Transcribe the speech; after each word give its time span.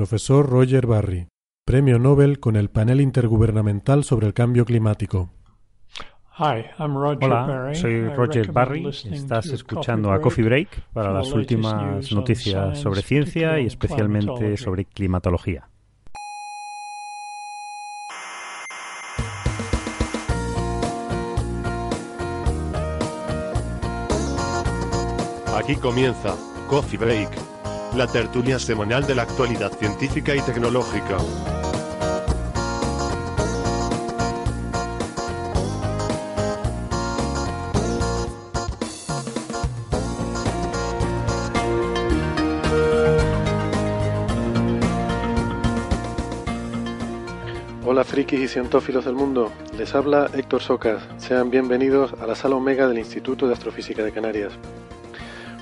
Profesor 0.00 0.48
Roger 0.48 0.86
Barry, 0.86 1.28
Premio 1.66 1.98
Nobel 1.98 2.40
con 2.40 2.56
el 2.56 2.70
Panel 2.70 3.02
Intergubernamental 3.02 4.02
sobre 4.02 4.28
el 4.28 4.32
Cambio 4.32 4.64
Climático. 4.64 5.28
Hola, 6.38 7.74
soy 7.74 8.08
Roger 8.08 8.50
Barry. 8.50 8.88
Estás 8.88 9.48
escuchando 9.48 10.10
a 10.10 10.22
Coffee 10.22 10.42
Break 10.42 10.84
para 10.94 11.12
las 11.12 11.30
últimas 11.34 12.10
noticias 12.12 12.78
sobre 12.78 13.02
ciencia 13.02 13.60
y 13.60 13.66
especialmente 13.66 14.56
sobre 14.56 14.86
climatología. 14.86 15.68
Aquí 25.54 25.76
comienza 25.76 26.34
Coffee 26.68 26.98
Break, 26.98 27.28
la 27.96 28.06
tertulia 28.06 28.58
semanal 28.58 29.06
de 29.06 29.14
la 29.14 29.22
actualidad 29.22 29.72
científica 29.72 30.34
y 30.34 30.40
tecnológica. 30.40 31.16
Hola 47.84 48.04
frikis 48.04 48.40
y 48.40 48.48
cientófilos 48.48 49.04
del 49.04 49.14
mundo, 49.14 49.50
les 49.76 49.94
habla 49.96 50.30
Héctor 50.32 50.62
Socas. 50.62 51.02
Sean 51.18 51.50
bienvenidos 51.50 52.14
a 52.20 52.26
la 52.26 52.36
sala 52.36 52.54
Omega 52.54 52.86
del 52.86 52.98
Instituto 52.98 53.48
de 53.48 53.54
Astrofísica 53.54 54.04
de 54.04 54.12
Canarias. 54.12 54.52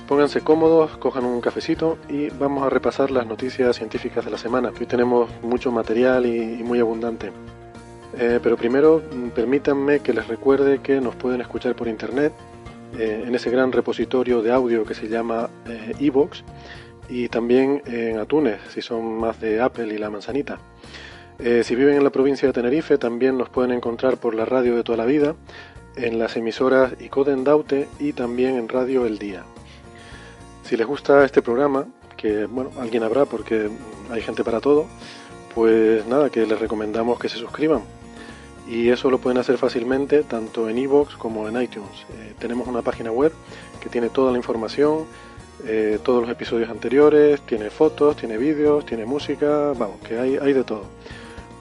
Pónganse 0.09 0.41
cómodos, 0.41 0.97
cojan 0.97 1.23
un 1.23 1.39
cafecito 1.39 1.99
y 2.09 2.29
vamos 2.31 2.63
a 2.63 2.69
repasar 2.71 3.11
las 3.11 3.27
noticias 3.27 3.75
científicas 3.75 4.25
de 4.25 4.31
la 4.31 4.39
semana. 4.39 4.71
Hoy 4.79 4.87
tenemos 4.87 5.29
mucho 5.43 5.71
material 5.71 6.25
y, 6.25 6.63
muy 6.63 6.79
abundante. 6.79 7.31
Eh, 8.17 8.39
pero 8.41 8.57
primero, 8.57 9.03
mm, 9.03 9.27
permítanme 9.29 9.99
que 9.99 10.11
les 10.11 10.27
recuerde 10.27 10.79
que 10.79 10.99
nos 10.99 11.15
pueden 11.15 11.41
escuchar 11.41 11.75
por 11.75 11.87
internet 11.87 12.33
eh, 12.97 13.23
en 13.27 13.35
ese 13.35 13.51
gran 13.51 13.71
repositorio 13.71 14.41
de 14.41 14.51
audio 14.51 14.83
que 14.83 14.95
se 14.95 15.07
llama 15.07 15.47
eh, 15.67 15.93
Evox 15.99 16.43
y 17.07 17.29
también 17.29 17.83
en 17.85 18.17
Atunes, 18.17 18.57
si 18.69 18.81
son 18.81 19.19
más 19.19 19.39
de 19.39 19.61
Apple 19.61 19.93
y 19.93 19.99
la 19.99 20.09
manzanita. 20.09 20.57
Si 21.37 21.75
viven 21.75 21.95
en 21.95 22.03
la 22.03 22.09
provincia 22.09 22.47
de 22.47 22.53
Tenerife, 22.53 22.97
también 22.97 23.37
nos 23.37 23.49
pueden 23.49 23.71
encontrar 23.71 24.17
por 24.17 24.33
la 24.33 24.43
radio 24.43 24.75
de 24.75 24.83
toda 24.83 24.97
la 24.97 25.05
vida, 25.05 25.35
en 25.95 26.17
las 26.17 26.35
emisoras 26.35 26.99
Icoden 26.99 27.43
Daute 27.43 27.87
y 27.99 28.13
también 28.13 28.55
en 28.55 28.67
Radio 28.67 29.05
El 29.05 29.19
Día. 29.19 29.45
Si 30.69 30.77
les 30.77 30.85
gusta 30.85 31.25
este 31.25 31.41
programa, 31.41 31.87
que 32.15 32.45
bueno, 32.45 32.69
alguien 32.79 33.01
habrá 33.01 33.25
porque 33.25 33.71
hay 34.11 34.21
gente 34.21 34.43
para 34.43 34.61
todo, 34.61 34.85
pues 35.55 36.05
nada, 36.05 36.29
que 36.29 36.45
les 36.45 36.59
recomendamos 36.59 37.17
que 37.17 37.27
se 37.27 37.39
suscriban. 37.39 37.81
Y 38.67 38.89
eso 38.89 39.09
lo 39.09 39.17
pueden 39.17 39.39
hacer 39.39 39.57
fácilmente 39.57 40.21
tanto 40.21 40.69
en 40.69 40.77
iVoox 40.77 41.15
como 41.15 41.47
en 41.47 41.59
iTunes. 41.59 42.05
Eh, 42.13 42.35
tenemos 42.37 42.67
una 42.67 42.83
página 42.83 43.11
web 43.11 43.33
que 43.81 43.89
tiene 43.89 44.09
toda 44.09 44.31
la 44.31 44.37
información, 44.37 45.05
eh, 45.65 45.97
todos 46.03 46.21
los 46.21 46.29
episodios 46.29 46.69
anteriores, 46.69 47.41
tiene 47.47 47.71
fotos, 47.71 48.17
tiene 48.17 48.37
vídeos, 48.37 48.85
tiene 48.85 49.07
música, 49.07 49.73
vamos, 49.75 49.99
que 50.07 50.19
hay, 50.19 50.53
de 50.53 50.63
todo. 50.63 50.83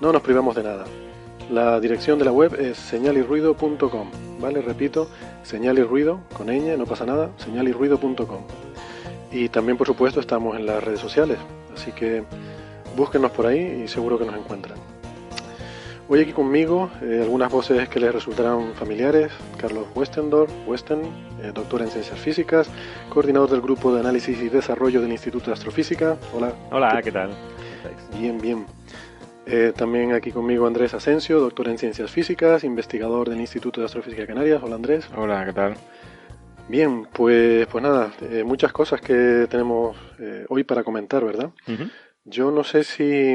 No 0.03 0.13
nos 0.13 0.21
privamos 0.21 0.55
de 0.55 0.65
nada. 0.65 0.85
La 1.51 1.81
dirección 1.81 2.19
de 2.19 2.27
la 2.27 2.33
web 2.33 2.61
es 2.61 2.77
señalirruido.com, 2.77 4.11
¿vale? 4.39 4.61
Repito, 4.61 5.09
señalirruido, 5.45 6.21
con 6.37 6.49
ñ, 6.49 6.77
no 6.77 6.85
pasa 6.85 7.07
nada, 7.07 7.31
señalirruido.com. 7.39 8.68
Y 9.31 9.49
también, 9.49 9.77
por 9.77 9.87
supuesto, 9.87 10.21
estamos 10.21 10.57
en 10.57 10.67
las 10.67 10.83
redes 10.83 11.01
sociales, 11.01 11.39
así 11.75 11.93
que 11.93 12.25
búsquenos 12.97 13.31
por 13.31 13.47
ahí 13.47 13.83
y 13.85 13.89
seguro 13.89 14.19
que 14.19 14.25
nos 14.25 14.37
encuentran. 14.37 14.79
Hoy 16.11 16.21
aquí 16.21 16.33
conmigo 16.33 16.91
eh, 17.03 17.21
algunas 17.23 17.53
voces 17.53 17.87
que 17.91 18.01
les 18.01 18.15
resultarán 18.15 18.73
familiares. 18.75 19.31
Carlos 19.59 19.85
Westendorf, 19.95 20.51
Westen, 20.67 21.03
eh, 21.43 21.53
doctor 21.53 21.83
en 21.83 21.89
ciencias 21.89 22.19
físicas, 22.19 22.71
coordinador 23.11 23.51
del 23.51 23.61
grupo 23.61 23.93
de 23.93 24.01
análisis 24.01 24.41
y 24.41 24.49
desarrollo 24.49 25.03
del 25.03 25.13
Instituto 25.13 25.49
de 25.49 25.53
Astrofísica. 25.53 26.17
Hola. 26.33 26.55
Hola, 26.71 27.03
¿qué 27.03 27.13
tal? 27.13 27.33
Bien, 28.19 28.41
bien. 28.41 28.65
Eh, 29.45 29.75
también 29.77 30.13
aquí 30.13 30.33
conmigo 30.33 30.67
Andrés 30.67 30.95
Asensio, 30.95 31.41
doctor 31.41 31.69
en 31.69 31.77
ciencias 31.77 32.11
físicas, 32.11 32.65
investigador 32.65 33.29
del 33.29 33.41
Instituto 33.41 33.83
de 33.83 33.87
Astrofísica 33.87 34.23
de 34.23 34.29
Canarias. 34.29 34.63
Hola 34.63 34.77
Andrés. 34.77 35.07
Hola, 35.15 35.45
¿qué 35.45 35.53
tal? 35.53 35.75
Bien, 36.69 37.07
pues, 37.13 37.67
pues 37.67 37.83
nada, 37.83 38.13
eh, 38.21 38.45
muchas 38.45 38.73
cosas 38.73 39.01
que 39.01 39.47
tenemos 39.51 39.97
eh, 40.19 40.45
hoy 40.49 40.65
para 40.65 40.85
comentar, 40.85 41.25
¿verdad? 41.25 41.51
Yo 42.25 42.51
no 42.51 42.63
sé 42.63 42.85
si 42.85 43.35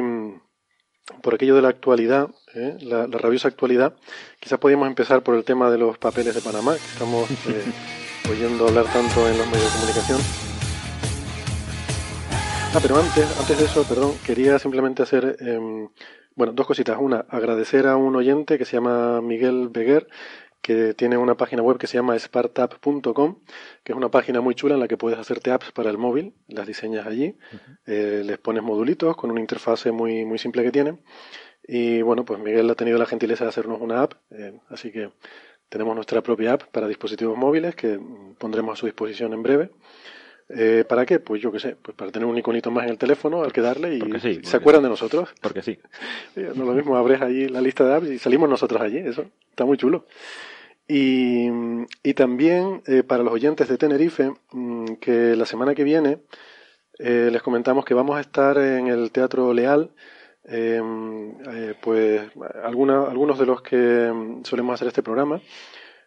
por 1.21 1.33
aquello 1.33 1.55
de 1.55 1.63
la 1.63 1.69
actualidad, 1.69 2.29
la, 2.53 3.07
la, 3.07 3.17
rabiosa 3.17 3.47
actualidad, 3.47 3.95
quizás 4.39 4.59
podríamos 4.59 4.87
empezar 4.87 5.23
por 5.23 5.35
el 5.35 5.43
tema 5.43 5.71
de 5.71 5.79
los 5.79 5.97
papeles 5.97 6.35
de 6.35 6.41
Panamá, 6.41 6.73
que 6.75 6.93
estamos 6.93 7.27
oyendo 8.29 8.67
hablar 8.67 8.85
tanto 8.85 9.27
en 9.27 9.37
los 9.37 9.47
medios 9.47 9.73
de 9.73 9.79
comunicación. 9.79 10.19
Ah, 12.75 12.79
pero 12.81 12.97
antes, 12.97 13.39
antes 13.39 13.59
de 13.59 13.65
eso, 13.65 13.83
perdón, 13.83 14.13
quería 14.25 14.57
simplemente 14.57 15.03
hacer, 15.03 15.37
em, 15.41 15.89
bueno, 16.35 16.53
dos 16.53 16.65
cositas. 16.65 16.97
Una, 16.99 17.25
agradecer 17.29 17.85
a 17.85 17.97
un 17.97 18.15
oyente 18.15 18.57
que 18.57 18.65
se 18.65 18.77
llama 18.77 19.21
Miguel 19.21 19.69
Beguer, 19.69 20.07
que 20.63 20.93
tiene 20.93 21.17
una 21.17 21.35
página 21.35 21.61
web 21.61 21.77
que 21.77 21.87
se 21.87 21.97
llama 21.97 22.17
spartap.com, 22.17 23.39
que 23.83 23.91
es 23.91 23.97
una 23.97 24.09
página 24.09 24.39
muy 24.39 24.55
chula 24.55 24.75
en 24.75 24.79
la 24.79 24.87
que 24.87 24.95
puedes 24.95 25.19
hacerte 25.19 25.51
apps 25.51 25.73
para 25.73 25.89
el 25.89 25.97
móvil, 25.97 26.33
las 26.47 26.65
diseñas 26.65 27.05
allí, 27.05 27.35
eh, 27.85 28.23
les 28.25 28.37
pones 28.37 28.63
modulitos 28.63 29.17
con 29.17 29.29
una 29.29 29.41
interfase 29.41 29.91
muy, 29.91 30.23
muy 30.23 30.39
simple 30.39 30.63
que 30.63 30.71
tiene. 30.71 30.99
Y 31.67 32.01
bueno, 32.01 32.23
pues 32.23 32.39
Miguel 32.39 32.69
ha 32.69 32.75
tenido 32.75 32.97
la 32.97 33.05
gentileza 33.05 33.43
de 33.43 33.49
hacernos 33.49 33.81
una 33.81 34.03
app, 34.03 34.13
eh, 34.31 34.57
así 34.69 34.89
que 34.89 35.11
tenemos 35.67 35.95
nuestra 35.95 36.23
propia 36.23 36.53
app 36.53 36.63
para 36.71 36.87
dispositivos 36.87 37.37
móviles 37.37 37.75
que 37.75 37.99
pondremos 38.37 38.73
a 38.73 38.79
su 38.79 38.85
disposición 38.85 39.33
en 39.33 39.43
breve. 39.43 39.69
Eh, 40.47 40.85
¿Para 40.87 41.05
qué? 41.05 41.19
Pues 41.19 41.41
yo 41.41 41.51
qué 41.51 41.59
sé, 41.59 41.75
pues 41.75 41.95
para 41.97 42.09
tener 42.09 42.25
un 42.25 42.37
iconito 42.37 42.71
más 42.71 42.85
en 42.85 42.91
el 42.91 42.97
teléfono 42.97 43.43
al 43.43 43.51
que 43.51 43.59
darle 43.59 43.95
y 43.95 44.43
se 44.43 44.55
acuerdan 44.55 44.83
de 44.83 44.89
nosotros. 44.89 45.33
Porque 45.41 45.61
sí. 45.61 45.77
no 46.55 46.63
lo 46.63 46.71
mismo, 46.71 46.95
abres 46.95 47.21
allí 47.21 47.49
la 47.49 47.59
lista 47.59 47.83
de 47.83 47.95
apps 47.95 48.09
y 48.09 48.17
salimos 48.17 48.49
nosotros 48.49 48.81
allí, 48.81 48.99
eso 48.99 49.25
está 49.49 49.65
muy 49.65 49.77
chulo. 49.77 50.05
Y, 50.87 52.13
también 52.15 52.83
eh, 52.87 53.03
para 53.03 53.23
los 53.23 53.33
oyentes 53.33 53.67
de 53.67 53.77
Tenerife, 53.77 54.33
mm, 54.51 54.95
que 54.95 55.35
la 55.35 55.45
semana 55.45 55.73
que 55.75 55.83
viene 55.83 56.19
eh, 56.99 57.29
les 57.31 57.41
comentamos 57.41 57.85
que 57.85 57.93
vamos 57.93 58.17
a 58.17 58.21
estar 58.21 58.57
en 58.57 58.87
el 58.87 59.11
Teatro 59.11 59.53
Leal, 59.53 59.91
em, 60.43 61.33
pues 61.81 62.21
alguna, 62.63 63.03
algunos 63.03 63.39
de 63.39 63.45
los 63.45 63.61
que 63.61 64.11
mm, 64.13 64.43
solemos 64.43 64.75
hacer 64.75 64.87
este 64.89 65.03
programa. 65.03 65.41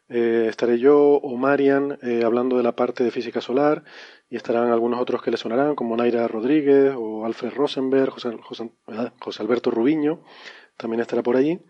estaré 0.08 0.78
yo 0.78 0.96
o 0.98 1.36
Marian 1.36 1.98
hablando 2.24 2.56
de 2.56 2.62
la 2.62 2.76
parte 2.76 3.02
de 3.02 3.10
física 3.10 3.40
solar 3.40 3.82
y 4.30 4.36
estarán 4.36 4.70
algunos 4.70 5.00
otros 5.00 5.22
que 5.22 5.30
le 5.30 5.36
sonarán, 5.36 5.74
como 5.74 5.96
Naira 5.96 6.28
Rodríguez 6.28 6.94
o 6.96 7.24
Alfred 7.26 7.52
Rosenberg, 7.54 8.10
José, 8.10 8.38
José, 9.20 9.42
Alberto 9.42 9.70
Rubiño, 9.70 10.22
también 10.76 11.00
estará 11.00 11.22
por 11.22 11.36
allí. 11.36 11.60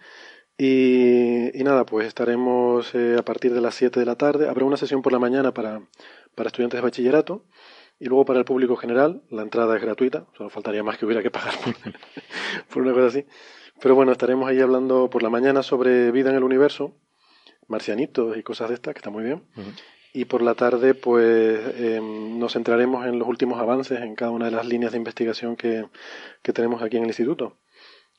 Y, 0.59 1.51
nada, 1.65 1.85
pues 1.85 2.07
estaremos 2.07 2.95
eh, 2.95 3.17
a 3.19 3.23
partir 3.25 3.53
de 3.53 3.61
las 3.61 3.75
7 3.75 4.01
de 4.01 4.07
la 4.07 4.17
tarde. 4.17 4.49
Habrá 4.49 4.65
una 4.65 4.77
sesión 4.77 5.03
por 5.03 5.13
la 5.13 5.19
mañana 5.19 5.53
para, 5.53 5.83
para 6.35 6.49
estudiantes 6.49 6.79
de 6.79 6.83
bachillerato 6.83 7.45
y 7.99 8.07
luego 8.07 8.25
para 8.25 8.39
el 8.39 8.45
público 8.45 8.77
general. 8.77 9.23
La 9.31 9.43
entrada 9.43 9.77
es 9.77 9.83
gratuita, 9.83 10.27
solo 10.37 10.49
faltaría 10.49 10.83
más 10.83 10.99
que 10.99 11.05
hubiera 11.05 11.23
que 11.23 11.31
pagar 11.31 11.55
por, 12.73 12.83
una 12.83 12.93
cosa 12.93 13.07
así. 13.07 13.27
Pero 13.81 13.95
bueno, 13.95 14.13
estaremos 14.13 14.49
ahí 14.49 14.61
hablando 14.61 15.11
por 15.11 15.23
la 15.23 15.31
mañana 15.31 15.63
sobre 15.63 16.11
vida 16.11 16.31
en 16.31 16.37
el 16.37 16.45
universo, 16.45 16.95
marcianitos 17.69 18.37
y 18.39 18.43
cosas 18.43 18.71
de 18.71 18.77
estas, 18.77 18.95
que 18.95 18.99
está 19.01 19.11
muy 19.11 19.25
bien 19.25 19.43
y 20.17 20.25
por 20.25 20.41
la 20.41 20.55
tarde 20.55 20.95
pues 20.95 21.61
em, 21.79 22.39
nos 22.39 22.55
centraremos 22.55 23.05
en 23.05 23.19
los 23.19 23.29
últimos 23.29 23.61
avances 23.61 24.01
en 24.01 24.15
cada 24.15 24.31
una 24.31 24.47
de 24.47 24.51
las 24.53 24.65
líneas 24.65 24.93
de 24.93 24.97
investigación 24.97 25.57
que, 25.57 25.85
tenemos 26.43 26.81
aquí 26.81 26.97
en 26.97 27.03
el 27.03 27.11
instituto. 27.11 27.59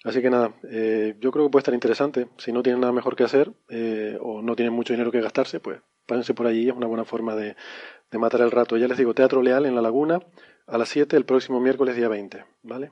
Así 0.04 0.22
que 0.22 0.30
nada, 0.30 0.54
eh, 0.70 1.16
yo 1.20 1.32
creo 1.32 1.46
que 1.46 1.52
puede 1.52 1.62
estar 1.62 1.74
interesante. 1.74 2.28
Si 2.38 2.52
no 2.52 2.62
tienen 2.62 2.82
nada 2.82 2.94
mejor 2.94 3.16
que 3.16 3.24
hacer 3.24 3.52
eh, 3.70 4.18
o 4.22 4.42
no 4.42 4.56
tienen 4.56 4.74
mucho 4.74 4.94
dinero 4.94 5.12
que 5.12 5.22
gastarse, 5.22 5.60
pues 5.60 5.82
párense 6.06 6.34
por 6.34 6.48
allí, 6.48 6.70
es 6.70 6.76
una 6.76 6.88
buena 6.88 7.04
forma 7.04 7.36
de, 7.36 7.56
matar 8.12 8.42
el 8.42 8.52
rato. 8.52 8.78
Ya 8.78 8.88
les 8.88 8.98
digo, 8.98 9.14
Teatro 9.14 9.42
Leal 9.42 9.66
en 9.66 9.76
La 9.76 9.82
Laguna, 9.82 10.20
a 10.68 10.78
las 10.78 10.90
7 10.90 11.18
el 11.18 11.26
próximo 11.26 11.60
miércoles 11.60 11.96
día 11.96 12.08
20, 12.08 12.46
¿vale? 12.64 12.92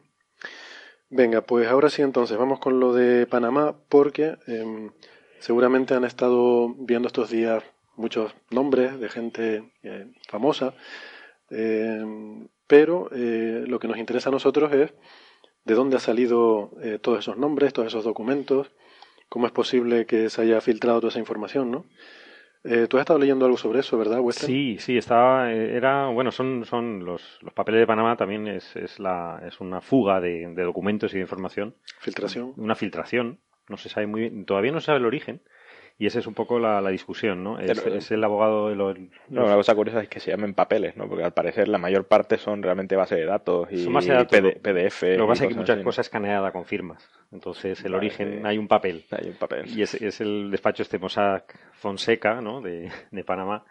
Venga, 1.10 1.42
pues 1.42 1.68
ahora 1.68 1.90
sí 1.90 2.02
entonces, 2.02 2.38
vamos 2.38 2.60
con 2.60 2.80
lo 2.80 2.94
de 2.94 3.28
Panamá, 3.28 3.75
porque 3.88 4.38
em, 4.48 4.92
seguramente 5.40 5.94
han 5.94 6.04
estado 6.04 6.74
viendo 6.80 7.08
estos 7.08 7.30
días 7.30 7.63
muchos 7.96 8.36
nombres 8.50 9.00
de 9.00 9.10
gente 9.10 9.72
eh, 9.84 10.12
famosa, 10.28 10.74
em, 11.50 12.50
pero 12.68 13.10
lo 13.12 13.80
que 13.80 13.88
nos 13.88 13.98
interesa 13.98 14.30
a 14.30 14.31
nosotros 14.31 14.74
es 14.74 14.92
de 15.66 15.74
dónde 15.74 15.98
han 15.98 16.02
salido 16.02 16.72
eh, 16.82 17.00
todos 17.02 17.20
esos 17.20 17.38
nombres, 17.38 17.74
todos 17.74 17.88
esos 17.90 18.04
documentos, 18.04 18.72
cómo 19.30 19.48
es 19.48 19.52
posible 19.52 20.06
que 20.06 20.30
se 20.30 20.42
haya 20.42 20.62
filtrado 20.62 21.00
toda 21.00 21.10
esa 21.10 21.20
información, 21.20 21.72
¿no? 21.72 21.86
Eh, 22.64 22.88
Tú 22.88 22.98
has 22.98 23.02
estado 23.02 23.20
leyendo 23.20 23.46
algo 23.46 23.58
sobre 23.58 23.80
eso, 23.82 23.96
¿verdad, 23.98 24.22
Western? 24.22 24.48
Sí, 24.48 24.78
sí, 24.80 24.98
estaba, 24.98 25.54
eh, 25.54 25.76
era, 25.76 26.08
bueno, 26.08 26.32
son, 26.32 26.66
son 26.66 27.06
los, 27.06 27.38
los 27.42 27.54
papeles 27.54 27.82
de 27.82 27.88
Panamá 27.88 28.16
también 28.16 28.48
es, 28.48 28.76
es, 28.76 29.00
la, 29.00 29.40
es 29.46 29.60
una 29.62 29.82
fuga 29.82 30.20
de, 30.20 30.48
de 30.48 30.64
documentos 30.64 31.12
y 31.14 31.18
de 31.18 31.22
información. 31.22 31.76
Filtración. 32.00 32.54
Una 32.58 32.74
filtración. 32.76 33.40
No 33.70 33.78
se 33.78 33.90
sabe 33.90 34.08
muy 34.08 34.22
bien, 34.22 34.46
todavía 34.46 34.72
no 34.72 34.80
se 34.80 34.88
sabe 34.88 35.00
el 35.00 35.06
origen, 35.06 35.42
y 35.98 36.08
esa 36.08 36.20
es 36.20 36.28
un 36.28 36.34
poco 36.34 36.60
la, 36.60 36.82
la 36.82 36.90
discusión, 36.90 37.44
¿no? 37.44 37.58
Es, 37.60 37.80
Pero- 37.82 37.96
es 37.96 38.12
el 38.12 38.24
abogado 38.24 38.68
de 38.70 38.76
los... 38.76 38.98
No, 39.30 39.46
una 39.46 39.56
cosa 39.56 39.74
curiosa 39.76 40.02
es 40.02 40.10
que 40.10 40.20
se 40.20 40.32
llamen 40.32 40.54
papeles, 40.54 40.98
¿no? 40.98 41.08
Porque 41.08 41.24
al 41.24 41.34
parecer 41.34 41.68
la 41.70 41.78
mayor 41.78 42.06
parte 42.08 42.38
son 42.38 42.62
realmente 42.62 42.96
bases 42.98 43.18
de 43.18 43.26
datos 43.26 43.70
y 43.72 43.86
de 43.86 44.14
datos, 44.14 44.40
PD- 44.40 44.60
PDF. 44.62 45.18
Lo 45.18 45.26
que 45.26 45.30
pasa 45.30 45.44
es 45.46 45.50
que 45.50 45.56
muchas 45.56 45.78
así, 45.78 45.84
cosas 45.86 46.06
escaneadas 46.08 46.52
con 46.52 46.66
firmas. 46.66 47.10
Entonces, 47.32 47.80
el 47.86 47.94
Vale, 47.94 47.98
origen, 48.08 48.46
hay 48.46 48.58
un 48.58 48.68
papel. 48.68 49.06
Hay 49.12 49.30
un 49.30 49.36
papel. 49.36 49.68
Y 49.70 49.82
es, 49.84 49.94
es 49.96 50.20
el 50.20 50.52
despacho 50.52 50.84
este 50.84 51.00
Mossack 51.00 51.58
Fonseca, 51.74 52.42
¿no? 52.42 52.60
De, 52.62 52.90
de 53.12 53.24
Panamá, 53.24 53.64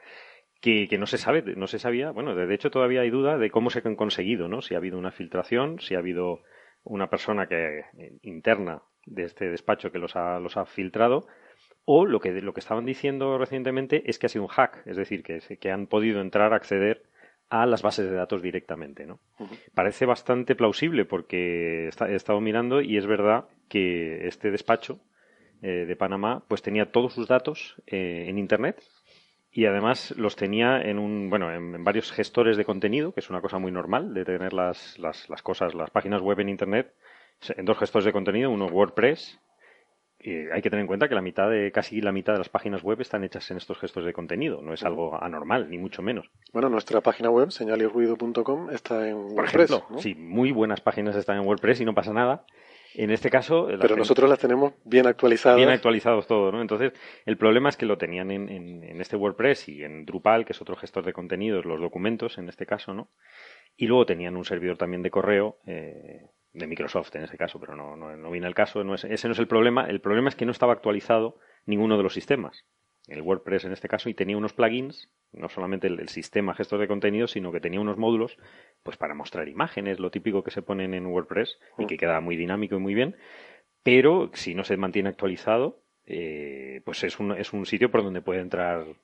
que, 0.62 0.88
que 0.88 0.97
no 0.97 1.06
se 1.06 1.19
sabe, 1.19 1.43
no 1.56 1.67
se 1.67 1.79
sabía. 1.79 2.11
Bueno, 2.11 2.35
de 2.35 2.55
hecho 2.55 2.71
todavía 2.71 3.03
hay 3.03 3.11
duda 3.11 3.37
de 3.37 3.50
cómo 3.50 3.69
se 3.69 3.82
han 3.85 3.97
conseguido, 3.97 4.49
¿no? 4.49 4.62
Si 4.62 4.75
ha 4.75 4.79
habido 4.79 4.97
una 4.99 5.11
filtración, 5.11 5.79
si 5.81 5.94
ha 5.94 5.99
habido 5.99 6.41
una 6.85 7.11
persona 7.11 7.47
que 7.49 7.81
eh, 7.99 8.12
interna 8.23 8.81
de 9.05 9.25
este 9.25 9.50
despacho 9.50 9.93
que 9.93 9.99
los 9.99 10.17
ha, 10.17 10.41
los 10.41 10.56
ha 10.56 10.65
filtrado, 10.65 11.26
o 11.84 12.06
lo 12.06 12.20
que, 12.20 12.32
lo 12.40 12.54
que 12.54 12.60
estaban 12.60 12.84
diciendo 12.84 13.38
recientemente 13.38 14.02
es 14.06 14.19
que 14.19 14.26
ha 14.26 14.28
sido 14.28 14.44
un 14.44 14.50
hack, 14.50 14.86
es 14.86 14.96
decir, 14.96 15.22
que, 15.22 15.40
que 15.40 15.70
han 15.70 15.86
podido 15.86 16.20
entrar, 16.20 16.54
acceder 16.54 17.04
a 17.50 17.66
las 17.66 17.82
bases 17.82 18.10
de 18.10 18.16
datos 18.16 18.42
directamente, 18.42 19.06
¿no? 19.06 19.20
Parece 19.75 20.06
bastante 20.06 20.54
plausible 20.54 21.04
porque 21.04 21.86
he 21.88 22.14
estado 22.14 22.40
mirando 22.40 22.81
y 22.81 22.96
es 22.96 23.06
verdad 23.06 23.46
que 23.69 24.26
este 24.26 24.50
despacho 24.50 25.00
eh, 25.62 25.84
de 25.86 25.96
Panamá 25.96 26.42
pues 26.48 26.62
tenía 26.62 26.90
todos 26.90 27.14
sus 27.14 27.28
datos 27.28 27.76
eh, 27.87 28.26
en 28.28 28.38
Internet 28.38 28.82
y 29.50 29.66
además 29.66 30.12
los 30.16 30.37
tenía 30.37 30.80
en 30.80 30.98
un 30.98 31.30
bueno 31.30 31.52
en, 31.52 31.75
en 31.75 31.84
varios 31.84 32.10
gestores 32.12 32.56
de 32.56 32.64
contenido 32.64 33.12
que 33.12 33.20
es 33.20 33.30
una 33.30 33.40
cosa 33.40 33.58
muy 33.58 33.70
normal 33.70 34.14
de 34.14 34.25
tener 34.25 34.52
las, 34.52 34.98
las, 34.98 35.30
las 35.30 35.42
cosas 35.42 35.75
las 35.75 35.90
páginas 35.90 36.20
web 36.20 36.40
en 36.40 36.48
Internet 36.48 36.92
en 37.56 37.64
dos 37.64 37.78
gestores 37.78 38.04
de 38.04 38.12
contenido 38.12 38.50
uno 38.50 38.66
WordPress 38.66 39.38
y 40.26 40.49
hay 40.50 40.62
que 40.62 40.71
tener 40.71 40.81
en 40.81 40.87
cuenta 40.87 41.06
que 41.09 41.15
la 41.15 41.21
mitad 41.21 41.50
de 41.50 41.71
casi 41.71 42.00
la 42.00 42.11
mitad 42.11 42.32
de 42.32 42.38
las 42.38 42.49
páginas 42.49 42.82
web 42.82 43.00
están 43.00 43.23
hechas 43.25 43.50
en 43.50 43.59
estos 43.59 43.79
gestores 43.79 44.06
de 44.06 44.12
contenido 44.15 44.62
no 44.62 44.73
es 44.73 44.82
algo 44.82 45.23
anormal 45.23 45.69
ni 45.71 45.76
mucho 45.79 46.00
menos 46.03 46.31
Bueno, 46.53 46.71
nuestra 46.71 47.00
página 47.03 47.29
web, 47.31 47.50
señalirruido.com, 47.50 48.71
está 48.71 49.06
en 49.09 49.17
por 49.17 49.32
WordPress, 49.44 49.71
ejemplo 49.71 49.87
¿no? 49.91 49.99
sí 49.99 50.15
muy 50.15 50.50
buenas 50.53 50.81
páginas 50.81 51.15
están 51.17 51.38
en 51.41 51.47
WordPress 51.47 51.81
y 51.81 51.85
no 51.85 51.94
pasa 51.94 52.12
nada 52.12 52.44
en 52.97 53.11
este 53.11 53.29
caso 53.29 53.67
Pero 53.81 53.97
nosotros 53.97 54.31
las 54.31 54.38
tenemos 54.38 54.73
bien 54.85 55.06
actualizadas. 55.09 55.56
bien 55.56 55.69
actualizados 55.69 56.29
todo, 56.29 56.53
¿no? 56.53 56.61
Entonces, 56.62 56.93
el 57.26 57.37
problema 57.37 57.69
es 57.69 57.76
que 57.76 57.87
lo 57.87 57.99
tenían 57.99 58.31
en, 58.31 58.49
en- 58.49 58.85
en 58.85 59.00
este 59.00 59.17
WordPress 59.17 59.69
y 59.69 59.82
en 59.82 60.05
Drupal, 60.06 60.44
que 60.44 60.53
es 60.53 60.62
otro 60.62 60.76
gestor 60.76 61.05
de 61.05 61.12
contenidos, 61.12 61.65
los 61.65 61.81
documentos 61.81 62.38
en 62.38 62.49
este 62.49 62.67
caso, 62.67 62.94
¿no? 62.94 63.09
Y 63.76 63.88
luego 63.88 64.06
tenían 64.06 64.37
un 64.37 64.44
servidor 64.44 64.76
también 64.76 65.03
de 65.03 65.11
correo 65.11 65.56
eh, 65.67 66.21
de 66.54 66.66
Microsoft 66.66 67.14
en 67.16 67.24
este 67.24 67.36
caso, 67.36 67.60
pero 67.60 67.76
no, 67.76 67.96
no, 67.96 68.16
no 68.16 68.30
viene 68.30 68.46
al 68.46 68.54
caso, 68.54 68.82
no 68.84 68.94
es- 68.94 69.04
ese 69.04 69.28
no 69.28 69.32
es 69.32 69.38
el 69.38 69.48
problema. 69.48 69.86
El 69.88 70.00
problema 70.00 70.28
es 70.28 70.36
que 70.36 70.46
no 70.46 70.52
estaba 70.52 70.72
actualizado 70.72 71.38
ninguno 71.66 71.96
de 71.96 72.02
los 72.02 72.14
sistemas. 72.14 72.64
El 73.06 73.20
WordPress 73.20 73.64
en 73.66 73.72
este 73.72 73.86
caso 73.88 74.08
y 74.08 74.14
tenía 74.14 74.36
unos 74.38 74.54
plugins, 74.54 75.10
no 75.32 75.50
solamente 75.50 75.88
el, 75.88 76.00
el 76.00 76.08
sistema 76.08 76.54
gestor 76.54 76.78
de 76.80 76.88
contenidos, 76.88 77.32
sino 77.32 77.52
que 77.52 77.60
tenía 77.60 77.80
unos 77.80 77.98
módulos 77.98 78.38
pues 78.82 78.96
para 78.96 79.14
mostrar 79.14 79.48
imágenes, 79.48 79.98
lo 79.98 80.10
típico 80.10 80.42
que 80.42 80.50
se 80.50 80.62
ponen 80.62 80.94
en 80.94 81.06
WordPress 81.06 81.58
y 81.78 81.86
que 81.86 81.98
queda 81.98 82.20
muy 82.20 82.36
dinámico 82.36 82.76
y 82.76 82.78
muy 82.78 82.94
bien, 82.94 83.16
pero 83.82 84.30
si 84.32 84.54
no 84.54 84.64
se 84.64 84.76
mantiene 84.76 85.08
actualizado, 85.10 85.82
eh, 86.06 86.80
pues 86.84 87.02
es 87.04 87.18
un, 87.18 87.32
es 87.32 87.52
un 87.52 87.66
sitio 87.66 87.90
por 87.90 88.02
donde 88.02 88.22
puede 88.22 88.40
entrar 88.40 88.86
mm, 88.86 88.94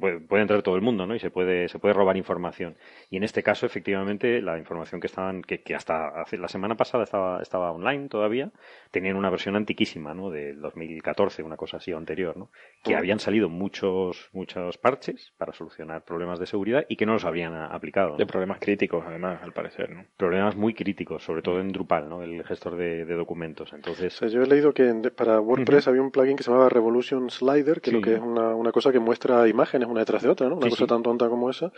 puede, 0.00 0.20
puede 0.20 0.42
entrar 0.42 0.62
todo 0.62 0.76
el 0.76 0.82
mundo, 0.82 1.06
¿no? 1.06 1.14
Y 1.14 1.18
se 1.18 1.30
puede, 1.30 1.68
se 1.68 1.78
puede 1.78 1.94
robar 1.94 2.16
información. 2.16 2.76
Y 3.10 3.16
en 3.16 3.24
este 3.24 3.42
caso, 3.42 3.66
efectivamente, 3.66 4.40
la 4.40 4.58
información 4.58 5.00
que 5.00 5.06
estaban, 5.06 5.42
que, 5.42 5.62
que 5.62 5.74
hasta 5.74 6.20
hace, 6.20 6.38
la 6.38 6.48
semana 6.48 6.76
pasada 6.76 7.04
estaba, 7.04 7.42
estaba 7.42 7.72
online 7.72 8.08
todavía, 8.08 8.50
tenían 8.90 9.16
una 9.16 9.30
versión 9.30 9.56
antiquísima, 9.56 10.14
¿no? 10.14 10.30
Del 10.30 10.60
2014, 10.60 11.42
una 11.42 11.56
cosa 11.56 11.78
así 11.78 11.92
o 11.92 11.98
anterior, 11.98 12.36
¿no? 12.36 12.50
Que 12.82 12.94
Mm. 12.94 12.98
habían 12.98 13.18
salido 13.18 13.48
muchos, 13.48 14.30
muchos 14.32 14.78
parches 14.78 15.32
para 15.38 15.52
solucionar 15.52 16.04
problemas 16.04 16.38
de 16.38 16.46
seguridad 16.46 16.84
y 16.88 16.96
que 16.96 17.06
no 17.06 17.14
los 17.14 17.24
habían 17.24 17.54
a- 17.54 17.66
aplicado. 17.66 18.10
¿no? 18.10 18.16
De 18.16 18.26
problemas 18.26 18.58
críticos, 18.60 19.04
además, 19.06 19.40
al 19.42 19.52
parecer, 19.52 19.90
¿no? 19.90 20.04
Problemas 20.16 20.56
muy 20.56 20.74
críticos, 20.74 21.24
sobre 21.24 21.42
todo 21.42 21.60
en 21.60 21.68
Drupal, 21.72 22.08
¿no? 22.08 22.22
El 22.22 22.44
gestor 22.44 22.76
de, 22.76 23.04
de 23.04 23.14
documentos. 23.14 23.72
Entonces, 23.72 24.14
O 24.14 24.18
sea, 24.18 24.28
yo 24.28 24.42
he 24.42 24.46
leído 24.46 24.72
que 24.72 24.88
en- 24.88 25.02
para 25.16 25.40
WordPress 25.40 25.88
había 25.88 26.02
un 26.02 26.10
plugin 26.10 26.36
que 26.36 26.42
se 26.42 26.50
llamaba 26.50 26.68
Revolution 26.68 27.30
Slider, 27.30 27.80
que 27.80 27.90
Sí. 27.90 27.96
lo 27.96 28.02
que 28.02 28.14
es 28.14 28.20
una, 28.20 28.54
una 28.54 28.72
cosa 28.72 28.92
que 28.92 28.98
muestra 29.00 29.39
imágenes 29.48 29.88
una 29.88 30.00
detrás 30.00 30.22
de 30.22 30.28
otra, 30.28 30.48
¿no? 30.48 30.56
Una 30.56 30.64
Sí, 30.66 30.70
cosa 30.70 30.84
sí. 30.84 30.88
tan 30.88 31.02
tonta 31.02 31.28
como 31.28 31.50
esa, 31.50 31.72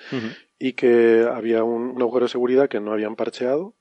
y 0.59 0.73
que 0.75 1.27
había 1.31 1.63
un, 1.65 1.91
un 1.97 2.03
agujero 2.03 2.27
de 2.27 2.31
seguridad 2.31 2.69
que 2.69 2.81
no 2.81 2.93
habían 2.93 3.17
parcheado, 3.17 3.75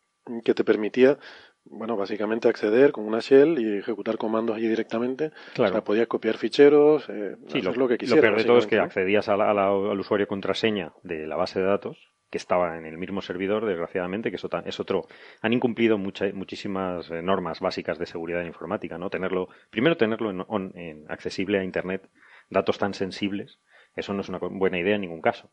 que 0.46 0.54
te 0.54 0.64
permitía, 0.64 1.18
bueno, 1.64 1.96
básicamente 1.96 2.48
acceder 2.48 2.92
con 2.92 3.06
una 3.06 3.20
shell 3.20 3.60
y 3.60 3.78
ejecutar 3.80 4.18
comandos 4.18 4.56
allí 4.56 4.68
directamente. 4.68 5.32
Claro. 5.54 5.72
O 5.72 5.74
sea, 5.74 5.84
podías 5.84 6.08
copiar 6.08 6.38
ficheros, 6.38 7.08
eh, 7.10 7.36
Sí, 7.48 7.60
hacer 7.60 7.64
lo, 7.78 7.84
lo 7.84 7.88
que 7.88 7.98
quisieras. 7.98 8.24
lo 8.24 8.30
peor 8.30 8.38
de 8.40 8.46
todo 8.46 8.58
es 8.60 8.68
que 8.68 8.80
accedías 8.80 9.30
a 9.30 9.38
la- 9.38 9.50
a 9.52 9.54
la- 9.54 9.68
al 9.70 10.00
usuario 10.00 10.28
contraseña 10.28 10.94
de 11.04 11.28
la 11.28 11.36
base 11.36 11.60
de 11.60 11.66
datos 11.66 11.98
que 12.32 12.38
estaba 12.38 12.78
en 12.78 12.86
el 12.86 12.98
mismo 12.98 13.22
servidor, 13.22 13.66
desgraciadamente, 13.66 14.30
que 14.30 14.38
eso 14.38 14.50
es 14.66 14.80
otro. 14.80 15.06
Han 15.42 15.52
incumplido 15.54 15.98
mucha- 15.98 16.32
muchísimas 16.34 17.12
eh, 17.12 17.22
normas 17.22 17.60
básicas 17.60 18.00
de 18.00 18.06
seguridad 18.06 18.44
informática, 18.46 18.98
¿no? 18.98 19.10
Tenerlo, 19.10 19.50
primero 19.70 19.98
tenerlo 19.98 20.30
en, 20.32 20.44
on- 20.48 20.72
en 20.76 21.06
accesible 21.12 21.60
a 21.60 21.64
Internet, 21.66 22.08
datos 22.50 22.78
tan 22.78 22.94
sensibles, 22.94 23.60
eso 23.96 24.14
no 24.14 24.22
es 24.22 24.30
una 24.30 24.40
buena 24.40 24.80
idea 24.80 24.96
en 24.96 25.02
ningún 25.02 25.22
caso. 25.22 25.52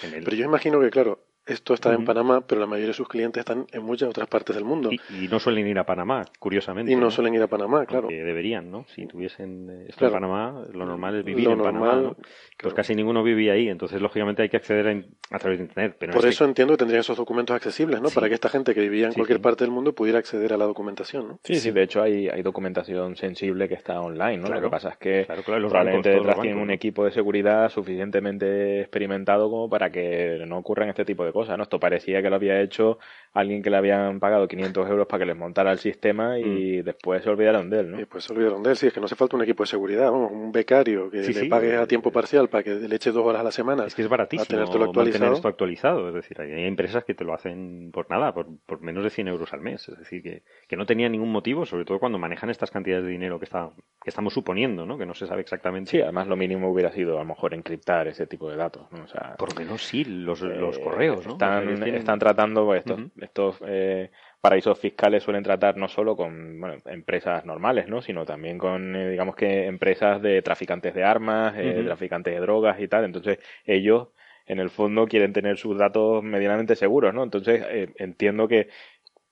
Pero 0.00 0.36
yo 0.36 0.44
imagino 0.44 0.80
que, 0.80 0.90
claro, 0.90 1.27
esto 1.48 1.74
está 1.74 1.90
en 1.90 1.96
Ujú. 1.96 2.04
Panamá, 2.06 2.40
pero 2.46 2.60
la 2.60 2.66
mayoría 2.66 2.88
de 2.88 2.94
sus 2.94 3.08
clientes 3.08 3.40
están 3.40 3.66
en 3.72 3.82
muchas 3.82 4.08
otras 4.08 4.28
partes 4.28 4.54
del 4.54 4.64
mundo. 4.64 4.90
y, 4.92 5.00
y 5.24 5.28
no 5.28 5.38
suelen 5.38 5.66
ir 5.66 5.78
a 5.78 5.84
Panamá, 5.84 6.24
curiosamente. 6.38 6.92
Y 6.92 6.96
no 6.96 7.10
suelen 7.10 7.34
ir 7.34 7.42
a 7.42 7.46
Panamá, 7.46 7.86
claro. 7.86 8.08
Deberían, 8.08 8.70
¿no? 8.70 8.84
Si 8.94 9.06
tuviesen 9.06 9.68
eh, 9.70 9.84
esto 9.88 9.98
Claro. 9.98 10.14
en 10.16 10.20
Panamá, 10.20 10.64
lo 10.72 10.84
normal 10.86 11.16
es 11.16 11.24
vivir 11.24 11.44
Lo 11.46 11.52
en 11.52 11.58
Panamá, 11.58 11.86
normal, 11.86 12.02
¿no? 12.04 12.14
Pues 12.14 12.26
claro. 12.56 12.76
casi 12.76 12.94
ninguno 12.94 13.22
vivía 13.22 13.52
ahí, 13.54 13.68
entonces 13.68 14.00
lógicamente 14.00 14.42
hay 14.42 14.48
que 14.48 14.56
acceder 14.58 14.88
a, 14.88 15.34
a 15.36 15.38
través 15.38 15.58
de 15.58 15.64
Internet. 15.64 15.96
Pero 15.98 16.12
Por 16.12 16.26
eso 16.26 16.44
entiendo 16.44 16.74
que 16.74 16.78
tendrían 16.78 17.00
esos 17.00 17.16
documentos 17.16 17.54
accesibles, 17.56 18.00
¿no? 18.00 18.08
Sí. 18.08 18.14
Para 18.14 18.28
que 18.28 18.34
esta 18.34 18.48
gente 18.48 18.74
que 18.74 18.80
vivía 18.80 19.06
en 19.06 19.12
Sí, 19.12 19.16
cualquier 19.16 19.38
sí. 19.38 19.42
parte 19.42 19.64
del 19.64 19.70
mundo 19.72 19.94
pudiera 19.94 20.18
acceder 20.18 20.52
a 20.52 20.56
la 20.56 20.64
documentación, 20.66 21.28
¿no? 21.28 21.40
Sí, 21.44 21.54
sí, 21.56 21.70
de 21.70 21.82
hecho 21.82 22.02
hay, 22.02 22.28
hay 22.28 22.42
documentación 22.42 23.16
sensible 23.16 23.68
que 23.68 23.74
está 23.74 24.00
online, 24.00 24.38
¿no? 24.38 24.46
Claro. 24.46 24.60
Lo 24.60 24.66
que 24.66 24.70
pasa 24.70 24.88
es 24.90 24.96
que 24.98 25.24
Claro, 25.26 25.42
claro, 25.42 25.60
los 25.60 25.70
probablemente 25.70 26.10
detrás 26.10 26.40
tienen 26.40 26.58
un 26.60 26.70
equipo 26.70 27.04
de 27.04 27.10
seguridad 27.12 27.68
suficientemente 27.70 28.80
experimentado 28.80 29.50
como 29.50 29.68
para 29.68 29.90
que 29.90 30.44
no 30.46 30.58
ocurran 30.58 30.88
este 30.88 31.04
tipo 31.04 31.24
de 31.24 31.32
cosas, 31.32 31.37
¿no? 31.56 31.62
Esto 31.62 31.78
parecía 31.78 32.20
que 32.22 32.30
lo 32.30 32.36
había 32.36 32.60
hecho 32.60 32.98
alguien 33.34 33.62
que 33.62 33.70
le 33.70 33.76
habían 33.76 34.18
pagado 34.18 34.48
500 34.48 34.88
euros 34.88 35.06
para 35.06 35.20
que 35.20 35.26
les 35.26 35.36
montara 35.36 35.70
el 35.70 35.78
sistema 35.78 36.36
Mm. 36.38 36.40
y 36.46 36.82
después 36.82 37.22
se 37.22 37.30
olvidaron 37.30 37.70
de 37.70 37.80
él, 37.80 37.90
¿no? 37.92 38.00
Y 38.00 38.04
pues 38.06 38.24
se 38.24 38.32
olvidaron 38.32 38.62
de 38.62 38.70
él. 38.70 38.76
Sí, 38.76 38.86
es 38.88 38.92
que 38.92 39.00
no 39.00 39.06
hace 39.06 39.14
falta 39.14 39.36
un 39.36 39.42
equipo 39.42 39.62
de 39.62 39.68
seguridad, 39.68 40.10
vamos, 40.10 40.32
un 40.32 40.50
becario 40.50 41.10
que 41.10 41.22
Sí, 41.22 41.32
le 41.34 41.40
sí. 41.42 41.48
pagues 41.48 41.74
a 41.78 41.86
tiempo 41.86 42.10
parcial 42.10 42.48
para 42.48 42.64
que 42.64 42.74
le 42.74 42.96
eche 42.96 43.12
dos 43.12 43.24
horas 43.24 43.40
a 43.40 43.44
la 43.44 43.52
semana. 43.52 43.84
Es 43.86 43.94
que 43.94 44.02
es 44.02 44.08
baratísimo 44.08 44.64
tener 44.68 44.88
mantener 44.94 45.32
esto 45.32 45.46
actualizado. 45.48 46.08
Es 46.08 46.14
decir, 46.14 46.40
hay 46.40 46.64
empresas 46.64 47.04
que 47.04 47.14
te 47.14 47.24
lo 47.24 47.34
hacen 47.34 47.90
por 47.92 48.10
nada, 48.10 48.32
por, 48.34 48.46
por 48.66 48.80
menos 48.80 49.04
de 49.04 49.10
100 49.10 49.28
euros 49.28 49.52
al 49.52 49.60
mes. 49.60 49.88
Es 49.88 49.98
decir, 49.98 50.22
que, 50.22 50.42
que 50.66 50.76
no 50.76 50.86
tenía 50.86 51.08
ningún 51.08 51.30
motivo, 51.30 51.66
sobre 51.66 51.84
todo 51.84 51.98
cuando 52.00 52.18
manejan 52.18 52.50
estas 52.50 52.70
cantidades 52.70 53.04
de 53.04 53.10
dinero 53.10 53.38
que, 53.38 53.44
está, 53.44 53.70
que 54.02 54.10
estamos 54.10 54.32
suponiendo, 54.32 54.86
¿no? 54.86 54.98
Que 54.98 55.06
no 55.06 55.14
se 55.14 55.26
sabe 55.26 55.42
exactamente. 55.42 55.90
Sí, 55.90 56.00
además 56.00 56.26
lo 56.26 56.36
mínimo 56.36 56.70
hubiera 56.70 56.90
sido 56.92 57.16
a 57.16 57.20
lo 57.20 57.26
mejor 57.26 57.54
encriptar 57.54 58.08
ese 58.08 58.26
tipo 58.26 58.50
de 58.50 58.56
datos, 58.56 58.90
¿no? 58.90 59.04
O 59.04 59.08
sea, 59.08 59.36
Por 59.36 59.52
lo 59.52 59.60
menos 59.60 59.82
sí, 59.82 60.04
los, 60.04 60.40
los 60.40 60.78
eh, 60.78 60.80
correos, 60.82 61.26
¿no? 61.28 61.34
Están, 61.34 61.50
O 61.50 61.52
sea, 61.60 61.62
ellos 61.62 61.80
tienen- 61.80 61.98
están 62.00 62.18
tratando, 62.18 62.64
pues, 62.66 62.80
estos, 62.80 63.00
estos 63.20 63.56
eh, 63.66 64.10
paraísos 64.40 64.78
fiscales 64.78 65.22
suelen 65.22 65.42
tratar 65.44 65.76
no 65.76 65.88
solo 65.88 66.16
con 66.16 66.60
bueno, 66.60 66.76
empresas 66.86 67.44
normales, 67.44 67.88
¿no? 67.88 68.02
Sino 68.02 68.24
también 68.26 68.58
con, 68.58 68.96
eh, 68.96 69.10
digamos 69.10 69.36
que 69.36 69.66
empresas 69.66 70.20
de 70.22 70.42
traficantes 70.42 70.94
de 70.94 71.04
armas, 71.04 71.54
eh, 71.56 71.82
traficantes 71.84 72.34
de 72.34 72.40
drogas 72.40 72.80
y 72.80 72.88
tal. 72.88 73.04
Entonces, 73.04 73.38
ellos, 73.64 74.08
en 74.46 74.58
el 74.60 74.70
fondo, 74.70 75.06
quieren 75.06 75.32
tener 75.32 75.58
sus 75.58 75.76
datos 75.78 76.22
medianamente 76.22 76.74
seguros, 76.76 77.12
¿no? 77.14 77.22
Entonces, 77.22 77.62
eh, 77.68 77.92
entiendo 77.96 78.48
que 78.48 78.68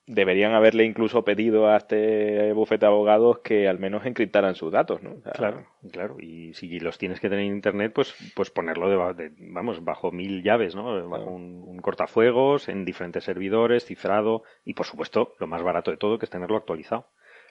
deberían 0.07 0.55
haberle 0.55 0.85
incluso 0.85 1.25
pedido 1.25 1.69
a 1.69 1.77
este 1.79 2.53
bufete 2.53 2.87
de 2.87 2.93
abogados 2.93 3.41
que 3.41 3.69
al 3.69 3.79
menos 3.79 4.07
encriptaran 4.07 4.55
sus 4.55 4.73
datos, 4.73 5.03
¿no? 5.03 5.21
claro, 5.33 5.67
claro. 5.91 6.17
Y 6.21 6.55
si 6.55 6.79
los 6.79 6.97
tienes 6.97 7.19
que 7.19 7.29
tener 7.29 7.45
en 7.45 7.53
internet, 7.53 7.93
pues, 7.93 8.15
pues 8.35 8.51
ponerlo 8.51 9.15
de, 9.15 9.33
vamos, 9.39 9.85
bajo 9.85 10.13
mil 10.13 10.43
llaves, 10.43 10.77
¿no? 10.77 11.09
Bajo 11.09 11.31
un, 11.31 11.79
cortafuegos, 11.81 12.69
en 12.69 12.85
diferentes 12.85 13.25
servidores, 13.25 13.85
cifrado, 13.85 14.45
y 14.65 14.75
por 14.75 14.87
supuesto, 14.87 15.35
lo 15.39 15.47
más 15.47 15.63
barato 15.63 15.91
de 15.91 15.97
todo, 15.97 16.19
que 16.19 16.27
es 16.27 16.31
tenerlo 16.31 16.57
actualizado. 16.57 17.09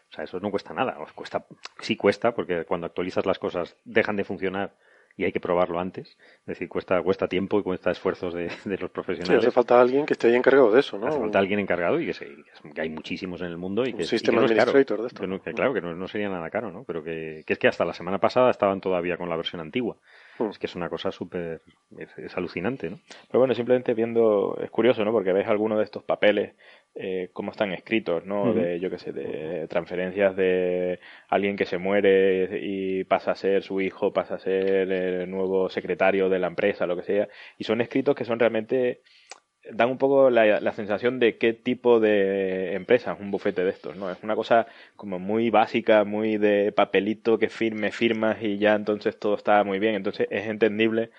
O 0.09 0.13
sea, 0.13 0.24
eso 0.24 0.39
no 0.39 0.51
cuesta 0.51 0.74
nada. 0.74 0.97
Os 1.00 1.12
cuesta, 1.13 1.45
sí 1.79 1.95
cuesta, 1.95 2.33
porque 2.35 2.65
cuando 2.65 2.88
actualizas 2.88 3.25
las 3.25 3.39
cosas 3.39 3.77
dejan 3.83 4.15
de 4.15 4.24
funcionar 4.24 4.75
y 5.17 5.24
hay 5.24 5.31
que 5.31 5.39
probarlo 5.39 5.79
antes. 5.79 6.17
Es 6.39 6.45
decir, 6.45 6.67
cuesta, 6.67 7.01
cuesta 7.01 7.27
tiempo 7.27 7.60
y 7.60 7.63
cuesta 7.63 7.91
esfuerzos 7.91 8.34
de, 8.34 8.50
los 8.79 8.91
profesionales. 8.91 9.41
Sí, 9.41 9.48
hace 9.48 9.51
falta 9.51 9.79
alguien 9.79 10.05
que 10.05 10.13
esté 10.13 10.27
ahí 10.27 10.36
encargado 10.36 10.72
de 10.72 10.79
eso, 10.79 10.98
¿no? 10.98 11.07
Hace 11.07 11.19
falta 11.19 11.39
alguien 11.39 11.60
encargado 11.60 12.00
y 12.00 12.12
que, 12.12 12.81
hay 12.81 12.89
muchísimos 12.89 13.41
en 13.41 13.48
el 13.48 13.57
mundo 13.57 13.84
y 13.84 13.93
que, 13.93 14.03
Un 14.03 14.07
sistema 14.07 14.41
de 14.41 14.53
esto. 14.55 15.53
claro, 15.55 15.74
que 15.74 15.81
no, 15.81 16.07
sería 16.07 16.29
nada 16.29 16.50
caro, 16.50 16.72
¿no? 16.72 16.84
Pero 16.84 17.03
que, 17.03 17.43
es 17.48 17.60
que 17.60 17.67
hasta 17.67 17.86
la 17.86 17.93
semana 17.93 18.19
pasada 18.19 18.51
estaban 18.51 18.81
todavía 18.81 19.17
con 19.17 19.29
la 19.29 19.38
versión 19.38 19.62
antigua. 19.62 19.98
Hmm. 20.38 20.50
Es 20.50 20.60
que 20.60 20.67
es 20.67 20.75
una 20.75 20.89
cosa 20.89 21.12
súper... 21.12 21.62
Es, 21.98 22.36
alucinante, 22.36 22.89
¿no? 22.89 23.00
Pero 23.27 23.39
bueno, 23.39 23.53
simplemente 23.53 23.93
viendo... 23.93 24.57
Es 24.62 24.69
curioso, 24.69 25.05
¿no? 25.05 25.12
Porque 25.12 25.31
ves 25.31 25.48
algunos 25.48 25.77
de 25.77 25.86
estos 25.86 26.03
papeles 26.03 26.55
eh, 26.96 27.30
cómo 27.34 27.52
están 27.52 27.74
escritos, 27.74 28.25
¿no? 28.25 28.54
De, 28.54 28.80
yo 28.80 28.90
qué 28.90 28.98
sé, 28.98 29.12
de 29.12 29.68
transferencias 29.68 30.36
de 30.36 31.00
alguien 31.28 31.58
que 31.58 31.66
se 31.66 31.78
muere 31.78 32.62
y 32.62 33.04
pasa 33.04 33.32
a 33.32 33.36
ser 33.36 33.64
su 33.64 33.82
hijo, 33.82 34.14
pasa 34.14 34.36
a 34.36 34.40
ser 34.40 34.92
el 34.92 35.30
nuevo 35.30 35.70
secretario 35.70 36.30
de 36.30 36.40
la 36.40 36.48
empresa, 36.48 36.88
lo 36.88 36.96
que 36.96 37.04
sea. 37.04 37.28
Y 37.58 37.66
son 37.66 37.82
escritos 37.82 38.16
que 38.16 38.24
son 38.24 38.40
realmente 38.40 39.02
dan 39.72 39.90
un 39.90 39.98
poco 39.98 40.30
la, 40.30 40.72
sensación 40.74 41.20
de 41.20 41.38
qué 41.38 41.54
tipo 41.54 42.00
de 42.00 42.74
empresa 42.74 43.14
es 43.14 43.20
un 43.20 43.32
bufete 43.32 43.64
de 43.64 43.72
estos, 43.72 43.96
¿no? 43.96 44.12
Es 44.12 44.22
una 44.24 44.36
cosa 44.36 44.68
como 44.96 45.20
muy 45.20 45.50
básica, 45.50 46.04
muy 46.04 46.38
de 46.38 46.72
papelito 46.72 47.40
que 47.40 47.50
firme, 47.50 47.92
firmas 47.92 48.38
y 48.42 48.58
ya 48.58 48.75
entonces 48.75 49.18
todo 49.18 49.36
está 49.36 49.64
muy 49.64 49.80
bien. 49.80 49.96
Entonces 49.96 50.28
es 50.30 50.48
entendible 50.48 51.10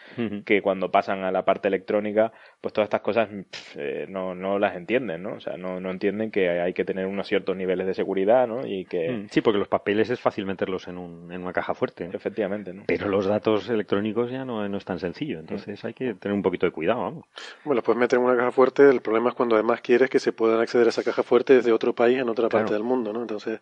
que 0.45 0.63
cuando 0.63 0.91
pasan 0.91 1.25
a 1.25 1.33
la 1.33 1.45
parte 1.45 1.69
electrónica, 1.69 2.33
pues 2.61 2.73
todas 2.73 2.87
estas 2.87 3.03
cosas 3.03 3.29
eh, 3.77 4.07
no, 4.09 4.35
no 4.35 4.59
las 4.59 4.77
entienden, 4.77 5.23
¿no? 5.23 5.35
O 5.35 5.41
sea, 5.41 5.57
no, 5.57 5.79
no 5.79 5.91
entienden 5.91 6.31
que 6.31 6.49
hay 6.49 6.73
que 6.73 6.85
tener 6.85 7.07
unos 7.07 7.29
ciertos 7.29 7.57
niveles 7.57 7.87
de 7.87 7.95
seguridad, 7.95 8.49
¿no? 8.49 8.67
Y 8.67 8.87
que... 8.87 9.11
Mm, 9.11 9.29
sí, 9.31 9.41
porque 9.41 9.59
los 9.59 9.69
papeles 9.69 10.11
es 10.11 10.19
fácil 10.19 10.47
meterlos 10.47 10.89
en, 10.89 10.99
un, 10.99 11.31
en 11.31 11.43
una 11.43 11.53
caja 11.53 11.75
fuerte. 11.75 12.11
Efectivamente, 12.13 12.73
¿no? 12.73 12.85
Pero 12.87 13.09
los 13.09 13.27
datos 13.27 13.69
electrónicos 13.69 14.31
ya 14.31 14.45
no, 14.45 14.69
no 14.69 14.79
es 14.79 14.85
tan 14.85 14.99
sencillo. 14.99 15.39
Entonces 15.39 15.85
hay 15.85 15.95
que 15.95 16.15
tener 16.15 16.35
un 16.35 16.43
poquito 16.43 16.67
de 16.67 16.73
cuidado, 16.73 17.03
vamos. 17.03 17.27
Bueno, 17.65 17.83
pues 17.83 17.97
meter 17.97 18.19
en 18.19 18.25
una 18.25 18.37
caja 18.37 18.51
fuerte, 18.51 18.89
el 18.89 19.01
problema 19.01 19.29
es 19.29 19.37
cuando 19.37 19.55
además 19.55 19.81
quieres 19.81 20.11
que 20.11 20.19
se 20.19 20.33
puedan 20.33 20.61
acceder 20.61 20.87
a 20.87 20.91
esa 20.91 21.05
caja 21.05 21.23
fuerte 21.23 21.55
desde 21.55 21.71
otro 21.71 21.95
país 21.95 22.19
en 22.19 22.29
otra 22.29 22.49
parte 22.49 22.73
del 22.73 22.83
mundo, 22.83 23.13
¿no? 23.13 23.21
Entonces 23.21 23.61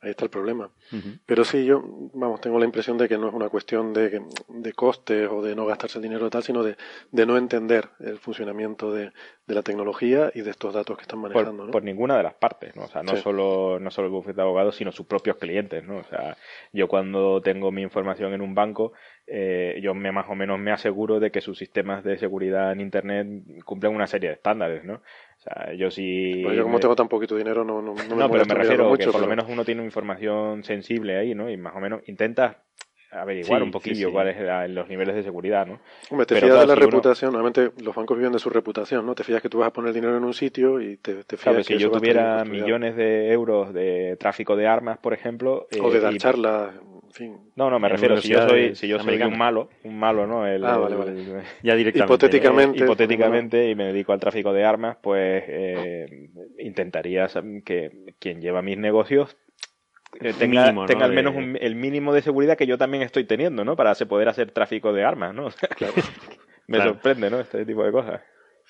ahí 0.00 0.10
está 0.10 0.24
el 0.24 0.30
problema. 0.30 0.70
Pero 1.26 1.44
sí, 1.44 1.64
yo, 1.66 1.82
vamos, 2.14 2.40
tengo 2.40 2.58
la 2.58 2.64
impresión 2.64 2.96
de 2.96 3.06
que 3.06 3.18
no 3.18 3.28
es 3.28 3.34
una 3.34 3.50
cuestión 3.50 3.92
de, 3.92 4.22
de 4.48 4.72
costes 4.72 5.28
o 5.30 5.42
de 5.42 5.54
no 5.54 5.66
gastarse 5.66 5.98
el 5.98 6.02
dinero 6.02 6.30
tal, 6.30 6.42
sino 6.42 6.62
de, 6.62 6.76
de 7.10 7.26
no 7.26 7.36
entender 7.36 7.90
el 8.00 8.18
funcionamiento 8.18 8.45
de, 8.46 9.12
de 9.46 9.54
la 9.54 9.62
tecnología 9.62 10.30
y 10.34 10.42
de 10.42 10.50
estos 10.50 10.74
datos 10.74 10.96
que 10.96 11.02
están 11.02 11.20
manejando. 11.20 11.64
Por, 11.64 11.70
por 11.70 11.82
ninguna 11.82 12.16
de 12.16 12.22
las 12.22 12.34
partes, 12.34 12.74
¿no? 12.76 12.84
O 12.84 12.88
sea, 12.88 13.02
no, 13.02 13.16
solo, 13.16 13.78
no 13.80 13.90
solo 13.90 14.08
el 14.08 14.12
bufete 14.12 14.36
de 14.36 14.42
abogados, 14.42 14.76
sino 14.76 14.92
sus 14.92 15.06
propios 15.06 15.36
clientes, 15.36 15.84
¿no? 15.84 15.98
O 15.98 16.04
sea, 16.04 16.36
yo 16.72 16.88
cuando 16.88 17.40
tengo 17.42 17.70
mi 17.70 17.82
información 17.82 18.34
en 18.34 18.40
un 18.40 18.54
banco, 18.54 18.92
eh, 19.26 19.78
yo 19.82 19.94
me 19.94 20.12
más 20.12 20.26
o 20.28 20.34
menos 20.34 20.58
me 20.58 20.72
aseguro 20.72 21.20
de 21.20 21.30
que 21.30 21.40
sus 21.40 21.58
sistemas 21.58 22.04
de 22.04 22.18
seguridad 22.18 22.72
en 22.72 22.80
Internet 22.80 23.26
cumplen 23.64 23.94
una 23.94 24.06
serie 24.06 24.30
de 24.30 24.34
estándares, 24.36 24.84
¿no? 24.84 24.94
O 24.94 25.40
sea, 25.40 25.72
yo 25.74 25.90
sí... 25.90 26.42
yo 26.42 26.62
como 26.62 26.80
tengo 26.80 26.96
tan 26.96 27.08
poquito 27.08 27.36
dinero 27.36 27.64
no, 27.64 27.82
no, 27.82 27.94
no, 27.94 28.16
no 28.16 28.30
pero 28.30 28.46
me 28.46 28.54
refiero 28.54 28.92
a 28.92 28.96
que 28.96 29.06
por 29.06 29.20
lo 29.20 29.26
menos 29.26 29.46
uno 29.48 29.64
tiene 29.64 29.84
información 29.84 30.64
sensible 30.64 31.18
ahí, 31.18 31.34
¿no? 31.34 31.50
Y 31.50 31.56
más 31.56 31.76
o 31.76 31.80
menos 31.80 32.00
intenta 32.06 32.62
averiguar 33.10 33.62
un 33.62 33.70
poquillo 33.70 34.12
cuáles 34.12 34.36
son 34.36 34.74
los 34.74 34.88
niveles 34.88 35.14
de 35.14 35.22
seguridad, 35.22 35.66
¿no? 35.66 35.80
Hombre, 36.10 36.26
te 36.26 36.36
fías 36.36 36.60
de 36.60 36.66
la 36.66 36.74
reputación, 36.74 37.32
normalmente 37.32 37.72
los 37.82 37.94
bancos 37.94 38.16
viven 38.16 38.32
de 38.32 38.38
su 38.38 38.50
reputación, 38.50 39.06
¿no? 39.06 39.14
Te 39.14 39.24
fías 39.24 39.42
que 39.42 39.48
tú 39.48 39.58
vas 39.58 39.68
a 39.68 39.72
poner 39.72 39.92
dinero 39.92 40.16
en 40.16 40.24
un 40.24 40.34
sitio 40.34 40.80
y 40.80 40.96
te, 40.96 41.24
te 41.24 41.36
fías 41.36 41.56
que 41.56 41.64
si 41.64 41.78
yo 41.78 41.90
tuviera 41.90 42.44
millones 42.44 42.96
de 42.96 43.32
euros 43.32 43.72
de 43.72 44.16
tráfico 44.18 44.56
de 44.56 44.66
armas, 44.66 44.98
por 44.98 45.14
ejemplo... 45.14 45.66
o 45.80 45.90
de 45.90 45.98
eh, 45.98 46.00
dar 46.00 46.16
charlas, 46.16 46.74
en 46.74 47.12
fin... 47.12 47.36
No, 47.54 47.70
no, 47.70 47.78
me 47.78 47.88
refiero, 47.88 48.16
si 48.18 48.28
yo 48.28 48.48
soy, 48.48 48.74
si 48.74 48.88
yo 48.88 48.98
soy 48.98 49.20
un 49.22 49.38
malo, 49.38 49.70
un 49.84 49.98
malo, 49.98 50.26
¿no? 50.26 50.46
El, 50.46 50.64
ah, 50.64 50.76
vale, 50.76 50.96
vale. 50.96 51.42
ya 51.62 51.74
directamente. 51.74 52.12
Hipotéticamente. 52.12 52.84
hipotéticamente, 52.84 53.70
y 53.70 53.74
me 53.74 53.86
dedico 53.86 54.12
al 54.12 54.20
tráfico 54.20 54.52
de 54.52 54.64
armas, 54.64 54.96
pues 55.00 55.44
eh, 55.46 56.28
intentaría 56.58 57.26
que 57.64 58.14
quien 58.18 58.40
lleva 58.40 58.62
mis 58.62 58.78
negocios 58.78 59.36
eh, 60.20 60.32
tenga, 60.38 60.74
tenga 60.86 61.04
al 61.04 61.12
menos 61.12 61.34
el 61.60 61.74
mínimo 61.74 62.12
de 62.12 62.22
seguridad 62.22 62.56
que 62.56 62.66
yo 62.66 62.78
también 62.78 63.02
estoy 63.02 63.24
teniendo, 63.24 63.64
¿no? 63.64 63.76
Para 63.76 63.94
poder 63.94 64.28
hacer 64.28 64.50
tráfico 64.50 64.92
de 64.92 65.04
armas, 65.04 65.34
¿no? 65.34 65.48
Me 66.66 66.78
sorprende, 66.82 67.30
¿no? 67.30 67.40
Este 67.40 67.64
tipo 67.64 67.84
de 67.84 67.92
cosas. 67.92 68.20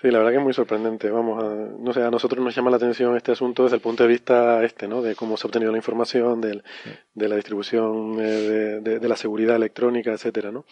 Sí, 0.00 0.10
la 0.10 0.18
verdad 0.18 0.32
que 0.32 0.36
es 0.38 0.42
muy 0.42 0.52
sorprendente. 0.52 1.10
Vamos, 1.10 1.42
a, 1.42 1.46
no 1.78 1.92
sé, 1.94 2.02
a 2.02 2.10
nosotros 2.10 2.44
nos 2.44 2.54
llama 2.54 2.70
la 2.70 2.76
atención 2.76 3.16
este 3.16 3.32
asunto 3.32 3.62
desde 3.62 3.76
el 3.76 3.82
punto 3.82 4.02
de 4.02 4.10
vista 4.10 4.62
este, 4.62 4.86
¿no? 4.86 5.00
De 5.00 5.14
cómo 5.14 5.38
se 5.38 5.46
ha 5.46 5.48
obtenido 5.48 5.72
la 5.72 5.78
información, 5.78 6.40
de 6.40 6.62
la 7.14 7.34
distribución, 7.34 8.18
eh, 8.20 8.80
de, 8.82 8.98
de, 8.98 9.08
la 9.08 9.16
seguridad 9.16 9.56
electrónica, 9.56 10.12
etcétera, 10.12 10.52
¿no? 10.52 10.66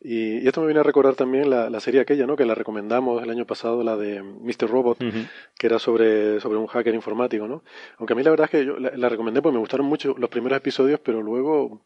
Y, 0.00 0.46
esto 0.46 0.60
me 0.60 0.68
viene 0.68 0.80
a 0.80 0.84
recordar 0.84 1.16
también 1.16 1.50
la, 1.50 1.70
la, 1.70 1.80
serie 1.80 2.00
aquella, 2.00 2.26
¿no? 2.26 2.36
Que 2.36 2.44
la 2.44 2.54
recomendamos 2.54 3.22
el 3.22 3.30
año 3.30 3.46
pasado, 3.46 3.82
la 3.82 3.96
de 3.96 4.22
Mr. 4.22 4.68
Robot, 4.68 4.98
que 4.98 5.66
era 5.66 5.78
sobre, 5.78 6.40
sobre 6.40 6.58
un 6.58 6.66
hacker 6.66 6.94
informático, 6.94 7.48
¿no? 7.48 7.64
Aunque 7.96 8.12
a 8.12 8.16
mí 8.16 8.22
la 8.22 8.30
verdad 8.30 8.44
es 8.44 8.50
que 8.50 8.64
yo 8.64 8.78
la, 8.78 9.08
recomendé 9.08 9.42
porque 9.42 9.54
me 9.54 9.60
gustaron 9.60 9.86
mucho 9.86 10.14
los 10.18 10.30
primeros 10.30 10.58
episodios, 10.58 11.00
pero 11.00 11.22
luego, 11.22 11.82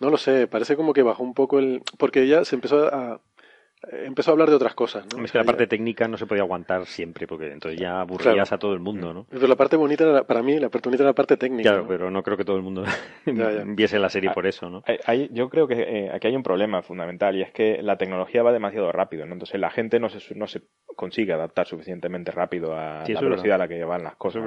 no 0.00 0.10
lo 0.10 0.16
sé, 0.16 0.48
parece 0.48 0.76
como 0.76 0.92
que 0.92 1.02
bajó 1.02 1.22
un 1.22 1.34
poco 1.34 1.58
el... 1.58 1.82
Porque 1.98 2.22
ella 2.22 2.44
se 2.44 2.56
empezó 2.56 2.92
a, 2.92 3.20
empezó 3.82 4.30
a 4.30 4.32
hablar 4.32 4.48
de 4.48 4.56
otras 4.56 4.74
cosas. 4.74 5.06
¿no? 5.14 5.24
Es 5.24 5.32
que 5.32 5.38
la 5.38 5.44
parte 5.44 5.66
técnica 5.66 6.08
no 6.08 6.16
se 6.16 6.26
podía 6.26 6.42
aguantar 6.42 6.86
siempre, 6.86 7.26
porque 7.26 7.52
entonces 7.52 7.80
ya 7.80 8.00
aburrías 8.00 8.52
a 8.52 8.58
todo 8.58 8.72
el 8.72 8.80
mundo, 8.80 9.12
¿no? 9.12 9.26
Pero 9.30 9.46
la 9.46 9.56
parte 9.56 9.76
bonita, 9.76 10.24
para 10.24 10.42
mí, 10.42 10.58
la 10.58 10.68
parte 10.68 10.88
bonita 10.88 11.02
era 11.02 11.10
la 11.10 11.14
parte 11.14 11.36
técnica. 11.36 11.70
Claro, 11.70 11.86
pero 11.86 12.10
no 12.10 12.22
creo 12.22 12.36
que 12.36 12.44
todo 12.44 12.56
el 12.56 12.62
mundo 12.62 12.84
viese 13.66 13.98
la 13.98 14.08
serie 14.08 14.30
ah, 14.30 14.34
por 14.34 14.46
eso, 14.46 14.70
¿no? 14.70 14.82
Hay, 15.04 15.28
yo 15.32 15.48
creo 15.48 15.68
que 15.68 15.80
eh, 15.80 16.10
aquí 16.12 16.28
hay 16.28 16.36
un 16.36 16.42
problema 16.42 16.82
fundamental 16.82 17.36
y 17.36 17.42
es 17.42 17.52
que 17.52 17.82
la 17.82 17.96
tecnología 17.96 18.42
va 18.42 18.52
demasiado 18.52 18.90
rápido, 18.92 19.26
¿no? 19.26 19.34
Entonces 19.34 19.60
la 19.60 19.70
gente 19.70 20.00
no 20.00 20.08
se, 20.08 20.34
no 20.34 20.46
se 20.46 20.62
consigue 20.96 21.32
adaptar 21.32 21.66
suficientemente 21.66 22.32
rápido 22.32 22.74
a 22.74 23.04
la 23.06 23.20
velocidad 23.20 23.56
a 23.56 23.58
la 23.58 23.68
que 23.68 23.84
van 23.84 24.02
las 24.02 24.16
cosas. 24.16 24.42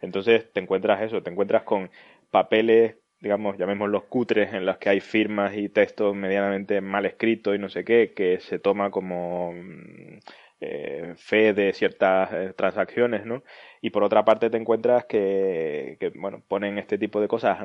Entonces 0.00 0.52
te 0.52 0.60
encuentras 0.60 1.02
eso, 1.02 1.22
te 1.22 1.30
encuentras 1.30 1.62
con 1.62 1.90
papeles 2.30 2.96
digamos, 3.24 3.56
llamémoslos 3.58 4.04
cutres, 4.04 4.52
en 4.52 4.66
los 4.66 4.76
que 4.76 4.90
hay 4.90 5.00
firmas 5.00 5.56
y 5.56 5.70
textos 5.70 6.14
medianamente 6.14 6.80
mal 6.82 7.06
escritos 7.06 7.56
y 7.56 7.58
no 7.58 7.70
sé 7.70 7.84
qué, 7.84 8.12
que 8.14 8.38
se 8.38 8.58
toma 8.58 8.90
como 8.90 9.52
mm, 9.52 10.18
eh, 10.60 11.14
fe 11.16 11.54
de 11.54 11.72
ciertas 11.72 12.30
eh, 12.32 12.52
transacciones, 12.54 13.24
¿no? 13.24 13.42
Y 13.80 13.90
por 13.90 14.04
otra 14.04 14.24
parte 14.24 14.50
te 14.50 14.58
encuentras 14.58 15.06
que, 15.06 15.96
que 15.98 16.10
bueno, 16.10 16.42
ponen 16.46 16.78
este 16.78 16.98
tipo 16.98 17.20
de 17.20 17.28
cosas 17.28 17.58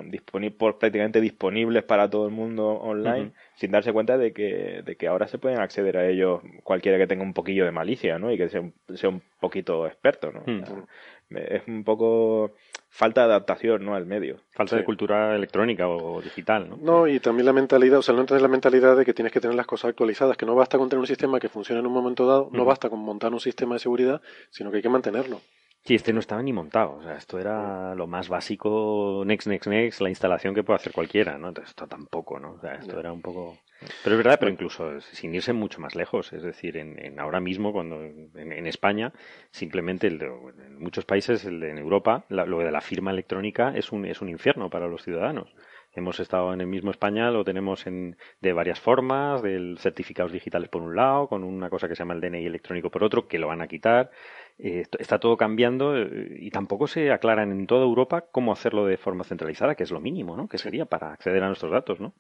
prácticamente 0.58 1.22
disponibles 1.22 1.84
para 1.84 2.10
todo 2.10 2.26
el 2.26 2.32
mundo 2.32 2.70
online, 2.72 3.32
sin 3.56 3.72
darse 3.72 3.92
cuenta 3.94 4.18
de 4.18 4.32
que, 4.32 4.82
de 4.84 4.96
que 4.96 5.08
ahora 5.08 5.28
se 5.28 5.38
pueden 5.38 5.60
acceder 5.60 5.98
a 5.98 6.08
ellos 6.08 6.42
cualquiera 6.64 6.98
que 6.98 7.08
tenga 7.08 7.24
un 7.24 7.34
poquillo 7.34 7.66
de 7.66 7.72
malicia, 7.72 8.18
¿no? 8.18 8.32
Y 8.32 8.38
que 8.38 8.50
sea, 8.50 8.64
sea 8.96 9.10
un 9.10 9.22
poquito 9.40 9.86
experto, 9.88 10.32
¿no? 10.32 10.44
Hmm. 10.46 10.64
es 11.36 11.68
un 11.68 11.84
poco 11.84 12.54
falta 12.90 13.22
de 13.22 13.28
adaptación 13.28 13.86
¿no? 13.86 13.96
al 13.96 14.06
medio. 14.06 14.42
Falta 14.52 14.76
de 14.76 14.84
cultura 14.84 15.36
electrónica 15.36 15.88
o 15.88 16.22
digital. 16.22 16.70
¿no? 16.70 16.78
no, 16.82 17.08
y 17.08 17.20
también 17.20 17.46
la 17.46 17.54
mentalidad, 17.54 18.00
o 18.00 18.02
sea, 18.02 18.14
no 18.16 18.22
entender 18.22 18.42
la 18.42 18.48
mentalidad 18.48 18.98
de 18.98 19.06
que 19.06 19.14
tienes 19.14 19.32
que 19.32 19.40
tener 19.40 19.56
las 19.56 19.68
cosas 19.68 19.90
actualizadas, 19.90 20.36
que 20.36 20.46
no 20.46 20.56
basta 20.56 20.78
con 20.78 20.90
tener 20.90 21.00
un 21.00 21.08
sistema 21.08 21.40
que 21.40 21.50
funcione 21.50 21.80
en 21.80 21.88
un 21.88 21.94
momento 21.94 22.26
dado, 22.26 22.50
no 22.52 22.66
basta 22.66 22.90
con 22.90 23.00
montar 23.00 23.32
un 23.32 23.40
sistema 23.40 23.76
de 23.76 23.80
seguridad, 23.80 24.22
sino 24.50 24.72
que 24.72 24.78
hay 24.78 24.84
que 24.84 24.90
mantenerlo. 24.90 25.42
Sí, 25.86 25.96
este 25.96 26.14
no 26.14 26.20
estaba 26.20 26.44
ni 26.44 26.54
montado. 26.54 26.98
O 26.98 27.04
sea, 27.04 27.16
esto 27.16 27.40
era 27.40 27.96
lo 27.96 28.06
más 28.06 28.30
básico, 28.30 29.24
next, 29.26 29.48
next, 29.48 29.68
next, 29.68 30.02
la 30.02 30.10
instalación 30.10 30.54
que 30.54 30.64
puede 30.64 30.76
hacer 30.78 30.94
cualquiera, 30.94 31.38
¿no? 31.38 31.48
Entonces, 31.48 31.72
esto 31.72 31.88
tampoco, 31.88 32.40
¿no? 32.40 32.54
O 32.54 32.60
sea, 32.60 32.76
esto 32.76 33.00
era 33.00 33.12
un 33.12 33.22
poco... 33.22 33.58
Pero 34.04 34.18
es 34.18 34.24
verdad, 34.24 34.38
pero 34.40 34.52
incluso 34.52 35.00
sin 35.00 35.34
irse 35.34 35.54
mucho 35.54 35.80
más 35.80 35.96
lejos. 35.96 36.34
Es 36.34 36.44
decir, 36.44 36.78
en, 36.78 37.20
ahora 37.20 37.40
mismo, 37.40 37.72
cuando 37.72 38.04
en, 38.04 38.68
España, 38.68 39.14
simplemente 39.52 40.08
en 40.08 40.78
muchos 40.80 41.06
países, 41.06 41.46
el 41.46 41.62
de, 41.62 41.72
en 41.72 41.78
Europa, 41.78 42.26
lo 42.30 42.60
de 42.60 42.72
la 42.72 42.82
firma 42.82 43.12
electrónica 43.12 43.74
es 43.76 43.92
un, 43.92 44.06
es 44.06 44.22
un 44.22 44.30
infierno 44.30 44.70
para 44.70 44.88
los 44.88 45.04
ciudadanos. 45.04 45.56
Hemos 45.94 46.20
estado 46.20 46.54
en 46.54 46.62
el 46.62 46.68
mismo 46.68 46.92
España, 46.92 47.32
lo 47.32 47.44
tenemos 47.44 47.88
en, 47.88 48.16
de 48.42 48.54
varias 48.54 48.80
formas, 48.80 49.42
de 49.42 49.76
certificados 49.80 50.32
digitales 50.32 50.70
por 50.70 50.84
un 50.84 50.96
lado, 50.96 51.28
con 51.28 51.44
una 51.44 51.70
cosa 51.70 51.88
que 51.88 51.96
se 51.96 52.00
llama 52.04 52.14
el 52.14 52.22
DNI 52.22 52.46
electrónico 52.46 52.92
por 52.92 53.04
otro, 53.04 53.28
que 53.28 53.40
lo 53.40 53.48
van 53.48 53.62
a 53.62 53.68
quitar 53.68 54.12
eh, 54.62 54.84
está 55.00 55.20
todo 55.20 55.38
cambiando 55.38 55.96
eh, 55.96 56.36
y 56.38 56.52
tampoco 56.52 56.86
se 56.86 57.14
aclaran 57.14 57.50
en 57.54 57.66
toda 57.66 57.86
Europa 57.86 58.26
cómo 58.30 58.52
hacerlo 58.52 58.86
de 58.86 58.98
forma 58.98 59.24
centralizada, 59.24 59.76
que 59.76 59.84
es 59.84 59.92
lo 59.92 60.02
mínimo, 60.02 60.36
¿no? 60.36 60.50
Que 60.50 60.58
sería 60.58 60.86
para 60.86 61.14
acceder 61.14 61.42
a 61.44 61.48
nuestros 61.48 61.72
datos, 61.72 62.02
¿no? 62.02 62.14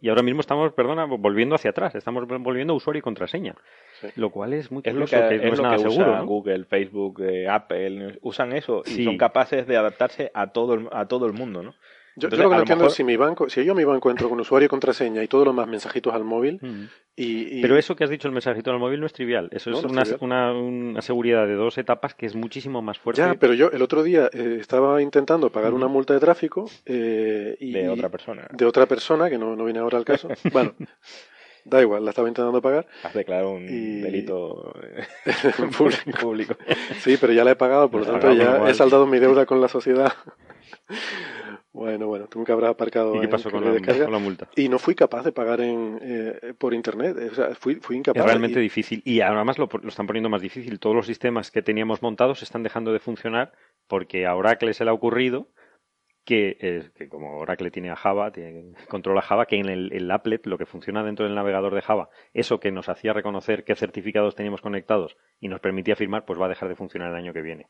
Y 0.00 0.08
ahora 0.08 0.22
mismo 0.22 0.40
estamos, 0.40 0.72
perdona, 0.72 1.04
volviendo 1.04 1.54
hacia 1.54 1.70
atrás, 1.70 1.94
estamos 1.94 2.26
volviendo 2.26 2.72
a 2.72 2.76
usuario 2.76 2.98
y 2.98 3.02
contraseña, 3.02 3.54
lo 4.16 4.30
cual 4.30 4.54
es 4.54 4.72
muy 4.72 4.82
curioso, 4.82 5.16
es 5.16 5.22
lo 5.22 5.28
que, 5.28 5.46
no 5.46 5.52
es, 5.52 5.60
nada 5.60 5.78
seguro. 5.78 6.26
Google, 6.26 6.64
Facebook, 6.64 7.22
eh, 7.22 7.48
Apple, 7.48 8.18
usan 8.22 8.52
eso 8.52 8.82
y 8.84 9.04
son 9.04 9.16
capaces 9.16 9.64
de 9.68 9.76
adaptarse 9.76 10.32
a 10.34 10.48
todo 10.48 10.74
el, 10.74 10.88
a 10.90 11.06
todo 11.06 11.26
el 11.26 11.34
mundo, 11.34 11.62
¿no? 11.62 11.74
Yo, 12.20 12.28
creo 12.28 12.48
que 12.48 12.54
no 12.54 12.60
entiendo 12.60 12.90
si 12.90 13.02
mi 13.04 13.16
banco, 13.16 13.48
si 13.48 13.64
yo 13.64 13.72
a 13.72 13.74
mi 13.74 13.84
banco 13.84 14.10
entro 14.10 14.28
con 14.28 14.38
usuario 14.40 14.66
y 14.66 14.68
contraseña 14.68 15.22
y 15.22 15.28
todo 15.28 15.44
lo 15.44 15.52
más 15.52 15.66
mensajitos 15.66 16.14
al 16.14 16.24
móvil. 16.24 16.58
Mm. 16.60 16.84
Y, 17.16 17.60
Pero 17.60 17.76
eso 17.76 17.96
que 17.96 18.04
has 18.04 18.10
dicho 18.10 18.28
el 18.28 18.32
mensajito 18.32 18.70
al 18.70 18.78
móvil 18.78 19.00
no 19.00 19.06
es 19.06 19.12
trivial. 19.12 19.48
Eso 19.52 19.70
es, 19.70 19.84
una, 19.84 20.52
una, 20.52 21.02
seguridad 21.02 21.46
de 21.46 21.54
dos 21.54 21.76
etapas 21.76 22.14
que 22.14 22.26
es 22.26 22.34
muchísimo 22.34 22.80
más 22.80 22.98
fuerte. 22.98 23.20
Ya, 23.20 23.34
pero 23.34 23.54
yo 23.54 23.70
el 23.70 23.82
otro 23.82 24.02
día 24.02 24.30
eh, 24.32 24.58
estaba 24.60 25.02
intentando 25.02 25.50
pagar 25.50 25.74
una 25.74 25.88
multa 25.88 26.14
de 26.14 26.20
tráfico 26.20 26.70
eh, 26.86 27.56
y, 27.60 27.72
de 27.72 27.88
otra 27.88 28.08
persona. 28.08 28.46
De 28.52 28.64
otra 28.64 28.86
persona, 28.86 29.28
que 29.28 29.38
no, 29.38 29.56
no 29.56 29.64
viene 29.64 29.80
ahora 29.80 29.98
al 29.98 30.04
caso. 30.04 30.28
bueno, 30.52 30.74
Da 31.64 31.80
igual, 31.80 32.04
la 32.04 32.10
estaba 32.10 32.28
intentando 32.28 32.60
pagar. 32.62 32.86
Has 33.02 33.14
declarado 33.14 33.50
un 33.50 33.66
delito 33.66 34.72
público. 36.20 36.54
Sí, 36.98 37.16
pero 37.20 37.32
ya 37.32 37.44
la 37.44 37.52
he 37.52 37.56
pagado, 37.56 37.90
por 37.90 38.00
lo 38.00 38.06
tanto 38.06 38.32
ya 38.32 38.68
he 38.68 38.74
saldado 38.74 39.06
mi 39.06 39.18
deuda 39.18 39.46
con 39.46 39.60
la 39.60 39.68
sociedad. 39.68 40.12
Bueno, 41.72 42.08
bueno, 42.08 42.26
tú 42.26 42.42
que 42.42 42.50
habrás 42.50 42.70
aparcado. 42.70 43.14
¿Y 43.14 43.20
qué 43.20 43.28
pasó 43.28 43.48
con 43.48 43.64
la, 43.64 44.18
multa? 44.18 44.48
Y 44.56 44.68
no 44.68 44.80
fui 44.80 44.96
capaz 44.96 45.22
de 45.22 45.30
pagar 45.30 45.60
en, 45.60 46.00
eh, 46.02 46.52
por 46.58 46.74
internet. 46.74 47.16
O 47.30 47.34
sea, 47.34 47.54
fui, 47.54 47.76
fui 47.76 47.96
incapaz. 47.96 48.20
Es 48.20 48.26
realmente 48.26 48.58
difícil. 48.58 49.02
Y 49.04 49.20
además 49.20 49.56
lo, 49.56 49.68
lo, 49.80 49.88
están 49.88 50.06
poniendo 50.06 50.28
más 50.28 50.42
difícil. 50.42 50.80
Todos 50.80 50.96
los 50.96 51.06
sistemas 51.06 51.52
que 51.52 51.62
teníamos 51.62 52.02
montados 52.02 52.42
están 52.42 52.64
dejando 52.64 52.92
de 52.92 52.98
funcionar 52.98 53.52
porque 53.86 54.26
a 54.26 54.34
Oracle 54.34 54.74
se 54.74 54.84
le 54.84 54.90
ha 54.90 54.92
ocurrido 54.92 55.46
que, 56.30 56.56
eh, 56.60 56.90
que 56.94 57.08
como 57.08 57.38
Oracle 57.38 57.72
tiene 57.72 57.90
a 57.90 57.96
Java, 57.96 58.30
tiene, 58.30 58.72
controla 58.88 59.20
Java, 59.20 59.46
que 59.46 59.56
en 59.56 59.68
el, 59.68 59.92
el, 59.92 60.08
applet, 60.12 60.46
lo 60.46 60.58
que 60.58 60.64
funciona 60.64 61.02
dentro 61.02 61.26
del 61.26 61.34
navegador 61.34 61.74
de 61.74 61.82
Java, 61.82 62.08
eso 62.34 62.60
que 62.60 62.70
nos 62.70 62.88
hacía 62.88 63.12
reconocer 63.12 63.64
qué 63.64 63.74
certificados 63.74 64.36
teníamos 64.36 64.60
conectados 64.60 65.16
y 65.40 65.48
nos 65.48 65.58
permitía 65.58 65.96
firmar, 65.96 66.24
pues 66.26 66.40
va 66.40 66.46
a 66.46 66.48
dejar 66.48 66.68
de 66.68 66.76
funcionar 66.76 67.10
el 67.10 67.16
año 67.16 67.32
que 67.32 67.42
viene. 67.42 67.66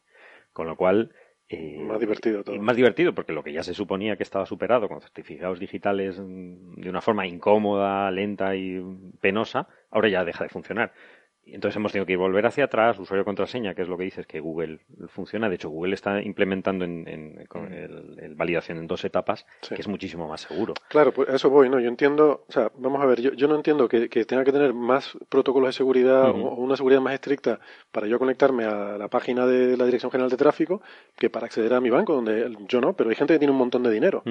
Con 0.53 0.67
lo 0.67 0.77
cual, 0.77 1.15
eh, 1.49 1.79
más 1.81 2.01
divertido 2.01 2.45
todo. 2.45 2.61
Más 2.61 2.77
divertido, 2.77 3.15
porque 3.15 3.33
lo 3.33 3.43
que 3.43 3.55
ya 3.55 3.63
se 3.63 3.73
suponía 3.73 4.19
que 4.19 4.25
estaba 4.25 4.45
superado 4.45 4.91
con 4.91 5.01
certificados 5.01 5.59
digitales 5.59 6.21
mm, 6.21 6.83
de 6.83 6.91
una 6.91 7.01
forma 7.01 7.27
incómoda, 7.27 8.11
lenta 8.11 8.55
y 8.57 8.79
penosa, 9.23 9.69
ahora 9.91 10.11
ya 10.11 10.23
deja 10.23 10.45
de 10.45 10.51
funcionar 10.51 10.93
entonces 11.55 11.77
hemos 11.77 11.93
tenido 11.93 12.07
que 12.07 12.17
volver 12.17 12.47
hacia 12.47 12.65
atrás, 12.65 12.99
usuario 12.99 13.25
contraseña, 13.25 13.75
que 13.75 13.83
es 13.83 13.89
lo 13.89 13.97
que 13.97 14.05
dices, 14.05 14.27
que 14.27 14.41
Google 14.41 14.81
funciona. 15.09 15.49
De 15.49 15.57
hecho, 15.57 15.69
Google 15.69 15.95
está 15.95 16.23
implementando 16.23 16.85
en, 16.85 17.09
en 17.09 17.47
con 17.47 17.71
mm. 17.71 17.73
el, 17.73 18.35
validación 18.35 18.79
en 18.79 18.87
dos 18.87 19.05
etapas, 19.05 19.47
que 19.69 19.81
es 19.81 19.89
muchísimo 19.89 20.29
más 20.29 20.43
seguro. 20.43 20.75
Claro, 20.89 21.13
pues 21.13 21.29
eso 21.29 21.51
voy, 21.51 21.69
¿no? 21.69 21.81
Yo 21.81 21.89
entiendo, 21.89 22.45
o 22.49 22.53
sea, 22.53 22.71
vamos 22.77 23.03
a 23.03 23.07
ver, 23.07 23.21
yo, 23.21 23.33
yo 23.33 23.49
no 23.49 23.57
entiendo 23.57 23.89
que, 23.89 24.09
que 24.09 24.25
tenga 24.25 24.45
que 24.45 24.53
tener 24.53 24.73
más 24.75 25.17
protocolos 25.29 25.69
de 25.69 25.73
seguridad 25.73 26.31
o 26.31 26.55
una 26.55 26.77
seguridad 26.77 27.01
más 27.01 27.15
estricta 27.15 27.61
para 27.91 28.07
yo 28.07 28.19
conectarme 28.19 28.65
a 28.65 28.97
la 28.97 29.09
página 29.09 29.47
de 29.47 29.77
la 29.77 29.85
Dirección 29.85 30.11
General 30.11 30.31
de 30.31 30.37
Tráfico 30.37 30.83
que 31.17 31.31
para 31.31 31.47
acceder 31.47 31.75
a 31.75 31.81
mi 31.81 31.91
banco, 31.91 32.15
donde 32.15 32.57
yo 32.69 32.81
no, 32.81 32.95
pero 32.95 33.11
hay 33.11 33.17
gente 33.17 33.35
que 33.35 33.39
tiene 33.39 33.53
un 33.53 33.59
montón 33.59 33.83
de 33.83 33.91
dinero, 33.91 34.23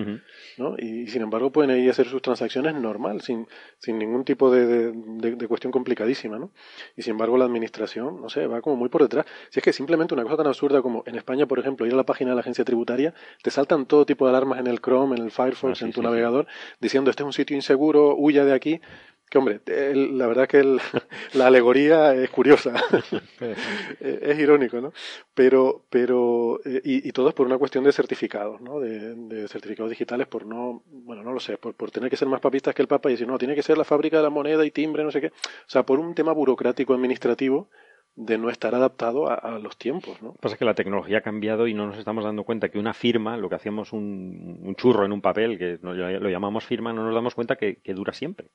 ¿no? 0.58 0.76
Y, 0.78 1.08
sin 1.08 1.22
embargo 1.22 1.52
pueden 1.52 1.78
ir 1.78 1.88
a 1.90 1.92
hacer 1.92 2.08
sus 2.08 2.22
transacciones 2.22 2.76
normal, 2.76 3.22
sin, 3.22 3.48
sin 3.80 3.98
ningún 3.98 4.24
tipo 4.24 4.52
de, 4.52 4.92
de, 4.92 5.36
de 5.36 5.48
cuestión 5.48 5.72
complicadísima, 5.72 6.38
¿no? 6.38 6.52
Y 6.96 7.02
sin 7.10 7.16
embargo, 7.16 7.40
la 7.40 7.46
administración, 7.46 8.22
no 8.22 8.30
sé, 8.30 8.46
va 8.46 8.62
como 8.62 8.76
muy 8.76 8.88
por 8.88 9.02
detrás. 9.02 9.26
Si 9.50 9.60
es 9.60 9.64
que 9.64 9.74
simplemente 9.74 10.14
una 10.14 10.22
cosa 10.22 10.38
tan 10.38 10.46
absurda 10.46 10.84
como 10.84 11.02
en 11.08 11.16
España, 11.16 11.48
por 11.48 11.58
ejemplo, 11.58 11.88
ir 11.88 11.94
a 11.94 11.96
la 11.96 12.06
página 12.06 12.30
de 12.30 12.36
la 12.36 12.42
agencia 12.42 12.64
tributaria, 12.64 13.16
te 13.42 13.50
saltan 13.50 13.88
todo 13.88 14.06
tipo 14.06 14.26
de 14.26 14.30
alarmas 14.30 14.60
en 14.60 14.68
el 14.68 14.80
Chrome, 14.80 15.16
en 15.16 15.24
el 15.24 15.32
Firefox, 15.32 15.82
ah, 15.82 15.86
en 15.86 15.92
tu 15.92 16.04
navegador, 16.04 16.46
diciendo 16.80 17.10
este 17.10 17.24
es 17.24 17.26
un 17.26 17.34
sitio 17.34 17.56
inseguro, 17.56 18.16
huya 18.16 18.46
de 18.46 18.54
aquí 18.54 18.80
que 19.30 19.38
hombre, 19.38 19.62
la 19.66 20.28
verdad 20.28 20.48
que 20.48 20.64
la 21.34 21.48
alegoría 21.48 22.16
es 22.16 22.30
curiosa, 22.30 22.74
es, 24.00 24.40
irónico, 24.40 24.82
¿no? 24.82 24.92
Pero, 25.34 25.86
pero 25.90 26.60
eh, 26.66 26.82
y, 26.84 27.12
todo 27.12 27.30
es 27.30 27.36
por 27.36 27.46
una 27.46 27.58
cuestión 27.58 27.84
de 27.84 27.92
certificados, 27.92 28.60
¿no? 28.62 28.80
De, 28.80 29.48
certificados 29.48 29.92
digitales 29.92 30.28
por 30.28 30.46
no, 30.46 30.84
bueno, 30.88 31.24
no 31.24 31.32
lo 31.32 31.40
sé, 31.40 31.58
por, 31.58 31.76
por, 31.76 31.92
tener 31.92 32.10
que 32.10 32.18
ser 32.18 32.28
más 32.28 32.42
papistas 32.42 32.74
que 32.74 32.82
el 32.82 32.88
Papa 32.88 33.10
y 33.10 33.14
decir, 33.14 33.28
no, 33.28 33.38
tiene 33.38 33.56
que 33.56 33.64
ser 33.64 33.78
la 33.78 33.84
fábrica 33.84 34.18
de 34.18 34.24
la 34.24 34.30
moneda 34.30 34.66
y 34.66 34.72
timbre, 34.72 35.04
no 35.04 35.12
sé 35.12 35.22
qué. 35.22 35.28
O 35.28 35.68
sea, 35.68 35.84
por 35.84 36.00
un 36.00 36.16
tema 36.16 36.34
burocrático 36.34 36.94
administrativo 36.94 37.70
de 38.16 38.38
no 38.38 38.50
estar 38.50 38.76
adaptado 38.76 39.30
a, 39.30 39.60
los 39.60 39.78
tiempos, 39.78 40.22
¿no? 40.22 40.34
Pasa 40.34 40.58
que 40.58 40.66
la 40.66 40.74
tecnología 40.74 41.20
ha 41.20 41.22
cambiado 41.22 41.68
y 41.68 41.74
no 41.74 41.88
nos 41.88 41.98
estamos 41.98 42.26
dando 42.26 42.44
cuenta 42.44 42.70
que 42.70 42.78
una 42.80 42.94
firma, 42.94 43.38
lo 43.38 43.48
que 43.48 43.56
hacíamos 43.56 43.94
un, 43.94 44.60
un 44.62 44.76
churro 44.76 45.06
en 45.06 45.14
un 45.14 45.22
papel, 45.22 45.58
que 45.58 45.80
lo 45.82 46.30
llamamos 46.30 46.66
firma, 46.66 46.92
no 46.92 47.06
nos 47.06 47.16
damos 47.16 47.34
cuenta 47.34 47.56
que, 47.56 47.78
que 47.78 47.94
dura 47.94 48.12
siempre 48.12 48.50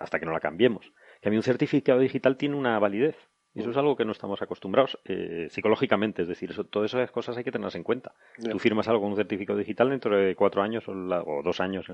hasta 0.00 0.18
que 0.18 0.26
no 0.26 0.32
la 0.32 0.40
cambiemos. 0.40 0.92
Que 1.20 1.28
a 1.28 1.30
mí 1.30 1.36
un 1.36 1.42
certificado 1.42 2.00
digital 2.00 2.36
tiene 2.36 2.56
una 2.56 2.78
validez. 2.78 3.16
Y 3.52 3.60
eso 3.60 3.70
es 3.70 3.76
algo 3.76 3.96
que 3.96 4.04
no 4.04 4.12
estamos 4.12 4.40
acostumbrados 4.42 5.00
eh, 5.04 5.48
psicológicamente, 5.50 6.22
es 6.22 6.28
decir, 6.28 6.52
eso, 6.52 6.62
todas 6.64 6.94
esas 6.94 7.10
cosas 7.10 7.36
hay 7.36 7.42
que 7.42 7.50
tenerlas 7.50 7.74
en 7.74 7.82
cuenta. 7.82 8.14
Tú 8.48 8.60
firmas 8.60 8.86
algo 8.86 9.00
con 9.00 9.10
un 9.10 9.16
certificado 9.16 9.58
digital 9.58 9.90
dentro 9.90 10.16
de 10.16 10.36
cuatro 10.36 10.62
años 10.62 10.84
o, 10.86 10.92
dos 11.42 11.60
años 11.60 11.86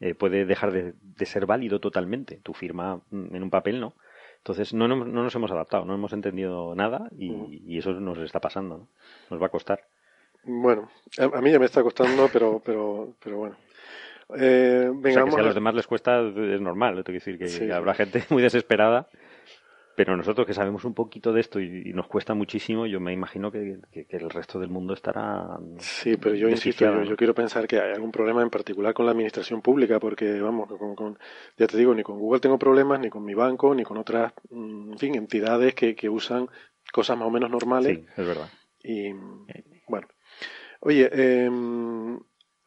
eh, 0.00 0.14
puede 0.14 0.44
dejar 0.44 0.72
de, 0.72 0.94
ser 1.24 1.46
válido 1.46 1.78
totalmente. 1.78 2.40
Tu 2.42 2.52
firma 2.52 3.00
mm, 3.10 3.36
en 3.36 3.42
un 3.44 3.50
papel 3.50 3.78
no. 3.78 3.94
Entonces 4.38 4.74
no, 4.74 4.88
no, 4.88 4.96
nos 5.04 5.34
hemos 5.36 5.52
adaptado, 5.52 5.84
no 5.84 5.94
hemos 5.94 6.12
entendido 6.12 6.74
nada 6.74 7.08
y, 7.16 7.78
eso 7.78 7.92
nos 7.92 8.18
está 8.18 8.40
pasando, 8.40 8.88
Nos 9.30 9.40
va 9.40 9.46
a 9.46 9.50
costar. 9.50 9.86
Bueno, 10.42 10.88
a, 11.18 11.40
mí 11.40 11.50
ya 11.50 11.58
me 11.58 11.66
está 11.66 11.82
costando, 11.82 12.28
pero, 12.32 12.60
pero, 12.64 13.14
pero 13.22 13.38
bueno. 13.38 13.56
Eh, 14.36 14.90
o 14.90 15.02
sea, 15.10 15.24
que 15.24 15.30
si 15.30 15.38
a 15.38 15.42
los 15.42 15.54
demás 15.54 15.74
les 15.74 15.86
cuesta 15.86 16.20
es 16.20 16.60
normal, 16.60 16.94
tengo 16.96 17.04
que 17.04 17.12
decir 17.14 17.38
que 17.38 17.72
habrá 17.72 17.94
gente 17.94 18.24
muy 18.30 18.42
desesperada, 18.42 19.08
pero 19.96 20.16
nosotros 20.16 20.46
que 20.46 20.54
sabemos 20.54 20.84
un 20.84 20.94
poquito 20.94 21.32
de 21.32 21.40
esto 21.40 21.58
y, 21.58 21.92
nos 21.92 22.06
cuesta 22.06 22.34
muchísimo, 22.34 22.86
yo 22.86 23.00
me 23.00 23.12
imagino 23.12 23.50
que, 23.50 23.80
el 23.92 24.30
resto 24.30 24.60
del 24.60 24.70
mundo 24.70 24.94
estará. 24.94 25.58
Sí, 25.78 26.16
pero 26.16 26.34
yo 26.34 26.48
insisto, 26.48 27.02
yo, 27.02 27.16
quiero 27.16 27.34
pensar 27.34 27.66
que 27.66 27.80
hay 27.80 27.94
algún 27.94 28.12
problema 28.12 28.42
en 28.42 28.50
particular 28.50 28.94
con 28.94 29.06
la 29.06 29.12
administración 29.12 29.60
pública, 29.60 29.98
porque 29.98 30.40
vamos, 30.40 30.68
con, 30.94 31.18
ya 31.56 31.66
te 31.66 31.76
digo, 31.76 31.94
ni 31.94 32.02
con 32.02 32.18
Google 32.18 32.38
tengo 32.38 32.58
problemas, 32.58 33.00
ni 33.00 33.08
con 33.08 33.24
mi 33.24 33.34
banco, 33.34 33.74
ni 33.74 33.82
con 33.82 33.96
otras, 33.96 34.32
mm, 34.50 34.92
en 34.92 34.98
fin, 34.98 35.14
entidades 35.16 35.74
que, 35.74 35.96
que 35.96 36.08
usan 36.08 36.48
cosas 36.92 37.16
más 37.18 37.26
o 37.26 37.30
menos 37.30 37.50
normales. 37.50 37.98
Sí, 37.98 38.04
es 38.16 38.26
verdad. 38.26 38.48
Y 38.80 39.12
bueno. 39.88 40.06
Oye, 40.80 41.10
eh, 41.12 41.50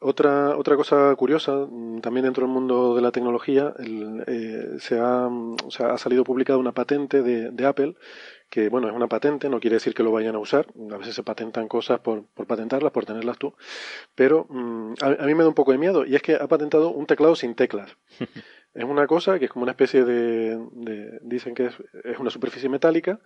otra, 0.02 0.56
otra 0.56 0.76
cosa 0.76 1.14
curiosa, 1.16 1.66
mm, 1.68 2.00
también 2.00 2.24
dentro 2.24 2.44
del 2.44 2.52
mundo 2.52 2.94
de 2.94 3.02
la 3.02 3.12
tecnología, 3.12 3.74
eh, 4.26 4.76
se, 4.78 4.98
ha, 4.98 5.26
o 5.26 5.70
sea, 5.70 5.92
ha 5.92 5.98
salido 5.98 6.24
publicada 6.24 6.58
una 6.58 6.72
patente 6.72 7.22
de, 7.22 7.50
de, 7.50 7.66
Apple, 7.66 7.94
que 8.50 8.68
bueno, 8.68 8.88
es 8.88 8.94
una 8.94 9.08
patente, 9.08 9.48
no 9.48 9.60
quiere 9.60 9.76
decir 9.76 9.94
que 9.94 10.02
lo 10.02 10.12
vayan 10.12 10.34
a 10.34 10.38
usar, 10.38 10.66
a 10.92 10.96
veces 10.98 11.14
se 11.14 11.22
patentan 11.22 11.68
cosas 11.68 12.00
por, 12.00 12.26
por 12.26 12.46
patentarlas, 12.46 12.92
por 12.92 13.06
tenerlas 13.06 13.38
tú, 13.38 13.54
pero 14.14 14.46
mm, 14.48 14.94
a, 15.00 15.26
mí 15.26 15.34
me 15.34 15.42
da 15.42 15.48
un 15.48 15.54
poco 15.54 15.72
de 15.72 15.78
miedo, 15.78 16.04
y 16.04 16.14
es 16.14 16.22
que 16.22 16.34
ha 16.34 16.46
patentado 16.48 16.90
un 16.90 17.06
teclado 17.06 17.34
sin 17.36 17.54
teclas. 17.54 17.96
es 18.74 18.84
una 18.84 19.06
cosa 19.06 19.38
que 19.38 19.46
es 19.46 19.50
como 19.50 19.62
una 19.62 19.72
especie 19.72 20.04
de, 20.04 20.58
de 20.72 21.18
dicen 21.22 21.54
que 21.54 21.66
es, 21.66 21.74
es, 22.04 22.18
una 22.18 22.30
superficie 22.30 22.68
metálica, 22.68 23.20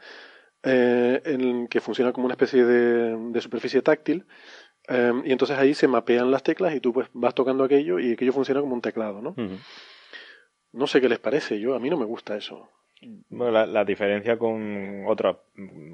eh, 0.63 1.23
en, 1.25 1.69
que 1.69 1.81
funciona 1.81 2.13
como 2.13 2.27
una 2.27 2.35
especie 2.35 2.65
de, 2.65 3.17
de 3.31 3.41
superficie 3.41 3.83
táctil, 3.83 4.27
Em, 4.89 5.23
y 5.25 5.33
entonces 5.33 5.59
ahí 5.59 5.75
se 5.75 5.89
mapean 5.89 6.31
las 6.31 6.43
teclas 6.43 6.75
y 6.75 6.81
tú 6.81 6.93
pues 6.93 7.09
vas 7.13 7.35
tocando 7.35 7.65
aquello 7.65 7.99
y 7.99 8.13
aquello 8.13 8.33
funciona 8.33 8.61
como 8.61 8.75
un 8.75 8.81
teclado, 8.81 9.21
¿no? 9.21 9.35
No 10.73 10.87
sé 10.87 11.01
qué 11.01 11.09
les 11.09 11.19
parece, 11.19 11.59
yo 11.59 11.75
a 11.75 11.81
mí 11.81 11.91
no 11.91 11.97
me 11.97 12.05
gusta 12.05 12.37
eso. 12.37 12.69
Bueno, 13.29 13.53
la, 13.53 13.67
la 13.67 13.85
diferencia 13.85 14.39
con 14.39 15.05
otras 15.07 15.37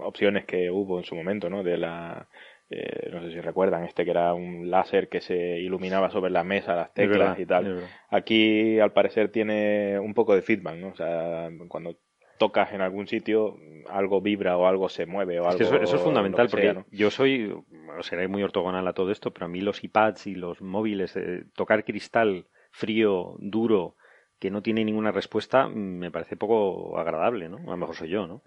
opciones 0.00 0.44
que 0.44 0.70
hubo 0.70 0.98
en 0.98 1.04
su 1.04 1.14
momento, 1.14 1.50
¿no? 1.50 1.62
De 1.62 1.76
la, 1.76 2.28
eh, 2.74 3.10
no 3.12 3.20
sé 3.22 3.32
si 3.32 3.40
recuerdan, 3.40 3.84
este 3.84 4.04
que 4.04 4.12
era 4.12 4.32
un 4.32 4.70
láser 4.70 5.08
que 5.08 5.20
se 5.20 5.58
iluminaba 5.58 6.10
sobre 6.10 6.30
la 6.30 6.42
mesa, 6.42 6.74
las 6.74 6.94
teclas 6.94 7.38
y 7.38 7.44
tal. 7.44 7.86
Aquí, 8.08 8.80
al 8.80 8.92
parecer, 8.92 9.30
tiene 9.30 9.98
un 9.98 10.14
poco 10.14 10.34
de 10.34 10.42
feedback, 10.42 10.76
¿no? 10.76 10.88
O 10.88 10.96
sea, 10.96 11.50
cuando 11.68 11.96
tocas 12.42 12.72
en 12.72 12.80
algún 12.80 13.06
sitio, 13.06 13.56
algo 13.88 14.20
vibra 14.20 14.56
o 14.56 14.66
algo 14.66 14.88
se 14.88 15.06
mueve 15.06 15.38
o 15.38 15.46
algo. 15.46 15.62
eso, 15.62 15.76
es 15.80 16.00
fundamental 16.00 16.48
porque 16.50 16.74
yo 16.90 17.08
soy, 17.12 17.54
seré 18.00 18.26
muy 18.26 18.42
ortogonal 18.42 18.88
a 18.88 18.94
todo 18.94 19.12
esto, 19.12 19.32
pero 19.32 19.46
a 19.46 19.48
mí 19.48 19.60
los 19.60 19.84
iPads 19.84 20.26
y 20.26 20.34
los 20.34 20.60
móviles, 20.60 21.14
eh, 21.14 21.44
tocar 21.54 21.84
cristal 21.84 22.48
frío, 22.72 23.36
duro, 23.38 23.94
que 24.42 24.50
no 24.50 24.60
tiene 24.60 24.84
ninguna 24.84 25.12
respuesta 25.12 25.68
me 25.68 26.10
parece 26.10 26.36
poco 26.36 26.98
agradable, 26.98 27.48
¿no? 27.48 27.58
A 27.58 27.70
lo 27.70 27.76
mejor 27.76 27.94
soy 27.94 28.08
yo, 28.08 28.26
¿no? 28.26 28.42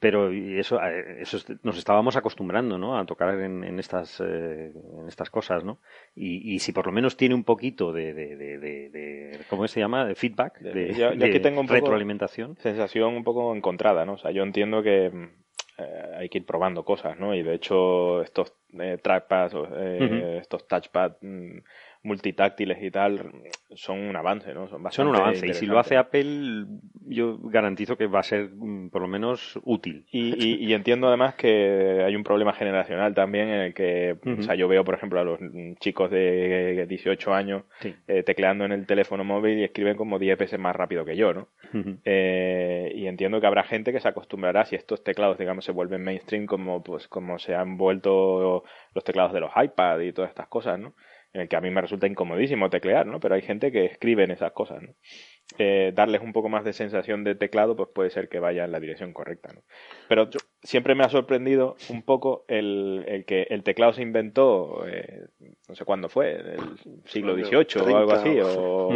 Pero 0.00 0.32
eso, 0.32 0.80
eso 0.80 1.38
nos 1.62 1.76
estábamos 1.76 2.16
acostumbrando, 2.16 2.78
¿no? 2.78 2.96
A 2.96 3.04
tocar 3.04 3.38
en, 3.38 3.78
estas, 3.78 4.22
eh, 4.24 4.72
en 4.72 5.06
estas 5.06 5.28
cosas, 5.28 5.62
¿no? 5.62 5.80
Y, 6.16 6.58
si 6.60 6.72
por 6.72 6.86
lo 6.86 6.92
menos 6.92 7.18
tiene 7.18 7.34
un 7.34 7.44
poquito 7.44 7.92
de, 7.92 8.14
de, 8.14 8.36
de, 8.36 9.38
¿cómo 9.50 9.68
se 9.68 9.80
llama? 9.80 10.06
De 10.06 10.14
feedback, 10.14 10.60
de, 10.60 10.94
yo, 10.94 11.42
tengo 11.42 11.60
un 11.60 11.68
retroalimentación. 11.68 12.56
sensación 12.56 13.14
un 13.14 13.22
poco 13.22 13.54
encontrada, 13.54 14.06
¿no? 14.06 14.14
O 14.14 14.18
sea, 14.18 14.30
yo 14.30 14.44
entiendo 14.44 14.82
que 14.82 15.12
eh, 15.76 16.10
hay 16.16 16.28
que 16.30 16.38
ir 16.38 16.46
probando 16.46 16.86
cosas, 16.86 17.18
¿no? 17.18 17.34
Y 17.34 17.42
de 17.42 17.54
hecho 17.54 18.22
estos 18.22 18.54
eh, 18.78 18.96
trackpads, 19.02 19.54
eh, 19.76 20.38
estos 20.40 20.66
touchpads 20.66 21.16
mm, 21.20 21.58
multitáctiles 22.04 22.82
y 22.82 22.90
tal 22.90 23.32
son 23.74 24.00
un 24.00 24.16
avance, 24.16 24.54
¿no? 24.54 24.68
Son, 24.68 24.82
son 24.92 25.08
un 25.08 25.16
avance. 25.16 25.46
Y 25.46 25.54
si 25.54 25.66
lo 25.66 25.78
hace 25.78 25.96
Apple, 25.96 26.66
yo 27.06 27.38
garantizo 27.38 27.96
que 27.96 28.06
va 28.06 28.20
a 28.20 28.22
ser 28.22 28.50
mm, 28.54 28.90
por 28.90 29.02
lo 29.02 29.08
menos 29.08 29.58
útil. 29.64 30.06
Y, 30.10 30.72
entiendo 30.72 31.08
además 31.08 31.34
que 31.34 32.02
hay 32.04 32.14
un 32.14 32.24
problema 32.24 32.52
generacional 32.52 33.14
también 33.14 33.48
en 33.48 33.60
el 33.60 33.74
que, 33.74 34.16
o 34.24 34.42
sea, 34.42 34.54
yo 34.54 34.68
veo, 34.68 34.84
por 34.84 34.94
ejemplo, 34.94 35.20
a 35.20 35.24
los 35.24 35.40
chicos 35.80 36.10
de 36.10 36.86
18 36.88 37.34
años 37.34 37.64
eh, 38.06 38.22
tecleando 38.22 38.64
en 38.64 38.72
el 38.72 38.86
teléfono 38.86 39.24
móvil 39.24 39.58
y 39.58 39.64
escriben 39.64 39.96
como 39.96 40.18
10 40.18 40.38
veces 40.38 40.58
más 40.58 40.76
rápido 40.76 41.04
que 41.04 41.16
yo, 41.16 41.32
¿no? 41.32 41.48
Eh, 42.04 42.92
y 42.94 43.06
entiendo 43.06 43.40
que 43.40 43.46
habrá 43.46 43.64
gente 43.64 43.92
que 43.92 44.00
se 44.00 44.08
acostumbrará 44.08 44.64
si 44.64 44.76
estos 44.76 45.02
teclados, 45.02 45.38
digamos, 45.38 45.64
se 45.64 45.72
vuelven 45.72 46.04
mainstream 46.04 46.46
como, 46.46 46.82
pues, 46.82 47.08
como 47.08 47.38
se 47.38 47.54
han 47.54 47.76
vuelto 47.76 48.64
los 48.94 49.04
teclados 49.04 49.32
de 49.32 49.40
los 49.40 49.50
iPad 49.56 50.00
y 50.00 50.12
todas 50.12 50.30
estas 50.30 50.48
cosas, 50.48 50.78
¿no? 50.78 50.94
En 51.34 51.42
el 51.42 51.48
que 51.48 51.56
a 51.56 51.60
mí 51.60 51.70
me 51.70 51.80
resulta 51.80 52.06
incomodísimo 52.06 52.70
teclear, 52.70 53.06
¿no? 53.06 53.20
Pero 53.20 53.34
hay 53.34 53.42
gente 53.42 53.70
que 53.72 53.84
escribe 53.84 54.24
en 54.24 54.30
esas 54.30 54.52
cosas, 54.52 54.80
¿no? 54.82 54.94
Eh, 55.56 55.92
darles 55.94 56.20
un 56.20 56.32
poco 56.32 56.48
más 56.48 56.64
de 56.64 56.72
sensación 56.72 57.22
de 57.22 57.36
teclado, 57.36 57.76
pues 57.76 57.88
puede 57.94 58.10
ser 58.10 58.28
que 58.28 58.40
vaya 58.40 58.64
en 58.64 58.72
la 58.72 58.80
dirección 58.80 59.12
correcta, 59.12 59.52
¿no? 59.52 59.60
Pero 60.08 60.28
siempre 60.62 60.96
me 60.96 61.04
ha 61.04 61.08
sorprendido 61.08 61.76
un 61.90 62.02
poco 62.02 62.44
el, 62.48 63.24
que 63.28 63.46
el 63.50 63.62
teclado 63.62 63.92
se 63.92 64.02
inventó, 64.02 64.84
eh, 64.88 65.26
no 65.68 65.76
sé 65.76 65.84
cuándo 65.84 66.08
fue, 66.08 66.32
el 66.32 66.58
siglo 67.04 67.34
XVIII 67.36 67.82
o 67.82 67.96
algo 67.96 68.12
así, 68.12 68.36
o 68.40 68.90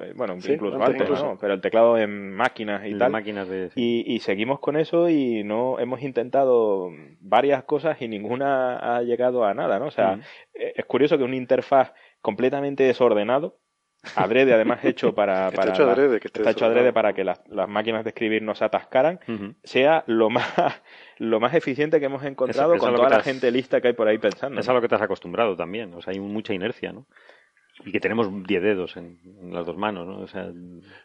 eh, 0.00 0.12
bueno, 0.14 0.36
incluso 0.36 0.82
antes, 0.82 1.10
¿no? 1.10 1.36
Pero 1.38 1.54
el 1.54 1.60
teclado 1.60 1.98
en 1.98 2.32
máquinas 2.32 2.86
y 2.86 2.96
tal. 2.96 3.12
Máquinas 3.12 3.48
de... 3.48 3.70
y, 3.74 4.14
y 4.14 4.20
seguimos 4.20 4.60
con 4.60 4.76
eso 4.76 5.10
y 5.10 5.44
no 5.44 5.78
hemos 5.78 6.00
intentado 6.00 6.90
varias 7.20 7.64
cosas 7.64 8.00
y 8.00 8.08
ninguna 8.08 8.78
ha 8.78 9.02
llegado 9.02 9.44
a 9.44 9.52
nada, 9.52 9.78
¿no? 9.78 9.86
O 9.86 9.90
sea, 9.90 10.20
es 10.54 10.84
curioso 10.86 11.18
que 11.18 11.24
una 11.24 11.36
interfaz 11.36 11.92
completamente 12.22 12.84
desordenado, 12.84 13.58
adrede 14.16 14.52
además 14.52 14.84
hecho 14.84 15.14
para, 15.14 15.50
para 15.50 15.70
está 15.70 15.82
hecho 15.82 15.90
adrede, 15.90 16.20
que 16.20 16.28
está 16.28 16.50
hecho 16.50 16.66
adrede 16.66 16.92
para 16.92 17.12
que 17.12 17.24
las, 17.24 17.40
las, 17.48 17.68
máquinas 17.68 18.04
de 18.04 18.10
escribir 18.10 18.42
no 18.42 18.54
se 18.54 18.64
atascaran 18.64 19.20
sea 19.62 20.04
lo 20.06 20.30
más 20.30 20.46
lo 21.18 21.40
más 21.40 21.54
eficiente 21.54 22.00
que 22.00 22.06
hemos 22.06 22.24
encontrado 22.24 22.76
con 22.78 22.94
toda 22.94 23.08
la 23.08 23.22
gente 23.22 23.50
lista 23.50 23.80
que 23.80 23.88
hay 23.88 23.94
por 23.94 24.08
ahí 24.08 24.18
pensando. 24.18 24.60
Es 24.60 24.68
a 24.68 24.72
lo 24.72 24.80
que 24.80 24.88
te 24.88 24.94
has 24.94 25.02
acostumbrado 25.02 25.56
también, 25.56 25.94
o 25.94 26.02
sea, 26.02 26.12
hay 26.12 26.20
mucha 26.20 26.54
inercia, 26.54 26.92
¿no? 26.92 27.06
Y 27.84 27.92
que 27.92 28.00
tenemos 28.00 28.28
10 28.44 28.62
dedos 28.62 28.96
en, 28.96 29.18
las 29.52 29.64
dos 29.64 29.76
manos, 29.76 30.06
¿no? 30.06 30.18
O 30.18 30.26
sea, 30.26 30.50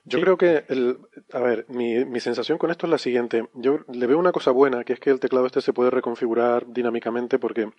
yo 0.06 0.20
creo 0.20 0.38
que, 0.38 0.64
el, 0.70 0.98
a 1.32 1.40
ver, 1.40 1.66
mi, 1.70 2.04
mi 2.06 2.20
sensación 2.20 2.58
con 2.58 2.72
esto 2.72 2.88
es 2.88 2.92
la 2.92 2.98
siguiente. 2.98 3.48
Yo 3.54 3.82
le 3.92 4.08
veo 4.08 4.18
una 4.18 4.32
cosa 4.32 4.50
buena, 4.50 4.84
que 4.84 4.94
es 4.94 5.00
que 5.00 5.12
el 5.12 5.20
teclado 5.20 5.46
este 5.46 5.62
se 5.62 5.74
puede 5.74 5.92
reconfigurar 5.92 6.66
dinámicamente 6.68 7.38
porque 7.38 7.70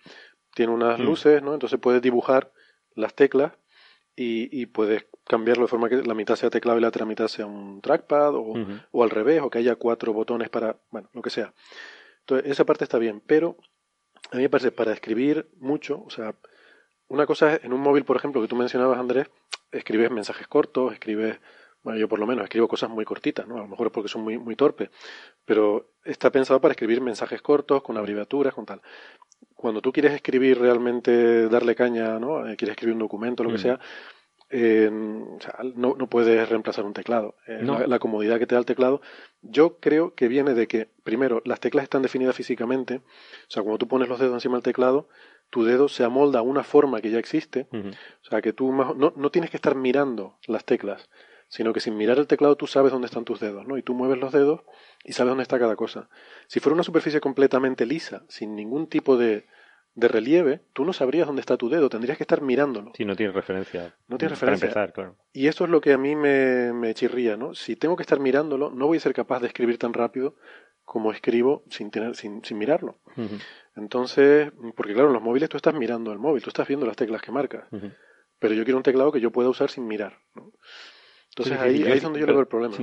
tiene 0.53 0.71
unas 0.71 0.99
mm. 0.99 1.03
luces, 1.03 1.43
¿no? 1.43 1.53
Entonces 1.53 1.77
puedes 1.79 2.01
dibujar 2.01 2.51
las 2.95 3.13
teclas 3.13 3.51
y, 4.15 4.65
puedes 4.67 5.05
cambiarlo 5.25 5.63
de 5.63 5.67
forma 5.67 5.89
que 5.89 6.03
la 6.03 6.13
mitad 6.13 6.35
sea 6.35 6.49
teclado 6.49 6.77
y 6.77 6.81
la 6.81 6.87
otra 6.87 7.05
mitad 7.05 7.27
sea 7.27 7.45
un 7.45 7.81
trackpad 7.81 8.33
o, 8.35 9.03
al 9.03 9.09
revés, 9.09 9.41
o 9.41 9.49
que 9.49 9.59
haya 9.59 9.75
cuatro 9.75 10.13
botones 10.13 10.49
para, 10.49 10.77
bueno, 10.91 11.09
lo 11.13 11.21
que 11.21 11.29
sea. 11.29 11.53
Entonces, 12.21 12.51
esa 12.51 12.65
parte 12.65 12.83
está 12.83 12.97
bien, 12.97 13.21
pero 13.25 13.57
a 14.31 14.37
mí 14.37 14.43
me 14.43 14.49
parece 14.49 14.71
para 14.71 14.93
escribir 14.93 15.49
mucho, 15.59 16.03
o 16.05 16.09
sea, 16.09 16.35
una 17.07 17.25
cosa 17.25 17.55
es 17.55 17.63
en 17.63 17.73
un 17.73 17.81
móvil, 17.81 18.05
por 18.05 18.17
ejemplo, 18.17 18.41
que 18.41 18.47
tú 18.47 18.55
mencionabas, 18.55 18.97
Andrés, 18.97 19.29
escribes 19.71 20.09
mensajes 20.11 20.47
cortos, 20.47 20.93
escribes, 20.93 21.39
bueno, 21.85 21.97
yo 21.97 22.09
por 22.09 22.19
lo 22.19 22.27
menos 22.27 22.43
escribo 22.43 22.67
cosas 22.67 22.89
muy 22.89 23.05
cortitas, 23.05 23.47
¿no? 23.47 23.55
A 23.55 23.61
lo 23.61 23.67
mejor 23.67 23.87
es 23.87 23.93
porque 23.93 24.09
son 24.09 24.23
muy, 24.23 24.37
muy 24.37 24.57
torpe, 24.57 24.89
pero 25.45 25.93
está 26.03 26.29
pensado 26.31 26.59
para 26.59 26.73
escribir 26.73 26.99
mensajes 26.99 27.41
cortos, 27.41 27.81
con 27.81 27.95
abreviaturas, 27.95 28.53
con 28.53 28.65
tal 28.65 28.81
cuando 29.55 29.81
tú 29.81 29.91
quieres 29.91 30.13
escribir 30.13 30.59
realmente, 30.59 31.47
darle 31.49 31.75
caña, 31.75 32.19
¿no? 32.19 32.47
Eh, 32.47 32.55
quieres 32.55 32.73
escribir 32.73 32.93
un 32.93 32.99
documento, 32.99 33.43
lo 33.43 33.51
que 33.51 33.57
sea, 33.57 33.79
eh, 34.49 34.89
no, 34.91 35.95
no, 35.97 36.07
puedes 36.07 36.47
reemplazar 36.47 36.85
un 36.85 36.93
teclado. 36.93 37.35
Eh, 37.47 37.63
la, 37.63 37.99
comodidad 37.99 38.37
que 38.37 38.45
te 38.45 38.53
da 38.53 38.59
el 38.59 38.65
teclado, 38.65 39.01
yo 39.41 39.79
creo 39.79 40.13
que 40.13 40.27
viene 40.27 40.53
de 40.53 40.67
que, 40.67 40.89
primero, 41.03 41.41
las 41.45 41.59
teclas 41.59 41.83
están 41.83 42.03
definidas 42.03 42.35
físicamente. 42.35 42.97
O 42.97 43.49
sea, 43.49 43.63
cuando 43.63 43.79
tú 43.79 43.87
pones 43.87 44.07
los 44.07 44.19
dedos 44.19 44.35
encima 44.35 44.55
del 44.55 44.63
teclado, 44.63 45.09
tu 45.49 45.63
dedo 45.63 45.87
se 45.87 46.03
amolda 46.03 46.39
a 46.39 46.43
una 46.43 46.63
forma 46.63 47.01
que 47.01 47.09
ya 47.09 47.17
existe. 47.17 47.67
O 47.71 48.29
sea, 48.29 48.41
que 48.41 48.53
tú 48.53 48.71
no, 48.71 49.13
no, 49.15 49.31
tienes 49.31 49.49
que 49.49 49.57
estar 49.57 49.75
mirando 49.75 50.37
las 50.47 50.63
teclas, 50.63 51.09
sino 51.47 51.73
que 51.73 51.79
sin 51.79 51.97
mirar 51.97 52.17
el 52.17 52.27
teclado 52.27 52.55
tú 52.55 52.67
sabes 52.67 52.91
dónde 52.91 53.07
están 53.07 53.25
tus 53.25 53.39
dedos, 53.39 53.67
¿no? 53.67 53.77
Y 53.77 53.83
tú 53.83 53.93
mueves 53.93 54.17
los 54.17 54.31
dedos 54.31 54.61
y 55.03 55.13
sabes 55.13 55.31
dónde 55.31 55.43
está 55.43 55.59
cada 55.59 55.75
cosa. 55.75 56.09
Si 56.47 56.59
fuera 56.59 56.73
una 56.73 56.83
superficie 56.83 57.21
completamente 57.21 57.85
lisa, 57.85 58.23
sin 58.27 58.55
ningún 58.55 58.87
tipo 58.87 59.17
de, 59.17 59.45
de 59.95 60.07
relieve, 60.09 60.61
tú 60.73 60.83
no 60.83 60.93
sabrías 60.93 61.25
dónde 61.25 61.39
está 61.39 61.57
tu 61.57 61.69
dedo, 61.69 61.89
tendrías 61.89 62.17
que 62.17 62.23
estar 62.23 62.41
mirándolo. 62.41 62.91
Si 62.95 63.05
no 63.05 63.15
tienes 63.15 63.33
referencia. 63.33 63.95
No 64.07 64.17
tienes 64.17 64.37
referencia. 64.37 64.69
Para 64.69 64.83
empezar, 64.83 64.93
claro. 64.93 65.15
Y 65.31 65.47
esto 65.47 65.63
es 65.63 65.69
lo 65.69 65.79
que 65.81 65.93
a 65.93 65.97
mí 65.97 66.15
me, 66.15 66.73
me, 66.73 66.93
chirría, 66.93 67.37
¿no? 67.37 67.53
Si 67.55 67.75
tengo 67.75 67.95
que 67.95 68.03
estar 68.03 68.19
mirándolo, 68.19 68.69
no 68.71 68.87
voy 68.87 68.97
a 68.97 69.01
ser 69.01 69.13
capaz 69.13 69.39
de 69.39 69.47
escribir 69.47 69.77
tan 69.77 69.93
rápido 69.93 70.35
como 70.83 71.11
escribo 71.11 71.63
sin, 71.69 71.91
tener, 71.91 72.15
sin, 72.15 72.43
sin 72.43 72.57
mirarlo. 72.57 72.99
Entonces, 73.75 74.51
porque 74.75 74.93
claro, 74.93 75.07
en 75.07 75.13
los 75.13 75.23
móviles 75.23 75.49
tú 75.49 75.57
estás 75.57 75.73
mirando 75.73 76.11
el 76.11 76.19
móvil, 76.19 76.43
tú 76.43 76.49
estás 76.49 76.67
viendo 76.67 76.85
las 76.85 76.95
teclas 76.95 77.21
que 77.21 77.31
marcas. 77.31 77.65
Pero 78.39 78.53
yo 78.53 78.63
quiero 78.65 78.77
un 78.77 78.83
teclado 78.83 79.11
que 79.11 79.19
yo 79.19 79.31
pueda 79.31 79.49
usar 79.49 79.69
sin 79.71 79.87
mirar. 79.87 80.19
¿no? 80.35 80.51
Entonces 81.37 81.59
ahí, 81.59 81.83
ahí, 81.83 81.97
es 81.97 82.03
donde 82.03 82.19
yo 82.21 82.25
le 82.25 82.31
veo 82.31 82.41
el 82.41 82.47
problema. 82.47 82.75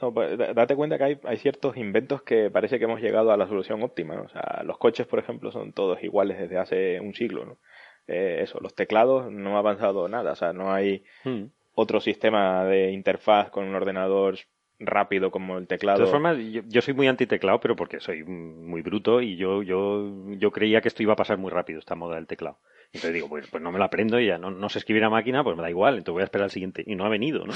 No, 0.00 0.12
pues, 0.12 0.38
date 0.38 0.76
cuenta 0.76 0.98
que 0.98 1.04
hay, 1.04 1.20
hay, 1.24 1.36
ciertos 1.38 1.76
inventos 1.76 2.22
que 2.22 2.50
parece 2.50 2.78
que 2.78 2.84
hemos 2.84 3.00
llegado 3.00 3.32
a 3.32 3.36
la 3.36 3.48
solución 3.48 3.82
óptima. 3.82 4.14
¿no? 4.14 4.22
O 4.22 4.28
sea, 4.28 4.62
los 4.64 4.78
coches, 4.78 5.06
por 5.06 5.18
ejemplo, 5.18 5.50
son 5.50 5.72
todos 5.72 6.02
iguales 6.02 6.38
desde 6.38 6.58
hace 6.58 7.00
un 7.00 7.14
siglo. 7.14 7.44
¿no? 7.44 7.58
Eh, 8.06 8.40
eso, 8.42 8.60
los 8.60 8.74
teclados 8.74 9.32
no 9.32 9.56
ha 9.56 9.58
avanzado 9.58 10.06
nada. 10.08 10.32
O 10.32 10.36
sea, 10.36 10.52
no 10.52 10.72
hay 10.72 11.02
hmm. 11.24 11.44
otro 11.74 12.00
sistema 12.00 12.64
de 12.64 12.92
interfaz 12.92 13.50
con 13.50 13.64
un 13.64 13.74
ordenador 13.74 14.36
rápido 14.78 15.30
como 15.30 15.58
el 15.58 15.66
teclado. 15.66 15.98
De 15.98 16.04
todas 16.04 16.12
formas, 16.12 16.36
yo, 16.68 16.82
soy 16.82 16.94
muy 16.94 17.08
anti-teclado, 17.08 17.60
pero 17.60 17.74
porque 17.74 17.98
soy 17.98 18.22
muy 18.24 18.82
bruto 18.82 19.20
y 19.22 19.36
yo, 19.36 19.62
yo, 19.62 20.12
yo 20.36 20.50
creía 20.50 20.80
que 20.80 20.88
esto 20.88 21.02
iba 21.02 21.14
a 21.14 21.16
pasar 21.16 21.38
muy 21.38 21.50
rápido, 21.50 21.78
esta 21.78 21.94
moda 21.94 22.16
del 22.16 22.26
teclado. 22.26 22.58
Entonces 22.86 23.14
digo, 23.14 23.28
pues, 23.28 23.46
pues 23.48 23.62
no 23.62 23.72
me 23.72 23.78
lo 23.78 23.84
aprendo 23.84 24.18
y 24.20 24.26
ya 24.26 24.38
no, 24.38 24.50
no 24.50 24.68
sé 24.68 24.78
escribir 24.78 25.04
a 25.04 25.10
máquina, 25.10 25.44
pues 25.44 25.56
me 25.56 25.62
da 25.62 25.70
igual, 25.70 25.98
entonces 25.98 26.12
voy 26.14 26.22
a 26.22 26.24
esperar 26.24 26.44
al 26.44 26.50
siguiente. 26.50 26.82
Y 26.86 26.94
no 26.94 27.04
ha 27.04 27.08
venido, 27.08 27.46
¿no? 27.46 27.52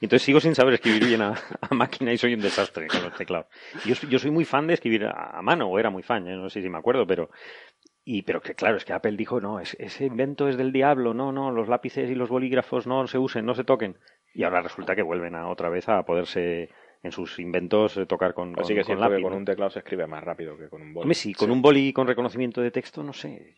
Y 0.00 0.06
entonces 0.06 0.22
sigo 0.22 0.40
sin 0.40 0.54
saber 0.54 0.74
escribir 0.74 1.06
bien 1.06 1.22
a, 1.22 1.34
máquina 1.70 2.12
y 2.12 2.18
soy 2.18 2.34
un 2.34 2.40
desastre 2.40 2.86
con 2.88 3.02
los 3.02 3.14
teclados. 3.14 3.46
Yo, 3.84 3.94
yo 4.08 4.18
soy 4.18 4.30
muy 4.30 4.44
fan 4.44 4.66
de 4.66 4.74
escribir 4.74 5.06
a, 5.06 5.40
mano, 5.42 5.68
o 5.68 5.78
era 5.78 5.90
muy 5.90 6.02
fan, 6.02 6.28
¿eh? 6.28 6.36
no 6.36 6.50
sé 6.50 6.62
si 6.62 6.68
me 6.68 6.78
acuerdo, 6.78 7.06
pero 7.06 7.30
y 8.04 8.22
pero 8.22 8.42
que 8.42 8.54
claro, 8.54 8.76
es 8.76 8.84
que 8.84 8.92
Apple 8.92 9.16
dijo, 9.16 9.40
no, 9.40 9.60
ese 9.60 10.04
invento 10.04 10.48
es 10.48 10.58
del 10.58 10.72
diablo, 10.72 11.14
no, 11.14 11.32
no, 11.32 11.50
los 11.50 11.68
lápices 11.68 12.10
y 12.10 12.14
los 12.14 12.28
bolígrafos 12.28 12.86
no 12.86 13.06
se 13.06 13.18
usen, 13.18 13.46
no 13.46 13.54
se 13.54 13.64
toquen. 13.64 13.96
Y 14.34 14.42
ahora 14.42 14.60
resulta 14.60 14.94
que 14.94 15.02
vuelven 15.02 15.34
a 15.34 15.48
otra 15.48 15.70
vez 15.70 15.88
a 15.88 16.02
poderse 16.02 16.68
en 17.04 17.12
sus 17.12 17.38
inventos 17.38 17.94
de 17.94 18.06
tocar 18.06 18.32
con, 18.32 18.58
Así 18.58 18.74
que 18.74 18.82
con, 18.82 18.98
lápiz, 18.98 19.22
con 19.22 19.34
un 19.34 19.44
teclado 19.44 19.70
se 19.70 19.80
escribe 19.80 20.06
más 20.06 20.24
rápido 20.24 20.56
que 20.56 20.68
con 20.68 20.80
un 20.80 20.94
boli. 20.94 21.04
Hombre, 21.04 21.14
sí, 21.14 21.34
con 21.34 21.50
un 21.50 21.60
boli 21.60 21.92
con 21.92 22.06
reconocimiento 22.06 22.62
de 22.62 22.70
texto, 22.70 23.02
no 23.02 23.12
sé. 23.12 23.54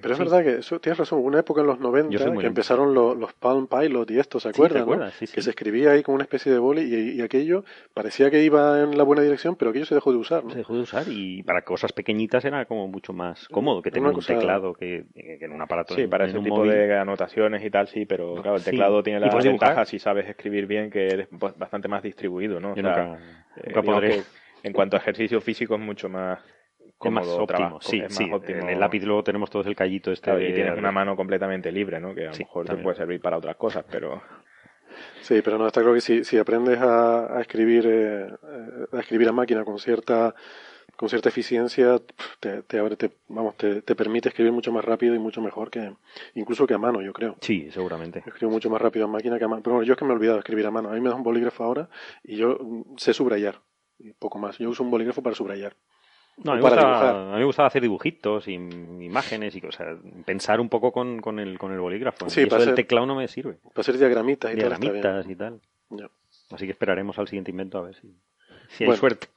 Pero 0.00 0.14
es 0.14 0.18
verdad 0.18 0.42
que 0.42 0.56
eso, 0.56 0.80
tienes 0.80 0.98
razón. 0.98 1.20
Una 1.22 1.40
época 1.40 1.60
en 1.60 1.66
los 1.66 1.78
90 1.78 2.38
que 2.38 2.46
empezaron 2.46 2.94
los, 2.94 3.32
Palm 3.34 3.66
Pilot 3.66 4.10
y 4.10 4.18
esto, 4.18 4.40
¿se 4.40 4.48
acuerdan? 4.48 4.86
que 5.18 5.42
se 5.42 5.50
escribía 5.50 5.90
ahí 5.90 6.02
con 6.02 6.14
una 6.14 6.24
especie 6.24 6.50
de 6.50 6.58
boli 6.58 6.82
y, 6.82 7.20
aquello 7.20 7.64
parecía 7.92 8.30
que 8.30 8.42
iba 8.42 8.80
en 8.82 8.96
la 8.96 9.04
buena 9.04 9.22
dirección, 9.22 9.54
pero 9.56 9.70
aquello 9.70 9.84
se 9.84 9.94
dejó 9.94 10.12
de 10.12 10.18
usar. 10.18 10.44
¿no? 10.44 10.50
Se 10.50 10.58
dejó 10.58 10.74
de 10.74 10.80
usar 10.80 11.04
y 11.08 11.42
para 11.42 11.62
cosas 11.62 11.92
pequeñitas 11.92 12.44
era 12.46 12.64
como 12.64 12.88
mucho 12.88 13.12
más 13.12 13.48
cómodo 13.48 13.82
que 13.82 13.90
tener 13.90 14.10
un 14.10 14.20
teclado 14.20 14.72
que, 14.72 15.04
en 15.14 15.52
un 15.52 15.60
aparato. 15.60 15.94
Sí, 15.94 16.06
para 16.06 16.24
ese 16.24 16.38
tipo 16.38 16.64
de 16.64 16.96
anotaciones 16.96 17.62
y 17.62 17.70
tal, 17.70 17.86
sí, 17.88 18.06
pero 18.06 18.36
claro, 18.36 18.56
el 18.56 18.64
teclado 18.64 19.02
tiene 19.02 19.20
la 19.20 19.28
ventaja 19.28 19.84
si 19.84 19.98
sabes 19.98 20.26
escribir 20.26 20.66
bien 20.66 20.90
que 20.90 21.06
eres 21.06 21.28
bastante 21.30 21.88
más 21.88 22.02
distribuido, 22.02 22.60
¿no? 22.60 22.74
Eh, 22.78 24.22
en 24.62 24.72
cuanto 24.72 24.96
a 24.96 25.00
ejercicio 25.00 25.40
físico 25.40 25.74
es 25.74 25.80
mucho 25.80 26.08
más 26.08 26.38
cómodo, 26.96 27.42
óptimo, 27.42 27.80
sí, 27.80 28.02
sí. 28.08 28.30
En 28.48 28.68
el 28.68 28.80
lápiz 28.80 29.02
luego 29.04 29.22
tenemos 29.22 29.50
todos 29.50 29.66
el 29.66 29.76
callito 29.76 30.10
este. 30.10 30.30
y 30.48 30.52
tienes 30.52 30.76
una 30.76 30.92
mano 30.92 31.16
completamente 31.16 31.70
libre, 31.70 32.00
¿no? 32.00 32.14
Que 32.14 32.26
a 32.26 32.32
lo 32.32 32.38
mejor 32.38 32.66
te 32.66 32.76
puede 32.76 32.96
servir 32.96 33.20
para 33.20 33.38
otras 33.38 33.56
cosas, 33.56 33.84
pero... 33.90 34.22
Sí, 35.20 35.42
pero 35.44 35.58
no, 35.58 35.66
está 35.66 35.80
claro 35.80 35.94
que 35.94 36.00
si, 36.00 36.24
si 36.24 36.38
aprendes 36.38 36.80
a, 36.80 37.40
escribir 37.40 37.84
eh, 37.86 38.26
a 38.92 38.98
escribir 38.98 39.28
a 39.28 39.32
máquina 39.32 39.64
con 39.64 39.78
cierta 39.78 40.34
con 40.98 41.08
cierta 41.08 41.28
eficiencia 41.28 42.00
te, 42.40 42.62
te, 42.64 42.78
abre, 42.80 42.96
te 42.96 43.12
vamos, 43.28 43.56
te, 43.56 43.82
te, 43.82 43.94
permite 43.94 44.30
escribir 44.30 44.52
mucho 44.52 44.72
más 44.72 44.84
rápido 44.84 45.14
y 45.14 45.20
mucho 45.20 45.40
mejor 45.40 45.70
que 45.70 45.92
incluso 46.34 46.66
que 46.66 46.74
a 46.74 46.78
mano, 46.78 47.00
yo 47.00 47.12
creo. 47.12 47.36
Sí, 47.40 47.70
seguramente. 47.70 48.24
Escribo 48.26 48.50
mucho 48.50 48.68
más 48.68 48.82
rápido 48.82 49.04
a 49.04 49.08
máquina 49.08 49.38
que 49.38 49.44
a 49.44 49.48
mano. 49.48 49.62
Pero 49.62 49.76
bueno, 49.76 49.86
yo 49.86 49.92
es 49.92 49.98
que 49.98 50.04
me 50.04 50.10
he 50.10 50.14
olvidado 50.16 50.38
de 50.38 50.40
escribir 50.40 50.66
a 50.66 50.72
mano. 50.72 50.90
A 50.90 50.94
mí 50.94 51.00
me 51.00 51.08
da 51.08 51.14
un 51.14 51.22
bolígrafo 51.22 51.62
ahora 51.62 51.88
y 52.24 52.34
yo 52.34 52.58
mm, 52.60 52.96
sé 52.96 53.14
subrayar, 53.14 53.60
y 54.00 54.10
poco 54.12 54.40
más. 54.40 54.58
Yo 54.58 54.68
uso 54.70 54.82
un 54.82 54.90
bolígrafo 54.90 55.22
para 55.22 55.36
subrayar. 55.36 55.76
No, 56.42 56.52
a 56.52 56.56
mí, 56.56 56.62
me 56.62 57.44
gusta, 57.44 57.64
hacer 57.64 57.82
dibujitos 57.82 58.48
y 58.48 58.54
imágenes 58.54 59.54
y 59.54 59.60
cosas. 59.60 59.98
Pensar 60.24 60.58
un 60.58 60.68
poco 60.68 60.90
con, 60.90 61.20
con, 61.20 61.38
el, 61.38 61.60
con 61.60 61.70
el 61.70 61.78
bolígrafo. 61.78 62.28
Sí, 62.28 62.40
y 62.40 62.44
eso 62.44 62.58
del 62.58 62.74
teclado 62.74 63.06
no 63.06 63.14
me 63.14 63.28
sirve. 63.28 63.58
Para 63.62 63.82
hacer 63.82 63.98
diagramitas 63.98 64.52
y 64.52 64.56
diagramitas 64.56 65.30
y 65.30 65.36
tal. 65.36 65.60
Así 66.50 66.66
que 66.66 66.72
esperaremos 66.72 67.16
al 67.20 67.28
siguiente 67.28 67.52
invento 67.52 67.78
a 67.78 67.82
ver 67.82 67.94
si, 67.94 68.12
si 68.70 68.84
hay 68.84 68.96
suerte. 68.96 69.28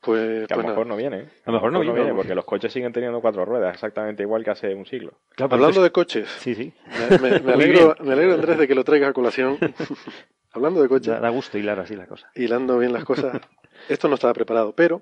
Pues, 0.00 0.46
que 0.46 0.54
a 0.54 0.56
pues 0.56 0.66
lo 0.66 0.68
mejor 0.70 0.86
nada. 0.86 0.88
no 0.88 0.96
viene. 0.96 1.18
¿eh? 1.20 1.28
A 1.44 1.50
lo 1.50 1.52
mejor 1.54 1.72
no 1.72 1.80
viene. 1.80 2.14
porque 2.14 2.34
los 2.34 2.44
coches 2.44 2.72
siguen 2.72 2.92
teniendo 2.92 3.20
cuatro 3.20 3.44
ruedas, 3.44 3.74
exactamente 3.74 4.22
igual 4.22 4.44
que 4.44 4.50
hace 4.50 4.74
un 4.74 4.86
siglo. 4.86 5.12
Claro, 5.36 5.54
Hablando 5.54 5.82
de 5.82 5.90
coches, 5.90 6.24
es- 6.26 6.42
Sí, 6.42 6.54
sí. 6.54 6.72
me, 6.86 7.18
me- 7.18 7.30
me 7.30 7.40
Muy 7.40 7.52
alegro, 7.52 7.94
me 8.00 8.12
alegro, 8.12 8.34
Andrés, 8.34 8.58
de 8.58 8.68
que 8.68 8.74
lo 8.74 8.84
traigas 8.84 9.10
a 9.10 9.12
colación. 9.12 9.58
Hablando 10.52 10.82
de 10.82 10.88
coches, 10.88 11.20
Da, 11.20 11.28
gusto 11.28 11.58
hilar 11.58 11.78
así 11.80 11.94
la 11.94 12.06
cosa. 12.06 12.28
hilando 12.34 12.76
bien 12.78 12.92
las 12.92 13.04
cosas, 13.04 13.40
esto 13.88 14.08
no 14.08 14.14
estaba 14.14 14.32
preparado, 14.34 14.74
pero 14.74 15.00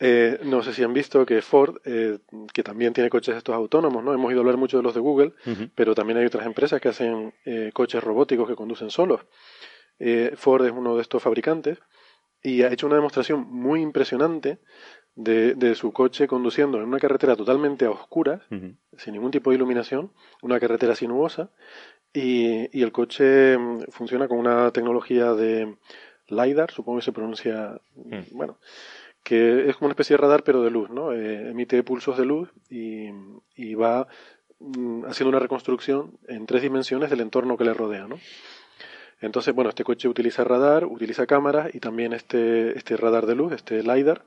eh, 0.00 0.40
no 0.42 0.60
sé 0.64 0.72
si 0.74 0.82
han 0.82 0.92
visto 0.92 1.24
que 1.24 1.40
Ford, 1.40 1.76
eh, 1.84 2.18
que 2.52 2.64
también 2.64 2.92
tiene 2.92 3.08
coches 3.08 3.36
estos 3.36 3.54
autónomos, 3.54 4.02
¿no? 4.02 4.12
Hemos 4.12 4.32
ido 4.32 4.40
a 4.40 4.42
hablar 4.42 4.56
mucho 4.56 4.78
de 4.78 4.82
los 4.82 4.92
de 4.94 4.98
Google, 5.00 5.34
pero 5.76 5.94
también 5.94 6.18
hay 6.18 6.26
otras 6.26 6.46
empresas 6.46 6.80
que 6.80 6.88
hacen 6.88 7.32
eh, 7.44 7.70
coches 7.72 8.02
robóticos 8.02 8.48
que 8.48 8.56
conducen 8.56 8.90
solos. 8.90 9.20
Eh, 10.00 10.32
Ford 10.36 10.66
es 10.66 10.72
uno 10.72 10.96
de 10.96 11.02
estos 11.02 11.22
fabricantes 11.22 11.78
y 12.42 12.62
ha 12.62 12.72
hecho 12.72 12.86
una 12.86 12.96
demostración 12.96 13.46
muy 13.48 13.80
impresionante 13.80 14.58
de, 15.14 15.54
de 15.54 15.74
su 15.74 15.92
coche 15.92 16.26
conduciendo 16.26 16.78
en 16.78 16.84
una 16.84 16.98
carretera 16.98 17.36
totalmente 17.36 17.84
a 17.84 17.90
oscuras, 17.90 18.42
sin 18.96 19.12
ningún 19.12 19.30
tipo 19.30 19.50
de 19.50 19.56
iluminación, 19.56 20.12
una 20.42 20.58
carretera 20.58 20.94
sinuosa, 20.94 21.50
y, 22.12 22.68
y 22.76 22.82
el 22.82 22.92
coche 22.92 23.56
mm, 23.56 23.84
funciona 23.90 24.28
con 24.28 24.38
una 24.38 24.70
tecnología 24.70 25.32
de 25.32 25.76
LiDAR, 26.28 26.70
supongo 26.70 26.98
que 26.98 27.04
se 27.04 27.12
pronuncia, 27.12 27.80
mm, 27.94 28.36
bueno, 28.36 28.58
que 29.22 29.68
es 29.68 29.76
como 29.76 29.86
una 29.86 29.92
especie 29.92 30.14
de 30.14 30.22
radar 30.22 30.42
pero 30.42 30.62
de 30.62 30.70
luz, 30.70 30.90
¿no? 30.90 31.12
Eh, 31.12 31.50
emite 31.50 31.82
pulsos 31.82 32.18
de 32.18 32.24
luz 32.24 32.50
y, 32.68 33.08
y 33.54 33.74
va 33.74 34.08
mm, 34.58 35.04
haciendo 35.04 35.28
una 35.28 35.38
reconstrucción 35.38 36.18
en 36.28 36.46
tres 36.46 36.62
dimensiones 36.62 37.10
del 37.10 37.20
entorno 37.20 37.56
que 37.56 37.64
le 37.64 37.74
rodea, 37.74 38.06
¿no? 38.08 38.18
Entonces, 39.22 39.54
bueno, 39.54 39.70
este 39.70 39.84
coche 39.84 40.08
utiliza 40.08 40.44
radar, 40.44 40.84
utiliza 40.84 41.26
cámaras 41.26 41.74
y 41.74 41.80
también 41.80 42.12
este, 42.12 42.76
este 42.76 42.96
radar 42.96 43.24
de 43.26 43.34
luz, 43.34 43.52
este 43.52 43.82
LiDAR, 43.82 44.22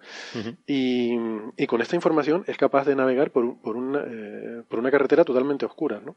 y, 0.66 1.16
y 1.58 1.68
con 1.68 1.82
esta 1.82 1.96
información 1.96 2.44
es 2.48 2.58
capaz 2.58 2.86
de 2.86 2.96
navegar 2.96 3.30
por, 3.32 3.44
un- 3.46 3.62
por, 3.62 3.76
una, 3.76 4.04
eh, 4.08 4.64
por 4.68 4.80
una 4.80 4.90
carretera 4.92 5.24
totalmente 5.24 5.66
oscura, 5.66 6.02
¿no? 6.04 6.16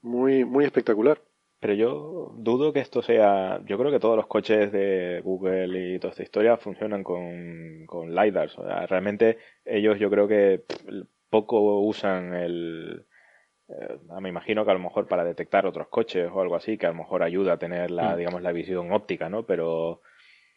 Muy, 0.00 0.44
muy 0.44 0.64
espectacular. 0.64 1.20
Pero 1.60 1.74
yo 1.74 2.34
dudo 2.38 2.72
que 2.72 2.80
esto 2.80 3.02
sea. 3.02 3.60
Yo 3.66 3.78
creo 3.78 3.92
que 3.92 4.00
todos 4.00 4.16
los 4.16 4.26
coches 4.26 4.72
de 4.72 5.20
Google 5.22 5.94
y 5.94 5.98
toda 6.00 6.10
esta 6.10 6.24
historia 6.24 6.56
funcionan 6.56 7.04
con, 7.04 7.86
con 7.86 8.12
LiDARs. 8.12 8.58
O 8.58 8.64
sea, 8.66 8.84
realmente 8.88 9.38
ellos 9.64 9.96
yo 10.00 10.10
creo 10.10 10.26
que 10.26 10.64
poco 11.30 11.80
usan 11.82 12.34
el. 12.34 13.06
Eh, 13.68 13.98
me 14.20 14.28
imagino 14.28 14.64
que 14.64 14.70
a 14.70 14.74
lo 14.74 14.80
mejor 14.80 15.06
para 15.06 15.24
detectar 15.24 15.66
otros 15.66 15.88
coches 15.88 16.30
o 16.32 16.40
algo 16.40 16.56
así, 16.56 16.76
que 16.78 16.86
a 16.86 16.90
lo 16.90 16.96
mejor 16.96 17.22
ayuda 17.22 17.54
a 17.54 17.58
tener 17.58 17.90
la, 17.90 18.14
Mm. 18.14 18.18
digamos, 18.18 18.42
la 18.42 18.52
visión 18.52 18.92
óptica, 18.92 19.28
¿no? 19.28 19.44
Pero, 19.44 20.00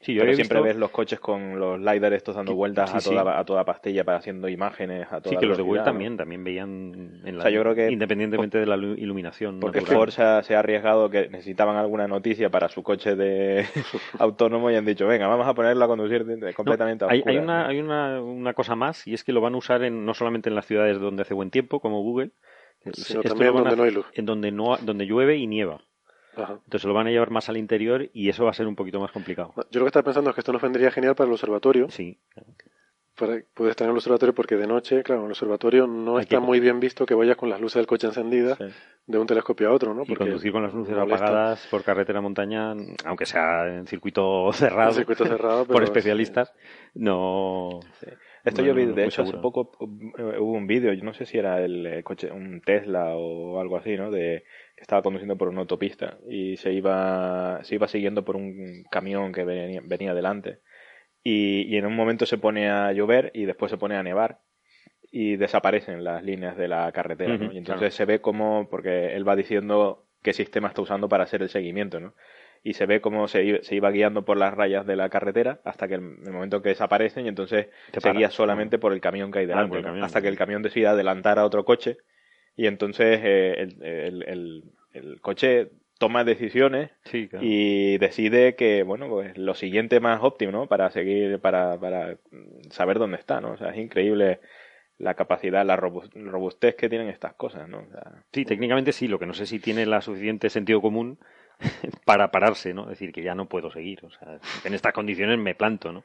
Sí, 0.01 0.13
yo 0.13 0.19
pero 0.21 0.33
he 0.33 0.35
siempre 0.35 0.57
visto- 0.57 0.67
ves 0.67 0.75
los 0.75 0.91
coches 0.91 1.19
con 1.19 1.57
los 1.57 1.79
LiDAR 1.79 2.13
estos 2.13 2.35
dando 2.35 2.53
vueltas 2.53 2.91
sí, 2.91 2.97
a, 2.97 2.99
toda, 2.99 3.23
sí. 3.33 3.39
a 3.39 3.45
toda 3.45 3.63
pastilla 3.65 4.03
para 4.03 4.17
haciendo 4.17 4.49
imágenes 4.49 5.07
a 5.09 5.21
toda 5.21 5.31
Sí, 5.31 5.37
que 5.39 5.45
los 5.45 5.57
de 5.57 5.63
Google 5.63 5.81
también, 5.83 6.17
también 6.17 6.43
veían 6.43 7.21
en 7.23 7.37
la, 7.37 7.39
O 7.39 7.41
sea, 7.43 7.49
yo 7.49 7.61
creo 7.61 7.73
que- 7.73 7.89
independientemente 7.89 8.59
de 8.59 8.65
la 8.67 8.75
lu- 8.77 8.93
iluminación. 8.95 9.59
Porque 9.61 9.79
natural. 9.79 9.97
Ford 9.99 10.09
se 10.11 10.21
ha, 10.21 10.43
se 10.43 10.55
ha 10.55 10.59
arriesgado 10.59 11.09
que 11.09 11.29
necesitaban 11.29 11.77
alguna 11.77 12.07
noticia 12.07 12.49
para 12.51 12.67
su 12.69 12.83
coche 12.83 13.15
de 13.15 13.65
autónomo 14.19 14.69
y 14.69 14.75
han 14.75 14.85
dicho, 14.85 15.07
venga, 15.07 15.27
vamos 15.27 15.47
a 15.47 15.53
ponerlo 15.55 15.85
a 15.85 15.87
conducir 15.87 16.25
completamente 16.55 17.05
No, 17.05 17.09
a 17.09 17.13
hay, 17.13 17.19
oscuras, 17.19 17.37
hay 17.37 17.43
una, 17.43 17.63
¿no? 17.63 17.69
hay 17.69 17.79
una, 17.79 18.21
una 18.21 18.53
cosa 18.53 18.75
más 18.75 19.07
y 19.07 19.13
es 19.13 19.23
que 19.23 19.31
lo 19.31 19.41
van 19.41 19.53
a 19.55 19.57
usar 19.57 19.81
en, 19.83 20.05
no 20.05 20.13
solamente 20.13 20.49
en 20.49 20.55
las 20.55 20.65
ciudades 20.67 20.99
donde 20.99 21.21
hace 21.23 21.33
buen 21.33 21.49
tiempo, 21.51 21.79
como 21.79 22.01
Google, 22.03 22.31
Sino 22.93 23.21
también 23.23 23.49
a- 23.49 23.59
donde 23.61 23.75
no 23.75 23.83
hay 23.83 23.91
luz. 23.91 24.05
en 24.13 24.25
donde, 24.25 24.51
no, 24.51 24.77
donde 24.81 25.05
llueve 25.05 25.37
y 25.37 25.47
nieva. 25.47 25.81
Ajá. 26.37 26.59
Entonces 26.65 26.85
lo 26.85 26.93
van 26.93 27.07
a 27.07 27.11
llevar 27.11 27.31
más 27.31 27.47
al 27.49 27.57
interior 27.57 28.09
y 28.13 28.27
eso 28.29 28.43
va 28.43 28.51
a 28.51 28.53
ser 28.53 28.67
un 28.67 28.75
poquito 28.75 28.99
más 28.99 29.11
complicado. 29.11 29.53
Yo 29.71 29.79
lo 29.79 29.85
que 29.85 29.89
estaba 29.89 30.03
pensando 30.03 30.29
es 30.29 30.35
que 30.35 30.41
esto 30.41 30.51
nos 30.51 30.61
vendría 30.61 30.91
genial 30.91 31.15
para 31.15 31.27
el 31.27 31.33
observatorio. 31.33 31.89
Sí, 31.89 32.19
Para, 33.17 33.39
puedes 33.53 33.71
estar 33.71 33.85
en 33.85 33.91
el 33.91 33.95
observatorio 33.97 34.35
porque 34.35 34.57
de 34.57 34.67
noche, 34.67 35.01
claro, 35.01 35.21
en 35.21 35.27
el 35.27 35.31
observatorio 35.31 35.87
no 35.87 36.17
Hay 36.17 36.23
está 36.23 36.35
que- 36.35 36.41
muy 36.41 36.59
bien 36.59 36.81
visto 36.81 37.05
que 37.05 37.13
vayas 37.15 37.37
con 37.37 37.49
las 37.49 37.61
luces 37.61 37.75
del 37.75 37.87
coche 37.87 38.07
encendidas 38.07 38.57
Sí. 38.57 38.65
de 39.07 39.17
un 39.17 39.25
telescopio 39.25 39.69
a 39.69 39.71
otro, 39.71 39.93
¿no? 39.93 40.03
y 40.05 40.13
conducir 40.15 40.51
con 40.51 40.63
las 40.63 40.73
luces 40.73 40.93
molesta. 40.93 41.23
apagadas 41.23 41.65
por 41.71 41.81
carretera 41.85 42.19
montaña, 42.19 42.73
aunque 43.05 43.25
sea 43.25 43.67
en 43.73 43.87
circuito 43.87 44.51
cerrado, 44.51 44.89
En 44.89 44.95
circuito 44.97 45.25
cerrado, 45.25 45.65
por 45.67 45.83
especialistas, 45.83 46.53
no... 46.93 47.79
Esto 48.45 48.61
no- 48.61 48.67
yo 48.67 48.73
vi, 48.75 48.85
no 48.85 48.93
de 48.93 49.05
hecho, 49.05 49.23
hace 49.23 49.37
poco 49.39 49.71
eh, 49.81 50.39
hubo 50.39 50.53
un 50.53 50.67
vídeo, 50.67 50.93
yo 50.93 51.03
no 51.03 51.13
sé 51.13 51.25
si 51.25 51.37
era 51.37 51.63
el 51.63 51.85
eh, 51.85 52.03
coche, 52.03 52.31
un 52.31 52.61
Tesla 52.61 53.15
o 53.15 53.59
algo 53.59 53.77
así, 53.77 53.97
¿no? 53.97 54.11
De 54.11 54.43
que 54.75 54.81
estaba 54.81 55.01
conduciendo 55.01 55.37
por 55.37 55.47
una 55.49 55.61
autopista 55.61 56.17
y 56.29 56.55
se 56.57 56.71
iba, 56.73 57.59
se 57.63 57.75
iba 57.75 57.87
siguiendo 57.87 58.23
por 58.23 58.35
un 58.35 58.83
camión 58.91 59.31
que 59.33 59.43
venía, 59.43 59.81
venía 59.83 60.13
delante. 60.13 60.59
Y, 61.23 61.63
y 61.63 61.77
en 61.77 61.85
un 61.87 61.95
momento 61.95 62.25
se 62.25 62.37
pone 62.37 62.69
a 62.69 62.91
llover 62.93 63.31
y 63.33 63.45
después 63.45 63.71
se 63.71 63.77
pone 63.77 63.95
a 63.95 64.03
nevar 64.03 64.41
y 65.11 65.37
desaparecen 65.37 66.03
las 66.03 66.23
líneas 66.23 66.57
de 66.57 66.67
la 66.67 66.91
carretera, 66.91 67.37
¿no? 67.37 67.51
Y 67.51 67.57
entonces 67.57 67.79
claro. 67.79 67.91
se 67.91 68.05
ve 68.05 68.21
como, 68.21 68.69
porque 68.69 69.15
él 69.15 69.27
va 69.27 69.35
diciendo 69.35 70.05
qué 70.23 70.33
sistema 70.33 70.67
está 70.67 70.81
usando 70.81 71.09
para 71.09 71.23
hacer 71.23 71.41
el 71.41 71.49
seguimiento, 71.49 71.99
¿no? 71.99 72.15
Y 72.67 72.73
se 72.73 72.87
ve 72.87 72.99
cómo 72.99 73.27
se, 73.27 73.43
i- 73.43 73.59
se 73.63 73.75
iba 73.75 73.91
guiando 73.91 74.25
por 74.25 74.37
las 74.37 74.51
rayas 74.51 74.87
de 74.87 74.95
la 74.95 75.07
carretera 75.09 75.59
hasta 75.63 75.87
que 75.87 75.93
el, 75.93 76.01
el 76.25 76.31
momento 76.33 76.63
que 76.63 76.69
desaparecen 76.69 77.25
y 77.25 77.29
entonces 77.29 77.67
Te 77.91 78.01
se 78.01 78.07
para. 78.07 78.17
guía 78.17 78.31
solamente 78.31 78.79
por 78.79 78.91
el 78.91 78.99
camión 79.01 79.31
que 79.31 79.39
hay 79.39 79.45
delante, 79.45 79.77
hasta 80.01 80.19
que 80.21 80.27
el 80.29 80.35
camión 80.35 80.63
decida 80.63 80.89
adelantar 80.89 81.37
a 81.37 81.45
otro 81.45 81.63
coche 81.63 81.97
y 82.57 82.65
entonces 82.65 83.19
eh, 83.23 83.53
el, 83.59 83.83
el- 83.83 84.23
el- 84.23 84.63
el 84.93 85.21
coche 85.21 85.69
toma 85.99 86.23
decisiones 86.23 86.89
Sí, 87.03 87.27
claro. 87.27 87.45
y 87.45 87.99
decide 87.99 88.55
que, 88.55 88.81
bueno, 88.81 89.07
pues 89.09 89.37
lo 89.37 89.53
siguiente 89.53 89.99
más 89.99 90.23
óptimo, 90.23 90.51
¿no? 90.51 90.67
Para 90.67 90.89
seguir, 90.89 91.37
para, 91.39 91.77
para 91.79 92.17
saber 92.71 92.97
dónde 92.97 93.17
está, 93.17 93.41
¿no? 93.41 93.51
O 93.51 93.57
sea, 93.57 93.69
es 93.69 93.77
increíble 93.77 94.39
la 94.97 95.13
capacidad, 95.13 95.63
la 95.65 95.77
robus- 95.77 96.09
robustez 96.13 96.75
que 96.75 96.89
tienen 96.89 97.09
estas 97.09 97.33
cosas, 97.35 97.69
¿no? 97.69 97.79
O 97.87 97.91
sea, 97.91 98.23
Sí, 98.33 98.43
técnicamente 98.43 98.91
sí, 98.91 99.07
lo 99.07 99.19
que 99.19 99.25
no 99.27 99.33
sé 99.35 99.45
si 99.45 99.59
tiene 99.59 99.85
la 99.85 100.01
suficiente 100.01 100.49
sentido 100.49 100.81
común 100.81 101.19
para 102.05 102.31
pararse, 102.31 102.73
¿no? 102.73 102.83
Es 102.83 102.89
decir, 102.89 103.11
que 103.11 103.23
ya 103.23 103.35
no 103.35 103.47
puedo 103.47 103.71
seguir. 103.71 104.03
O 104.05 104.09
sea, 104.11 104.39
en 104.63 104.73
estas 104.73 104.93
condiciones 104.93 105.37
me 105.39 105.55
planto, 105.55 105.91
¿no? 105.91 106.03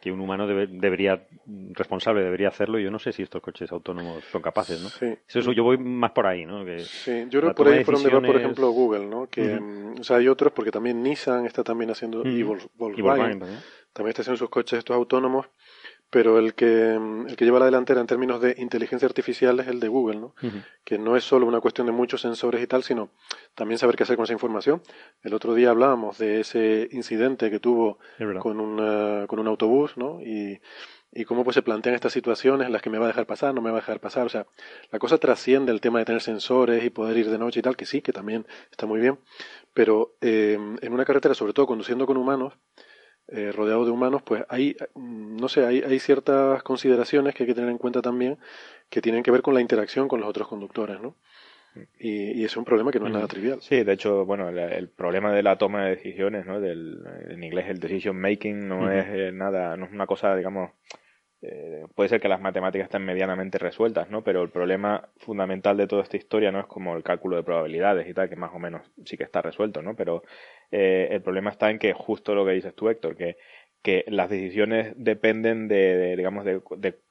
Que 0.00 0.12
un 0.12 0.20
humano 0.20 0.46
debe- 0.46 0.68
debería, 0.68 1.26
responsable 1.72 2.22
debería 2.22 2.48
hacerlo. 2.48 2.78
Yo 2.78 2.90
no 2.90 2.98
sé 2.98 3.12
si 3.12 3.22
estos 3.22 3.40
coches 3.42 3.72
autónomos 3.72 4.22
son 4.30 4.42
capaces, 4.42 4.80
¿no? 4.80 4.88
Sí. 4.90 5.16
Eso, 5.26 5.52
yo 5.52 5.64
voy 5.64 5.78
más 5.78 6.10
por 6.12 6.26
ahí, 6.26 6.44
¿no? 6.44 6.64
Que, 6.64 6.80
Sí, 6.80 7.24
yo 7.30 7.40
creo 7.40 7.50
que 7.52 7.54
por 7.56 7.68
ahí 7.68 7.82
por 7.84 7.94
donde 7.94 8.10
va, 8.10 8.20
por 8.20 8.36
ejemplo, 8.36 8.70
Google, 8.70 9.06
¿no? 9.06 9.26
Que, 9.26 9.58
mm, 9.58 10.00
o 10.00 10.04
sea, 10.04 10.18
hay 10.18 10.28
otros, 10.28 10.52
porque 10.52 10.70
también 10.70 11.02
Nissan 11.02 11.46
está 11.46 11.64
también 11.64 11.90
haciendo, 11.90 12.22
y 12.26 12.42
Volkswagen 12.42 13.38
también. 13.40 13.60
también 13.92 14.10
está 14.10 14.22
haciendo 14.22 14.36
sus 14.36 14.50
coches 14.50 14.78
estos 14.78 14.94
autónomos, 14.94 15.46
pero 16.16 16.38
el 16.38 16.54
que, 16.54 16.94
el 16.94 17.36
que 17.36 17.44
lleva 17.44 17.58
la 17.58 17.66
delantera 17.66 18.00
en 18.00 18.06
términos 18.06 18.40
de 18.40 18.54
inteligencia 18.56 19.04
artificial 19.04 19.60
es 19.60 19.68
el 19.68 19.80
de 19.80 19.88
Google, 19.88 20.18
¿no? 20.18 20.34
Que 20.82 20.96
no 20.96 21.14
es 21.14 21.24
solo 21.24 21.44
una 21.44 21.60
cuestión 21.60 21.86
de 21.86 21.92
muchos 21.92 22.22
sensores 22.22 22.62
y 22.62 22.66
tal, 22.66 22.82
sino 22.84 23.10
también 23.54 23.76
saber 23.76 23.96
qué 23.96 24.04
hacer 24.04 24.16
con 24.16 24.24
esa 24.24 24.32
información. 24.32 24.80
El 25.22 25.34
otro 25.34 25.52
día 25.52 25.68
hablábamos 25.68 26.16
de 26.16 26.40
ese 26.40 26.88
incidente 26.90 27.50
que 27.50 27.60
tuvo 27.60 27.98
con, 28.40 28.60
una, 28.60 29.26
con 29.26 29.40
un 29.40 29.46
autobús, 29.46 29.98
¿no? 29.98 30.22
Y, 30.22 30.58
y 31.12 31.26
cómo 31.26 31.44
pues 31.44 31.52
se 31.52 31.60
plantean 31.60 31.94
estas 31.94 32.14
situaciones 32.14 32.66
en 32.66 32.72
las 32.72 32.80
que 32.80 32.88
me 32.88 32.96
va 32.96 33.04
a 33.04 33.08
dejar 33.08 33.26
pasar, 33.26 33.52
no 33.52 33.60
me 33.60 33.70
va 33.70 33.76
a 33.76 33.80
dejar 33.82 34.00
pasar. 34.00 34.24
O 34.24 34.30
sea, 34.30 34.46
la 34.90 34.98
cosa 34.98 35.18
trasciende 35.18 35.70
el 35.70 35.82
tema 35.82 35.98
de 35.98 36.06
tener 36.06 36.22
sensores 36.22 36.82
y 36.82 36.88
poder 36.88 37.18
ir 37.18 37.28
de 37.28 37.36
noche 37.36 37.60
y 37.60 37.62
tal, 37.62 37.76
que 37.76 37.84
sí, 37.84 38.00
que 38.00 38.12
también 38.12 38.46
está 38.70 38.86
muy 38.86 39.00
bien. 39.00 39.18
Pero 39.74 40.14
eh, 40.22 40.58
en 40.80 40.92
una 40.94 41.04
carretera, 41.04 41.34
sobre 41.34 41.52
todo 41.52 41.66
conduciendo 41.66 42.06
con 42.06 42.16
humanos, 42.16 42.54
eh, 43.28 43.52
rodeado 43.52 43.84
de 43.84 43.90
humanos, 43.90 44.22
pues 44.22 44.44
hay, 44.48 44.76
mm, 44.94 45.36
no 45.36 45.48
sé, 45.48 45.64
hay, 45.64 45.82
hay 45.82 45.98
ciertas 45.98 46.62
consideraciones 46.62 47.34
que 47.34 47.42
hay 47.42 47.46
que 47.48 47.54
tener 47.54 47.70
en 47.70 47.78
cuenta 47.78 48.02
también 48.02 48.38
que 48.88 49.02
tienen 49.02 49.22
que 49.22 49.30
ver 49.30 49.42
con 49.42 49.54
la 49.54 49.60
interacción 49.60 50.08
con 50.08 50.20
los 50.20 50.28
otros 50.28 50.48
conductores, 50.48 51.00
¿no? 51.00 51.14
Y, 51.98 52.40
y 52.40 52.44
es 52.44 52.56
un 52.56 52.64
problema 52.64 52.90
que 52.90 52.98
no 52.98 53.06
es 53.06 53.12
nada 53.12 53.26
trivial. 53.26 53.60
Sí, 53.60 53.84
de 53.84 53.92
hecho, 53.92 54.24
bueno, 54.24 54.48
el, 54.48 54.58
el 54.58 54.88
problema 54.88 55.32
de 55.32 55.42
la 55.42 55.58
toma 55.58 55.84
de 55.84 55.96
decisiones, 55.96 56.46
¿no? 56.46 56.58
Del, 56.58 57.04
en 57.28 57.44
inglés 57.44 57.66
el 57.68 57.78
decision 57.78 58.16
making 58.18 58.66
no 58.66 58.90
es 58.90 59.04
eh, 59.08 59.30
nada, 59.32 59.76
no 59.76 59.84
es 59.84 59.92
una 59.92 60.06
cosa, 60.06 60.34
digamos, 60.34 60.70
eh, 61.48 61.86
puede 61.94 62.08
ser 62.08 62.20
que 62.20 62.28
las 62.28 62.40
matemáticas 62.40 62.86
estén 62.86 63.04
medianamente 63.04 63.58
resueltas, 63.58 64.10
¿no? 64.10 64.24
Pero 64.24 64.42
el 64.42 64.50
problema 64.50 65.08
fundamental 65.18 65.76
de 65.76 65.86
toda 65.86 66.02
esta 66.02 66.16
historia 66.16 66.50
no 66.50 66.60
es 66.60 66.66
como 66.66 66.96
el 66.96 67.04
cálculo 67.04 67.36
de 67.36 67.44
probabilidades 67.44 68.08
y 68.08 68.14
tal, 68.14 68.28
que 68.28 68.36
más 68.36 68.50
o 68.52 68.58
menos 68.58 68.90
sí 69.04 69.16
que 69.16 69.24
está 69.24 69.42
resuelto, 69.42 69.80
¿no? 69.82 69.94
Pero 69.94 70.22
eh, 70.72 71.08
el 71.10 71.22
problema 71.22 71.50
está 71.50 71.70
en 71.70 71.78
que 71.78 71.92
justo 71.92 72.34
lo 72.34 72.44
que 72.44 72.52
dices 72.52 72.74
tú, 72.74 72.88
Héctor, 72.88 73.16
que, 73.16 73.36
que 73.82 74.04
las 74.08 74.28
decisiones 74.28 74.92
dependen 74.96 75.68
de, 75.68 76.16
digamos, 76.16 76.44
de, 76.44 76.60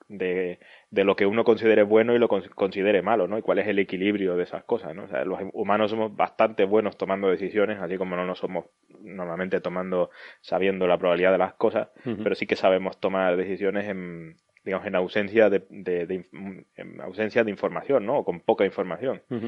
de, 0.08 0.60
de 0.91 1.04
lo 1.04 1.15
que 1.15 1.26
uno 1.26 1.44
considere 1.44 1.84
bueno 1.84 2.15
y 2.15 2.20
lo 2.20 2.28
con- 2.28 2.44
considere 2.56 3.02
malo, 3.02 3.28
¿no? 3.28 3.38
Y 3.38 3.41
cuál 3.41 3.60
es 3.60 3.68
el 3.68 3.80
equilibrio 3.80 4.36
de 4.38 4.44
esas 4.44 4.63
cosas, 4.63 4.94
¿no? 4.96 5.06
O 5.06 5.08
sea, 5.08 5.26
los 5.26 5.39
humanos 5.54 5.91
somos 5.91 6.15
bastante 6.15 6.63
buenos 6.65 6.98
tomando 6.98 7.30
decisiones, 7.30 7.80
así 7.80 7.98
como 7.98 8.15
no 8.15 8.26
nos 8.26 8.39
somos 8.39 8.65
normalmente 9.02 9.62
tomando, 9.62 10.10
sabiendo 10.41 10.88
la 10.88 10.98
probabilidad 10.98 11.32
de 11.32 11.38
las 11.39 11.54
cosas, 11.56 11.89
pero 12.24 12.36
sí 12.36 12.46
que 12.46 12.56
sabemos 12.56 13.00
tomar 13.00 13.36
decisiones 13.38 13.86
en, 13.88 14.36
digamos, 14.63 14.86
en 14.88 14.96
ausencia 14.96 15.50
de, 15.50 15.63
de- 15.70 16.06
de 16.06 16.15
inf- 16.24 16.65
en 16.76 17.02
ausencia 17.02 17.44
de 17.44 17.52
información, 17.52 18.06
¿no? 18.06 18.18
O 18.20 18.26
con 18.26 18.41
poca 18.41 18.65
información. 18.65 19.22
Ujú. 19.30 19.48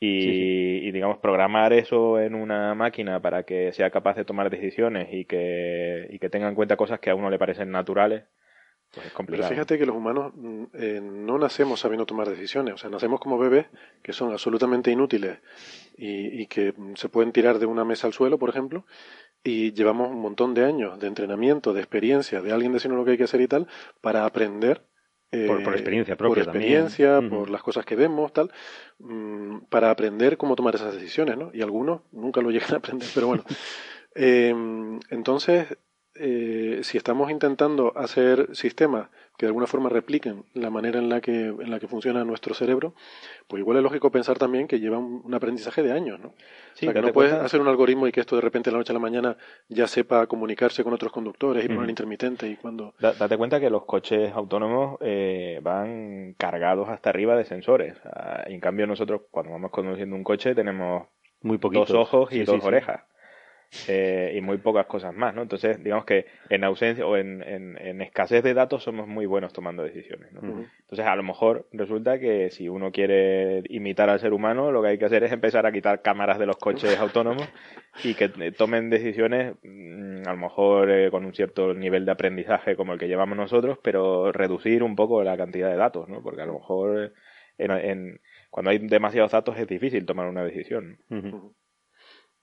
Y, 0.00 0.20
Sí, 0.22 0.80
y, 0.88 0.90
digamos, 0.92 1.18
programar 1.18 1.72
eso 1.72 2.20
en 2.20 2.34
una 2.34 2.74
máquina 2.74 3.20
para 3.22 3.44
que 3.44 3.72
sea 3.72 3.90
capaz 3.90 4.16
de 4.16 4.24
tomar 4.24 4.50
decisiones 4.50 5.08
y 5.12 5.24
que, 5.24 6.08
y 6.10 6.18
que 6.18 6.28
tenga 6.28 6.48
en 6.48 6.54
cuenta 6.54 6.76
cosas 6.76 7.00
que 7.00 7.10
a 7.10 7.14
uno 7.14 7.30
le 7.30 7.38
parecen 7.38 7.70
naturales, 7.70 8.24
pues 8.94 9.06
es 9.06 9.12
complicado. 9.12 9.48
Pero 9.48 9.56
fíjate 9.56 9.78
que 9.78 9.86
los 9.86 9.96
humanos 9.96 10.32
mm, 10.34 10.64
eh, 10.74 11.00
no 11.02 11.38
nacemos 11.38 11.80
sabiendo 11.80 12.06
tomar 12.06 12.28
decisiones, 12.28 12.74
o 12.74 12.78
sea, 12.78 12.90
nacemos 12.90 13.20
como 13.20 13.38
bebés 13.38 13.66
que 14.02 14.12
son 14.12 14.32
absolutamente 14.32 14.90
inútiles 14.90 15.38
y, 15.96 16.42
y 16.42 16.46
que 16.46 16.72
mm, 16.76 16.94
se 16.96 17.08
pueden 17.08 17.32
tirar 17.32 17.58
de 17.58 17.66
una 17.66 17.84
mesa 17.84 18.06
al 18.06 18.12
suelo, 18.12 18.38
por 18.38 18.50
ejemplo, 18.50 18.86
y 19.42 19.72
llevamos 19.72 20.10
un 20.10 20.20
montón 20.20 20.54
de 20.54 20.64
años 20.64 20.98
de 20.98 21.06
entrenamiento, 21.06 21.72
de 21.72 21.80
experiencia, 21.80 22.40
de 22.40 22.52
alguien 22.52 22.72
diciendo 22.72 22.96
lo 22.96 23.04
que 23.04 23.12
hay 23.12 23.18
que 23.18 23.24
hacer 23.24 23.40
y 23.40 23.48
tal, 23.48 23.66
para 24.00 24.24
aprender 24.24 24.82
por, 25.46 25.62
por, 25.62 25.72
experiencia 25.74 26.16
propia 26.16 26.44
por 26.44 26.54
experiencia, 26.54 27.20
por 27.28 27.50
las 27.50 27.62
cosas 27.62 27.84
que 27.84 27.96
vemos, 27.96 28.32
tal, 28.32 28.52
mm, 28.98 29.66
para 29.68 29.90
aprender 29.90 30.36
cómo 30.36 30.56
tomar 30.56 30.74
esas 30.74 30.94
decisiones, 30.94 31.36
¿no? 31.36 31.50
Y 31.52 31.62
algunos 31.62 32.02
nunca 32.12 32.40
lo 32.40 32.50
llegan 32.52 32.74
a 32.74 32.76
aprender, 32.76 33.08
pero 33.14 33.26
bueno. 33.28 33.44
eh, 34.14 34.54
entonces, 35.10 35.66
eh, 36.16 36.80
si 36.82 36.96
estamos 36.96 37.30
intentando 37.30 37.92
hacer 37.96 38.54
sistemas 38.54 39.08
que 39.36 39.46
de 39.46 39.48
alguna 39.48 39.66
forma 39.66 39.88
repliquen 39.88 40.44
la 40.54 40.70
manera 40.70 41.00
en 41.00 41.08
la 41.08 41.20
que, 41.20 41.46
en 41.46 41.70
la 41.70 41.80
que 41.80 41.88
funciona 41.88 42.24
nuestro 42.24 42.54
cerebro, 42.54 42.94
pues 43.48 43.60
igual 43.60 43.78
es 43.78 43.82
lógico 43.82 44.12
pensar 44.12 44.38
también 44.38 44.68
que 44.68 44.78
lleva 44.78 44.98
un, 44.98 45.34
aprendizaje 45.34 45.82
de 45.82 45.90
años, 45.90 46.20
¿no? 46.20 46.34
Sí, 46.74 46.86
o 46.86 46.92
sea, 46.92 47.00
que 47.00 47.06
no 47.06 47.12
puedes 47.12 47.32
hacer 47.32 47.60
un 47.60 47.66
algoritmo 47.66 48.06
y 48.06 48.12
que 48.12 48.20
esto 48.20 48.36
de 48.36 48.42
repente 48.42 48.70
de 48.70 48.72
la 48.72 48.78
noche 48.78 48.92
a 48.92 48.94
la 48.94 49.00
mañana 49.00 49.36
ya 49.68 49.88
sepa 49.88 50.28
comunicarse 50.28 50.84
con 50.84 50.92
otros 50.92 51.10
conductores 51.10 51.64
y 51.64 51.68
poner 51.68 51.90
intermitente 51.90 52.46
y 52.46 52.56
cuando... 52.56 52.94
Date 53.00 53.36
cuenta 53.36 53.58
que 53.58 53.70
los 53.70 53.84
coches 53.84 54.32
autónomos 54.32 54.98
eh, 55.00 55.58
van 55.62 56.34
cargados 56.38 56.88
hasta 56.88 57.10
arriba 57.10 57.36
de 57.36 57.44
sensores. 57.44 57.96
en 58.46 58.60
cambio 58.60 58.86
nosotros 58.86 59.22
cuando 59.32 59.52
vamos 59.52 59.72
conduciendo 59.72 60.14
un 60.14 60.22
coche 60.22 60.54
tenemos 60.54 61.08
muy 61.42 61.58
dos 61.58 61.90
ojos 61.90 62.32
y 62.32 62.44
dos 62.44 62.64
orejas. 62.64 63.02
Eh, 63.88 64.32
y 64.36 64.40
muy 64.40 64.58
pocas 64.58 64.86
cosas 64.86 65.14
más, 65.14 65.34
¿no? 65.34 65.42
Entonces, 65.42 65.82
digamos 65.82 66.04
que 66.04 66.26
en 66.48 66.64
ausencia 66.64 67.06
o 67.06 67.16
en, 67.16 67.42
en, 67.42 68.00
escasez 68.00 68.42
de 68.42 68.54
datos 68.54 68.82
somos 68.82 69.08
muy 69.08 69.26
buenos 69.26 69.52
tomando 69.52 69.82
decisiones, 69.82 70.32
¿no? 70.32 70.40
Entonces, 70.40 71.06
a 71.06 71.16
lo 71.16 71.22
mejor 71.22 71.66
resulta 71.72 72.18
que 72.18 72.50
si 72.50 72.68
uno 72.68 72.92
quiere 72.92 73.62
imitar 73.68 74.08
al 74.10 74.20
ser 74.20 74.32
humano, 74.32 74.70
lo 74.70 74.80
que 74.82 74.88
hay 74.88 74.98
que 74.98 75.04
hacer 75.04 75.24
es 75.24 75.32
empezar 75.32 75.66
a 75.66 75.72
quitar 75.72 76.02
cámaras 76.02 76.38
de 76.38 76.46
los 76.46 76.56
coches 76.56 76.98
autónomos 76.98 77.48
y 78.02 78.14
que 78.14 78.30
eh, 78.40 78.52
tomen 78.52 78.90
decisiones, 78.90 79.56
mm, 79.62 80.26
a 80.26 80.32
lo 80.32 80.38
mejor 80.38 80.90
eh, 80.90 81.10
con 81.10 81.24
un 81.24 81.34
cierto 81.34 81.74
nivel 81.74 82.04
de 82.04 82.12
aprendizaje 82.12 82.76
como 82.76 82.92
el 82.92 82.98
que 82.98 83.08
llevamos 83.08 83.36
nosotros, 83.36 83.78
pero 83.82 84.32
reducir 84.32 84.82
un 84.82 84.96
poco 84.96 85.22
la 85.24 85.36
cantidad 85.36 85.70
de 85.70 85.76
datos, 85.76 86.08
¿no? 86.08 86.22
Porque 86.22 86.42
a 86.42 86.46
lo 86.46 86.54
mejor 86.54 87.12
en, 87.58 88.20
cuando 88.50 88.70
hay 88.70 88.78
demasiados 88.78 89.32
datos 89.32 89.58
es 89.58 89.66
difícil 89.66 90.06
tomar 90.06 90.28
una 90.28 90.44
decisión. 90.44 90.98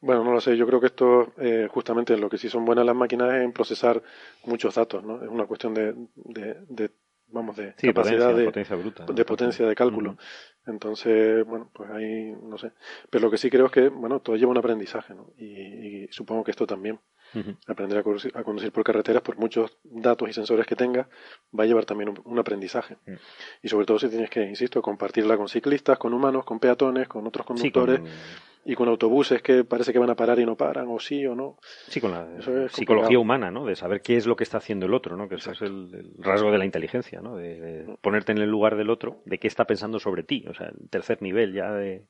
Bueno, 0.02 0.24
no 0.24 0.34
lo 0.34 0.42
sé. 0.42 0.58
Yo 0.58 0.66
creo 0.66 0.80
que 0.80 0.88
esto, 0.88 1.34
eh, 1.38 1.68
justamente, 1.72 2.18
lo 2.18 2.30
que 2.30 2.38
sí 2.38 2.50
son 2.50 2.66
buenas 2.66 2.86
las 2.86 2.96
máquinas 2.96 3.34
es 3.36 3.44
en 3.44 3.54
procesar 3.54 4.02
muchos 4.46 4.76
datos, 4.76 5.04
¿no? 5.04 5.24
Es 5.24 5.30
una 5.30 5.46
cuestión 5.46 5.76
de, 5.76 5.94
de, 6.16 6.90
vamos, 7.28 7.56
de 7.56 7.76
capacidad 7.76 8.36
de 8.36 8.46
potencia 8.46 8.76
bruta, 8.76 9.06
de 9.06 9.26
potencia 9.26 9.68
de 9.68 9.76
cálculo. 9.76 10.18
Entonces, 10.66 11.46
bueno, 11.46 11.70
pues 11.72 11.90
ahí, 11.92 12.36
no 12.44 12.58
sé. 12.58 12.72
Pero 13.10 13.26
lo 13.26 13.32
que 13.32 13.38
sí 13.38 13.50
creo 13.52 13.68
es 13.68 13.72
que, 13.72 13.90
bueno, 13.90 14.20
todo 14.22 14.36
lleva 14.36 14.52
un 14.52 14.58
aprendizaje, 14.58 15.14
¿no? 15.14 15.34
Y, 15.38 16.08
supongo 16.10 16.44
que 16.44 16.52
esto 16.52 16.66
también. 16.66 17.00
Aprender 17.66 18.00
a 18.00 18.04
conducir, 18.44 18.74
por 18.74 18.84
carreteras, 18.84 19.22
por 19.22 19.38
muchos 19.38 19.78
datos 19.84 20.28
y 20.28 20.34
sensores 20.34 20.68
que 20.68 20.76
tenga, 20.76 21.08
va 21.58 21.64
a 21.64 21.68
llevar 21.68 21.86
también 21.86 22.14
un, 22.26 22.40
aprendizaje. 22.40 22.98
Y 23.62 23.70
sobre 23.70 23.86
todo 23.86 24.00
si 24.00 24.10
tienes 24.10 24.30
que, 24.30 24.44
insisto, 24.44 24.82
compartirla 24.82 25.38
con 25.38 25.48
ciclistas, 25.48 25.98
con 25.98 26.14
humanos, 26.14 26.44
con 26.44 26.60
peatones, 26.60 27.08
con 27.08 27.26
otros 27.26 27.46
conductores 27.46 28.02
y 28.63 28.76
con 28.76 28.88
autobuses 28.88 29.41
que 29.41 29.63
parece 29.63 29.91
que 29.91 30.00
van 30.00 30.10
a 30.10 30.15
parar 30.15 30.39
y 30.39 30.45
no 30.45 30.56
paran, 30.56 30.88
o 30.89 31.00
sí 31.00 31.26
o 31.26 31.36
no. 31.36 31.58
Sí, 31.88 32.00
con 32.00 32.12
la 32.12 32.28
psicología 32.69 33.17
humana, 33.17 33.50
¿no? 33.50 33.65
De 33.65 33.76
saber 33.76 34.02
qué 34.02 34.17
es 34.17 34.28
lo 34.28 34.36
que 34.36 34.43
está 34.43 34.58
haciendo 34.58 34.86
el 34.86 34.93
otro, 34.93 35.17
¿no? 35.17 35.28
Que 35.28 35.36
eso 35.36 35.52
es 35.52 35.62
el, 35.62 36.13
rasgo 36.19 36.52
de 36.52 36.58
la 36.58 36.65
inteligencia, 36.65 37.21
¿no? 37.21 37.36
De, 37.36 37.86
mm. 37.88 37.95
ponerte 38.02 38.32
en 38.32 38.38
el 38.38 38.50
lugar 38.50 38.76
del 38.76 38.89
otro, 38.89 39.21
de 39.26 39.39
qué 39.39 39.47
está 39.47 39.65
pensando 39.65 40.00
sobre 40.00 40.24
ti, 40.24 40.45
o 40.47 40.54
sea, 40.54 40.67
el 40.67 40.89
tercer 40.89 41.21
nivel 41.21 41.54
ya 41.54 41.71
de... 41.71 42.04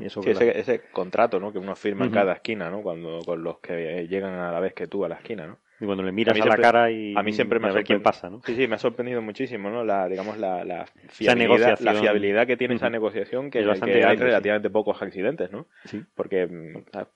Eso 0.00 0.22
sí, 0.22 0.30
ese, 0.30 0.60
ese, 0.60 0.82
contrato, 0.92 1.40
¿no? 1.40 1.52
Que 1.52 1.58
uno 1.58 1.74
firma 1.74 2.04
en 2.04 2.12
cada 2.12 2.34
esquina, 2.34 2.70
¿no? 2.70 2.82
Cuando 2.82 3.18
con 3.24 3.42
los 3.42 3.58
que 3.58 4.06
llegan 4.08 4.34
a 4.34 4.52
la 4.52 4.60
vez 4.60 4.74
que 4.74 4.86
tú 4.86 5.04
a 5.04 5.08
la 5.08 5.16
esquina, 5.16 5.46
¿no? 5.48 5.58
Y 5.80 5.84
cuando 5.84 6.02
le 6.02 6.12
miras 6.12 6.40
a, 6.40 6.46
la 6.46 6.56
cara 6.56 6.90
y 6.90 7.14
a 7.16 7.22
mí 7.22 7.32
siempre 7.32 7.58
me 7.58 7.68
a 7.68 7.72
ver 7.72 7.84
quién 7.84 8.02
pasa, 8.02 8.30
¿no? 8.30 8.40
Sí, 8.46 8.54
sí, 8.54 8.66
me 8.66 8.76
ha 8.76 8.78
sorprendido 8.78 9.20
muchísimo, 9.20 9.68
¿no? 9.68 9.84
La, 9.84 10.08
digamos, 10.08 10.38
la, 10.38 10.64
la, 10.64 10.86
fiabilidad, 11.08 11.78
la 11.80 11.94
fiabilidad 11.94 12.46
que 12.46 12.56
tiene 12.56 12.76
esa 12.76 12.88
negociación, 12.88 13.50
que, 13.50 13.60
es 13.60 13.66
bastante 13.66 14.04
hay 14.04 14.16
relativamente 14.16 14.70
pocos 14.70 15.00
accidentes, 15.02 15.52
¿no? 15.52 15.66
Sí. 15.84 16.02
Porque, 16.14 16.48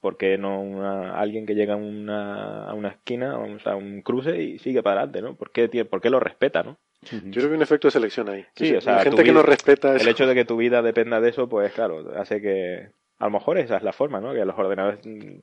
¿por 0.01 0.19
qué 0.19 0.37
no 0.37 0.61
una, 0.61 1.19
alguien 1.19 1.47
que 1.47 1.55
llega 1.55 1.75
a 1.75 1.77
una, 1.79 2.65
a 2.65 2.75
una 2.75 2.89
esquina, 2.89 3.37
vamos 3.37 3.67
a 3.67 3.77
un 3.77 4.03
cruce 4.03 4.43
y 4.43 4.59
sigue 4.59 4.83
para 4.83 5.03
adelante, 5.03 5.23
¿no? 5.23 5.37
¿Por 5.37 5.53
qué, 5.53 5.85
por 5.87 6.03
qué 6.03 6.11
lo 6.11 6.21
respeta, 6.21 6.63
no? 6.63 6.79
Yo 7.03 7.19
creo 7.19 7.45
que 7.45 7.53
hay 7.53 7.57
un 7.57 7.63
efecto 7.63 7.89
de 7.89 7.93
selección 7.93 8.29
ahí. 8.29 8.45
Sí, 8.55 8.75
o 8.75 8.81
sea, 8.83 8.97
la 8.97 9.03
gente 9.03 9.25
que 9.25 9.33
no 9.33 9.43
respeta 9.43 9.97
El 9.97 10.07
hecho 10.07 10.27
de 10.27 10.35
que 10.35 10.45
tu 10.45 10.59
vida 10.59 10.83
dependa 10.83 11.21
de 11.21 11.31
eso, 11.31 11.49
pues 11.49 11.73
claro, 11.73 12.13
hace 12.17 12.43
que... 12.43 12.91
A 13.19 13.25
lo 13.25 13.31
mejor 13.31 13.59
esa 13.59 13.77
es 13.77 13.83
la 13.83 13.93
forma, 13.93 14.21
¿no? 14.21 14.33
Que 14.33 14.45
los 14.45 14.59
ordenadores 14.59 15.01
eh, 15.07 15.41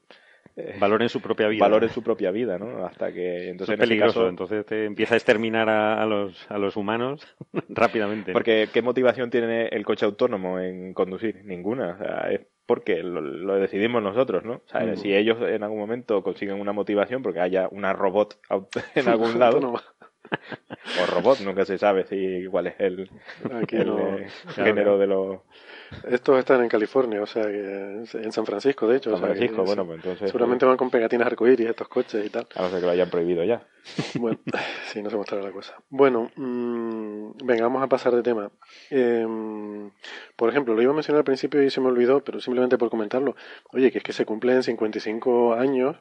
valoren 0.80 1.10
su 1.10 1.22
propia 1.22 1.48
vida. 1.48 1.66
Valoren 1.66 1.90
su 1.90 2.02
propia 2.04 2.32
vida, 2.32 2.58
¿no? 2.58 2.86
Hasta 2.86 3.12
que 3.12 3.50
entonces 3.50 3.74
es 3.74 3.80
peligroso, 3.80 4.28
entonces 4.28 4.66
te 4.66 4.86
empieza 4.86 5.14
a 5.14 5.18
exterminar 5.18 5.70
a, 5.70 6.06
los, 6.06 6.50
a 6.50 6.58
los 6.58 6.76
humanos 6.76 7.22
rápidamente. 7.70 8.34
Porque 8.34 8.70
¿qué 8.74 8.82
motivación 8.82 9.30
tiene 9.30 9.68
el 9.68 9.86
coche 9.86 10.06
autónomo 10.06 10.60
en 10.60 10.94
conducir? 10.94 11.44
Ninguna. 11.46 11.92
O 11.92 11.98
sea, 11.98 12.32
es 12.32 12.42
porque 12.68 13.02
lo, 13.02 13.56
decidimos 13.56 14.04
nosotros, 14.04 14.44
¿no? 14.44 14.56
O 14.56 14.68
sea, 14.68 14.82
mm. 14.82 14.98
si 14.98 15.16
ellos 15.16 15.38
en 15.42 15.64
algún 15.64 15.80
momento 15.80 16.22
consiguen 16.22 16.60
una 16.60 16.74
motivación 16.74 17.24
porque 17.24 17.40
haya 17.40 17.68
una 17.72 17.94
robot 17.94 18.38
en 18.96 19.08
algún 19.08 19.40
lado, 19.40 19.82
o 21.02 21.06
robot, 21.08 21.40
nunca 21.42 21.66
se 21.66 21.78
sabe 21.78 22.06
si 22.06 22.46
cuál 22.48 22.68
es 22.68 22.76
el, 22.80 23.10
eh, 23.50 24.28
género 24.56 24.98
de 24.98 25.08
los 25.08 25.40
estos 26.10 26.40
están 26.40 26.62
en 26.64 26.70
California, 26.70 27.22
o 27.22 27.26
sea, 27.26 27.44
en 27.44 28.32
San 28.32 28.46
Francisco, 28.46 28.88
de 28.88 28.98
hecho. 28.98 29.12
San 29.12 29.22
Francisco, 29.22 29.64
bueno, 29.64 29.86
pues 29.86 29.98
entonces. 29.98 30.30
Seguramente 30.30 30.66
van 30.66 30.78
con 30.78 30.90
pegatinas 30.90 31.28
arcoíris 31.28 31.70
estos 31.70 31.88
coches 31.88 32.26
y 32.26 32.30
tal. 32.30 32.48
A 32.56 32.64
no 32.64 32.70
ser 32.70 32.80
que 32.80 32.86
lo 32.86 32.92
hayan 32.92 33.10
prohibido 33.10 33.44
ya. 33.44 33.66
Bueno, 34.20 34.38
sí, 34.88 35.02
no 35.02 35.10
se 35.10 35.16
mostrará 35.16 35.44
la 35.44 35.52
cosa. 35.52 35.76
Bueno, 35.90 36.30
mmm, 36.36 37.32
venga, 37.44 37.64
vamos 37.64 37.82
a 37.82 37.88
pasar 37.88 38.14
de 38.14 38.22
tema. 38.24 38.52
Em, 38.90 39.90
por 40.36 40.50
ejemplo, 40.50 40.74
lo 40.74 40.82
iba 40.82 40.92
a 40.92 40.96
mencionar 40.96 41.20
al 41.20 41.26
principio 41.26 41.64
y 41.64 41.70
se 41.70 41.80
me 41.80 41.88
olvidó, 41.88 42.22
pero 42.22 42.42
simplemente 42.42 42.78
por 42.78 42.90
comentarlo. 42.90 43.36
Oye, 43.72 43.92
que 43.92 44.00
es 44.00 44.04
que 44.04 44.14
se 44.14 44.26
cumplen 44.26 44.64
55 44.64 45.54
años 45.54 45.96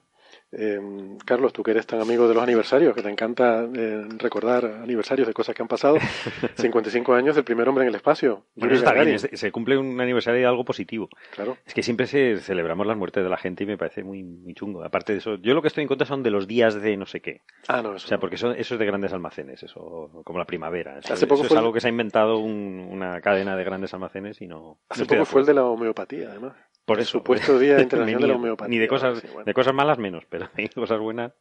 eh, 0.58 0.80
Carlos, 1.24 1.52
tú 1.52 1.62
que 1.62 1.72
eres 1.72 1.86
tan 1.86 2.00
amigo 2.00 2.26
de 2.26 2.34
los 2.34 2.42
aniversarios, 2.42 2.94
que 2.94 3.02
te 3.02 3.10
encanta 3.10 3.66
eh, 3.74 4.04
recordar 4.16 4.64
aniversarios 4.82 5.28
de 5.28 5.34
cosas 5.34 5.54
que 5.54 5.62
han 5.62 5.68
pasado, 5.68 5.98
55 6.56 7.14
años 7.14 7.34
del 7.34 7.44
primer 7.44 7.68
hombre 7.68 7.84
en 7.84 7.88
el 7.88 7.94
espacio. 7.94 8.44
está 8.56 8.92
bien, 8.94 9.18
se 9.18 9.52
cumple 9.52 9.76
un 9.76 10.00
aniversario 10.00 10.40
de 10.40 10.46
algo 10.46 10.64
positivo. 10.64 11.08
Claro. 11.34 11.58
Es 11.66 11.74
que 11.74 11.82
siempre 11.82 12.06
se 12.06 12.38
celebramos 12.38 12.86
las 12.86 12.96
muertes 12.96 13.22
de 13.22 13.30
la 13.30 13.36
gente 13.36 13.64
y 13.64 13.66
me 13.66 13.76
parece 13.76 14.02
muy, 14.02 14.22
muy 14.22 14.54
chungo. 14.54 14.82
Aparte 14.82 15.12
de 15.12 15.18
eso, 15.18 15.36
yo 15.36 15.54
lo 15.54 15.62
que 15.62 15.68
estoy 15.68 15.82
en 15.82 15.88
contra 15.88 16.06
son 16.06 16.22
de 16.22 16.30
los 16.30 16.46
días 16.46 16.80
de 16.80 16.96
no 16.96 17.06
sé 17.06 17.20
qué. 17.20 17.42
Ah, 17.68 17.82
no, 17.82 17.94
eso. 17.94 18.06
O 18.06 18.08
sea, 18.08 18.18
porque 18.18 18.36
eso, 18.36 18.52
es 18.52 18.68
de 18.68 18.86
grandes 18.86 19.12
almacenes, 19.12 19.62
eso, 19.62 20.22
como 20.24 20.38
la 20.38 20.46
primavera. 20.46 20.98
Eso, 20.98 21.12
Hace 21.12 21.26
poco 21.26 21.44
es 21.44 21.52
algo 21.52 21.72
que 21.72 21.80
se 21.80 21.88
ha 21.88 21.90
inventado 21.90 22.38
una 22.38 23.20
cadena 23.20 23.56
de 23.56 23.64
grandes 23.64 23.92
almacenes 23.92 24.40
y 24.40 24.46
no. 24.46 24.78
Hace 24.88 25.04
poco 25.04 25.24
fue 25.24 25.42
el 25.42 25.46
de 25.46 25.54
la 25.54 25.64
homeopatía, 25.64 26.30
además. 26.30 26.54
Por 26.86 27.00
eso. 27.00 27.18
Supuesto 27.18 27.58
Día 27.58 27.78
Internacional 27.82 28.22
de 28.22 28.28
la 28.28 28.36
Homeopatía. 28.36 28.70
Ni 28.70 28.78
de 28.78 28.88
cosas, 28.88 29.22
de 29.44 29.54
cosas 29.54 29.74
malas 29.74 29.98
menos, 29.98 30.24
pero 30.30 30.48
hay 30.56 30.68
cosas 30.68 30.98
buenas. 30.98 31.32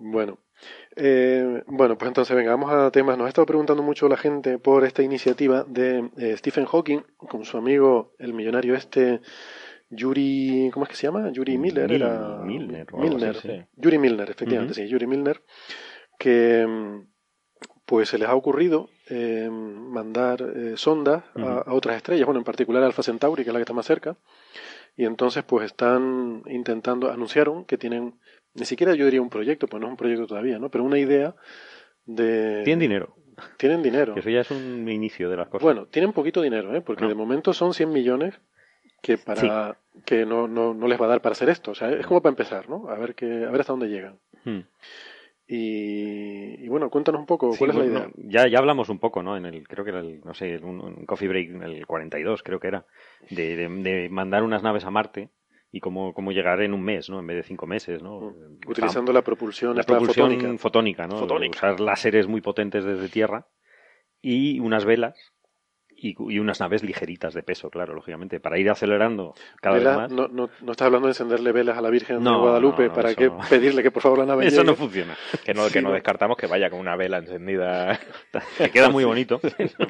Bueno, 0.00 0.38
eh, 0.94 1.64
bueno, 1.66 1.98
pues 1.98 2.06
entonces 2.08 2.34
venga, 2.34 2.52
vamos 2.52 2.70
a 2.72 2.92
temas. 2.92 3.18
Nos 3.18 3.26
ha 3.26 3.28
estado 3.28 3.46
preguntando 3.46 3.82
mucho 3.82 4.08
la 4.08 4.16
gente 4.16 4.58
por 4.58 4.84
esta 4.84 5.02
iniciativa 5.02 5.64
de 5.64 6.08
eh, 6.16 6.36
Stephen 6.36 6.66
Hawking 6.66 7.00
con 7.16 7.44
su 7.44 7.58
amigo, 7.58 8.14
el 8.20 8.32
millonario 8.32 8.76
este, 8.76 9.20
Yuri, 9.90 10.70
¿cómo 10.72 10.84
es 10.84 10.90
que 10.90 10.96
se 10.96 11.08
llama? 11.08 11.32
Yuri 11.32 11.58
Miller. 11.58 11.90
era, 11.90 12.38
Milner. 12.44 12.86
Milner 12.94 13.66
Yuri 13.74 13.98
Milner, 13.98 14.30
efectivamente, 14.30 14.74
sí, 14.74 14.86
Yuri 14.86 15.08
Milner, 15.08 15.42
que 16.16 17.04
pues 17.88 18.10
se 18.10 18.18
les 18.18 18.28
ha 18.28 18.34
ocurrido 18.34 18.90
eh, 19.08 19.48
mandar 19.50 20.42
eh, 20.42 20.74
sondas 20.76 21.24
a, 21.36 21.72
otras 21.72 21.96
estrellas, 21.96 22.26
bueno, 22.26 22.38
en 22.38 22.44
particular 22.44 22.82
Alpha 22.82 23.02
Centauri, 23.02 23.44
que 23.44 23.48
es 23.48 23.54
la 23.54 23.60
que 23.60 23.62
está 23.62 23.72
más 23.72 23.86
cerca, 23.86 24.14
y 24.94 25.06
entonces 25.06 25.42
pues 25.42 25.64
están 25.64 26.42
intentando, 26.48 27.10
anunciaron 27.10 27.64
que 27.64 27.78
tienen, 27.78 28.12
ni 28.52 28.66
siquiera 28.66 28.94
yo 28.94 29.06
diría 29.06 29.22
un 29.22 29.30
proyecto, 29.30 29.68
pues 29.68 29.80
no 29.80 29.86
es 29.86 29.92
un 29.92 29.96
proyecto 29.96 30.26
todavía, 30.26 30.58
¿no? 30.58 30.68
Pero 30.68 30.84
una 30.84 30.98
idea 30.98 31.34
de... 32.04 32.60
Tienen 32.62 32.80
dinero. 32.80 33.16
Tienen 33.56 33.82
dinero. 33.82 34.12
Que 34.12 34.20
eso 34.20 34.28
ya 34.28 34.40
es 34.40 34.50
un 34.50 34.86
inicio 34.90 35.30
de 35.30 35.38
las 35.38 35.48
cosas. 35.48 35.62
Bueno, 35.62 35.86
tienen 35.86 36.12
poquito 36.12 36.42
dinero, 36.42 36.74
¿eh? 36.76 36.82
Porque 36.82 37.06
de 37.06 37.14
momento 37.14 37.54
son 37.54 37.72
100 37.72 37.90
millones 37.90 38.38
que 39.00 39.16
para 39.16 39.78
que 40.04 40.26
no, 40.26 40.46
no, 40.46 40.74
no, 40.74 40.88
les 40.88 41.00
va 41.00 41.06
a 41.06 41.08
dar 41.08 41.22
para 41.22 41.32
hacer 41.32 41.48
esto. 41.48 41.70
O 41.70 41.74
sea, 41.74 41.90
es 41.90 42.06
como 42.06 42.20
para 42.20 42.32
empezar, 42.32 42.68
¿no? 42.68 42.90
A 42.90 42.96
ver, 42.96 43.14
que, 43.14 43.46
a 43.46 43.50
ver 43.50 43.60
hasta 43.60 43.72
dónde 43.72 43.88
llegan. 43.88 44.18
Hmm. 44.44 44.60
Y, 45.50 46.68
bueno, 46.68 46.90
cuéntanos 46.90 47.20
un 47.20 47.26
poco, 47.26 47.56
¿cuál 47.56 47.70
es 47.70 47.76
la 47.76 47.84
idea? 47.86 48.10
ya, 48.16 48.46
ya 48.48 48.58
hablamos 48.58 48.90
un 48.90 48.98
poco, 48.98 49.22
¿no? 49.22 49.34
En 49.34 49.46
el, 49.46 49.66
creo 49.66 49.82
que 49.82 49.90
era 49.90 50.00
el, 50.00 50.20
no 50.22 50.34
sé, 50.34 50.58
un, 50.58 51.06
Coffee 51.06 51.26
Break, 51.26 51.62
el 51.62 51.86
42, 51.86 52.42
creo 52.42 52.60
que 52.60 52.68
era, 52.68 52.84
de, 53.30 53.56
de, 53.56 54.08
mandar 54.10 54.42
unas 54.42 54.62
naves 54.62 54.84
a 54.84 54.90
Marte 54.90 55.30
y 55.72 55.80
cómo, 55.80 56.12
cómo 56.12 56.32
llegar 56.32 56.60
en 56.60 56.74
un 56.74 56.82
mes, 56.82 57.08
¿no? 57.08 57.18
En 57.18 57.26
vez 57.26 57.38
de 57.38 57.42
cinco 57.44 57.66
meses, 57.66 58.02
¿no? 58.02 58.34
Utilizando 58.66 59.10
la 59.10 59.22
propulsión, 59.22 59.74
la 59.74 59.84
propulsión 59.84 60.58
fotónica, 60.58 61.06
¿no? 61.06 61.24
Usar 61.24 61.80
láseres 61.80 62.26
muy 62.26 62.42
potentes 62.42 62.84
desde 62.84 63.08
tierra 63.08 63.46
y 64.20 64.60
unas 64.60 64.84
velas 64.84 65.32
y, 66.00 66.38
unas 66.38 66.60
naves 66.60 66.82
ligeritas 66.82 67.34
de 67.34 67.42
peso, 67.42 67.70
claro, 67.70 67.94
lógicamente, 67.94 68.40
para 68.40 68.58
ir 68.58 68.70
acelerando 68.70 69.34
cada 69.60 69.76
vez 69.76 69.84
más. 69.84 70.10
No, 70.10 70.28
no, 70.28 70.48
no, 70.60 70.72
estás 70.72 70.86
hablando 70.86 71.08
de 71.08 71.12
encenderle 71.12 71.52
velas 71.52 71.76
a 71.76 71.80
la 71.80 71.90
Virgen 71.90 72.22
de 72.22 72.30
Guadalupe 72.30 72.90
para 72.90 73.14
que 73.14 73.30
pedirle 73.50 73.82
que 73.82 73.90
por 73.90 74.02
favor 74.02 74.18
la 74.18 74.26
nave 74.26 74.46
Eso 74.46 74.62
no 74.62 74.74
funciona. 74.74 75.16
Que 75.44 75.54
no, 75.54 75.68
que 75.68 75.82
no 75.82 75.92
descartamos 75.92 76.36
que 76.36 76.46
vaya 76.46 76.70
con 76.70 76.78
una 76.78 76.96
vela 76.96 77.18
encendida. 77.18 77.98
que 78.58 78.70
queda 78.70 78.90
muy 78.90 79.04
bonito. 79.04 79.40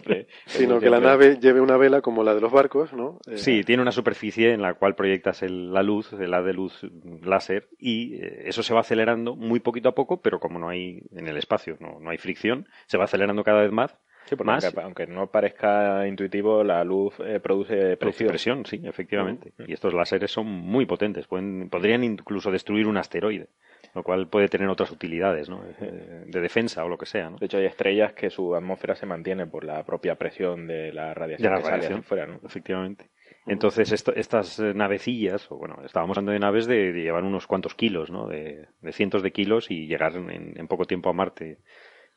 Sino 0.46 0.80
que 0.80 0.90
la 0.90 1.00
nave 1.00 1.38
lleve 1.40 1.60
una 1.60 1.76
vela 1.76 2.00
como 2.00 2.22
la 2.22 2.34
de 2.34 2.40
los 2.40 2.52
barcos, 2.52 2.92
¿no? 2.92 3.18
Eh, 3.26 3.36
sí, 3.36 3.62
tiene 3.64 3.82
una 3.82 3.92
superficie 3.92 4.52
en 4.52 4.62
la 4.62 4.74
cual 4.74 4.94
proyectas 4.94 5.42
la 5.42 5.82
luz, 5.82 6.12
la 6.12 6.42
de 6.42 6.52
luz 6.54 6.80
láser, 7.22 7.68
y 7.78 8.14
eh, 8.14 8.44
eso 8.46 8.62
se 8.62 8.74
va 8.74 8.80
acelerando 8.80 9.36
muy 9.36 9.60
poquito 9.60 9.90
a 9.90 9.94
poco, 9.94 10.22
pero 10.22 10.40
como 10.40 10.58
no 10.58 10.68
hay 10.68 11.02
en 11.14 11.28
el 11.28 11.36
espacio, 11.36 11.76
no, 11.80 11.98
no 12.00 12.10
hay 12.10 12.18
fricción, 12.18 12.66
se 12.86 12.96
va 12.96 13.04
acelerando 13.04 13.44
cada 13.44 13.62
vez 13.62 13.72
más 13.72 13.98
Sí, 14.28 14.44
más, 14.44 14.76
aunque, 14.76 15.06
no 15.06 15.28
parezca 15.28 16.06
intuitivo, 16.06 16.62
la 16.62 16.84
luz 16.84 17.14
eh, 17.20 17.40
produce 17.40 17.96
presión. 17.96 18.28
presión. 18.28 18.66
sí, 18.66 18.80
efectivamente. 18.84 19.52
Mm. 19.56 19.64
Y 19.68 19.72
estos 19.72 19.94
láseres 19.94 20.30
son 20.30 20.46
muy 20.46 20.84
potentes, 20.84 21.26
pueden, 21.26 21.70
podrían 21.70 22.04
incluso 22.04 22.50
destruir 22.50 22.86
un 22.86 22.98
asteroide, 22.98 23.48
lo 23.94 24.02
cual 24.02 24.28
puede 24.28 24.48
tener 24.48 24.68
otras 24.68 24.90
utilidades, 24.90 25.48
¿no? 25.48 25.62
De 26.26 26.40
defensa 26.40 26.84
o 26.84 26.88
lo 26.88 26.98
que 26.98 27.06
sea. 27.06 27.30
¿no? 27.30 27.38
De 27.38 27.46
hecho, 27.46 27.56
hay 27.56 27.64
estrellas 27.64 28.12
que 28.12 28.28
su 28.28 28.54
atmósfera 28.54 28.94
se 28.96 29.06
mantiene 29.06 29.46
por 29.46 29.64
la 29.64 29.82
propia 29.84 30.16
presión 30.16 30.66
de 30.66 30.92
la 30.92 31.14
radiación, 31.14 31.50
de 31.50 31.60
la 31.60 31.70
radiación 31.70 32.02
fuera, 32.02 32.26
¿no? 32.26 32.40
Efectivamente. 32.44 33.06
Entonces, 33.46 33.92
estas 33.92 34.58
eh, 34.58 34.74
navecillas, 34.74 35.50
o 35.50 35.56
bueno, 35.56 35.78
estábamos 35.82 36.18
hablando 36.18 36.32
de 36.32 36.38
naves 36.38 36.66
de, 36.66 36.92
llevar 36.92 37.24
unos 37.24 37.46
cuantos 37.46 37.74
kilos, 37.74 38.10
¿no? 38.10 38.26
De, 38.28 38.66
cientos 38.92 39.22
de 39.22 39.32
kilos 39.32 39.70
y 39.70 39.86
llegar 39.86 40.14
en 40.16 40.68
poco 40.68 40.84
tiempo 40.84 41.08
a 41.08 41.14
Marte 41.14 41.58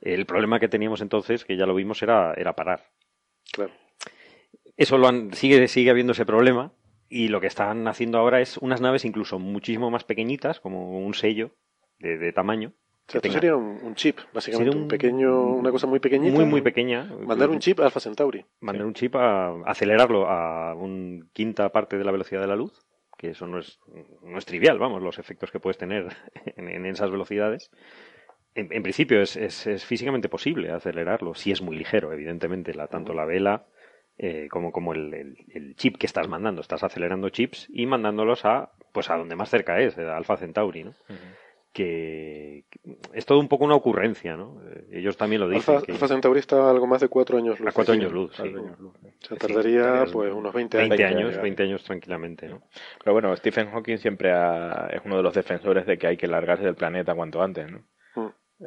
el 0.02 0.26
problema 0.26 0.60
que 0.60 0.68
teníamos 0.68 1.02
entonces, 1.02 1.46
que 1.46 1.56
ya 1.56 1.66
lo 1.66 1.76
vimos, 1.76 2.02
era, 2.02 2.34
era 2.36 2.56
parar. 2.56 2.84
Claro. 3.52 3.72
Eso 4.76 4.98
lo 4.98 5.08
han, 5.08 5.34
sigue, 5.34 5.68
sigue 5.68 5.92
habiendo 5.92 6.14
ese 6.14 6.26
problema 6.26 6.74
y 7.08 7.28
lo 7.28 7.42
que 7.42 7.48
están 7.48 7.88
haciendo 7.88 8.18
ahora 8.18 8.42
es 8.42 8.58
unas 8.58 8.82
naves 8.82 9.06
incluso 9.06 9.38
muchísimo 9.38 9.92
más 9.92 10.04
pequeñitas, 10.04 10.60
como 10.60 10.98
un 10.98 11.14
sello 11.14 11.52
de, 12.00 12.32
tamaño. 12.34 12.74
O 13.08 13.12
sea, 13.12 13.22
sería 13.22 13.56
un, 13.56 13.94
chip, 13.96 14.20
básicamente, 14.34 14.76
un, 14.76 14.88
pequeño, 14.88 15.46
una 15.48 15.70
cosa 15.72 15.86
muy 15.86 16.00
pequeñita. 16.00 16.34
Muy, 16.34 16.46
muy 16.46 16.62
pequeña. 16.62 17.12
Mandar 17.26 17.50
un 17.50 17.60
chip 17.60 17.82
a 17.82 17.86
Alpha 17.86 18.00
Centauri. 18.00 18.46
Mandar 18.62 18.86
un 18.86 18.94
chip 18.94 19.16
a 19.18 19.62
acelerarlo 19.66 20.30
a 20.30 20.74
un 20.74 21.30
quinta 21.34 21.70
parte 21.70 21.98
de 21.98 22.06
la 22.06 22.12
velocidad 22.12 22.40
de 22.40 22.48
la 22.48 22.56
luz, 22.56 22.80
que 23.18 23.32
eso 23.32 23.48
no 23.48 23.60
es, 23.60 23.80
no 24.24 24.38
es 24.38 24.46
trivial, 24.46 24.80
vamos, 24.80 25.04
los 25.04 25.20
efectos 25.20 25.52
que 25.52 25.60
puedes 25.60 25.78
tener 25.78 26.08
en 26.56 26.86
esas 26.86 27.12
velocidades 27.12 27.70
en, 28.56 28.84
principio 28.84 29.22
es, 29.22 29.36
es, 29.38 29.86
físicamente 29.86 30.30
posible 30.30 30.72
acelerarlo, 30.72 31.34
si 31.34 31.52
es 31.52 31.62
muy 31.62 31.76
ligero, 31.76 32.12
evidentemente, 32.12 32.74
la, 32.74 32.88
tanto 32.88 33.14
la 33.14 33.26
vela 33.26 33.66
eh, 34.18 34.48
como, 34.50 34.72
como 34.72 34.94
el, 34.94 35.38
el, 35.54 35.76
chip 35.76 35.98
que 35.98 36.06
estás 36.06 36.28
mandando. 36.28 36.62
Estás 36.62 36.84
acelerando 36.84 37.30
chips 37.30 37.68
y 37.72 37.86
mandándolos 37.86 38.46
a, 38.46 38.72
pues 38.92 39.10
a 39.10 39.18
donde 39.18 39.36
más 39.36 39.50
cerca 39.50 39.80
es, 39.80 39.98
a 39.98 40.18
Alpha 40.18 40.38
Centauri, 40.38 40.84
¿no? 40.84 40.96
que 41.74 42.66
es 43.14 43.26
todo 43.26 43.40
un 43.40 43.48
poco 43.48 43.64
una 43.64 43.76
ocurrencia, 43.76 44.36
¿no? 44.36 44.62
Eh, 44.70 45.00
ellos 45.00 45.16
también 45.16 45.40
lo 45.42 45.48
dicen. 45.48 45.78
Alpha, 45.88 46.08
Centauri 46.08 46.40
está 46.40 46.70
algo 46.70 46.86
más 46.86 47.00
de 47.00 47.08
cuatro 47.08 47.38
años 47.38 47.60
luz. 47.60 47.70
A 47.70 47.72
cuatro 47.72 47.94
años 47.94 48.12
luz, 48.12 48.36
sí. 48.36 48.54
O 48.54 48.94
sea, 49.20 49.38
tardaría 49.38 50.04
pues 50.12 50.34
unos 50.34 50.54
20 50.54 50.78
años. 50.78 50.90
20 50.90 51.06
años, 51.06 51.42
20 51.42 51.64
años 51.64 51.84
tranquilamente, 51.84 52.50
¿no? 52.50 52.62
Pero 53.02 53.14
bueno, 53.14 53.34
Stephen 53.38 53.72
Hawking 53.72 53.98
siempre 53.98 54.32
es 54.92 55.02
uno 55.06 55.16
de 55.16 55.24
los 55.24 55.34
defensores 55.34 55.86
de 55.86 55.98
que 55.98 56.08
hay 56.08 56.18
que 56.18 56.28
largarse 56.28 56.66
del 56.66 56.76
planeta 56.76 57.16
cuanto 57.16 57.42
antes, 57.42 57.72
¿no? 57.72 57.84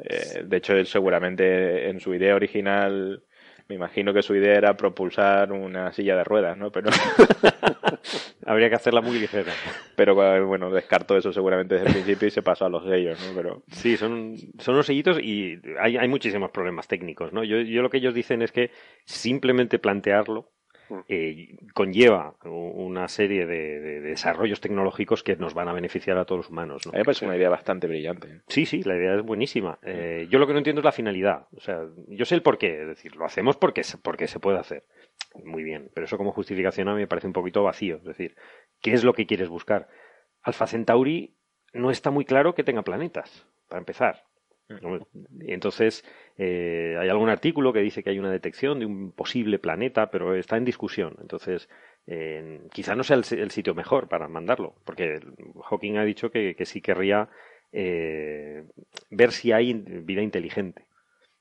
Eh, 0.03 0.43
de 0.45 0.57
hecho, 0.57 0.73
él 0.73 0.87
seguramente 0.87 1.89
en 1.89 1.99
su 1.99 2.13
idea 2.13 2.35
original, 2.35 3.23
me 3.67 3.75
imagino 3.75 4.13
que 4.13 4.21
su 4.21 4.35
idea 4.35 4.55
era 4.55 4.77
propulsar 4.77 5.51
una 5.51 5.91
silla 5.91 6.15
de 6.15 6.23
ruedas, 6.23 6.57
¿no? 6.57 6.71
Pero 6.71 6.89
habría 8.45 8.69
que 8.69 8.75
hacerla 8.75 9.01
muy 9.01 9.19
ligera. 9.19 9.51
Pero 9.95 10.15
bueno, 10.45 10.69
descartó 10.69 11.17
eso 11.17 11.33
seguramente 11.33 11.75
desde 11.75 11.87
el 11.87 11.93
principio 11.93 12.27
y 12.27 12.31
se 12.31 12.43
pasó 12.43 12.65
a 12.65 12.69
los 12.69 12.83
sellos, 12.83 13.19
¿no? 13.27 13.35
Pero 13.35 13.63
sí, 13.71 13.97
son, 13.97 14.35
son 14.59 14.75
unos 14.75 14.85
sellitos 14.85 15.19
y 15.19 15.59
hay, 15.79 15.97
hay 15.97 16.07
muchísimos 16.07 16.51
problemas 16.51 16.87
técnicos, 16.87 17.33
¿no? 17.33 17.43
Yo, 17.43 17.59
yo 17.61 17.81
lo 17.81 17.89
que 17.89 17.97
ellos 17.97 18.13
dicen 18.13 18.41
es 18.41 18.51
que 18.51 18.71
simplemente 19.05 19.79
plantearlo. 19.79 20.51
Eh, 21.07 21.57
conlleva 21.73 22.35
una 22.43 23.07
serie 23.07 23.45
de, 23.45 24.01
desarrollos 24.01 24.61
tecnológicos 24.61 25.23
que 25.23 25.35
nos 25.35 25.53
van 25.53 25.67
a 25.67 25.73
beneficiar 25.73 26.17
a 26.17 26.25
todos 26.25 26.39
los 26.39 26.49
humanos. 26.49 26.85
¿no? 26.85 26.91
A 26.91 26.93
mí 26.93 26.99
me 26.99 27.05
parece 27.05 27.25
una 27.25 27.37
idea 27.37 27.49
bastante 27.49 27.87
brillante. 27.87 28.41
Sí, 28.47 28.65
sí, 28.65 28.83
la 28.83 28.95
idea 28.95 29.15
es 29.15 29.23
buenísima. 29.23 29.79
Eh, 29.83 30.27
yo 30.29 30.39
lo 30.39 30.47
que 30.47 30.53
no 30.53 30.59
entiendo 30.59 30.81
es 30.81 30.85
la 30.85 30.91
finalidad. 30.91 31.47
O 31.55 31.59
sea, 31.59 31.85
yo 32.07 32.25
sé 32.25 32.35
el 32.35 32.41
porqué, 32.41 32.81
es 32.81 32.87
decir, 32.87 33.15
lo 33.15 33.25
hacemos 33.25 33.57
porque, 33.57 33.81
porque 34.01 34.27
se 34.27 34.39
puede 34.39 34.59
hacer. 34.59 34.83
Muy 35.43 35.63
bien, 35.63 35.89
pero 35.93 36.05
eso 36.05 36.17
como 36.17 36.31
justificación 36.31 36.87
a 36.87 36.93
mí 36.93 37.01
me 37.01 37.07
parece 37.07 37.27
un 37.27 37.33
poquito 37.33 37.63
vacío. 37.63 37.97
Es 37.97 38.05
decir, 38.05 38.35
¿qué 38.81 38.93
es 38.93 39.03
lo 39.03 39.13
que 39.13 39.25
quieres 39.25 39.49
buscar? 39.49 39.87
Alfa 40.41 40.67
Centauri 40.67 41.35
no 41.73 41.91
está 41.91 42.11
muy 42.11 42.25
claro 42.25 42.55
que 42.55 42.63
tenga 42.63 42.83
planetas, 42.83 43.47
para 43.67 43.79
empezar. 43.79 44.23
Y 45.41 45.53
entonces 45.53 46.03
eh, 46.37 46.97
hay 46.99 47.09
algún 47.09 47.29
artículo 47.29 47.71
que 47.71 47.79
dice 47.79 48.03
que 48.03 48.09
hay 48.09 48.19
una 48.19 48.31
detección 48.31 48.79
de 48.79 48.85
un 48.85 49.11
posible 49.11 49.59
planeta, 49.59 50.11
pero 50.11 50.35
está 50.35 50.57
en 50.57 50.65
discusión. 50.65 51.15
Entonces, 51.21 51.69
quizá 52.71 52.95
no 52.95 53.03
sea 53.03 53.17
el, 53.17 53.51
sitio 53.51 53.73
mejor 53.73 54.07
para 54.07 54.27
mandarlo, 54.27 54.75
porque 54.83 55.19
Hawking 55.63 55.97
ha 55.97 56.05
dicho 56.05 56.29
que, 56.29 56.55
sí 56.65 56.81
querría 56.81 57.29
eh, 57.71 58.63
ver 59.09 59.31
si 59.31 59.51
hay 59.51 59.73
vida 59.73 60.21
inteligente. 60.21 60.85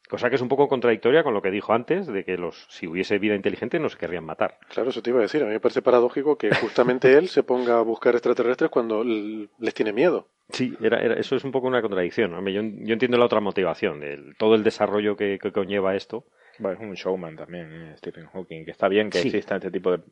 Cosa 0.09 0.29
que 0.29 0.37
es 0.37 0.43
un 0.43 0.49
poco 0.49 0.69
contradictoria 0.69 1.23
con 1.23 1.33
lo 1.33 1.41
que 1.41 1.51
dijo 1.51 1.73
antes, 1.73 2.07
de 2.07 2.25
que 2.25 2.37
los, 2.37 2.67
si 2.69 2.87
hubiese 2.87 3.19
vida 3.19 3.35
inteligente 3.35 3.79
no 3.79 3.89
se 3.89 3.97
querrían 3.97 4.25
matar. 4.25 4.59
Claro, 4.69 4.91
eso 4.91 5.03
te 5.03 5.11
iba 5.11 5.19
a 5.19 5.23
decir. 5.23 5.43
A 5.43 5.47
mí 5.47 5.53
me 5.53 5.61
parece 5.61 5.81
paradójico 5.81 6.37
que 6.37 6.55
justamente 6.55 7.17
él 7.17 7.29
se 7.29 7.43
ponga 7.43 7.79
a 7.79 7.83
buscar 7.83 8.15
extraterrestres 8.15 8.71
cuando 8.71 9.03
les 9.03 9.75
tiene 9.75 9.93
miedo. 9.93 10.29
Sí, 10.51 10.77
era, 10.83 11.03
eso 11.15 11.37
es 11.37 11.45
un 11.45 11.53
poco 11.53 11.69
una 11.69 11.81
contradicción. 11.81 12.33
Yo, 12.47 12.61
entiendo 12.93 13.17
la 13.17 13.25
otra 13.25 13.41
motivación, 13.41 14.03
todo 14.39 14.55
el 14.55 14.63
desarrollo 14.63 15.17
que, 15.17 15.39
conlleva 15.53 15.97
esto. 15.97 16.27
Bueno, 16.59 16.77
es 16.77 16.87
un 16.87 16.95
showman 16.95 17.35
también, 17.35 17.73
eh, 17.73 17.95
Stephen 17.97 18.27
Hawking, 18.27 18.65
que 18.65 18.71
está 18.71 18.87
bien 18.87 19.11
que 19.11 19.21
exista 19.21 19.57
este 19.57 19.73
tipo 19.73 19.91
de, 19.91 20.03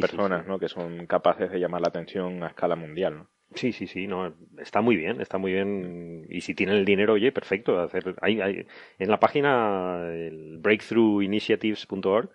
personas 0.00 0.46
¿no? 0.46 0.58
que 0.58 0.68
son 0.68 1.06
capaces 1.06 1.50
de 1.50 1.58
llamar 1.58 1.80
la 1.80 1.88
atención 1.88 2.40
a 2.44 2.48
escala 2.48 2.76
mundial. 2.76 3.16
¿no? 3.16 3.28
Sí, 3.54 3.72
sí, 3.72 3.86
sí, 3.86 4.06
no, 4.06 4.34
está 4.58 4.80
muy 4.80 4.96
bien, 4.96 5.20
está 5.20 5.38
muy 5.38 5.52
bien. 5.52 6.26
Y 6.30 6.40
si 6.40 6.54
tienen 6.54 6.76
el 6.76 6.84
dinero, 6.84 7.14
oye, 7.14 7.32
perfecto. 7.32 7.80
Hacer, 7.80 8.14
hay, 8.20 8.40
hay, 8.40 8.66
en 8.98 9.10
la 9.10 9.20
página 9.20 10.08
breakthroughinitiatives.org 10.58 12.30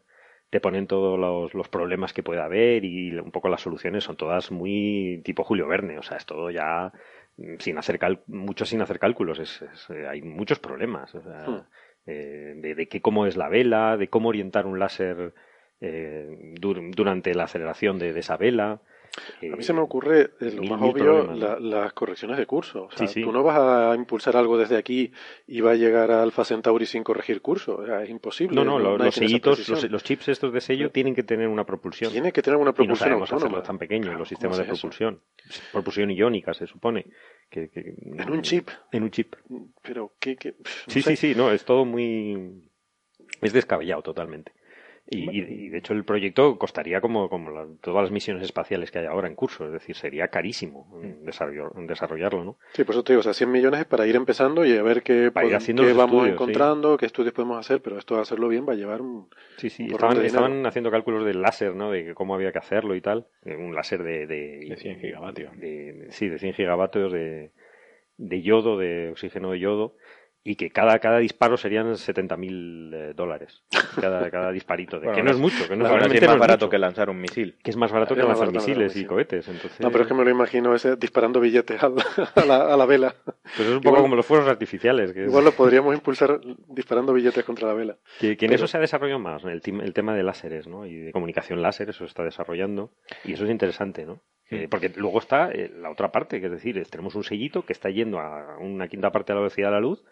te 0.49 0.61
ponen 0.61 0.87
todos 0.87 1.19
los, 1.19 1.53
los, 1.53 1.67
problemas 1.67 2.13
que 2.13 2.23
pueda 2.23 2.45
haber 2.45 2.85
y 2.85 3.17
un 3.17 3.31
poco 3.31 3.49
las 3.49 3.61
soluciones 3.61 4.05
son 4.05 4.15
todas 4.15 4.51
muy 4.51 5.21
tipo 5.25 5.43
Julio 5.43 5.67
Verne. 5.67 5.97
O 5.99 6.03
sea, 6.03 6.17
es 6.17 6.25
todo 6.25 6.49
ya 6.51 6.91
sin 7.59 7.77
hacer 7.77 7.99
mucho 8.27 8.65
sin 8.65 8.81
hacer 8.81 8.99
cálculos. 8.99 9.39
Es, 9.39 9.61
eh, 9.89 10.07
hay 10.07 10.21
muchos 10.21 10.59
problemas. 10.59 11.13
O 11.15 11.21
sea, 11.21 11.47
hmm. 11.47 11.65
eh, 12.05 12.53
de, 12.57 12.75
de 12.75 12.87
qué, 12.87 13.01
cómo 13.01 13.25
es 13.25 13.35
la 13.35 13.49
vela, 13.49 13.97
de 13.97 14.07
cómo 14.07 14.29
orientar 14.29 14.65
un 14.65 14.79
láser 14.79 15.33
eh, 15.81 16.53
durante 16.59 17.33
la 17.33 17.43
aceleración 17.43 17.99
de, 17.99 18.13
de 18.13 18.19
esa 18.19 18.37
vela 18.37 18.81
a 19.41 19.55
mí 19.55 19.63
se 19.63 19.73
me 19.73 19.81
ocurre, 19.81 20.31
eh, 20.39 20.51
lo 20.51 20.63
más 20.63 20.81
obvio, 20.81 21.33
las 21.33 21.93
correcciones 21.93 22.37
de 22.37 22.45
curso. 22.45 22.85
O 22.85 22.91
sea, 22.91 23.07
tú 23.07 23.31
no 23.31 23.43
vas 23.43 23.57
a 23.57 23.95
impulsar 23.95 24.35
algo 24.37 24.57
desde 24.57 24.77
aquí 24.77 25.11
y 25.47 25.61
va 25.61 25.71
a 25.71 25.75
llegar 25.75 26.11
a 26.11 26.21
Alpha 26.21 26.43
Centauri 26.43 26.85
sin 26.85 27.03
corregir 27.03 27.41
curso. 27.41 27.85
es 28.01 28.09
imposible. 28.09 28.55
No, 28.55 28.63
no, 28.63 28.79
los, 28.79 29.15
sellitos, 29.15 29.67
los, 29.89 30.03
chips 30.03 30.29
estos 30.29 30.53
de 30.53 30.61
sello 30.61 30.91
tienen 30.91 31.15
que 31.15 31.23
tener 31.23 31.47
una 31.47 31.65
propulsión. 31.65 32.11
Tiene 32.11 32.31
que 32.31 32.41
tener 32.41 32.59
una 32.59 32.73
propulsión. 32.73 33.13
Y 33.13 33.17
no 33.17 33.23
hacerlo 33.23 33.61
tan 33.61 33.77
pequeño, 33.77 34.13
los 34.17 34.27
sistemas 34.27 34.57
de 34.57 34.65
propulsión. 34.65 35.21
Propulsión 35.71 36.11
iónica, 36.11 36.53
se 36.53 36.67
supone. 36.67 37.05
Que, 37.49 37.69
en 37.73 38.29
un 38.29 38.41
chip. 38.41 38.69
En 38.91 39.03
un 39.03 39.11
chip. 39.11 39.35
Pero, 39.81 40.13
¿qué? 40.19 40.35
qué? 40.35 40.55
sí, 40.87 41.01
sí, 41.01 41.15
sí, 41.15 41.33
no, 41.35 41.51
es 41.51 41.63
todo 41.65 41.85
muy. 41.85 42.63
Es 43.41 43.53
descabellado 43.53 44.01
totalmente. 44.01 44.51
Y, 45.09 45.69
de 45.69 45.77
hecho 45.77 45.93
el 45.93 46.03
proyecto 46.03 46.57
costaría 46.57 46.99
como, 46.99 47.29
como 47.29 47.77
todas 47.79 48.03
las 48.03 48.11
misiones 48.11 48.43
espaciales 48.43 48.91
que 48.91 48.99
hay 48.99 49.05
ahora 49.05 49.27
en 49.27 49.35
curso, 49.35 49.65
es 49.65 49.71
decir, 49.71 49.95
sería 49.95 50.27
carísimo 50.27 50.85
desarrollarlo, 51.21 52.43
¿no? 52.43 52.57
Sí, 52.73 52.83
por 52.83 52.93
eso 52.93 53.03
te 53.05 53.13
digo, 53.13 53.21
o 53.21 53.23
sea, 53.23 53.33
100 53.33 53.49
millones 53.49 53.79
es 53.79 53.85
para 53.85 54.05
ir 54.05 54.17
empezando 54.17 54.65
y 54.65 54.75
a 54.75 54.83
ver 54.83 55.03
qué, 55.03 55.31
vamos 55.95 56.27
encontrando, 56.27 56.97
qué 56.97 57.05
estudios 57.05 57.33
podemos 57.33 57.57
hacer, 57.57 57.81
pero 57.81 57.97
esto 57.97 58.19
hacerlo 58.19 58.49
bien 58.49 58.67
va 58.67 58.73
a 58.73 58.75
llevar 58.75 59.01
un... 59.01 59.29
Sí, 59.57 59.69
sí, 59.69 59.87
estaban, 59.89 60.25
estaban, 60.25 60.65
haciendo 60.65 60.91
cálculos 60.91 61.25
del 61.25 61.41
láser, 61.41 61.73
¿no? 61.73 61.91
De 61.91 62.13
cómo 62.13 62.35
había 62.35 62.51
que 62.51 62.59
hacerlo 62.59 62.93
y 62.93 63.01
tal, 63.01 63.27
eh, 63.45 63.55
un 63.55 63.73
láser 63.75 64.03
de... 64.03 64.27
De, 64.27 64.75
100 64.77 64.99
gigavatios. 64.99 65.51
sí, 66.09 66.27
de 66.27 66.37
100 66.37 66.53
gigavatios 66.53 67.13
de, 67.13 67.51
de 68.17 68.41
yodo, 68.41 68.77
de 68.77 69.09
oxígeno 69.11 69.51
de 69.51 69.59
yodo, 69.59 69.95
y 70.47 70.55
que 70.55 70.69
cada, 70.69 70.97
cada 70.99 71.17
disparo 71.17 71.57
serían 71.57 71.91
70.000 71.91 72.93
eh, 72.93 73.13
dólares. 73.13 73.63
Cada, 73.99 74.31
cada 74.31 74.49
disparito. 74.51 74.97
De, 74.97 75.11
que 75.13 75.21
no 75.21 75.31
es 75.31 75.37
mucho. 75.37 75.67
Que 75.67 75.75
no, 75.75 75.85
es 75.85 76.27
más 76.27 76.39
barato 76.39 76.69
que 76.69 76.77
lanzar 76.77 77.09
un 77.09 77.19
misil. 77.19 77.57
Que 77.61 77.71
es 77.71 77.75
más 77.75 77.91
barato 77.91 78.15
que 78.15 78.23
lanzar 78.23 78.49
misiles 78.53 78.95
y 78.95 79.03
cohetes. 79.03 79.45
Entonces... 79.49 79.77
No, 79.81 79.91
pero 79.91 80.03
es 80.03 80.07
que 80.07 80.13
me 80.13 80.23
lo 80.23 80.29
imagino 80.29 80.73
ese 80.73 80.95
disparando 80.95 81.41
billetes 81.41 81.83
a 81.83 81.89
la, 82.45 82.73
a 82.73 82.77
la, 82.77 82.85
vela. 82.85 83.13
Pues 83.25 83.67
es 83.67 83.75
un 83.75 83.81
poco 83.81 84.01
como 84.01 84.15
los 84.15 84.25
fuegos 84.25 84.47
artificiales. 84.47 85.11
Que 85.11 85.25
igual 85.25 85.43
lo 85.43 85.51
podríamos 85.51 85.93
impulsar 85.93 86.39
disparando 86.69 87.11
billetes 87.11 87.43
contra 87.43 87.67
la 87.67 87.73
vela. 87.73 87.97
Que, 88.17 88.37
en 88.39 88.53
eso 88.53 88.67
se 88.67 88.77
ha 88.77 88.79
desarrollado 88.79 89.19
más, 89.19 89.43
el, 89.43 89.61
el 89.65 89.93
tema 89.93 90.15
de 90.15 90.23
láseres 90.23 90.65
¿no? 90.65 90.85
y 90.85 90.95
de 90.95 91.11
comunicación 91.11 91.61
láser, 91.61 91.89
eso 91.89 92.05
se 92.05 92.09
está 92.09 92.23
desarrollando. 92.23 92.91
Y 93.25 93.33
eso 93.33 93.43
es 93.43 93.51
interesante, 93.51 94.05
¿no? 94.05 94.21
porque 94.69 94.93
luego 94.95 95.19
está 95.19 95.51
eh, 95.51 95.69
la 95.75 95.91
otra 95.91 96.09
parte, 96.09 96.39
que 96.39 96.45
es 96.45 96.51
decir, 96.53 96.81
tenemos 96.89 97.15
un 97.15 97.25
sellito 97.25 97.65
que 97.65 97.73
está 97.73 97.89
yendo 97.89 98.19
a 98.19 98.57
una 98.59 98.87
quinta 98.87 99.11
parte 99.11 99.33
de 99.33 99.35
la 99.35 99.41
velocidad 99.41 99.67
de 99.67 99.73
la 99.73 99.81
luz 99.81 100.05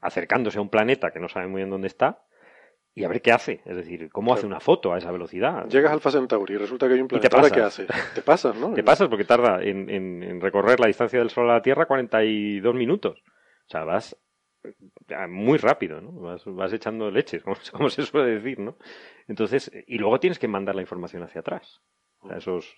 acercándose 0.00 0.58
a 0.58 0.62
un 0.62 0.70
planeta 0.70 1.10
que 1.10 1.20
no 1.20 1.28
sabe 1.28 1.46
muy 1.46 1.60
bien 1.60 1.70
dónde 1.70 1.88
está 1.88 2.24
y 2.94 3.04
a 3.04 3.08
ver 3.08 3.22
qué 3.22 3.32
hace. 3.32 3.60
Es 3.64 3.76
decir, 3.76 4.10
cómo 4.10 4.34
hace 4.34 4.46
una 4.46 4.60
foto 4.60 4.92
a 4.92 4.98
esa 4.98 5.10
velocidad. 5.12 5.68
Llegas 5.68 5.90
al 5.90 5.96
Alfa 5.96 6.10
Centauri 6.10 6.54
y 6.54 6.56
resulta 6.56 6.88
que 6.88 6.94
hay 6.94 7.00
un 7.00 7.08
planeta. 7.08 7.46
¿Y 7.46 7.50
¿Qué 7.50 7.60
haces? 7.60 7.88
Te 8.14 8.22
pasas, 8.22 8.56
¿no? 8.56 8.72
te 8.74 8.82
pasas 8.82 9.08
porque 9.08 9.24
tarda 9.24 9.62
en, 9.62 10.40
recorrer 10.40 10.80
la 10.80 10.86
distancia 10.86 11.18
del 11.18 11.30
Sol 11.30 11.48
a 11.50 11.54
la 11.54 11.62
Tierra 11.62 11.86
42 11.86 12.74
minutos. 12.74 13.22
O 13.66 13.70
sea, 13.70 13.84
vas 13.84 14.16
eh, 14.64 15.26
muy 15.28 15.58
rápido, 15.58 16.00
¿no? 16.00 16.12
Vas, 16.12 16.72
echando 16.72 17.10
leches, 17.10 17.42
como, 17.44 17.56
como, 17.72 17.90
se 17.90 18.02
suele 18.02 18.40
decir, 18.40 18.58
¿no? 18.58 18.76
Entonces, 19.28 19.70
y 19.86 19.98
luego 19.98 20.18
tienes 20.18 20.38
que 20.38 20.48
mandar 20.48 20.74
la 20.74 20.82
información 20.82 21.22
hacia 21.22 21.40
atrás. 21.40 21.80
O 22.22 22.28
sea, 22.28 22.38
esos 22.38 22.76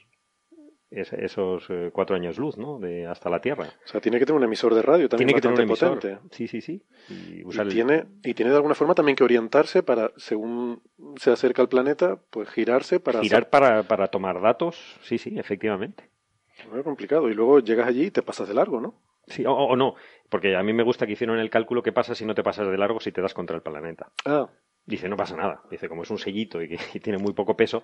esos 0.92 1.64
eh, 1.70 1.90
cuatro 1.92 2.14
años 2.14 2.38
luz, 2.38 2.56
¿no? 2.58 2.78
De 2.78 3.06
hasta 3.06 3.30
la 3.30 3.40
Tierra. 3.40 3.64
O 3.84 3.88
sea, 3.88 4.00
tiene 4.00 4.18
que 4.18 4.26
tener 4.26 4.38
un 4.38 4.44
emisor 4.44 4.74
de 4.74 4.82
radio 4.82 5.08
también 5.08 5.28
tiene 5.28 5.40
que 5.40 5.42
tener 5.42 5.56
un 5.56 5.62
emisor. 5.62 5.94
potente. 5.94 6.20
Sí, 6.30 6.48
sí, 6.48 6.60
sí. 6.60 6.82
Y, 7.08 7.44
tiene, 7.68 8.04
y 8.22 8.34
tiene 8.34 8.50
de 8.50 8.56
alguna 8.56 8.74
forma 8.74 8.94
también 8.94 9.16
que 9.16 9.24
orientarse 9.24 9.82
para, 9.82 10.12
según 10.16 10.82
se 11.16 11.30
acerca 11.30 11.62
al 11.62 11.68
planeta, 11.68 12.20
pues 12.30 12.48
girarse 12.50 13.00
para... 13.00 13.20
Girar 13.20 13.48
para, 13.48 13.82
para 13.84 14.08
tomar 14.08 14.40
datos, 14.40 14.98
sí, 15.02 15.18
sí, 15.18 15.38
efectivamente. 15.38 16.10
Es 16.58 16.84
complicado. 16.84 17.28
Y 17.30 17.34
luego 17.34 17.60
llegas 17.60 17.88
allí 17.88 18.06
y 18.06 18.10
te 18.10 18.22
pasas 18.22 18.48
de 18.48 18.54
largo, 18.54 18.80
¿no? 18.80 19.00
Sí, 19.26 19.44
o, 19.46 19.76
no. 19.76 19.94
Porque 20.28 20.56
a 20.56 20.62
mí 20.62 20.72
me 20.72 20.82
gusta 20.82 21.06
que 21.06 21.12
hicieron 21.12 21.38
el 21.38 21.50
cálculo 21.50 21.82
qué 21.82 21.92
pasa 21.92 22.14
si 22.14 22.24
no 22.24 22.34
te 22.34 22.42
pasas 22.42 22.68
de 22.68 22.76
largo 22.76 23.00
si 23.00 23.12
te 23.12 23.22
das 23.22 23.34
contra 23.34 23.56
el 23.56 23.62
planeta. 23.62 24.12
Ah. 24.24 24.48
Dice, 24.84 25.08
no 25.08 25.16
pasa 25.16 25.36
nada. 25.36 25.62
Dice, 25.70 25.88
como 25.88 26.02
es 26.02 26.10
un 26.10 26.18
sellito 26.18 26.60
y 26.60 26.68
que 26.68 26.78
tiene 27.00 27.18
muy 27.18 27.32
poco 27.32 27.56
peso, 27.56 27.82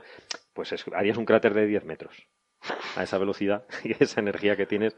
pues 0.53 0.75
harías 0.93 1.17
un 1.17 1.25
cráter 1.25 1.55
de 1.55 1.67
10 1.67 1.85
metros 1.85 2.29
a 2.97 3.03
esa 3.03 3.19
velocidad 3.19 3.65
y 3.85 3.93
esa 4.03 4.21
energía 4.21 4.57
que 4.57 4.67
tienes, 4.67 4.97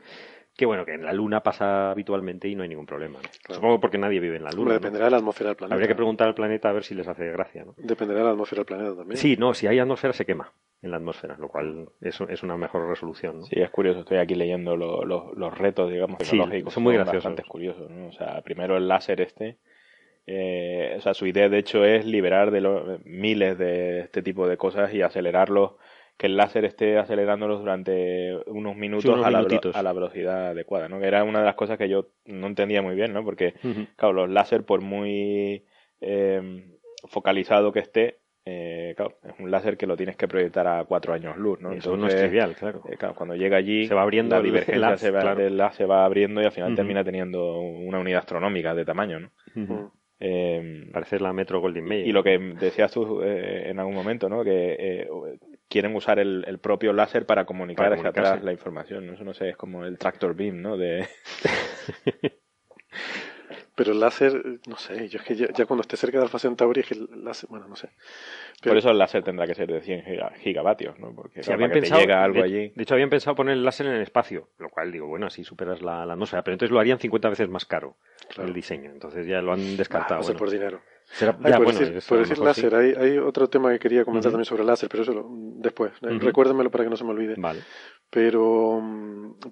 que 0.56 0.66
bueno, 0.66 0.84
que 0.84 0.94
en 0.94 1.04
la 1.04 1.12
Luna 1.12 1.42
pasa 1.42 1.90
habitualmente 1.90 2.48
y 2.48 2.54
no 2.54 2.62
hay 2.62 2.68
ningún 2.68 2.86
problema. 2.86 3.18
Supongo 3.48 3.80
porque 3.80 3.98
nadie 3.98 4.20
vive 4.20 4.36
en 4.36 4.44
la 4.44 4.50
Luna. 4.50 4.74
dependerá 4.74 5.06
de 5.06 5.10
la 5.12 5.16
atmósfera 5.18 5.50
del 5.50 5.56
planeta. 5.56 5.74
Habría 5.74 5.88
que 5.88 5.94
preguntar 5.94 6.28
al 6.28 6.34
planeta 6.34 6.68
a 6.68 6.72
ver 6.72 6.84
si 6.84 6.94
les 6.94 7.08
hace 7.08 7.30
gracia. 7.30 7.64
¿no? 7.64 7.74
Dependerá 7.76 8.20
de 8.20 8.24
la 8.26 8.32
atmósfera 8.32 8.60
del 8.60 8.66
planeta 8.66 8.96
también. 8.96 9.16
Sí, 9.16 9.36
no, 9.36 9.54
si 9.54 9.66
hay 9.66 9.78
atmósfera 9.78 10.12
se 10.12 10.26
quema 10.26 10.52
en 10.82 10.90
la 10.90 10.96
atmósfera, 10.96 11.36
lo 11.38 11.48
cual 11.48 11.90
es, 12.00 12.20
es 12.20 12.42
una 12.42 12.56
mejor 12.56 12.88
resolución. 12.88 13.40
¿no? 13.40 13.44
Sí, 13.44 13.60
es 13.60 13.70
curioso, 13.70 14.00
estoy 14.00 14.18
aquí 14.18 14.34
leyendo 14.34 14.76
los 14.76 15.58
retos, 15.58 15.90
digamos, 15.90 16.18
tecnológicos. 16.18 16.72
son 16.72 16.82
muy 16.82 16.94
graciosos. 16.94 17.24
Bastante 17.24 17.48
curiosos, 17.48 17.90
¿no? 17.90 18.08
O 18.08 18.12
sea, 18.12 18.40
primero 18.42 18.76
el 18.76 18.88
láser 18.88 19.20
este, 19.20 19.58
eh, 20.26 20.94
o 20.96 21.00
sea, 21.00 21.14
su 21.14 21.26
idea 21.26 21.48
de 21.48 21.58
hecho 21.58 21.84
es 21.84 22.04
liberar 22.04 22.50
de 22.50 22.60
los 22.60 23.04
miles 23.04 23.58
de 23.58 24.00
este 24.00 24.22
tipo 24.22 24.46
de 24.46 24.56
cosas 24.56 24.92
y 24.94 25.02
acelerarlos 25.02 25.72
que 26.20 26.26
el 26.26 26.36
láser 26.36 26.66
esté 26.66 26.98
acelerándolos 26.98 27.60
durante 27.60 28.36
unos 28.46 28.76
minutos 28.76 29.24
a, 29.24 29.30
la, 29.30 29.38
a, 29.38 29.82
la, 29.82 29.92
velocidad 29.94 30.48
adecuada, 30.48 30.86
¿no? 30.86 31.00
Que 31.00 31.06
era 31.06 31.24
una 31.24 31.38
de 31.38 31.46
las 31.46 31.54
cosas 31.54 31.78
que 31.78 31.88
yo 31.88 32.08
no 32.26 32.46
entendía 32.46 32.82
muy 32.82 32.94
bien, 32.94 33.14
¿no? 33.14 33.24
Porque, 33.24 33.54
claro, 33.96 34.12
los 34.12 34.28
láser, 34.28 34.64
por 34.64 34.82
muy 34.82 35.64
eh, 36.02 36.76
focalizado 37.08 37.72
que 37.72 37.78
esté, 37.78 38.18
eh, 38.44 38.92
claro, 38.98 39.16
es 39.22 39.32
un 39.38 39.50
láser 39.50 39.78
que 39.78 39.86
lo 39.86 39.96
tienes 39.96 40.14
que 40.18 40.28
proyectar 40.28 40.66
a 40.66 40.84
cuatro 40.84 41.14
años 41.14 41.38
luz, 41.38 41.58
¿no? 41.58 41.72
Eso 41.72 41.96
no 41.96 42.06
es 42.06 42.14
trivial, 42.14 42.54
claro. 42.54 42.82
Eh, 42.90 42.98
cuando 43.14 43.34
llega 43.34 43.56
allí, 43.56 43.86
se 43.86 43.94
va 43.94 44.02
abriendo 44.02 44.36
la 44.36 44.42
divergencia 44.42 44.98
se, 44.98 45.10
va, 45.10 45.72
se 45.72 45.86
va 45.86 46.04
abriendo 46.04 46.42
y 46.42 46.44
al 46.44 46.52
final 46.52 46.74
termina 46.74 47.02
teniendo 47.02 47.60
una 47.60 47.98
unidad 47.98 48.18
astronómica 48.18 48.74
de 48.74 48.84
tamaño, 48.84 49.20
¿no? 49.20 49.92
Eh, 50.22 50.86
Parece 50.92 51.18
la 51.18 51.32
Metro 51.32 51.62
Golden 51.62 51.84
Mayer. 51.86 52.06
Y 52.06 52.12
lo 52.12 52.22
que 52.22 52.38
decías 52.60 52.92
tú 52.92 53.22
en 53.22 53.78
algún 53.78 53.94
momento, 53.94 54.28
¿no? 54.28 54.44
Que 54.44 55.08
quieren 55.70 55.94
usar 55.94 56.18
el, 56.18 56.58
propio 56.60 56.92
láser 56.92 57.24
para 57.24 57.46
comunicar 57.46 57.94
hacia 57.94 58.10
atrás 58.10 58.42
la 58.42 58.52
información. 58.52 59.06
¿no? 59.06 59.14
Eso 59.14 59.24
no 59.24 59.32
sé, 59.32 59.50
es 59.50 59.56
como 59.56 59.84
el 59.84 59.96
tractor 59.96 60.34
beam, 60.34 60.60
¿no? 60.60 60.76
De... 60.76 61.08
Pero 63.76 63.92
el 63.92 64.00
láser, 64.00 64.60
no 64.68 64.76
sé, 64.76 65.08
yo 65.08 65.20
es 65.20 65.24
que 65.24 65.34
ya, 65.34 65.64
cuando 65.64 65.80
esté 65.80 65.96
cerca 65.96 66.18
de 66.18 66.24
Alfa 66.24 66.38
Centauri, 66.38 66.80
es 66.82 66.86
que 66.86 66.94
el 66.94 67.24
láser, 67.24 67.48
bueno, 67.48 67.66
no 67.66 67.76
sé. 67.76 67.88
Por 68.62 68.76
eso 68.76 68.90
el 68.90 68.98
láser 68.98 69.22
tendrá 69.22 69.46
que 69.46 69.54
ser 69.54 69.68
de 69.72 69.80
100 69.80 70.04
gigavatios, 70.40 70.98
¿no? 70.98 71.14
Porque 71.14 71.42
si 71.42 71.50
habían 71.50 71.70
pensado, 71.70 71.98
llega 71.98 72.22
algo 72.22 72.40
de, 72.40 72.44
allí. 72.44 72.72
De 72.74 72.82
hecho, 72.82 72.92
habían 72.92 73.08
pensado 73.08 73.34
poner 73.34 73.54
el 73.54 73.64
láser 73.64 73.86
en 73.86 73.94
el 73.94 74.02
espacio, 74.02 74.50
lo 74.58 74.68
cual 74.68 74.92
digo, 74.92 75.06
bueno, 75.06 75.28
así 75.28 75.44
superas 75.44 75.80
la, 75.80 76.04
la 76.04 76.12
atmósfera, 76.12 76.42
pero 76.44 76.56
entonces 76.56 76.74
lo 76.74 76.78
harían 76.78 76.98
50 76.98 77.30
veces 77.30 77.48
más 77.48 77.64
caro 77.64 77.96
el 78.36 78.52
diseño. 78.52 78.90
Entonces 78.90 79.26
ya 79.26 79.40
lo 79.40 79.54
han 79.54 79.78
descartado. 79.78 80.20
Ah, 80.28 80.36
por 80.36 80.50
dinero 80.50 80.82
por, 82.08 82.18
decir, 82.18 82.38
láser, 82.38 82.74
hay, 82.74 83.18
otro 83.18 83.48
tema 83.48 83.72
que 83.72 83.78
quería 83.78 84.04
comentar 84.04 84.30
también 84.30 84.44
sobre 84.44 84.64
láser, 84.64 84.88
pero 84.88 85.02
eso 85.02 85.26
después. 85.56 85.92
Uh 86.02 86.18
Recuérdenmelo 86.18 86.70
para 86.70 86.84
que 86.84 86.90
no 86.90 86.96
se 86.96 87.04
me 87.04 87.10
olvide. 87.10 87.34
Vale. 87.36 87.60
Pero, 88.10 88.82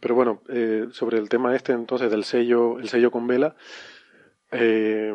pero 0.00 0.14
bueno, 0.14 0.42
eh, 0.48 0.86
sobre 0.92 1.18
el 1.18 1.28
tema 1.28 1.54
este 1.54 1.72
entonces 1.72 2.11
del 2.11 2.24
sello, 2.24 2.78
el 2.78 2.88
sello 2.88 3.11
con 3.11 3.26
vela. 3.26 3.56
Eh, 4.50 5.12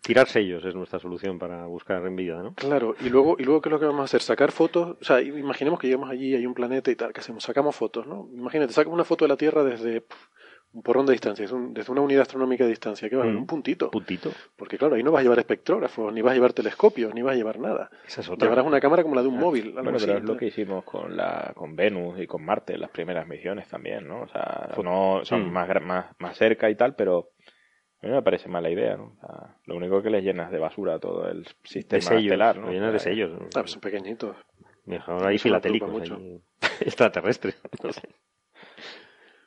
Tirar 0.00 0.26
sellos 0.26 0.64
es 0.64 0.74
nuestra 0.74 0.98
solución 0.98 1.38
para 1.38 1.66
buscar 1.66 2.04
en 2.06 2.16
vida, 2.16 2.42
¿no? 2.42 2.54
Claro, 2.54 2.94
y 3.00 3.10
luego, 3.10 3.36
y 3.38 3.44
luego 3.44 3.60
¿qué 3.60 3.68
es 3.68 3.72
lo 3.72 3.80
que 3.80 3.86
vamos 3.86 4.00
a 4.00 4.04
hacer? 4.04 4.22
Sacar 4.22 4.52
fotos, 4.52 4.96
o 5.00 5.04
sea, 5.04 5.20
imaginemos 5.20 5.78
que 5.78 5.86
llegamos 5.86 6.08
allí, 6.08 6.34
hay 6.34 6.46
un 6.46 6.54
planeta 6.54 6.90
y 6.90 6.96
tal, 6.96 7.12
¿qué 7.12 7.20
hacemos? 7.20 7.44
Sacamos 7.44 7.76
fotos, 7.76 8.06
¿no? 8.06 8.28
Imagínate, 8.32 8.72
sacamos 8.72 8.94
una 8.94 9.04
foto 9.04 9.26
de 9.26 9.28
la 9.28 9.36
Tierra 9.36 9.64
desde 9.64 10.04
un 10.72 10.82
porrón 10.82 11.06
de 11.06 11.12
distancia, 11.12 11.44
es 11.44 11.52
desde 11.70 11.90
una 11.90 12.00
unidad 12.00 12.22
astronómica 12.22 12.64
de 12.64 12.70
distancia, 12.70 13.08
que 13.08 13.16
va, 13.16 13.24
un 13.24 13.46
puntito. 13.46 13.90
Puntito. 13.90 14.30
Porque 14.56 14.78
claro, 14.78 14.94
ahí 14.94 15.02
no 15.02 15.10
vas 15.10 15.20
a 15.20 15.22
llevar 15.24 15.38
espectrógrafos, 15.40 16.12
ni 16.12 16.22
vas 16.22 16.32
a 16.32 16.34
llevar 16.34 16.52
telescopios, 16.52 17.12
ni 17.14 17.22
vas 17.22 17.34
a 17.34 17.36
llevar 17.36 17.58
nada. 17.58 17.90
Llevarás 18.38 18.64
una 18.64 18.80
cámara 18.80 19.02
como 19.02 19.14
la 19.14 19.22
de 19.22 19.28
un 19.28 19.38
ah, 19.38 19.40
móvil. 19.40 19.72
bueno, 19.72 19.92
pero 19.98 20.18
es 20.18 20.24
lo 20.24 20.36
que 20.36 20.46
hicimos 20.46 20.84
con 20.84 21.16
la 21.16 21.52
con 21.54 21.74
Venus 21.74 22.20
y 22.20 22.26
con 22.26 22.44
Marte, 22.44 22.78
las 22.78 22.90
primeras 22.90 23.26
misiones 23.26 23.68
también, 23.68 24.06
¿no? 24.06 24.22
O 24.22 24.28
sea, 24.28 24.68
no 24.82 25.20
son 25.24 25.48
mm. 25.48 25.52
más, 25.52 25.82
más, 25.82 26.06
más 26.18 26.36
cerca 26.36 26.70
y 26.70 26.76
tal, 26.76 26.94
pero 26.94 27.30
a 28.02 28.06
mí 28.06 28.12
me 28.12 28.22
parece 28.22 28.48
mala 28.48 28.70
idea, 28.70 28.96
¿no? 28.96 29.16
lo 29.66 29.76
único 29.76 30.02
que 30.02 30.08
les 30.08 30.24
llenas 30.24 30.50
de 30.50 30.58
basura 30.58 30.98
todo 30.98 31.28
el 31.28 31.46
sistema 31.64 31.98
de 31.98 32.02
sellos, 32.02 32.24
estelar, 32.24 32.56
¿no? 32.58 32.70
llenas 32.70 32.92
de 32.94 32.98
sellos. 32.98 33.30
Ah, 33.54 33.60
pues 33.60 33.72
son 33.72 33.80
pequeñitos. 33.80 34.36
Mejor 34.86 35.26
ahí 35.26 35.38
filatélicos, 35.38 36.10
extraterrestres, 36.80 37.60
no 37.82 37.92
sé. 37.92 38.08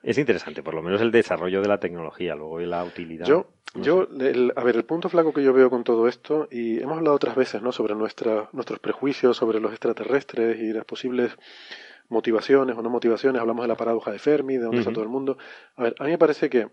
Es 0.04 0.18
interesante, 0.18 0.62
por 0.62 0.74
lo 0.74 0.84
menos 0.84 1.01
el 1.01 1.12
desarrollo 1.12 1.62
de 1.62 1.68
la 1.70 1.80
tecnología, 1.80 2.36
luego 2.36 2.60
y 2.60 2.66
la 2.66 2.84
utilidad. 2.84 3.26
Yo, 3.26 3.47
yo 3.76 4.08
a 4.56 4.64
ver, 4.64 4.76
el 4.76 4.84
punto 4.84 5.08
flaco 5.08 5.34
que 5.34 5.41
yo 5.41 5.54
veo 5.54 5.70
con 5.70 5.86
todo 5.86 6.10
esto, 6.10 6.49
y 6.51 6.82
hemos 6.82 6.97
hablado 6.97 7.16
otras 7.16 7.36
veces, 7.36 7.62
¿no? 7.62 7.72
Sobre 7.72 7.95
nuestra, 7.95 8.49
nuestros 8.51 8.80
prejuicios 8.80 9.38
sobre 9.38 9.62
los 9.62 9.72
extraterrestres 9.72 10.60
y 10.60 10.74
las 10.74 10.84
posibles 10.84 11.38
motivaciones 12.10 12.78
o 12.78 12.82
no 12.82 12.89
motivaciones. 12.89 13.41
Hablamos 13.41 13.64
de 13.64 13.70
la 13.70 13.78
paradoja 13.78 14.12
de 14.12 14.20
Fermi, 14.20 14.58
de 14.58 14.64
dónde 14.64 14.80
está 14.80 14.91
todo 14.91 15.04
el 15.04 15.10
mundo. 15.10 15.38
A 15.78 15.84
ver, 15.84 15.95
a 15.97 16.04
mí 16.04 16.12
me 16.12 16.18
parece 16.18 16.49
que 16.49 16.68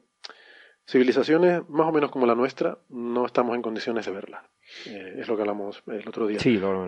civilizaciones 0.89 1.69
más 1.69 1.87
o 1.87 1.93
menos 1.93 2.11
como 2.11 2.27
la 2.27 2.35
nuestra 2.35 2.79
no 2.89 3.25
estamos 3.27 3.55
en 3.55 3.63
condiciones 3.63 4.07
de 4.07 4.13
verlas. 4.13 4.43
Eh, 4.87 5.17
es 5.19 5.29
lo 5.29 5.37
que 5.37 5.43
hablamos 5.43 5.83
el 5.87 6.07
otro 6.09 6.27
día. 6.27 6.39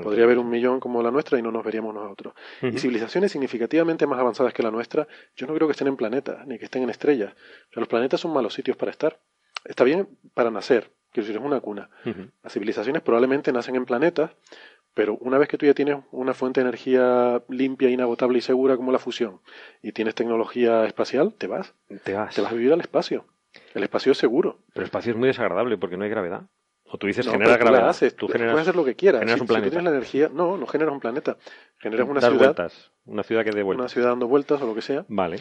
Podría 0.03 0.25
haber 0.25 0.39
un 0.39 0.49
millón 0.49 0.81
como 0.81 1.03
la 1.03 1.11
nuestra 1.11 1.39
y 1.39 1.43
no 1.43 1.51
nos 1.51 1.65
veríamos 1.65 1.95
nosotros. 1.95 2.35
Y 2.63 2.79
civilizaciones 2.79 3.33
significativamente 3.33 4.07
más 4.07 4.19
avanzadas 4.19 4.53
que 4.53 4.63
la 4.63 4.71
nuestra, 4.71 5.07
yo 5.37 5.47
no 5.47 5.55
creo 5.55 5.67
que 5.69 5.73
estén 5.73 5.89
en 5.89 5.97
planetas, 5.97 6.47
ni 6.47 6.59
que 6.59 6.67
estén 6.67 6.83
en 6.83 6.91
estrellas. 6.91 7.35
los 7.73 7.89
planetas 7.89 8.21
son 8.21 8.33
malos 8.33 8.55
sitios 8.55 8.77
para 8.77 8.91
estar. 8.91 9.19
Está 9.65 9.85
bien 9.85 10.09
para 10.35 10.51
nacer, 10.51 10.91
quiero 11.13 11.27
decir, 11.27 11.41
es 11.41 11.47
una 11.47 11.61
cuna. 11.61 11.91
Las 12.43 12.53
civilizaciones 12.53 13.03
probablemente 13.03 13.53
nacen 13.53 13.77
en 13.77 13.85
planetas, 13.85 14.33
pero 14.95 15.17
una 15.21 15.39
vez 15.39 15.49
que 15.49 15.57
tú 15.57 15.67
ya 15.67 15.75
tienes 15.75 15.99
una 16.11 16.35
fuente 16.35 16.61
de 16.61 16.69
energía 16.69 17.43
limpia, 17.49 17.89
inagotable 17.89 18.39
y 18.39 18.41
segura 18.43 18.77
como 18.77 18.93
la 18.93 18.99
fusión, 18.99 19.41
y 19.83 19.93
tienes 19.93 20.15
tecnología 20.15 20.85
espacial, 20.85 21.35
te 21.35 21.47
vas. 21.47 21.75
Te 22.05 22.15
vas. 22.15 22.35
Te 22.35 22.43
vas 22.43 22.53
a 22.53 22.55
vivir 22.55 22.73
al 22.73 22.81
espacio. 22.81 23.25
El 23.75 23.83
espacio 23.83 24.13
es 24.13 24.19
seguro. 24.19 24.59
Pero 24.73 24.83
el 24.83 24.87
espacio 24.87 25.13
es 25.13 25.19
muy 25.19 25.29
desagradable 25.29 25.79
porque 25.79 25.97
no 25.97 26.05
hay 26.05 26.11
gravedad. 26.11 26.43
O 26.95 26.99
tú 26.99 27.07
dices, 27.07 27.27
genera 27.27 27.57
gravedad. 27.57 27.89
Haces, 27.89 28.15
tú 28.15 28.29
generas, 28.29 28.53
puedes 28.53 28.69
hacer 28.69 28.77
lo 28.77 28.85
que 28.85 28.95
quieras. 28.95 29.21
Generas 29.21 29.41
un 29.41 29.47
planeta. 29.47 29.65
Si 29.65 29.71
tienes 29.71 29.85
la 29.91 29.97
energía, 29.97 30.31
no, 30.31 30.59
no 30.59 30.67
generas 30.67 30.93
un 30.93 31.01
planeta. 31.01 31.39
Generas 31.79 32.07
una 32.07 32.21
ciudad. 32.21 32.37
Vueltas. 32.37 32.91
Una 33.07 33.23
ciudad 33.23 33.45
que 33.45 33.51
dé 33.51 33.63
vueltas. 33.63 33.81
Una 33.81 33.89
ciudad 33.89 34.09
dando 34.11 34.29
vueltas 34.29 34.61
o 34.61 34.67
lo 34.67 34.75
que 34.75 34.83
sea. 34.83 35.07
Vale. 35.09 35.39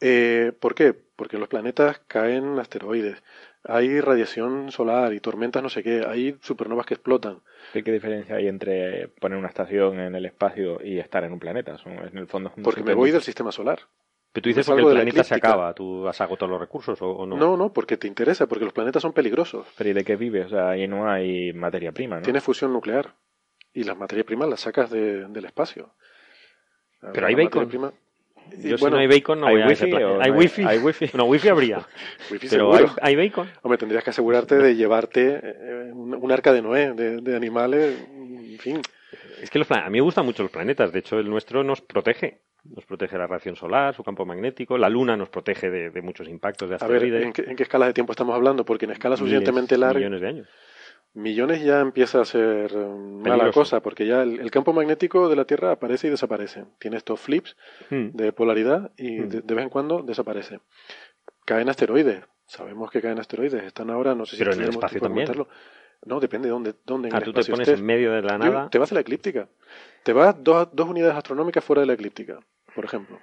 Eh, 0.00 0.52
¿Por 0.58 0.74
qué? 0.74 0.94
Porque 0.94 1.36
los 1.36 1.48
planetas 1.48 2.00
caen 2.06 2.58
asteroides. 2.58 3.22
Hay 3.64 4.00
radiación 4.00 4.72
solar 4.72 5.12
y 5.12 5.20
tormentas 5.20 5.62
no 5.62 5.68
sé 5.68 5.82
qué. 5.82 6.02
Hay 6.08 6.38
supernovas 6.40 6.86
que 6.86 6.94
explotan. 6.94 7.42
¿Qué, 7.74 7.82
diferencia 7.82 8.36
hay 8.36 8.48
entre 8.48 9.08
poner 9.20 9.36
una 9.36 9.48
estación 9.48 10.00
en 10.00 10.14
el 10.14 10.24
espacio 10.24 10.78
y 10.82 10.98
estar 10.98 11.24
en 11.24 11.32
un 11.32 11.38
planeta? 11.38 11.76
Son, 11.76 11.92
en 11.92 12.16
el 12.16 12.26
fondo, 12.26 12.54
Porque 12.64 12.82
me 12.82 12.94
voy 12.94 13.10
del 13.10 13.22
sistema 13.22 13.52
solar. 13.52 13.80
Pero 14.36 14.42
tú 14.42 14.48
dices 14.50 14.66
que 14.66 14.74
el 14.74 14.84
planeta 14.84 15.24
se 15.24 15.34
acaba, 15.34 15.72
¿tú 15.72 16.06
has 16.06 16.20
agotado 16.20 16.50
los 16.50 16.60
recursos 16.60 16.98
o, 17.00 17.24
no? 17.24 17.38
No, 17.38 17.56
no, 17.56 17.72
porque 17.72 17.96
te 17.96 18.06
interesa, 18.06 18.46
porque 18.46 18.66
los 18.66 18.74
planetas 18.74 19.00
son 19.00 19.14
peligrosos. 19.14 19.66
Pero 19.78 19.88
¿y 19.88 19.92
de 19.94 20.04
qué 20.04 20.16
vives? 20.16 20.46
O 20.46 20.48
sea, 20.50 20.68
ahí 20.68 20.86
no 20.86 21.10
hay 21.10 21.54
materia 21.54 21.90
prima, 21.90 22.16
¿no? 22.16 22.22
Tienes 22.22 22.42
fusión 22.42 22.70
nuclear. 22.70 23.14
Y 23.72 23.84
las 23.84 23.96
materias 23.96 24.26
primas 24.26 24.50
las 24.50 24.60
sacas 24.60 24.90
del 24.90 25.42
espacio. 25.46 25.94
Pero 27.14 27.26
hay 27.26 27.34
bacon. 27.34 27.94
Yo 28.58 28.76
si 28.76 28.84
no 28.84 28.98
hay 28.98 29.06
bacon 29.06 29.40
no 29.40 29.46
¿Hay 29.46 29.54
voy 29.54 29.68
wifi 29.70 29.90
a 29.90 30.18
¿Hay, 30.20 30.30
wifi? 30.30 30.64
¿Hay 30.64 30.78
wifi? 30.80 31.10
No, 31.16 31.24
wifi 31.24 31.48
habría. 31.48 31.86
pero 32.50 32.74
hay, 33.00 33.16
bacon. 33.16 33.50
Hombre, 33.62 33.78
tendrías 33.78 34.04
que 34.04 34.10
asegurarte 34.10 34.56
de 34.56 34.76
llevarte 34.76 35.40
eh, 35.42 35.92
un, 35.94 36.30
arca 36.30 36.52
de 36.52 36.60
Noé, 36.60 36.92
de, 36.92 37.34
animales, 37.34 38.06
en 38.14 38.58
fin. 38.58 38.82
Es 39.40 39.48
que 39.48 39.64
a 39.66 39.88
mí 39.88 39.92
me 39.92 40.02
gustan 40.02 40.26
mucho 40.26 40.42
los 40.42 40.52
planetas. 40.52 40.92
De 40.92 40.98
hecho, 40.98 41.18
el 41.18 41.30
nuestro 41.30 41.64
nos 41.64 41.80
protege. 41.80 42.42
Nos 42.74 42.84
protege 42.84 43.16
la 43.18 43.26
radiación 43.26 43.56
solar, 43.56 43.94
su 43.94 44.02
campo 44.02 44.24
magnético. 44.24 44.78
La 44.78 44.88
Luna 44.88 45.16
nos 45.16 45.28
protege 45.28 45.70
de, 45.70 46.02
muchos 46.02 46.28
impactos 46.28 46.68
de 46.68 46.76
asteroides. 46.76 47.12
A 47.12 47.14
ver, 47.14 47.22
¿en 47.22 47.32
qué, 47.32 47.42
¿en 47.42 47.56
qué, 47.56 47.62
escala 47.62 47.86
de 47.86 47.92
tiempo 47.92 48.12
estamos 48.12 48.34
hablando? 48.34 48.64
Porque 48.64 48.84
en 48.84 48.92
escala 48.92 49.16
suficientemente 49.16 49.76
larga... 49.78 49.98
Millones 49.98 50.20
de 50.20 50.28
años 50.28 50.48
millones 51.16 51.62
ya 51.62 51.80
empieza 51.80 52.20
a 52.20 52.24
ser 52.24 52.76
um, 52.76 53.22
mala 53.22 53.50
cosa, 53.50 53.80
porque 53.80 54.06
ya 54.06 54.22
el, 54.22 54.50
campo 54.50 54.72
magnético 54.72 55.28
de 55.28 55.36
la 55.36 55.44
Tierra 55.44 55.72
aparece 55.72 56.06
y 56.06 56.10
desaparece. 56.10 56.64
Tiene 56.78 56.98
estos 56.98 57.18
flips 57.18 57.56
hmm. 57.90 58.10
de 58.12 58.32
polaridad 58.32 58.92
y 58.96 59.20
hmm. 59.20 59.28
de, 59.28 59.54
vez 59.54 59.64
en 59.64 59.70
cuando 59.70 60.02
desaparece. 60.02 60.60
Caen 61.44 61.68
asteroides. 61.68 62.22
Sabemos 62.46 62.90
que 62.90 63.00
caen 63.00 63.18
asteroides. 63.18 63.64
Están 63.64 63.90
ahora, 63.90 64.14
no 64.14 64.26
sé 64.26 64.36
si 64.36 64.44
Pero 64.44 64.52
en 64.52 64.62
el 64.62 64.68
espacio 64.68 65.00
también. 65.00 65.28
No, 66.04 66.20
depende 66.20 66.48
de 66.48 66.52
dónde, 66.52 66.74
dónde 66.84 67.08
en 67.08 67.16
ah, 67.16 67.20
tú 67.20 67.32
te 67.32 67.42
pones 67.44 67.66
en 67.66 67.84
medio 67.84 68.12
de 68.12 68.22
la 68.22 68.38
nada. 68.38 68.68
Te 68.70 68.78
vas 68.78 68.92
a 68.92 68.94
la 68.94 69.00
eclíptica. 69.00 69.48
Te 70.04 70.12
vas 70.12 70.36
dos, 70.38 70.68
dos 70.72 70.88
unidades 70.88 71.16
astronómicas 71.16 71.64
fuera 71.64 71.80
de 71.80 71.86
la 71.86 71.94
eclíptica, 71.94 72.38
por 72.76 72.84
ejemplo. 72.84 73.18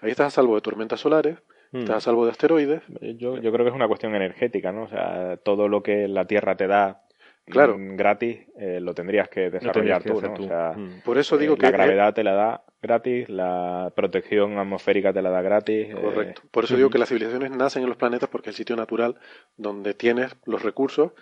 Ahí 0.00 0.10
estás 0.10 0.28
a 0.28 0.30
salvo 0.30 0.56
de 0.56 0.62
tormentas 0.62 0.98
solares, 0.98 1.38
hmm. 1.70 1.80
estás 1.80 1.96
a 1.98 2.00
salvo 2.00 2.24
de 2.24 2.32
asteroides. 2.32 2.82
Yo, 3.16 3.36
yo 3.36 3.52
creo 3.52 3.64
que 3.64 3.68
es 3.68 3.74
una 3.74 3.86
cuestión 3.86 4.14
energética, 4.16 4.72
¿no? 4.72 4.84
O 4.84 4.88
sea, 4.88 5.36
todo 5.36 5.68
lo 5.68 5.82
que 5.84 6.08
la 6.08 6.26
Tierra 6.26 6.56
te 6.56 6.66
da 6.66 7.02
claro. 7.46 7.76
gratis, 7.78 8.40
eh, 8.58 8.80
lo 8.80 8.94
tendrías 8.94 9.28
que 9.28 9.50
desarrollar 9.50 10.02
tú, 10.02 10.20
¿no? 10.20 10.32
O 10.32 10.42
sea, 10.42 10.72
mm. 10.76 11.02
Por 11.04 11.18
eso 11.18 11.36
digo 11.36 11.54
eh, 11.54 11.58
que... 11.58 11.66
La 11.66 11.72
gravedad 11.72 12.14
te 12.14 12.24
la 12.24 12.32
da 12.32 12.64
gratis, 12.80 13.28
la 13.28 13.92
protección 13.94 14.58
atmosférica 14.58 15.12
te 15.12 15.22
la 15.22 15.30
da 15.30 15.42
gratis. 15.42 15.88
Eh, 15.90 15.94
Correcto. 15.94 16.42
Por 16.50 16.64
eso 16.64 16.76
digo 16.76 16.90
que 16.90 16.98
las 16.98 17.08
civilizaciones 17.08 17.50
nacen 17.50 17.82
en 17.82 17.88
los 17.88 17.98
planetas 17.98 18.28
porque 18.28 18.50
es 18.50 18.54
el 18.54 18.58
sitio 18.58 18.76
natural 18.76 19.16
donde 19.56 19.94
tienes 19.94 20.36
los 20.44 20.62
recursos 20.62 21.12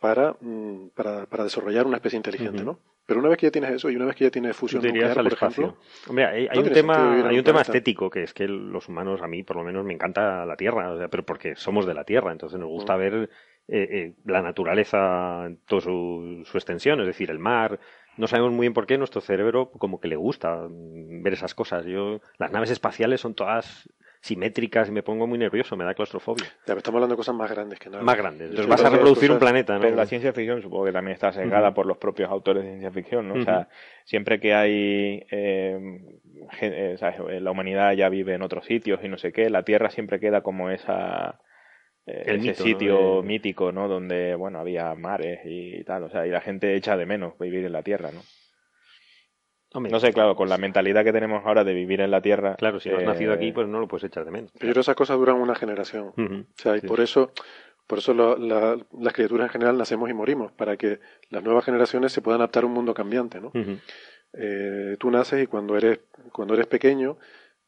para, 0.00 0.36
mm, 0.40 0.90
para, 0.94 1.26
para 1.26 1.44
desarrollar 1.44 1.86
una 1.86 1.96
especie 1.96 2.16
inteligente, 2.16 2.64
¿no? 2.64 2.78
Pero 3.06 3.20
una 3.20 3.28
vez 3.28 3.38
que 3.38 3.46
ya 3.46 3.50
tienes 3.50 3.70
eso 3.70 3.90
y 3.90 3.96
una 3.96 4.06
vez 4.06 4.16
que 4.16 4.24
ya 4.24 4.30
tienes 4.30 4.56
fusión 4.56 4.82
nuclear, 4.82 5.14
por 5.14 5.32
ejemplo... 5.32 5.76
Hombre, 6.08 6.24
hay, 6.24 6.58
un 6.58 6.72
tema, 6.72 7.28
hay 7.28 7.38
un 7.38 7.44
tema 7.44 7.60
estético 7.60 8.08
que 8.08 8.22
es 8.22 8.32
que 8.32 8.48
los 8.48 8.88
humanos, 8.88 9.20
a 9.20 9.26
mí 9.26 9.42
por 9.42 9.56
lo 9.56 9.62
menos 9.62 9.84
me 9.84 9.92
encanta 9.92 10.46
la 10.46 10.56
Tierra, 10.56 11.08
pero 11.10 11.22
porque 11.22 11.54
somos 11.54 11.84
de 11.84 11.92
la 11.92 12.04
Tierra, 12.04 12.32
entonces 12.32 12.58
nos 12.58 12.70
gusta 12.70 12.96
mm. 12.96 12.98
ver 12.98 13.30
eh, 13.66 13.88
eh, 13.90 14.14
la 14.26 14.42
naturaleza 14.42 15.46
en 15.46 15.58
toda 15.66 15.80
su, 15.80 16.44
extensión, 16.54 17.00
es 17.00 17.06
decir, 17.06 17.30
el 17.30 17.38
mar. 17.38 17.78
No 18.16 18.26
sabemos 18.26 18.52
muy 18.52 18.64
bien 18.64 18.74
por 18.74 18.86
qué 18.86 18.98
nuestro 18.98 19.20
cerebro 19.20 19.70
como 19.70 20.00
que 20.00 20.08
le 20.08 20.16
gusta 20.16 20.66
ver 20.70 21.32
esas 21.32 21.54
cosas. 21.54 21.84
Yo, 21.84 22.20
las 22.38 22.52
naves 22.52 22.70
espaciales 22.70 23.20
son 23.20 23.34
todas 23.34 23.88
simétricas 24.20 24.88
y 24.88 24.92
me 24.92 25.02
pongo 25.02 25.26
muy 25.26 25.38
nervioso, 25.38 25.76
me 25.76 25.84
da 25.84 25.92
claustrofobia. 25.92 26.46
Ya, 26.66 26.74
estamos 26.74 26.96
hablando 26.96 27.14
de 27.14 27.16
cosas 27.18 27.34
más 27.34 27.50
grandes 27.50 27.78
que 27.78 27.90
nada. 27.90 28.02
Más 28.02 28.16
grandes. 28.16 28.48
Entonces 28.48 28.66
vas 28.66 28.82
a 28.82 28.88
reproducir 28.88 29.30
un 29.30 29.38
planeta, 29.38 29.74
¿no? 29.74 29.80
Pero 29.80 29.96
la 29.96 30.06
ciencia 30.06 30.32
ficción 30.32 30.62
supongo 30.62 30.86
que 30.86 30.92
también 30.92 31.12
está 31.12 31.30
sesgada 31.30 31.74
por 31.74 31.84
los 31.84 31.98
propios 31.98 32.30
autores 32.30 32.62
de 32.62 32.70
ciencia 32.70 32.90
ficción, 32.90 33.28
¿no? 33.28 33.34
O 33.34 33.42
sea, 33.42 33.68
siempre 34.04 34.40
que 34.40 34.54
hay... 34.54 35.26
Eh, 35.30 36.00
la 37.40 37.50
humanidad 37.50 37.92
ya 37.92 38.08
vive 38.08 38.34
en 38.34 38.42
otros 38.42 38.64
sitios 38.64 39.00
y 39.02 39.08
no 39.08 39.18
sé 39.18 39.32
qué, 39.32 39.50
la 39.50 39.62
Tierra 39.62 39.90
siempre 39.90 40.20
queda 40.20 40.42
como 40.42 40.70
esa 40.70 41.40
el 42.06 42.48
ese 42.48 42.62
sitio 42.62 43.22
mítico, 43.22 43.72
¿no? 43.72 43.88
Donde, 43.88 44.34
bueno, 44.34 44.58
había 44.58 44.94
mares 44.94 45.40
y 45.44 45.82
tal, 45.84 46.04
o 46.04 46.10
sea, 46.10 46.26
y 46.26 46.30
la 46.30 46.40
gente 46.40 46.74
echa 46.74 46.96
de 46.96 47.06
menos 47.06 47.38
vivir 47.38 47.64
en 47.64 47.72
la 47.72 47.82
Tierra, 47.82 48.10
¿no? 48.12 48.20
no 49.80 50.00
sé, 50.00 50.12
claro, 50.12 50.36
con 50.36 50.48
la 50.48 50.58
mentalidad 50.58 51.02
que 51.02 51.12
tenemos 51.12 51.44
ahora 51.44 51.64
de 51.64 51.74
vivir 51.74 52.00
en 52.00 52.10
la 52.10 52.20
Tierra. 52.20 52.54
Claro, 52.56 52.78
si 52.78 52.90
has 52.90 53.02
nacido 53.02 53.32
aquí, 53.32 53.50
pues 53.50 53.66
no 53.66 53.80
lo 53.80 53.88
puedes 53.88 54.04
echar 54.04 54.24
de 54.24 54.30
menos. 54.30 54.52
Pero 54.58 54.80
esas 54.80 54.94
cosas 54.94 55.18
duran 55.18 55.36
una 55.36 55.54
generación. 55.54 56.12
o 56.16 56.44
sea, 56.56 56.76
y 56.76 56.80
por 56.80 57.00
eso, 57.00 57.32
por 57.86 57.98
eso 57.98 58.14
las 58.14 59.12
criaturas 59.12 59.46
en 59.46 59.52
general 59.52 59.76
nacemos 59.76 60.08
y 60.10 60.14
morimos, 60.14 60.52
para 60.52 60.76
que 60.76 61.00
las 61.30 61.42
nuevas 61.42 61.64
generaciones 61.64 62.12
se 62.12 62.22
puedan 62.22 62.40
adaptar 62.40 62.62
a 62.62 62.66
un 62.66 62.72
mundo 62.72 62.94
cambiante, 62.94 63.40
¿no? 63.40 63.50
Eh, 64.32 64.96
tú 64.98 65.10
naces 65.10 65.44
y 65.44 65.46
cuando 65.46 65.76
eres, 65.76 66.00
cuando 66.32 66.54
eres 66.54 66.66
pequeño, 66.66 67.18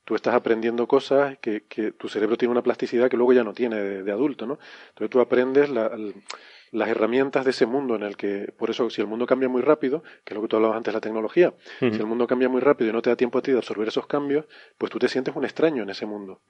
tú 0.07 0.15
estás 0.15 0.35
aprendiendo 0.35 0.87
cosas 0.87 1.37
que, 1.39 1.65
que, 1.69 1.91
tu 1.91 2.09
cerebro 2.09 2.39
tiene 2.39 2.53
una 2.53 2.63
plasticidad 2.63 3.11
que 3.11 3.17
luego 3.17 3.33
ya 3.33 3.43
no 3.43 3.53
tiene 3.53 3.77
de, 3.77 4.13
adulto, 4.13 4.47
¿no? 4.47 4.59
Entonces 4.91 5.11
tú 5.11 5.21
aprendes 5.21 5.69
las 5.69 6.89
herramientas 6.89 7.45
de 7.45 7.51
ese 7.51 7.67
mundo 7.67 7.97
en 7.97 8.05
el 8.05 8.17
que, 8.17 8.55
por 8.57 8.71
eso, 8.71 8.89
si 8.89 9.01
el 9.01 9.09
mundo 9.09 9.27
cambia 9.27 9.49
muy 9.49 9.63
rápido, 9.63 10.05
que 10.25 10.33
es 10.33 10.37
lo 10.37 10.43
que 10.43 10.49
tú 10.49 10.57
hablabas 10.57 10.77
antes 10.77 10.93
de 10.93 10.97
la 10.97 11.01
tecnología, 11.01 11.55
si 11.81 11.87
el 11.87 12.07
mundo 12.07 12.29
cambia 12.29 12.49
muy 12.49 12.61
rápido 12.61 12.91
y 12.91 12.93
no 12.93 13.03
te 13.03 13.11
da 13.11 13.17
tiempo 13.17 13.39
a 13.39 13.43
ti 13.43 13.51
de 13.51 13.59
absorber 13.59 13.89
esos 13.89 14.07
cambios, 14.07 14.47
pues 14.79 14.93
tú 14.93 15.01
te 15.01 15.09
sientes 15.09 15.35
un 15.35 15.45
extraño 15.45 15.83
en 15.83 15.91
ese 15.91 16.07
mundo. 16.07 16.41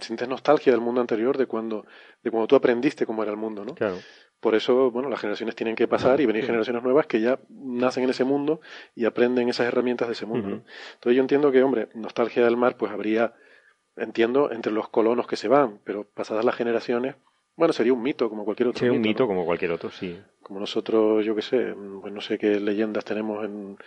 Sientes 0.00 0.28
nostalgia 0.28 0.70
del 0.70 0.82
mundo 0.82 1.00
anterior, 1.00 1.38
de 1.38 1.46
cuando, 1.46 1.86
de 2.22 2.30
cuando 2.30 2.46
tú 2.46 2.54
aprendiste 2.54 3.06
cómo 3.06 3.22
era 3.22 3.32
el 3.32 3.38
mundo, 3.38 3.64
¿no? 3.64 3.74
Claro. 3.74 3.96
Por 4.44 4.54
eso, 4.54 4.90
bueno, 4.90 5.08
las 5.08 5.20
generaciones 5.20 5.56
tienen 5.56 5.74
que 5.74 5.88
pasar 5.88 6.20
y 6.20 6.26
venir 6.26 6.44
generaciones 6.44 6.82
nuevas 6.82 7.06
que 7.06 7.18
ya 7.18 7.38
nacen 7.48 8.04
en 8.04 8.10
ese 8.10 8.24
mundo 8.24 8.60
y 8.94 9.06
aprenden 9.06 9.48
esas 9.48 9.66
herramientas 9.66 10.06
de 10.06 10.12
ese 10.12 10.26
mundo. 10.26 10.60
Entonces 10.92 11.16
yo 11.16 11.22
entiendo 11.22 11.50
que, 11.50 11.62
hombre, 11.62 11.88
nostalgia 11.94 12.44
del 12.44 12.58
mar, 12.58 12.76
pues 12.76 12.92
habría, 12.92 13.32
entiendo, 13.96 14.52
entre 14.52 14.70
los 14.70 14.90
colonos 14.90 15.26
que 15.26 15.36
se 15.36 15.48
van, 15.48 15.80
pero 15.82 16.04
pasadas 16.04 16.44
las 16.44 16.56
generaciones, 16.56 17.16
bueno, 17.56 17.72
sería 17.72 17.94
un 17.94 18.02
mito 18.02 18.28
como 18.28 18.44
cualquier 18.44 18.68
otro. 18.68 18.80
Sería 18.80 18.92
un 18.92 19.00
mito 19.00 19.26
como 19.26 19.46
cualquier 19.46 19.72
otro, 19.72 19.90
sí. 19.90 20.20
Como 20.42 20.60
nosotros, 20.60 21.24
yo 21.24 21.34
qué 21.34 21.40
sé, 21.40 21.74
pues 22.02 22.12
no 22.12 22.20
sé 22.20 22.36
qué 22.36 22.60
leyendas 22.60 23.06
tenemos 23.06 23.46
en, 23.46 23.78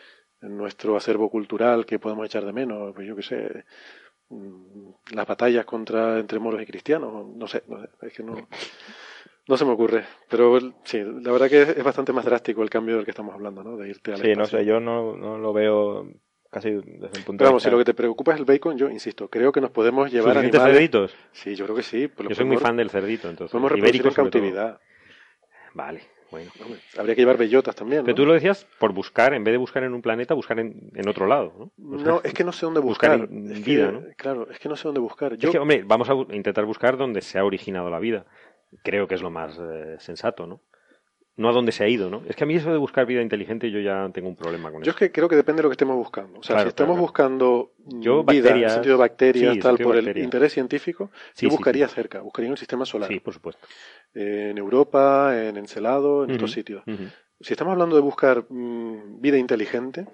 en 0.41 0.57
nuestro 0.57 0.97
acervo 0.97 1.29
cultural 1.29 1.85
que 1.85 1.99
podemos 1.99 2.25
echar 2.25 2.43
de 2.43 2.53
menos, 2.53 2.95
pues 2.95 3.07
yo 3.07 3.15
qué 3.15 3.21
sé, 3.21 3.65
mm, 4.29 4.89
las 5.13 5.27
batallas 5.27 5.65
contra 5.65 6.17
entre 6.17 6.39
moros 6.39 6.63
y 6.63 6.65
cristianos, 6.65 7.27
no 7.27 7.47
sé, 7.47 7.61
no 7.67 7.79
sé 7.79 7.89
es 8.01 8.13
que 8.13 8.23
no. 8.23 8.47
No 9.47 9.55
se 9.55 9.63
me 9.63 9.71
ocurre, 9.71 10.03
pero 10.29 10.59
sí, 10.83 11.01
la 11.03 11.31
verdad 11.31 11.49
que 11.49 11.61
es 11.61 11.83
bastante 11.83 12.11
más 12.11 12.25
drástico 12.25 12.63
el 12.63 12.69
cambio 12.69 12.97
del 12.97 13.05
que 13.05 13.11
estamos 13.11 13.33
hablando, 13.33 13.63
¿no? 13.63 13.77
De 13.77 13.87
irte 13.87 14.13
al 14.13 14.19
Sí, 14.19 14.33
no 14.35 14.45
sé, 14.45 14.65
yo 14.65 14.81
no, 14.81 15.15
no, 15.15 15.37
lo 15.37 15.53
veo 15.53 16.05
casi 16.49 16.71
desde 16.71 17.17
el 17.17 17.23
punto 17.23 17.37
pero 17.37 17.49
vamos, 17.49 17.63
si 17.63 17.69
lo 17.69 17.77
que 17.77 17.85
te 17.85 17.93
preocupa 17.93 18.33
es 18.33 18.39
el 18.39 18.45
bacon, 18.45 18.77
yo 18.77 18.89
insisto, 18.89 19.29
creo 19.29 19.53
que 19.53 19.61
nos 19.61 19.71
podemos 19.71 20.11
llevar 20.11 20.37
a 20.37 20.41
cerditos? 20.41 21.15
Sí, 21.31 21.55
yo 21.55 21.65
creo 21.65 21.77
que 21.77 21.83
sí. 21.83 22.09
yo 22.29 22.35
soy 22.35 22.45
muy 22.45 22.57
fan 22.57 22.75
del 22.75 22.89
cerdito, 22.89 23.29
entonces. 23.29 23.51
Podemos 23.51 23.71
reproducir 23.71 24.05
en 24.05 24.13
cautividad. 24.13 24.81
Vale, 25.73 26.01
bueno. 26.29 26.51
habría 26.97 27.15
que 27.15 27.21
llevar 27.21 27.37
bellotas 27.37 27.75
también, 27.75 28.03
Pero 28.03 28.15
tú 28.15 28.25
lo 28.25 28.33
decías 28.33 28.67
por 28.79 28.91
buscar, 28.91 29.33
en 29.33 29.45
vez 29.45 29.53
de 29.53 29.57
buscar 29.57 29.83
en 29.83 29.93
un 29.93 30.01
planeta, 30.01 30.33
buscar 30.33 30.59
en, 30.59 30.91
en 30.93 31.07
otro 31.07 31.25
lado, 31.25 31.71
¿no? 31.77 31.97
no, 31.97 32.21
es 32.23 32.33
que 32.33 32.43
no 32.43 32.51
sé 32.51 32.65
dónde 32.65 32.81
buscar. 32.81 33.19
buscar 33.19 33.33
en 33.33 33.63
vida, 33.63 33.91
¿no? 33.91 34.01
Claro, 34.17 34.49
es 34.49 34.59
que 34.59 34.67
no 34.67 34.75
sé 34.75 34.83
dónde 34.83 34.99
buscar. 34.99 35.37
Yo... 35.37 35.47
Es 35.49 35.53
que, 35.53 35.59
hombre, 35.59 35.83
vamos 35.85 36.09
a 36.09 36.13
intentar 36.33 36.65
buscar 36.65 36.97
donde 36.97 37.21
se 37.21 37.39
ha 37.39 37.45
originado 37.45 37.89
la 37.89 37.99
vida 37.99 38.25
creo 38.83 39.07
que 39.07 39.15
es 39.15 39.21
lo 39.21 39.29
más 39.29 39.57
eh, 39.59 39.97
sensato, 39.99 40.47
¿no? 40.47 40.61
No 41.35 41.49
a 41.49 41.51
dónde 41.51 41.71
se 41.71 41.83
ha 41.83 41.87
ido, 41.87 42.09
¿no? 42.09 42.23
Es 42.27 42.35
que 42.35 42.45
a 42.45 42.47
mí 42.47 42.55
eso 42.55 42.71
de 42.71 42.77
buscar 42.77 43.05
vida 43.05 43.21
inteligente 43.21 43.69
yo 43.69 43.79
ya 43.79 44.09
tengo 44.11 44.27
un 44.27 44.35
problema 44.35 44.71
con 44.71 44.81
eso. 44.81 44.87
Yo 44.87 44.91
es 44.91 44.97
que 44.97 45.11
creo 45.11 45.29
que 45.29 45.35
depende 45.35 45.59
de 45.59 45.63
lo 45.63 45.69
que 45.69 45.73
estemos 45.73 45.95
buscando. 45.95 46.39
O 46.39 46.43
sea, 46.43 46.61
si 46.61 46.69
estamos 46.69 46.97
buscando 46.97 47.73
yo, 47.77 48.23
vida 48.23 48.49
en 48.49 48.63
el 48.63 48.69
sentido 48.71 48.95
de 48.95 48.99
bacterias, 48.99 49.59
tal, 49.59 49.77
por 49.77 49.95
el 49.95 50.17
interés 50.17 50.53
científico, 50.53 51.11
yo 51.35 51.49
buscaría 51.49 51.87
cerca, 51.87 52.21
buscaría 52.21 52.47
en 52.47 52.53
el 52.53 52.57
sistema 52.57 52.85
solar. 52.85 53.07
Sí, 53.07 53.19
por 53.19 53.35
supuesto. 53.35 53.67
en 54.15 54.57
Europa, 54.57 55.31
en 55.39 55.57
Encelado, 55.57 56.23
en 56.23 56.31
otros 56.31 56.51
sitios. 56.51 56.83
Si 57.39 57.53
estamos 57.53 57.73
hablando 57.73 57.95
de 57.95 58.01
buscar 58.01 58.45
mm, 58.49 59.21
vida 59.21 59.37
inteligente, 59.37 60.07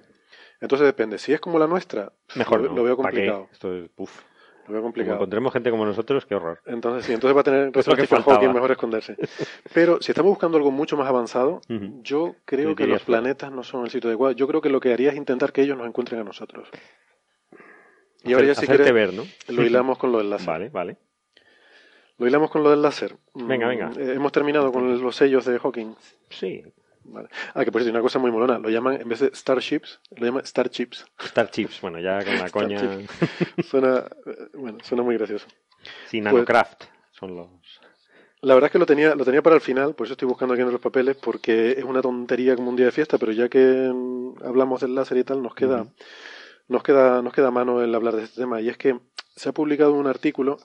entonces 0.59 0.85
depende. 0.85 1.17
Si 1.19 1.31
es 1.31 1.39
como 1.39 1.57
la 1.57 1.67
nuestra, 1.67 2.11
mejor 2.35 2.61
lo, 2.61 2.83
veo 2.83 2.97
complicado. 2.97 3.47
Esto 3.51 3.73
es, 3.73 3.89
puf. 3.89 4.23
Lo 4.67 4.73
veo 4.73 4.81
complicado. 4.81 5.17
Como 5.17 5.23
encontremos 5.23 5.53
gente 5.53 5.71
como 5.71 5.85
nosotros, 5.85 6.25
qué 6.25 6.35
horror. 6.35 6.59
Entonces, 6.65 7.05
sí, 7.05 7.13
entonces 7.13 7.35
va 7.35 7.41
a 7.41 7.43
tener 7.43 7.71
Stephen 7.83 8.53
mejor 8.53 8.71
esconderse. 8.71 9.17
Pero 9.73 10.01
si 10.01 10.11
estamos 10.11 10.29
buscando 10.29 10.57
algo 10.57 10.71
mucho 10.71 10.95
más 10.95 11.07
avanzado, 11.07 11.61
yo 12.01 12.35
creo 12.45 12.75
que 12.75 12.87
los 12.87 13.03
planetas 13.03 13.51
no 13.51 13.63
son 13.63 13.85
el 13.85 13.91
sitio 13.91 14.09
adecuado. 14.09 14.33
Yo 14.33 14.47
creo 14.47 14.61
que 14.61 14.69
lo 14.69 14.79
que 14.79 14.93
haría 14.93 15.09
es 15.09 15.17
intentar 15.17 15.51
que 15.51 15.61
ellos 15.61 15.77
nos 15.77 15.87
encuentren 15.87 16.21
a 16.21 16.23
nosotros. 16.23 16.69
Y 18.23 18.33
ahora 18.33 18.47
ya 18.47 18.55
si 18.55 18.65
quieres, 18.65 18.91
ver, 18.93 19.13
¿no? 19.13 19.23
lo 19.49 19.63
hilamos 19.63 19.97
con 19.97 20.11
lo 20.13 20.19
del 20.19 20.29
láser. 20.29 20.47
Vale, 20.47 20.69
vale. 20.69 20.97
Lo 22.17 22.27
hilamos 22.27 22.49
con 22.49 22.63
lo 22.63 22.69
del 22.69 22.81
láser. 22.81 23.17
Venga, 23.33 23.67
venga. 23.67 23.89
Mm, 23.89 23.99
eh, 23.99 24.13
hemos 24.13 24.31
terminado 24.31 24.71
con 24.71 25.01
los 25.01 25.15
sellos 25.15 25.45
de 25.45 25.59
Hawking. 25.59 25.95
Sí, 26.29 26.63
Ah, 27.53 27.65
que 27.65 27.71
por 27.71 27.81
cierto, 27.81 27.95
una 27.95 28.01
cosa 28.01 28.19
muy 28.19 28.31
molona, 28.31 28.59
lo 28.59 28.69
llaman, 28.69 29.01
en 29.01 29.09
vez 29.09 29.19
de 29.19 29.31
Starships, 29.33 29.99
lo 30.15 30.25
llaman 30.25 30.45
Starships. 30.45 31.05
Starships, 31.19 31.81
bueno, 31.81 31.99
ya 31.99 32.23
con 32.23 32.37
la 32.37 32.49
coña. 32.51 32.99
suena, 33.63 34.05
eh, 34.25 34.49
bueno, 34.53 34.77
suena 34.83 35.03
muy 35.03 35.17
gracioso. 35.17 35.47
Sí, 36.07 36.21
Nanocraft 36.21 36.85
son 37.11 37.35
los... 37.35 37.47
La 38.41 38.55
verdad 38.55 38.67
es 38.67 38.71
que 38.73 38.79
lo 38.79 38.85
tenía, 38.85 39.15
lo 39.15 39.23
tenía 39.23 39.41
para 39.41 39.55
el 39.55 39.61
final, 39.61 39.95
por 39.95 40.05
eso 40.05 40.13
estoy 40.13 40.27
buscando 40.27 40.53
aquí 40.53 40.63
en 40.63 40.71
los 40.71 40.81
papeles, 40.81 41.15
porque 41.15 41.71
es 41.71 41.83
una 41.83 42.01
tontería 42.01 42.55
como 42.55 42.69
un 42.69 42.75
día 42.75 42.87
de 42.87 42.91
fiesta, 42.91 43.17
pero 43.17 43.31
ya 43.31 43.47
que 43.47 43.89
mm, 43.93 44.43
hablamos 44.43 44.81
del 44.81 44.95
láser 44.95 45.17
y 45.17 45.23
tal, 45.23 45.41
nos 45.41 45.55
queda, 45.55 45.85
nos 46.67 46.83
queda, 46.83 47.21
nos 47.21 47.33
queda 47.33 47.51
mano 47.51 47.81
el 47.81 47.95
hablar 47.95 48.15
de 48.15 48.23
este 48.23 48.41
tema. 48.41 48.59
Y 48.59 48.67
es 48.67 48.77
que 48.77 48.99
se 49.35 49.49
ha 49.49 49.53
publicado 49.53 49.93
un 49.93 50.07
artículo 50.07 50.57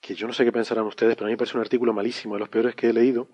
que 0.00 0.14
yo 0.14 0.26
no 0.26 0.34
sé 0.34 0.44
qué 0.44 0.52
pensarán 0.52 0.84
ustedes, 0.84 1.16
pero 1.16 1.26
a 1.26 1.28
mí 1.28 1.32
me 1.32 1.38
parece 1.38 1.56
un 1.56 1.62
artículo 1.62 1.92
malísimo, 1.92 2.34
de 2.34 2.40
los 2.40 2.48
peores 2.48 2.76
que 2.76 2.90
he 2.90 2.92
leído, 2.92 3.28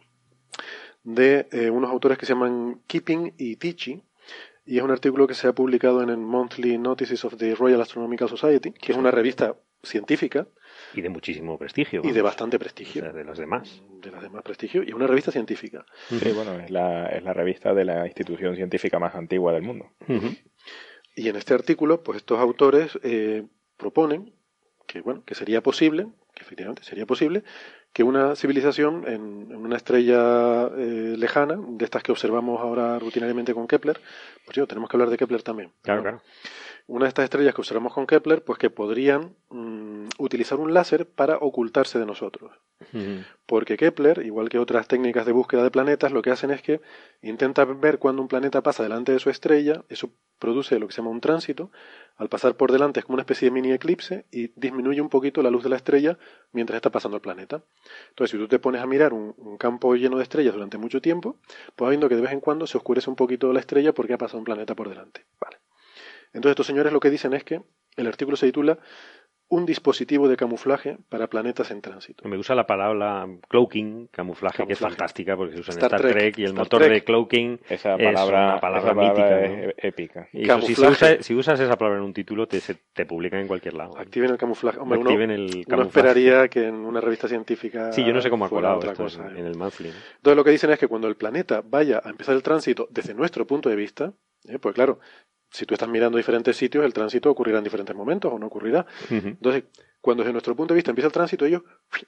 de 1.02 1.48
eh, 1.52 1.70
unos 1.70 1.90
autores 1.90 2.18
que 2.18 2.26
se 2.26 2.34
llaman 2.34 2.82
Keeping 2.86 3.34
y 3.38 3.56
Tichy, 3.56 4.02
y 4.66 4.78
es 4.78 4.82
un 4.82 4.90
artículo 4.90 5.26
que 5.26 5.34
se 5.34 5.48
ha 5.48 5.52
publicado 5.52 6.02
en 6.02 6.10
el 6.10 6.18
Monthly 6.18 6.78
Notices 6.78 7.24
of 7.24 7.36
the 7.36 7.54
Royal 7.54 7.80
Astronomical 7.80 8.28
Society, 8.28 8.72
que 8.72 8.92
es 8.92 8.98
una 8.98 9.10
revista 9.10 9.56
científica. 9.82 10.46
Y 10.94 11.00
de 11.00 11.08
muchísimo 11.08 11.58
prestigio. 11.58 12.02
Y 12.04 12.12
de 12.12 12.22
bastante 12.22 12.58
prestigio. 12.58 13.12
de 13.12 13.24
las 13.24 13.38
demás. 13.38 13.82
De 14.00 14.10
las 14.10 14.22
demás 14.22 14.42
prestigio. 14.42 14.82
Y 14.82 14.92
una 14.92 15.06
revista 15.06 15.32
científica. 15.32 15.84
Sí, 16.08 16.32
bueno, 16.32 16.58
es 16.60 16.70
la, 16.70 17.06
es 17.06 17.22
la 17.22 17.32
revista 17.32 17.74
de 17.74 17.84
la 17.84 18.06
institución 18.06 18.54
científica 18.54 18.98
más 18.98 19.14
antigua 19.14 19.52
del 19.52 19.62
mundo. 19.62 19.90
Y 21.16 21.28
en 21.28 21.36
este 21.36 21.54
artículo, 21.54 22.02
pues 22.02 22.18
estos 22.18 22.38
autores 22.38 22.98
eh, 23.02 23.44
proponen 23.76 24.32
que, 24.86 25.00
bueno, 25.00 25.24
que 25.24 25.34
sería 25.34 25.62
posible, 25.62 26.06
que 26.34 26.42
efectivamente 26.42 26.84
sería 26.84 27.06
posible, 27.06 27.42
que 27.92 28.02
una 28.02 28.36
civilización 28.36 29.04
en, 29.06 29.54
una 29.54 29.76
estrella 29.76 30.68
eh, 30.76 31.14
lejana, 31.16 31.56
de 31.58 31.84
estas 31.84 32.02
que 32.02 32.12
observamos 32.12 32.60
ahora 32.60 32.98
rutinariamente 32.98 33.54
con 33.54 33.66
Kepler, 33.66 34.00
pues 34.44 34.56
yo, 34.56 34.66
tenemos 34.66 34.88
que 34.88 34.96
hablar 34.96 35.10
de 35.10 35.18
Kepler 35.18 35.42
también. 35.42 35.72
Claro, 35.82 36.02
claro 36.02 36.22
una 36.90 37.04
de 37.04 37.10
estas 37.10 37.22
estrellas 37.24 37.54
que 37.54 37.60
observamos 37.60 37.94
con 37.94 38.04
Kepler, 38.04 38.42
pues 38.42 38.58
que 38.58 38.68
podrían 38.68 39.36
mm, 39.48 40.08
utilizar 40.18 40.58
un 40.58 40.74
láser 40.74 41.06
para 41.08 41.36
ocultarse 41.38 42.00
de 42.00 42.06
nosotros. 42.06 42.50
Porque 43.46 43.76
Kepler, 43.76 44.24
igual 44.24 44.48
que 44.48 44.58
otras 44.58 44.88
técnicas 44.88 45.24
de 45.24 45.30
búsqueda 45.30 45.62
de 45.62 45.70
planetas, 45.70 46.10
lo 46.10 46.20
que 46.20 46.30
hacen 46.30 46.50
es 46.50 46.62
que 46.62 46.80
intentan 47.22 47.80
ver 47.80 47.98
cuando 47.98 48.22
un 48.22 48.28
planeta 48.28 48.62
pasa 48.62 48.82
delante 48.82 49.12
de 49.12 49.20
su 49.20 49.30
estrella, 49.30 49.84
eso 49.88 50.10
produce 50.40 50.80
lo 50.80 50.88
que 50.88 50.94
se 50.94 51.00
llama 51.00 51.10
un 51.10 51.20
tránsito, 51.20 51.70
al 52.16 52.28
pasar 52.28 52.56
por 52.56 52.72
delante 52.72 52.98
es 52.98 53.06
como 53.06 53.14
una 53.14 53.22
especie 53.22 53.46
de 53.46 53.52
mini 53.52 53.70
eclipse 53.70 54.26
y 54.32 54.48
disminuye 54.56 55.00
un 55.00 55.10
poquito 55.10 55.42
la 55.42 55.50
luz 55.50 55.62
de 55.62 55.68
la 55.68 55.76
estrella 55.76 56.18
mientras 56.50 56.76
está 56.76 56.90
pasando 56.90 57.18
el 57.18 57.22
planeta. 57.22 57.62
Entonces, 58.08 58.32
si 58.32 58.38
tú 58.38 58.48
te 58.48 58.58
pones 58.58 58.82
a 58.82 58.86
mirar 58.86 59.12
un, 59.12 59.34
un 59.36 59.58
campo 59.58 59.94
lleno 59.94 60.16
de 60.16 60.24
estrellas 60.24 60.54
durante 60.54 60.76
mucho 60.78 61.00
tiempo, 61.00 61.36
pues 61.76 61.90
viendo 61.90 62.08
que 62.08 62.16
de 62.16 62.22
vez 62.22 62.32
en 62.32 62.40
cuando 62.40 62.66
se 62.66 62.78
oscurece 62.78 63.10
un 63.10 63.16
poquito 63.16 63.52
la 63.52 63.60
estrella 63.60 63.92
porque 63.92 64.14
ha 64.14 64.18
pasado 64.18 64.38
un 64.38 64.44
planeta 64.44 64.74
por 64.74 64.88
delante. 64.88 65.26
Vale. 65.40 65.58
Entonces 66.32 66.52
estos 66.52 66.66
señores 66.66 66.92
lo 66.92 67.00
que 67.00 67.10
dicen 67.10 67.32
es 67.34 67.44
que 67.44 67.62
el 67.96 68.06
artículo 68.06 68.36
se 68.36 68.46
titula 68.46 68.78
un 69.50 69.66
dispositivo 69.66 70.28
de 70.28 70.36
camuflaje 70.36 70.96
para 71.08 71.28
planetas 71.28 71.72
en 71.72 71.80
tránsito. 71.80 72.26
Me 72.28 72.36
gusta 72.36 72.54
la 72.54 72.68
palabra 72.68 73.26
cloaking, 73.48 74.06
camuflaje, 74.12 74.64
que 74.64 74.74
es 74.74 74.78
fantástica 74.78 75.36
porque 75.36 75.54
se 75.54 75.60
usa 75.60 75.74
en 75.74 75.80
Star, 75.80 76.00
Trek, 76.00 76.38
y 76.38 76.44
el 76.44 76.54
motor 76.54 76.88
de 76.88 77.02
cloaking 77.02 77.60
esa 77.68 77.98
palabra, 77.98 78.20
es 78.22 78.28
una 78.52 78.60
palabra, 78.60 78.94
mítica, 78.94 79.74
épica. 79.76 80.28
Y 80.32 80.44
si, 81.24 81.34
usas 81.34 81.58
esa 81.58 81.76
palabra 81.76 81.98
en 81.98 82.04
un 82.04 82.14
título 82.14 82.46
te, 82.46 82.60
te 82.92 83.06
publican 83.06 83.40
en 83.40 83.48
cualquier 83.48 83.74
lado. 83.74 83.98
Activen 83.98 84.30
el 84.30 84.38
camuflaje. 84.38 84.78
Activen 84.78 85.32
el 85.32 85.66
camuflaje. 85.66 85.88
esperaría 85.88 86.48
que 86.48 86.68
en 86.68 86.76
una 86.76 87.00
revista 87.00 87.26
científica 87.26 87.92
Sí, 87.92 88.04
yo 88.04 88.12
no 88.12 88.22
sé 88.22 88.30
cómo 88.30 88.44
ha 88.44 88.48
colado 88.48 88.76
otra 88.76 88.94
cosa, 88.94 89.26
en, 89.36 89.46
el 89.46 89.56
monthly. 89.56 89.88
Entonces 89.88 90.36
lo 90.36 90.44
que 90.44 90.52
dicen 90.52 90.70
es 90.70 90.78
que 90.78 90.86
cuando 90.86 91.08
el 91.08 91.16
planeta 91.16 91.60
vaya 91.66 92.00
a 92.04 92.08
empezar 92.08 92.36
el 92.36 92.44
tránsito 92.44 92.86
desde 92.88 93.14
nuestro 93.14 93.48
punto 93.48 93.68
de 93.68 93.74
vista, 93.74 94.12
¿eh? 94.44 94.60
pues 94.60 94.76
claro, 94.76 95.00
si 95.50 95.66
tú 95.66 95.74
estás 95.74 95.88
mirando 95.88 96.16
diferentes 96.16 96.56
sitios, 96.56 96.84
el 96.84 96.92
tránsito 96.92 97.30
ocurrirá 97.30 97.58
en 97.58 97.64
diferentes 97.64 97.94
momentos 97.94 98.32
o 98.32 98.38
no 98.38 98.46
ocurrirá. 98.46 98.86
Entonces, 99.10 99.64
cuando 100.00 100.22
desde 100.22 100.32
nuestro 100.32 100.54
punto 100.56 100.74
de 100.74 100.76
vista 100.76 100.90
empieza 100.90 101.08
el 101.08 101.12
tránsito, 101.12 101.44
ellos 101.44 101.62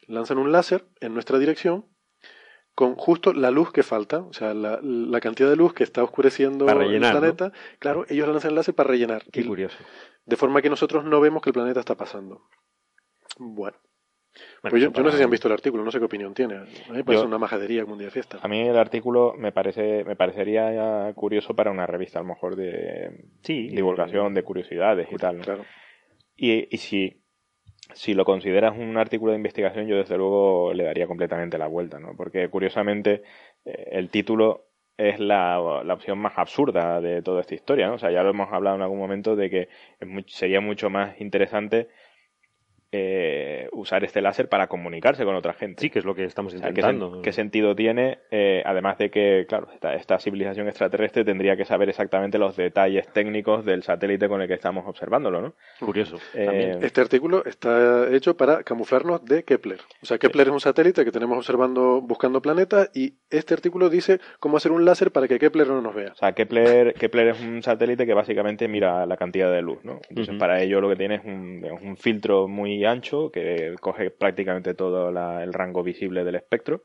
lanzan 0.07 0.39
un 0.39 0.53
láser 0.53 0.85
en 1.01 1.15
nuestra 1.15 1.39
dirección 1.39 1.87
con 2.75 2.95
justo 2.95 3.35
la 3.35 3.51
luz 3.51 3.71
que 3.71 3.83
falta, 3.83 4.21
o 4.21 4.33
sea, 4.33 4.55
la, 4.55 5.21
cantidad 5.21 5.51
de 5.51 5.57
luz 5.57 5.75
que 5.75 5.85
está 5.85 6.03
oscureciendo 6.03 6.69
el 6.69 7.01
planeta. 7.01 7.53
Claro, 7.79 8.07
ellos 8.09 8.29
lanzan 8.29 8.51
el 8.51 8.57
láser 8.57 8.75
para 8.75 8.89
rellenar. 8.89 9.25
Qué 9.31 9.45
curioso. 9.45 9.77
De 10.25 10.37
forma 10.37 10.63
que 10.63 10.71
nosotros 10.71 11.05
no 11.05 11.21
vemos 11.21 11.43
que 11.43 11.51
el 11.51 11.55
planeta 11.55 11.81
está 11.81 11.97
pasando. 11.97 12.47
Bueno. 13.39 13.77
Pues 14.63 14.81
yo, 14.81 14.91
no 14.91 15.11
sé 15.11 15.17
si 15.17 15.25
han 15.25 15.31
visto 15.31 15.49
el 15.49 15.55
artículo, 15.55 15.83
no 15.85 15.91
sé 15.91 15.99
qué 15.99 16.05
opinión 16.05 16.35
tiene. 16.35 16.55
A 16.55 16.61
mí 16.61 16.69
me 16.93 17.05
parece 17.05 17.25
una 17.25 17.39
majadería 17.39 17.83
como 17.83 17.95
un 17.95 17.99
día 17.99 18.07
de 18.07 18.13
fiesta. 18.13 18.39
A 18.41 18.47
mí 18.47 18.61
el 18.61 18.79
artículo 18.79 19.35
me 19.37 19.51
parece 19.51 20.05
me 20.05 20.15
parecería 20.15 21.13
curioso 21.17 21.55
para 21.55 21.73
una 21.73 21.85
revista, 21.85 22.21
a 22.21 22.23
lo 22.23 22.29
mejor 22.29 22.55
de 22.55 23.25
divulgación, 23.43 24.35
de 24.35 24.43
curiosidades 24.45 25.09
y 25.11 25.17
tal. 25.17 25.39
Claro. 25.39 25.65
Y, 26.37 26.69
y 26.73 26.79
si, 26.79 27.23
si 27.93 28.15
lo 28.15 28.25
consideras 28.25 28.77
un 28.79 28.97
artículo 28.99 29.33
de 29.33 29.39
investigación, 29.39 29.87
yo 29.89 29.97
desde 29.97 30.17
luego 30.17 30.73
le 30.73 30.85
daría 30.85 31.09
completamente 31.09 31.59
la 31.59 31.67
vuelta, 31.67 31.99
¿no? 31.99 32.15
Porque 32.17 32.49
curiosamente 32.49 33.25
eh, 33.65 33.89
el 33.91 34.11
título 34.11 34.69
es 34.97 35.19
la, 35.19 35.83
la, 35.85 35.95
opción 35.95 36.19
más 36.19 36.35
absurda 36.37 37.01
de 37.01 37.23
toda 37.23 37.41
esta 37.41 37.55
historia, 37.55 37.89
¿no? 37.89 37.95
O 37.95 37.99
sea, 37.99 38.13
ya 38.13 38.23
lo 38.23 38.31
hemos 38.31 38.53
hablado 38.53 38.77
en 38.77 38.83
algún 38.83 38.99
momento 38.99 39.35
de 39.35 39.51
que 39.51 39.69
sería 40.27 40.61
mucho 40.61 40.91
más 40.91 41.21
interesante 41.21 41.89
eh, 42.95 43.71
usar 43.73 44.05
este 44.05 44.21
láser 44.21 44.51
para 44.51 44.67
comunicarse 44.67 45.25
con 45.25 45.35
otra 45.35 45.55
gente. 45.55 45.81
Sí, 45.81 45.89
que 45.89 45.99
es 45.99 46.05
lo 46.05 46.15
que 46.15 46.25
estamos 46.25 46.53
intentando. 46.53 47.23
¿qué, 47.23 47.33
sentido 47.33 47.75
tiene? 47.75 48.19
Eh, 48.31 48.63
además 48.67 48.99
de 48.99 49.11
que, 49.11 49.47
claro, 49.49 49.69
esta, 49.73 50.19
civilización 50.19 50.69
extraterrestre 50.69 51.25
tendría 51.25 51.57
que 51.57 51.65
saber 51.65 51.89
exactamente 51.89 52.39
los 52.39 52.55
detalles 52.55 53.09
técnicos 53.09 53.65
del 53.65 53.83
satélite 53.83 54.29
con 54.29 54.43
el 54.43 54.49
que 54.49 54.53
estamos 54.55 54.87
observándolo, 54.87 55.41
¿no? 55.41 55.55
Curioso. 55.81 56.19
Eh, 56.35 56.79
este 56.83 57.01
artículo 57.01 57.43
está 57.47 58.15
hecho 58.15 58.37
para 58.37 58.63
camuflarnos 58.63 59.25
de 59.25 59.43
Kepler. 59.43 59.81
O 60.03 60.07
sea, 60.07 60.19
Kepler 60.19 60.49
es 60.49 60.53
un 60.53 60.61
satélite 60.61 61.03
que 61.03 61.13
tenemos 61.13 61.39
observando, 61.39 62.03
buscando 62.03 62.43
planetas, 62.43 62.91
y 62.95 63.15
este 63.31 63.55
artículo 63.55 63.89
dice 63.89 64.21
cómo 64.39 64.59
hacer 64.59 64.71
un 64.71 64.85
láser 64.85 65.13
para 65.13 65.27
que 65.27 65.39
Kepler 65.39 65.67
no 65.67 65.81
nos 65.81 65.95
vea. 65.95 66.13
O 66.13 66.17
sea, 66.17 66.33
Kepler, 66.33 66.93
Kepler 66.93 67.29
es 67.29 67.41
un 67.41 67.63
satélite 67.63 68.05
que 68.05 68.13
básicamente 68.13 68.69
mira 68.69 69.07
la 69.07 69.17
cantidad 69.17 69.51
de 69.51 69.63
luz, 69.63 69.83
¿no? 69.83 70.01
Entonces, 70.11 70.37
para 70.39 70.61
ello 70.61 70.83
lo 70.83 70.91
que 70.91 70.97
tiene 70.97 71.15
es 71.15 71.25
un, 71.25 71.65
un 71.83 71.97
filtro 71.97 72.49
muy 72.49 72.82
ancho 72.85 73.31
que 73.31 73.75
coge 73.81 74.11
prácticamente 74.11 74.75
todo 74.75 75.09
el 75.09 75.53
rango 75.53 75.83
visible 75.83 76.25
del 76.25 76.37
espectro. 76.37 76.85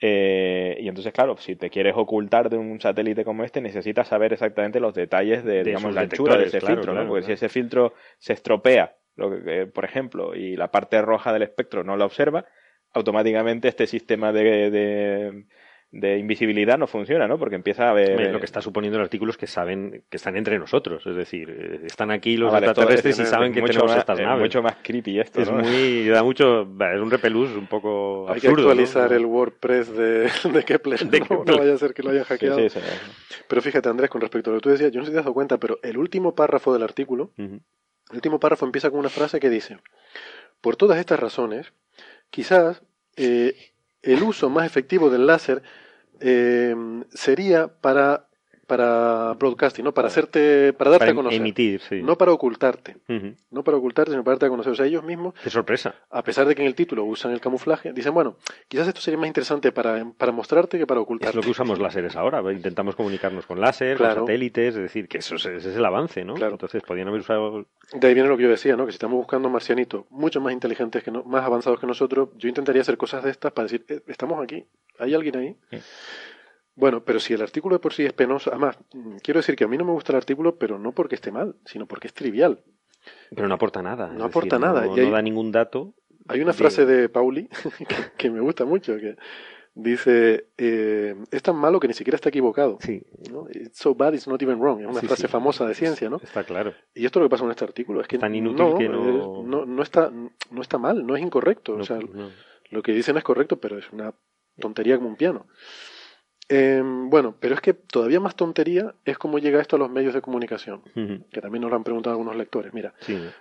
Eh, 0.00 0.76
y 0.80 0.88
entonces, 0.88 1.12
claro, 1.12 1.36
si 1.36 1.54
te 1.54 1.70
quieres 1.70 1.94
ocultar 1.96 2.50
de 2.50 2.56
un 2.56 2.80
satélite 2.80 3.24
como 3.24 3.44
este, 3.44 3.60
necesitas 3.60 4.08
saber 4.08 4.32
exactamente 4.32 4.80
los 4.80 4.94
detalles 4.94 5.44
de, 5.44 5.62
digamos, 5.62 5.94
la 5.94 6.02
anchura 6.02 6.36
de 6.36 6.46
ese 6.46 6.60
filtro, 6.60 6.92
¿no? 6.92 7.06
Porque 7.06 7.24
si 7.24 7.32
ese 7.32 7.48
filtro 7.48 7.94
se 8.18 8.32
estropea, 8.32 8.96
lo 9.14 9.30
que, 9.30 9.66
por 9.66 9.84
ejemplo, 9.84 10.34
y 10.34 10.56
la 10.56 10.72
parte 10.72 11.00
roja 11.02 11.32
del 11.32 11.42
espectro 11.42 11.84
no 11.84 11.96
la 11.96 12.04
observa, 12.04 12.46
automáticamente 12.92 13.68
este 13.68 13.86
sistema 13.86 14.32
de 14.32 14.70
de 14.70 15.44
invisibilidad 15.92 16.78
no 16.78 16.86
funciona, 16.86 17.28
¿no? 17.28 17.38
Porque 17.38 17.54
empieza 17.54 17.90
a 17.90 17.92
ver... 17.92 18.32
Lo 18.32 18.38
que 18.38 18.46
está 18.46 18.62
suponiendo 18.62 18.98
el 18.98 19.04
artículo 19.04 19.30
es 19.30 19.36
que 19.36 19.46
saben 19.46 20.04
que 20.08 20.16
están 20.16 20.36
entre 20.36 20.58
nosotros, 20.58 21.06
es 21.06 21.14
decir, 21.14 21.50
eh, 21.50 21.80
están 21.84 22.10
aquí 22.10 22.36
los 22.36 22.52
ah, 22.52 22.58
extraterrestres 22.58 23.18
y 23.18 23.26
saben 23.26 23.52
que 23.52 23.60
tenemos 23.60 23.94
estas 23.94 24.18
naves. 24.18 24.36
Es 24.36 24.40
mucho 24.40 24.62
más 24.62 24.76
creepy 24.82 25.20
esto, 25.20 25.42
Es 25.42 25.50
muy... 25.50 26.08
da 26.08 26.22
mucho... 26.22 26.62
Es 26.62 27.00
un 27.00 27.10
repelús 27.10 27.50
un 27.50 27.66
poco 27.66 28.26
Hay 28.30 28.40
que 28.40 28.48
actualizar 28.48 29.12
el 29.12 29.26
WordPress 29.26 29.94
de, 29.94 30.30
de 30.52 30.64
Kepler, 30.64 31.06
no, 31.30 31.58
vaya 31.58 31.74
a 31.74 31.78
ser 31.78 31.92
que 31.92 32.02
lo 32.02 32.10
haya 32.10 32.24
hackeado. 32.24 32.58
Pero 33.48 33.62
fíjate, 33.62 33.88
Andrés, 33.88 34.08
con 34.08 34.20
respecto 34.20 34.50
a 34.50 34.54
lo 34.54 34.60
que 34.60 34.62
tú 34.62 34.70
decías, 34.70 34.92
yo 34.92 35.00
no 35.00 35.04
sé 35.04 35.10
si 35.10 35.14
te 35.14 35.18
has 35.18 35.24
dado 35.24 35.34
cuenta, 35.34 35.58
pero 35.58 35.78
el 35.82 35.98
último 35.98 36.34
párrafo 36.34 36.72
del 36.72 36.82
artículo, 36.82 37.32
el 37.36 37.60
último 38.12 38.40
párrafo 38.40 38.64
empieza 38.64 38.90
con 38.90 39.00
una 39.00 39.10
frase 39.10 39.40
que 39.40 39.50
dice, 39.50 39.76
por 40.62 40.76
todas 40.76 40.98
estas 40.98 41.20
razones, 41.20 41.72
quizás 42.30 42.82
eh, 43.16 43.71
el 44.02 44.22
uso 44.22 44.50
más 44.50 44.66
efectivo 44.66 45.10
del 45.10 45.26
láser 45.26 45.62
eh, 46.20 46.74
sería 47.12 47.68
para 47.68 48.26
para 48.66 49.34
broadcasting, 49.34 49.84
¿no? 49.84 49.92
Para 49.92 50.08
hacerte, 50.08 50.72
para 50.72 50.92
darte 50.92 51.10
a 51.10 51.14
conocer. 51.14 51.40
emitir, 51.40 51.80
sí. 51.80 52.02
No 52.02 52.16
para 52.16 52.32
ocultarte. 52.32 52.96
No 53.50 53.64
para 53.64 53.76
ocultarte, 53.76 54.12
sino 54.12 54.24
para 54.24 54.34
darte 54.34 54.46
a 54.46 54.48
conocer. 54.48 54.72
O 54.72 54.74
sea, 54.74 54.86
ellos 54.86 55.04
mismos. 55.04 55.34
Qué 55.42 55.50
sorpresa. 55.50 55.94
A 56.10 56.22
pesar 56.22 56.46
de 56.46 56.54
que 56.54 56.62
en 56.62 56.68
el 56.68 56.74
título 56.74 57.04
usan 57.04 57.32
el 57.32 57.40
camuflaje, 57.40 57.92
dicen, 57.92 58.14
bueno, 58.14 58.36
quizás 58.68 58.88
esto 58.88 59.00
sería 59.00 59.18
más 59.18 59.26
interesante 59.26 59.72
para, 59.72 60.04
para 60.16 60.32
mostrarte 60.32 60.78
que 60.78 60.86
para 60.86 61.00
ocultarte. 61.00 61.30
Es 61.30 61.36
lo 61.36 61.42
que 61.42 61.50
usamos 61.50 61.78
láseres 61.78 62.16
ahora. 62.16 62.42
Intentamos 62.52 62.96
comunicarnos 62.96 63.46
con 63.46 63.60
láser, 63.60 63.98
con 63.98 64.14
satélites, 64.14 64.76
es 64.76 64.82
decir, 64.82 65.08
que 65.08 65.18
eso 65.18 65.36
es, 65.36 65.46
ese 65.46 65.70
es 65.70 65.76
el 65.76 65.84
avance, 65.84 66.24
¿no? 66.24 66.34
Claro. 66.34 66.52
Entonces 66.52 66.82
podrían 66.82 67.08
haber 67.08 67.20
usado. 67.20 67.66
De 67.92 68.08
ahí 68.08 68.14
viene 68.14 68.28
lo 68.28 68.36
que 68.36 68.44
yo 68.44 68.50
decía, 68.50 68.76
¿no? 68.76 68.86
Que 68.86 68.92
si 68.92 68.96
estamos 68.96 69.16
buscando 69.16 69.48
marcianitos 69.50 70.04
mucho 70.10 70.40
más 70.40 70.52
inteligentes, 70.52 71.02
que 71.02 71.10
más 71.10 71.44
avanzados 71.44 71.80
que 71.80 71.86
nosotros, 71.86 72.30
yo 72.36 72.48
intentaría 72.48 72.82
hacer 72.82 72.96
cosas 72.96 73.24
de 73.24 73.30
estas 73.30 73.52
para 73.52 73.64
decir, 73.64 73.84
eh, 73.88 74.00
estamos 74.06 74.42
aquí, 74.42 74.64
hay 74.98 75.14
alguien 75.14 75.36
ahí. 75.36 75.56
Bueno, 76.74 77.04
pero 77.04 77.20
si 77.20 77.34
el 77.34 77.42
artículo 77.42 77.76
de 77.76 77.80
por 77.80 77.92
sí 77.92 78.04
es 78.04 78.12
penoso, 78.12 78.50
además, 78.50 78.78
quiero 79.22 79.40
decir 79.40 79.56
que 79.56 79.64
a 79.64 79.68
mí 79.68 79.76
no 79.76 79.84
me 79.84 79.92
gusta 79.92 80.12
el 80.12 80.16
artículo, 80.16 80.56
pero 80.56 80.78
no 80.78 80.92
porque 80.92 81.14
esté 81.14 81.30
mal, 81.30 81.56
sino 81.66 81.86
porque 81.86 82.06
es 82.06 82.14
trivial. 82.14 82.62
Pero 83.34 83.48
no 83.48 83.54
aporta 83.54 83.82
nada. 83.82 84.08
No 84.08 84.24
aporta 84.24 84.58
nada. 84.58 84.86
No, 84.86 85.10
da 85.10 85.22
ningún 85.22 85.52
dato. 85.52 85.94
Hay 86.28 86.40
una 86.40 86.52
frase 86.52 86.86
de 86.86 87.08
Pauli 87.08 87.48
que, 88.16 88.30
me 88.30 88.40
gusta 88.40 88.64
mucho, 88.64 88.96
que 88.96 89.16
dice, 89.74 90.46
eh, 90.56 91.16
es 91.30 91.42
tan 91.42 91.56
malo 91.56 91.80
que 91.80 91.88
ni 91.88 91.94
siquiera 91.94 92.14
está 92.14 92.28
equivocado. 92.28 92.78
Sí. 92.80 93.02
It's 93.54 93.78
so 93.78 93.94
bad 93.94 94.14
it's 94.14 94.28
not 94.28 94.40
even 94.40 94.60
wrong. 94.60 94.80
Es 94.80 94.86
una 94.86 95.00
frase 95.00 95.28
famosa 95.28 95.66
de 95.66 95.74
ciencia, 95.74 96.08
¿no? 96.08 96.18
Está 96.22 96.44
claro. 96.44 96.74
Y 96.94 97.04
esto 97.04 97.18
es 97.18 97.22
lo 97.22 97.28
que 97.28 97.32
pasa 97.32 97.44
en 97.44 97.50
este 97.50 97.64
artículo. 97.64 98.00
Es 98.00 98.08
que 98.08 98.18
tan 98.18 98.34
inútil 98.34 98.78
que 98.78 98.88
no... 98.88 99.42
no... 99.42 99.66
No, 99.66 99.82
está, 99.82 100.10
no 100.10 100.62
está 100.62 100.78
mal, 100.78 101.04
no 101.04 101.16
es 101.16 101.22
incorrecto. 101.22 101.74
o 101.74 101.84
sea, 101.84 101.98
lo 102.70 102.82
que 102.82 102.92
dicen 102.92 103.16
es 103.16 103.24
correcto, 103.24 103.58
pero 103.60 103.78
es 103.78 103.90
una 103.92 104.14
tontería 104.58 104.96
como 104.96 105.08
un 105.08 105.16
piano. 105.16 105.46
Em, 106.54 107.08
bueno, 107.08 107.34
pero 107.40 107.54
es 107.54 107.62
que 107.62 107.72
todavía 107.72 108.20
más 108.20 108.36
tontería 108.36 108.94
es 109.06 109.16
cómo 109.16 109.38
llega 109.38 109.58
esto 109.58 109.76
a 109.76 109.78
los 109.78 109.88
medios 109.88 110.12
de 110.12 110.20
comunicación, 110.20 110.82
que 111.30 111.40
también 111.40 111.62
nos 111.62 111.70
lo 111.70 111.76
han 111.78 111.82
preguntado 111.82 112.12
algunos 112.12 112.36
lectores. 112.36 112.74
Mira, 112.74 112.92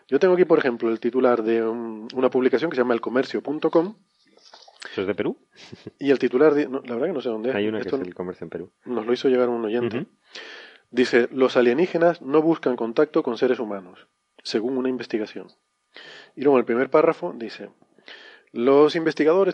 yo 0.08 0.18
tengo 0.18 0.36
aquí, 0.36 0.46
por 0.46 0.60
ejemplo, 0.60 0.90
el 0.90 1.02
titular 1.02 1.44
de 1.44 1.62
una 1.62 2.30
publicación 2.30 2.72
que 2.72 2.76
se 2.76 2.84
llama 2.84 2.94
elcomercio.com. 2.94 3.96
¿Eso 4.92 5.02
es 5.02 5.08
de 5.08 5.14
Perú? 5.14 5.38
Y 6.00 6.12
el 6.12 6.20
titular, 6.20 6.54
la 6.54 6.96
verdad 6.96 7.08
que 7.08 7.14
no 7.14 7.20
sé 7.20 7.28
dónde 7.28 7.50
es. 7.50 7.56
Hay 7.56 7.68
una 7.68 7.82
que 7.82 7.90
es 7.90 7.94
el 7.94 8.16
comercio 8.16 8.46
en 8.46 8.50
Perú. 8.50 8.72
Nos 8.86 9.06
lo 9.06 9.12
hizo 9.12 9.28
llegar 9.28 9.50
un 9.50 9.66
oyente. 9.66 10.06
Dice, 10.90 11.28
los 11.34 11.58
alienígenas 11.58 12.22
no 12.22 12.42
buscan 12.42 12.78
contacto 12.78 13.24
con 13.24 13.38
seres 13.38 13.60
humanos, 13.60 14.08
según 14.42 14.78
una 14.78 14.88
investigación. 14.88 15.48
Y 16.34 16.44
luego 16.44 16.58
el 16.60 16.66
primer 16.66 16.90
párrafo 16.90 17.34
dice, 17.36 17.72
los 18.52 18.96
investigadores 18.96 19.54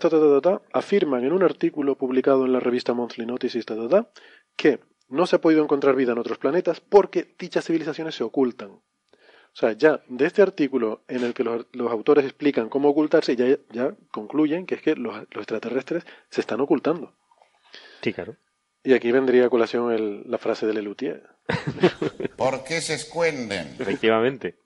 afirman 0.73 1.23
en 1.23 1.33
un 1.33 1.43
artículo 1.43 1.97
publicado 1.97 2.45
en 2.45 2.53
la 2.53 2.59
revista 2.59 2.93
Monthly 2.93 3.25
Notices 3.25 3.65
que 4.55 4.79
no 5.09 5.27
se 5.27 5.35
ha 5.35 5.41
podido 5.41 5.63
encontrar 5.63 5.95
vida 5.95 6.13
en 6.13 6.17
otros 6.17 6.37
planetas 6.37 6.79
porque 6.79 7.35
dichas 7.37 7.65
civilizaciones 7.65 8.15
se 8.15 8.23
ocultan. 8.23 8.71
O 8.71 9.59
sea, 9.59 9.71
ya 9.71 10.01
de 10.07 10.25
este 10.25 10.41
artículo 10.41 11.03
en 11.07 11.23
el 11.23 11.33
que 11.33 11.43
los, 11.43 11.65
autores 11.89 12.25
explican 12.25 12.69
cómo 12.69 12.89
ocultarse, 12.89 13.35
ya, 13.35 13.57
ya 13.71 13.95
concluyen 14.11 14.65
que 14.65 14.75
es 14.75 14.81
que 14.81 14.95
los, 14.95 15.17
extraterrestres 15.31 16.05
se 16.29 16.41
están 16.41 16.61
ocultando. 16.61 17.13
Sí, 18.01 18.13
claro. 18.13 18.35
Y 18.83 18.93
aquí 18.93 19.11
vendría 19.11 19.47
a 19.47 19.49
colación 19.49 20.23
la 20.29 20.37
frase 20.37 20.67
de 20.67 20.73
Lelutier. 20.73 21.23
¿Por 22.37 22.63
qué 22.63 22.81
se 22.81 22.93
escuenden? 22.93 23.75
Efectivamente. 23.79 24.59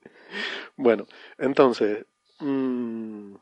Bueno, 0.76 1.06
entonces, 1.38 2.04
mmm, 2.40 3.34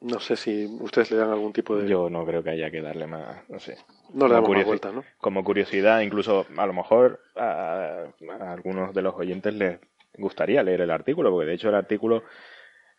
no 0.00 0.20
sé 0.20 0.36
si 0.36 0.66
ustedes 0.80 1.10
le 1.10 1.16
dan 1.18 1.30
algún 1.30 1.52
tipo 1.52 1.76
de... 1.76 1.88
Yo 1.88 2.10
no 2.10 2.24
creo 2.26 2.42
que 2.42 2.50
haya 2.50 2.70
que 2.70 2.82
darle 2.82 3.06
más, 3.06 3.48
no 3.48 3.58
sé. 3.58 3.78
No 4.12 4.28
le 4.28 4.34
damos 4.34 4.50
más 4.50 4.64
vueltas, 4.64 4.94
¿no? 4.94 5.04
Como 5.18 5.42
curiosidad, 5.42 6.00
incluso 6.00 6.46
a 6.56 6.66
lo 6.66 6.72
mejor 6.72 7.20
a, 7.34 8.04
algunos 8.46 8.94
de 8.94 9.02
los 9.02 9.14
oyentes 9.14 9.54
les 9.54 9.80
gustaría 10.18 10.62
leer 10.62 10.82
el 10.82 10.90
artículo, 10.90 11.30
porque 11.30 11.46
de 11.46 11.54
hecho 11.54 11.68
el 11.68 11.74
artículo, 11.74 12.24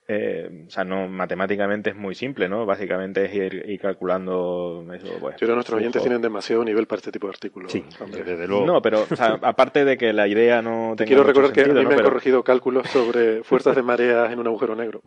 eh, 0.09 0.65
o 0.67 0.69
sea, 0.69 0.85
no 0.85 1.09
matemáticamente 1.09 1.89
es 1.89 1.95
muy 1.95 2.15
simple, 2.15 2.47
¿no? 2.47 2.65
Básicamente 2.65 3.25
es 3.25 3.33
ir, 3.33 3.79
calculando 3.81 4.85
eso. 4.93 5.07
Pues, 5.19 5.35
Yo 5.35 5.39
creo 5.39 5.49
que 5.49 5.55
nuestros 5.55 5.77
oyentes 5.77 6.01
tienen 6.01 6.21
demasiado 6.21 6.63
nivel 6.63 6.87
para 6.87 6.99
este 6.99 7.11
tipo 7.11 7.27
de 7.27 7.31
artículos. 7.31 7.71
Sí, 7.71 7.83
desde 8.11 8.47
luego. 8.47 8.65
No, 8.65 8.81
pero 8.81 9.05
aparte 9.41 9.83
de 9.83 9.97
que 9.97 10.13
la 10.13 10.27
idea 10.27 10.61
no 10.61 10.93
tenga 10.95 11.07
Quiero 11.07 11.23
recordar 11.23 11.51
que 11.51 11.61
a 11.61 11.65
mí 11.65 11.85
me 11.85 11.95
han 11.95 12.03
corregido 12.03 12.41
cálculos 12.43 12.87
sobre 12.87 13.43
fuerzas 13.43 13.75
de 13.75 13.83
mareas 13.83 14.31
en 14.31 14.39
un 14.39 14.47
agujero 14.47 14.75
negro. 14.75 15.01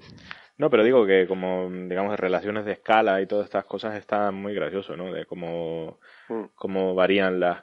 No, 0.58 0.68
pero 0.68 0.84
digo 0.84 1.06
que 1.06 1.26
como, 1.26 1.70
digamos, 1.70 2.20
relaciones 2.20 2.66
de 2.66 2.72
escala 2.72 3.22
y 3.22 3.26
todas 3.26 3.46
estas 3.46 3.64
cosas 3.64 3.96
está 3.96 4.30
muy 4.30 4.54
gracioso, 4.54 4.94
¿no? 4.98 5.10
De 5.10 5.24
cómo, 5.24 5.98
mm. 6.28 6.44
cómo 6.54 6.94
varían 6.94 7.40
los 7.40 7.56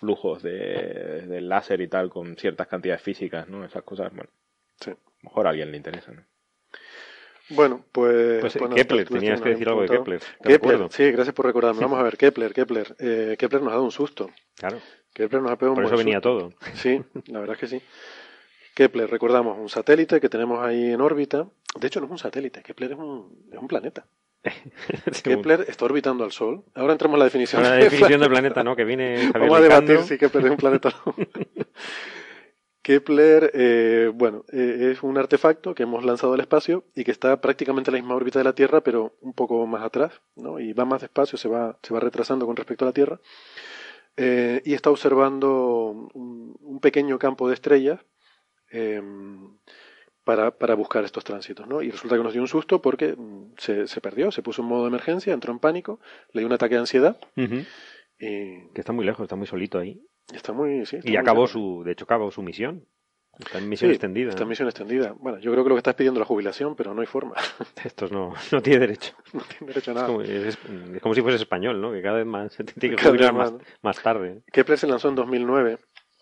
flujos 0.00 0.42
de, 0.42 1.26
del 1.28 1.48
láser 1.48 1.80
y 1.80 1.86
tal 1.86 2.10
con 2.10 2.36
ciertas 2.36 2.66
cantidades 2.66 3.02
físicas, 3.02 3.48
¿no? 3.48 3.64
Esas 3.64 3.84
cosas, 3.84 4.12
bueno. 4.12 4.30
Sí. 4.80 4.92
Mejor 5.22 5.46
a 5.46 5.50
alguien 5.50 5.70
le 5.70 5.76
interesa, 5.76 6.12
¿no? 6.12 6.24
Bueno, 7.50 7.84
pues... 7.92 8.40
pues 8.40 8.58
Kepler, 8.74 9.08
tenías 9.08 9.40
que 9.40 9.50
decir 9.50 9.68
algo 9.68 9.82
de 9.82 9.88
Kepler. 9.88 10.20
Kepler, 10.42 10.86
sí, 10.90 11.10
gracias 11.10 11.34
por 11.34 11.46
recordarme. 11.46 11.80
Vamos 11.80 11.98
a 11.98 12.02
ver, 12.02 12.16
Kepler, 12.16 12.52
Kepler. 12.52 12.94
Eh, 12.98 13.36
Kepler 13.38 13.62
nos 13.62 13.70
ha 13.70 13.74
dado 13.74 13.84
un 13.84 13.90
susto. 13.90 14.30
Claro. 14.56 14.78
Kepler 15.14 15.42
nos 15.42 15.52
ha 15.52 15.56
pegado 15.56 15.72
un 15.72 15.76
Por 15.76 15.86
eso 15.86 15.96
venía 15.96 16.20
todo. 16.20 16.52
Sí, 16.74 17.02
la 17.26 17.40
verdad 17.40 17.54
es 17.54 17.60
que 17.60 17.66
sí. 17.66 17.82
Kepler, 18.74 19.10
recordamos, 19.10 19.58
un 19.58 19.68
satélite 19.68 20.20
que 20.20 20.28
tenemos 20.28 20.64
ahí 20.64 20.92
en 20.92 21.00
órbita. 21.00 21.48
De 21.78 21.86
hecho, 21.86 22.00
no 22.00 22.06
es 22.06 22.12
un 22.12 22.18
satélite, 22.18 22.62
Kepler 22.62 22.92
es 22.92 22.98
un, 22.98 23.48
es 23.50 23.58
un 23.58 23.66
planeta. 23.66 24.06
Kepler 25.24 25.64
está 25.68 25.86
orbitando 25.86 26.24
al 26.24 26.32
Sol. 26.32 26.64
Ahora 26.74 26.92
entramos 26.92 27.16
en 27.16 27.18
la 27.18 27.24
definición. 27.24 27.62
La 27.62 27.72
definición 27.72 28.20
del 28.20 28.30
planeta, 28.30 28.62
¿no? 28.62 28.76
Que 28.76 28.84
viene 28.84 29.30
Vamos 29.32 29.58
a 29.58 29.60
debatir 29.60 29.98
si 30.02 30.16
Kepler 30.16 30.44
es 30.44 30.50
un 30.52 30.56
planeta 30.58 30.90
o 31.04 31.14
no. 31.16 31.26
Kepler, 32.88 33.50
eh, 33.52 34.10
bueno, 34.14 34.46
eh, 34.50 34.92
es 34.92 35.02
un 35.02 35.18
artefacto 35.18 35.74
que 35.74 35.82
hemos 35.82 36.06
lanzado 36.06 36.32
al 36.32 36.40
espacio 36.40 36.84
y 36.94 37.04
que 37.04 37.10
está 37.10 37.38
prácticamente 37.38 37.90
en 37.90 37.96
la 37.96 38.00
misma 38.00 38.14
órbita 38.14 38.38
de 38.38 38.46
la 38.46 38.54
Tierra, 38.54 38.80
pero 38.80 39.14
un 39.20 39.34
poco 39.34 39.66
más 39.66 39.82
atrás, 39.82 40.22
¿no? 40.36 40.58
Y 40.58 40.72
va 40.72 40.86
más 40.86 41.02
despacio, 41.02 41.36
se 41.36 41.48
va, 41.48 41.78
se 41.82 41.92
va 41.92 42.00
retrasando 42.00 42.46
con 42.46 42.56
respecto 42.56 42.86
a 42.86 42.88
la 42.88 42.94
Tierra. 42.94 43.20
Eh, 44.16 44.62
y 44.64 44.72
está 44.72 44.88
observando 44.88 46.08
un, 46.14 46.80
pequeño 46.80 47.18
campo 47.18 47.46
de 47.46 47.54
estrellas 47.54 48.00
Em, 48.70 49.58
para, 50.24 50.50
para, 50.50 50.74
buscar 50.74 51.04
estos 51.04 51.24
tránsitos. 51.24 51.66
¿no? 51.66 51.82
Y 51.82 51.90
resulta 51.90 52.16
que 52.16 52.22
nos 52.22 52.32
dio 52.32 52.40
un 52.40 52.48
susto 52.48 52.80
porque 52.80 53.14
mm, 53.14 53.54
se, 53.58 53.86
se, 53.86 54.00
perdió, 54.00 54.30
se 54.30 54.42
puso 54.42 54.62
en 54.62 54.68
modo 54.68 54.82
de 54.84 54.88
emergencia, 54.88 55.34
entró 55.34 55.52
en 55.52 55.58
pánico, 55.58 56.00
le 56.32 56.40
dio 56.40 56.46
un 56.46 56.54
ataque 56.54 56.76
de 56.76 56.80
ansiedad. 56.80 57.18
y... 58.18 58.68
Que 58.72 58.80
está 58.80 58.92
muy 58.92 59.04
lejos, 59.04 59.24
está 59.24 59.36
muy 59.36 59.46
solito 59.46 59.78
ahí. 59.78 60.02
Está 60.32 60.52
muy, 60.52 60.84
sí, 60.86 60.98
y 61.04 61.16
acabó 61.16 61.46
su, 61.46 61.82
de 61.84 61.92
hecho 61.92 62.04
acabó 62.04 62.30
su 62.30 62.42
misión. 62.42 62.84
Está 63.38 63.58
en 63.58 63.68
misión 63.68 63.90
extendida. 63.92 64.30
Está 64.30 64.42
en 64.42 64.48
misión 64.48 64.68
extendida. 64.68 65.14
Bueno, 65.16 65.38
yo 65.38 65.52
creo 65.52 65.62
que 65.62 65.68
lo 65.68 65.76
que 65.76 65.78
estás 65.78 65.94
pidiendo 65.94 66.18
es 66.18 66.22
la 66.22 66.26
jubilación, 66.26 66.74
pero 66.74 66.92
no 66.92 67.00
hay 67.00 67.06
forma. 67.06 67.34
Estos 67.84 68.10
no, 68.10 68.34
no 68.50 68.60
tiene 68.60 68.80
derecho. 68.80 69.14
No 69.32 69.42
tiene 69.42 69.72
derecho 69.72 69.92
a 69.92 69.94
nada. 69.94 70.24
Es 70.24 70.58
como, 71.00 71.14
si 71.14 71.22
fuese 71.22 71.36
español, 71.36 71.80
¿no? 71.80 71.92
Que 71.92 72.02
cada 72.02 72.16
vez 72.16 72.26
más 72.26 72.52
se 72.52 72.64
tiene 72.64 72.96
que 72.96 73.02
jubilar 73.04 73.32
más, 73.32 73.54
más, 73.80 74.02
tarde. 74.02 74.42
Kepler 74.52 74.76
se 74.76 74.88
lanzó 74.88 75.08
en 75.08 75.14
2009 75.14 75.78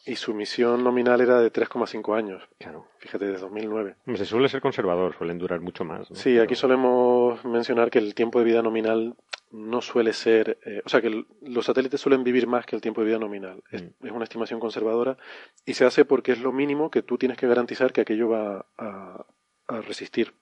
y 0.06 0.16
su 0.16 0.32
misión 0.32 0.84
nominal 0.84 1.20
era 1.20 1.40
de 1.40 1.52
3,5 1.52 2.16
años. 2.16 2.48
Claro. 2.58 2.86
Fíjate, 2.98 3.26
desde 3.26 3.40
2009. 3.40 3.96
Se 4.14 4.24
suele 4.24 4.48
ser 4.48 4.60
conservador, 4.60 5.14
suelen 5.16 5.38
durar 5.38 5.60
mucho 5.60 5.84
más. 5.84 6.06
Sí, 6.12 6.38
aquí 6.38 6.54
solemos 6.54 7.44
mencionar 7.44 7.90
que 7.90 7.98
el 7.98 8.14
tiempo 8.14 8.38
de 8.38 8.44
vida 8.44 8.62
nominal 8.62 9.16
no 9.50 9.80
suele 9.80 10.12
ser. 10.12 10.58
Eh, 10.64 10.80
o 10.84 10.88
sea, 10.88 11.00
que 11.00 11.24
los 11.42 11.66
satélites 11.66 12.00
suelen 12.00 12.22
vivir 12.22 12.46
más 12.46 12.66
que 12.66 12.76
el 12.76 12.82
tiempo 12.82 13.00
de 13.00 13.08
vida 13.08 13.18
nominal. 13.18 13.62
Es, 13.72 13.82
mm. 13.82 14.06
es, 14.06 14.12
una 14.12 14.24
estimación 14.24 14.60
conservadora 14.60 15.16
y 15.64 15.74
se 15.74 15.84
hace 15.84 16.04
porque 16.04 16.32
es 16.32 16.40
lo 16.40 16.52
mínimo 16.52 16.90
que 16.90 17.02
tú 17.02 17.18
tienes 17.18 17.36
que 17.36 17.48
garantizar 17.48 17.92
que 17.92 18.02
aquello 18.02 18.28
va 18.28 18.66
a, 18.78 19.26
a 19.68 19.80
resistir. 19.80 20.32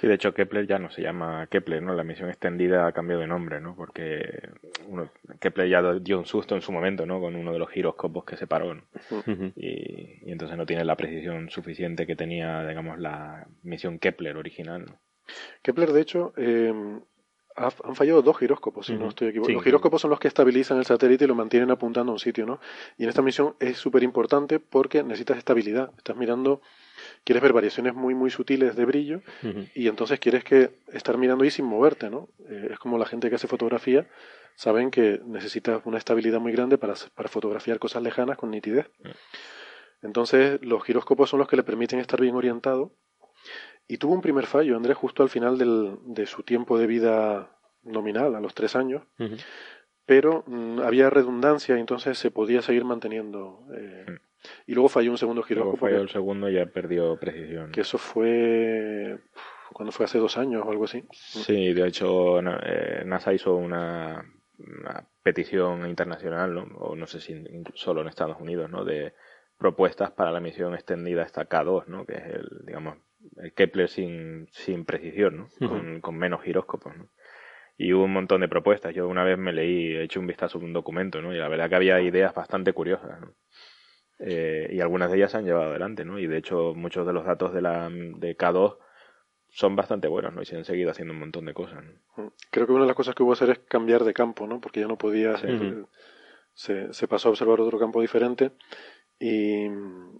Sí, 0.00 0.06
de 0.06 0.14
hecho 0.14 0.32
Kepler 0.32 0.66
ya 0.66 0.78
no 0.78 0.90
se 0.90 1.02
llama 1.02 1.46
Kepler, 1.50 1.82
¿no? 1.82 1.92
La 1.92 2.04
misión 2.04 2.30
extendida 2.30 2.86
ha 2.86 2.92
cambiado 2.92 3.20
de 3.20 3.26
nombre, 3.26 3.60
¿no? 3.60 3.76
Porque 3.76 4.48
uno, 4.86 5.10
Kepler 5.40 5.68
ya 5.68 5.82
dio 6.00 6.18
un 6.18 6.24
susto 6.24 6.54
en 6.54 6.62
su 6.62 6.72
momento, 6.72 7.04
¿no? 7.04 7.20
Con 7.20 7.36
uno 7.36 7.52
de 7.52 7.58
los 7.58 7.68
giroscopos 7.68 8.24
que 8.24 8.38
se 8.38 8.46
paró, 8.46 8.74
y, 9.56 10.30
entonces 10.30 10.56
no 10.56 10.64
tiene 10.64 10.86
la 10.86 10.96
precisión 10.96 11.50
suficiente 11.50 12.06
que 12.06 12.16
tenía, 12.16 12.66
digamos, 12.66 12.98
la 12.98 13.46
misión 13.62 13.98
Kepler 13.98 14.38
original, 14.38 14.86
Kepler, 15.62 15.92
de 15.92 16.00
hecho, 16.00 16.32
eh, 16.36 16.72
han 17.56 17.94
fallado 17.94 18.22
dos 18.22 18.38
giróscopos, 18.38 18.86
si 18.86 18.94
no 18.94 19.08
estoy 19.08 19.28
equivocado. 19.28 19.54
Los 19.54 19.64
giróscopos 19.64 20.00
son 20.00 20.10
los 20.10 20.20
que 20.20 20.28
estabilizan 20.28 20.78
el 20.78 20.86
satélite 20.86 21.24
y 21.24 21.28
lo 21.28 21.34
mantienen 21.34 21.70
apuntando 21.70 22.12
a 22.12 22.14
un 22.14 22.18
sitio, 22.18 22.46
¿no? 22.46 22.60
Y 22.98 23.04
en 23.04 23.08
esta 23.08 23.22
misión 23.22 23.54
es 23.60 23.76
súper 23.76 24.02
importante 24.02 24.58
porque 24.58 25.02
necesitas 25.02 25.38
estabilidad. 25.38 25.92
Estás 25.96 26.16
mirando 26.16 26.62
quieres 27.24 27.42
ver 27.42 27.52
variaciones 27.52 27.94
muy, 27.94 28.14
muy 28.14 28.30
sutiles 28.30 28.76
de 28.76 28.84
brillo 28.84 29.22
y 29.74 29.88
entonces 29.88 30.20
quieres 30.20 30.44
que 30.44 30.70
estar 30.92 31.16
mirando 31.18 31.44
ahí 31.44 31.50
sin 31.50 31.64
moverte, 31.64 32.10
¿no? 32.10 32.28
Eh, 32.48 32.68
es 32.72 32.78
como 32.78 32.98
la 32.98 33.06
gente 33.06 33.28
que 33.28 33.36
hace 33.36 33.48
fotografía, 33.48 34.06
saben 34.54 34.90
que 34.90 35.20
necesitas 35.24 35.82
una 35.84 35.98
estabilidad 35.98 36.40
muy 36.40 36.52
grande 36.52 36.78
para, 36.78 36.94
para 37.14 37.28
fotografiar 37.28 37.78
cosas 37.78 38.02
lejanas 38.02 38.36
con 38.36 38.50
nitidez. 38.50 38.90
Entonces, 40.02 40.60
los 40.62 40.82
giróscopos 40.82 41.30
son 41.30 41.38
los 41.38 41.48
que 41.48 41.56
le 41.56 41.62
permiten 41.62 42.00
estar 42.00 42.20
bien 42.20 42.34
orientado. 42.34 42.92
Y 43.92 43.98
tuvo 43.98 44.14
un 44.14 44.22
primer 44.22 44.46
fallo, 44.46 44.74
Andrés, 44.74 44.96
justo 44.96 45.22
al 45.22 45.28
final 45.28 45.58
del, 45.58 45.98
de 46.06 46.24
su 46.24 46.44
tiempo 46.44 46.78
de 46.78 46.86
vida 46.86 47.58
nominal, 47.82 48.34
a 48.34 48.40
los 48.40 48.54
tres 48.54 48.74
años. 48.74 49.02
Pero 50.06 50.44
mm, 50.46 50.80
había 50.80 51.10
redundancia 51.10 51.76
y 51.76 51.80
entonces 51.80 52.16
se 52.16 52.30
podía 52.30 52.62
seguir 52.62 52.86
manteniendo 52.86 53.66
eh, 53.76 54.06
y 54.66 54.72
luego 54.72 54.88
falló 54.88 55.10
un 55.10 55.18
segundo 55.18 55.42
giróscopo. 55.42 55.76
Luego 55.76 55.94
falló 55.94 56.02
el 56.04 56.08
segundo 56.08 56.48
y 56.48 56.54
ya 56.54 56.64
perdió 56.64 57.18
precisión. 57.18 57.70
Que 57.70 57.82
eso 57.82 57.98
fue 57.98 59.18
cuando 59.74 59.92
fue 59.92 60.06
hace 60.06 60.16
dos 60.16 60.38
años 60.38 60.62
o 60.64 60.70
algo 60.70 60.84
así. 60.84 61.04
Sí, 61.10 61.74
de 61.74 61.86
hecho 61.86 62.40
eh, 62.40 63.02
NASA 63.04 63.34
hizo 63.34 63.54
una, 63.56 64.24
petición 65.22 65.86
internacional, 65.86 66.56
o 66.78 66.96
no 66.96 67.06
sé 67.06 67.20
si 67.20 67.44
solo 67.74 68.00
en 68.00 68.08
Estados 68.08 68.40
Unidos, 68.40 68.70
¿no? 68.70 68.86
de 68.86 69.12
propuestas 69.58 70.12
para 70.12 70.32
la 70.32 70.40
misión 70.40 70.72
extendida 70.72 71.24
esta 71.24 71.46
K2, 71.46 71.88
¿no? 71.88 72.06
que 72.06 72.14
es 72.14 72.24
el, 72.24 72.48
digamos, 72.64 72.96
el 73.36 73.52
Kepler 73.52 73.88
sin, 73.88 74.48
sin 74.50 74.84
precisión, 74.84 75.36
¿no? 75.36 75.68
con, 75.68 76.00
con 76.00 76.16
menos 76.16 76.42
giróscopos. 76.42 76.96
¿no? 76.96 77.08
y 77.76 77.92
hubo 77.92 78.04
un 78.04 78.12
montón 78.12 78.40
de 78.40 78.48
propuestas. 78.48 78.94
Yo 78.94 79.08
una 79.08 79.24
vez 79.24 79.38
me 79.38 79.52
leí, 79.52 79.92
he 79.96 80.04
hecho 80.04 80.20
un 80.20 80.26
vistazo 80.26 80.58
a 80.58 80.60
un 80.60 80.72
documento, 80.72 81.20
¿no? 81.22 81.34
Y 81.34 81.38
la 81.38 81.48
verdad 81.48 81.68
que 81.68 81.76
había 81.76 82.00
ideas 82.00 82.34
bastante 82.34 82.72
curiosas, 82.72 83.20
¿no? 83.20 83.34
Eh, 84.20 84.68
y 84.72 84.80
algunas 84.80 85.10
de 85.10 85.16
ellas 85.16 85.32
se 85.32 85.38
han 85.38 85.44
llevado 85.44 85.70
adelante, 85.70 86.04
¿no? 86.04 86.18
Y 86.18 86.26
de 86.26 86.38
hecho 86.38 86.74
muchos 86.74 87.06
de 87.06 87.12
los 87.12 87.24
datos 87.24 87.52
de, 87.52 87.62
la, 87.62 87.90
de 87.90 88.36
K2 88.36 88.78
son 89.48 89.74
bastante 89.74 90.06
buenos, 90.06 90.32
¿no? 90.32 90.42
Y 90.42 90.46
se 90.46 90.56
han 90.56 90.64
seguido 90.64 90.90
haciendo 90.90 91.12
un 91.12 91.20
montón 91.20 91.44
de 91.44 91.54
cosas. 91.54 91.82
Mm. 92.16 92.28
Creo 92.50 92.66
que 92.66 92.72
una 92.72 92.82
de 92.82 92.88
las 92.88 92.96
cosas 92.96 93.14
que 93.14 93.22
hubo 93.22 93.32
que 93.32 93.44
hacer 93.44 93.50
es 93.50 93.58
cambiar 93.60 94.04
de 94.04 94.14
campo, 94.14 94.46
¿no? 94.46 94.60
Porque 94.60 94.80
ya 94.80 94.86
no 94.86 94.96
podía... 94.96 95.36
se, 96.54 96.92
se, 96.92 97.08
pasó 97.08 97.28
a 97.28 97.30
observar 97.32 97.60
otro 97.60 97.78
campo 97.78 98.00
diferente 98.00 98.52
y, 99.22 99.66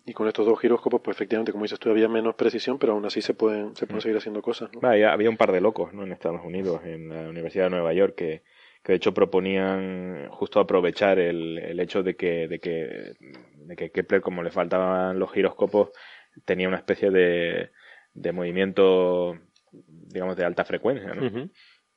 y, 0.06 0.12
con 0.12 0.28
estos 0.28 0.46
dos 0.46 0.60
giróscopos, 0.60 1.00
pues 1.02 1.16
efectivamente, 1.16 1.52
como 1.52 1.64
dices 1.64 1.78
tú, 1.78 1.90
había 1.90 2.08
menos 2.08 2.34
precisión, 2.34 2.78
pero 2.78 2.92
aún 2.92 3.04
así 3.04 3.20
se 3.20 3.34
pueden, 3.34 3.74
se 3.74 3.86
pueden 3.86 4.00
seguir 4.00 4.16
haciendo 4.16 4.42
cosas, 4.42 4.70
¿no? 4.72 4.88
había, 4.88 5.12
había 5.12 5.30
un 5.30 5.36
par 5.36 5.52
de 5.52 5.60
locos, 5.60 5.92
¿no? 5.92 6.04
En 6.04 6.12
Estados 6.12 6.40
Unidos, 6.44 6.82
en 6.84 7.08
la 7.08 7.28
Universidad 7.28 7.64
de 7.64 7.70
Nueva 7.70 7.92
York, 7.92 8.14
que 8.14 8.42
que 8.82 8.92
de 8.92 8.96
hecho 8.96 9.14
proponían 9.14 10.28
justo 10.30 10.58
aprovechar 10.58 11.18
el, 11.18 11.58
el 11.58 11.78
hecho 11.78 12.02
de 12.02 12.16
que, 12.16 12.48
de 12.48 12.58
que, 12.58 13.14
de 13.54 13.76
que 13.76 13.90
Kepler, 13.90 14.20
como 14.20 14.42
le 14.42 14.50
faltaban 14.50 15.18
los 15.18 15.32
giroscopos, 15.32 15.90
tenía 16.44 16.68
una 16.68 16.78
especie 16.78 17.10
de, 17.10 17.70
de 18.12 18.32
movimiento, 18.32 19.38
digamos, 19.70 20.36
de 20.36 20.44
alta 20.44 20.64
frecuencia, 20.64 21.14
¿no? 21.14 21.48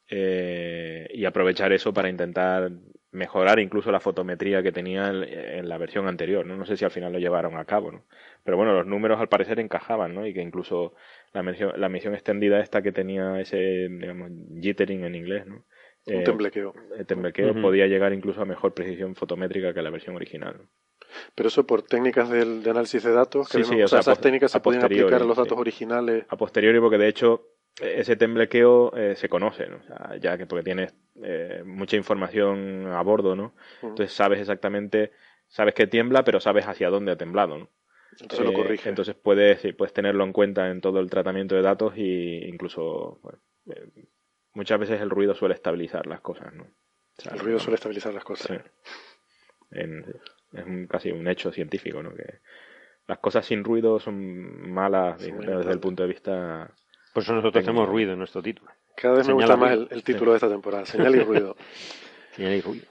eh, 0.10 1.08
y 1.12 1.26
aprovechar 1.26 1.74
eso 1.74 1.91
para 1.91 2.10
intentar 2.10 2.70
mejorar 3.16 3.59
incluso 3.59 3.91
la 3.91 3.99
fotometría 3.99 4.61
que 4.61 4.72
tenía 4.72 5.09
en 5.09 5.68
la 5.68 5.78
versión 5.78 6.07
anterior, 6.07 6.45
¿no? 6.45 6.55
No 6.55 6.66
sé 6.66 6.78
si 6.78 6.86
al 6.86 6.91
final 6.91 7.13
lo 7.13 7.20
llevaron 7.20 7.57
a 7.57 7.66
cabo, 7.66 7.91
¿no? 7.91 8.03
Pero 8.43 8.57
bueno, 8.57 8.74
los 8.74 8.86
números 8.86 9.20
al 9.20 9.30
parecer 9.30 9.59
encajaban, 9.59 10.13
¿no? 10.13 10.28
Y 10.28 10.34
que 10.34 10.41
incluso 10.41 10.93
la 11.34 11.41
misión, 11.41 11.72
la 11.78 11.89
misión 11.89 12.13
extendida 12.13 12.59
esta 12.59 12.82
que 12.82 12.91
tenía 12.91 13.39
ese, 13.39 13.88
digamos, 13.89 14.32
jittering 14.61 15.05
en 15.05 15.16
inglés, 15.16 15.47
¿no? 15.47 15.63
Un 16.07 16.24
temblequeo. 16.24 16.74
El 16.97 17.05
temblequeo 17.07 17.59
podía 17.61 17.88
llegar 17.88 18.13
incluso 18.13 18.41
a 18.41 18.45
mejor 18.45 18.76
precisión 18.76 19.16
fotométrica 19.16 19.74
que 19.74 19.82
la 19.82 19.89
versión 19.89 20.16
original. 20.16 20.61
Pero 21.34 21.47
eso 21.47 21.66
por 21.66 21.82
técnicas 21.82 22.30
de 22.30 22.70
análisis 22.70 23.03
de 23.03 23.11
datos, 23.11 23.49
que 23.49 23.63
sí, 23.63 23.82
o 23.82 23.88
sea, 23.88 23.99
esas 23.99 24.20
técnicas 24.20 24.51
se 24.51 24.59
pueden 24.59 24.84
aplicar 24.84 25.22
a 25.22 25.26
los 25.26 25.38
datos 25.38 25.57
originales. 25.57 26.26
A 26.30 26.38
posteriori, 26.38 26.80
porque 26.80 26.97
de 26.97 27.07
hecho 27.07 27.55
ese 27.80 28.15
temblequeo 28.15 28.95
eh, 28.95 29.15
se 29.15 29.28
conoce, 29.28 29.67
¿no? 29.67 29.80
ya 30.17 30.38
que 30.38 30.45
porque 30.45 30.63
tienes 30.63 30.93
eh, 31.21 31.61
mucha 31.65 31.97
información 31.97 32.88
a 32.88 33.01
bordo, 33.01 33.36
¿no? 33.36 33.53
Entonces 33.82 34.13
sabes 34.13 34.39
exactamente, 34.39 35.11
sabes 35.47 35.73
que 35.73 35.88
tiembla, 35.88 36.23
pero 36.23 36.39
sabes 36.39 36.65
hacia 36.67 36.89
dónde 36.89 37.11
ha 37.11 37.17
temblado, 37.17 37.57
¿no? 37.57 37.69
Entonces 38.11 38.45
lo 38.45 38.51
eh, 38.51 38.55
corrige. 38.55 38.89
Entonces 38.89 39.15
puedes, 39.15 39.61
puedes 39.76 39.93
tenerlo 39.93 40.23
en 40.23 40.32
cuenta 40.32 40.69
en 40.69 40.80
todo 40.80 40.99
el 41.01 41.09
tratamiento 41.09 41.55
de 41.55 41.61
datos 41.61 41.97
y 41.97 42.45
incluso 42.45 43.19
muchas 44.53 44.80
veces 44.80 45.01
el 45.01 45.09
ruido 45.09 45.36
suele 45.36 45.55
estabilizar 45.55 46.07
las 46.07 46.21
cosas, 46.21 46.53
¿no? 46.53 46.67
el 47.32 47.39
ruido 47.39 47.59
suele 47.59 47.76
estabilizar 47.76 48.13
las 48.13 48.23
cosas. 48.23 48.61
es 49.71 50.88
casi 50.89 51.11
un 51.11 51.28
hecho 51.28 51.51
científico, 51.51 52.03
¿no? 52.03 52.13
Que 52.13 52.39
las 53.07 53.19
cosas 53.19 53.45
sin 53.45 53.63
ruido 53.63 53.99
son 53.99 54.69
malas 54.71 55.19
desde 55.19 55.71
el 55.71 55.80
punto 55.80 56.03
de 56.03 56.09
vista 56.09 56.73
por 57.16 57.24
eso 57.24 57.32
nosotros 57.32 57.63
hacemos 57.63 57.88
ruido 57.88 58.11
en 58.11 58.18
nuestro 58.18 58.43
título. 58.43 58.70
Cada 58.93 59.16
vez 59.16 59.26
me 59.26 59.32
gusta 59.32 59.55
más 59.55 59.72
el, 59.72 60.03
título 60.03 60.32
de 60.32 60.38
esta 60.38 60.49
temporada, 60.49 60.86
señal 60.86 61.16
y 61.16 61.20
ruido. 61.24 61.55
señal 62.36 62.55
y 62.55 62.59
ruido. 62.59 62.86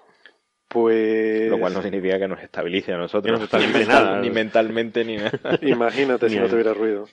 Pues... 0.66 1.50
Lo 1.50 1.58
cual 1.58 1.74
no 1.74 1.82
significa 1.82 2.18
que 2.18 2.26
nos 2.26 2.42
estabilice 2.42 2.94
a 2.94 2.96
nosotros. 2.96 3.38
No 3.38 3.44
estabilice 3.44 3.84
nada. 3.86 4.22
Ni 4.22 4.30
mentalmente 4.30 5.04
ni 5.04 5.18
nada. 5.18 5.58
Imagínate 5.60 6.30
si 6.30 6.38
no 6.38 6.48
tuviera 6.48 6.72
ruido. 6.72 7.06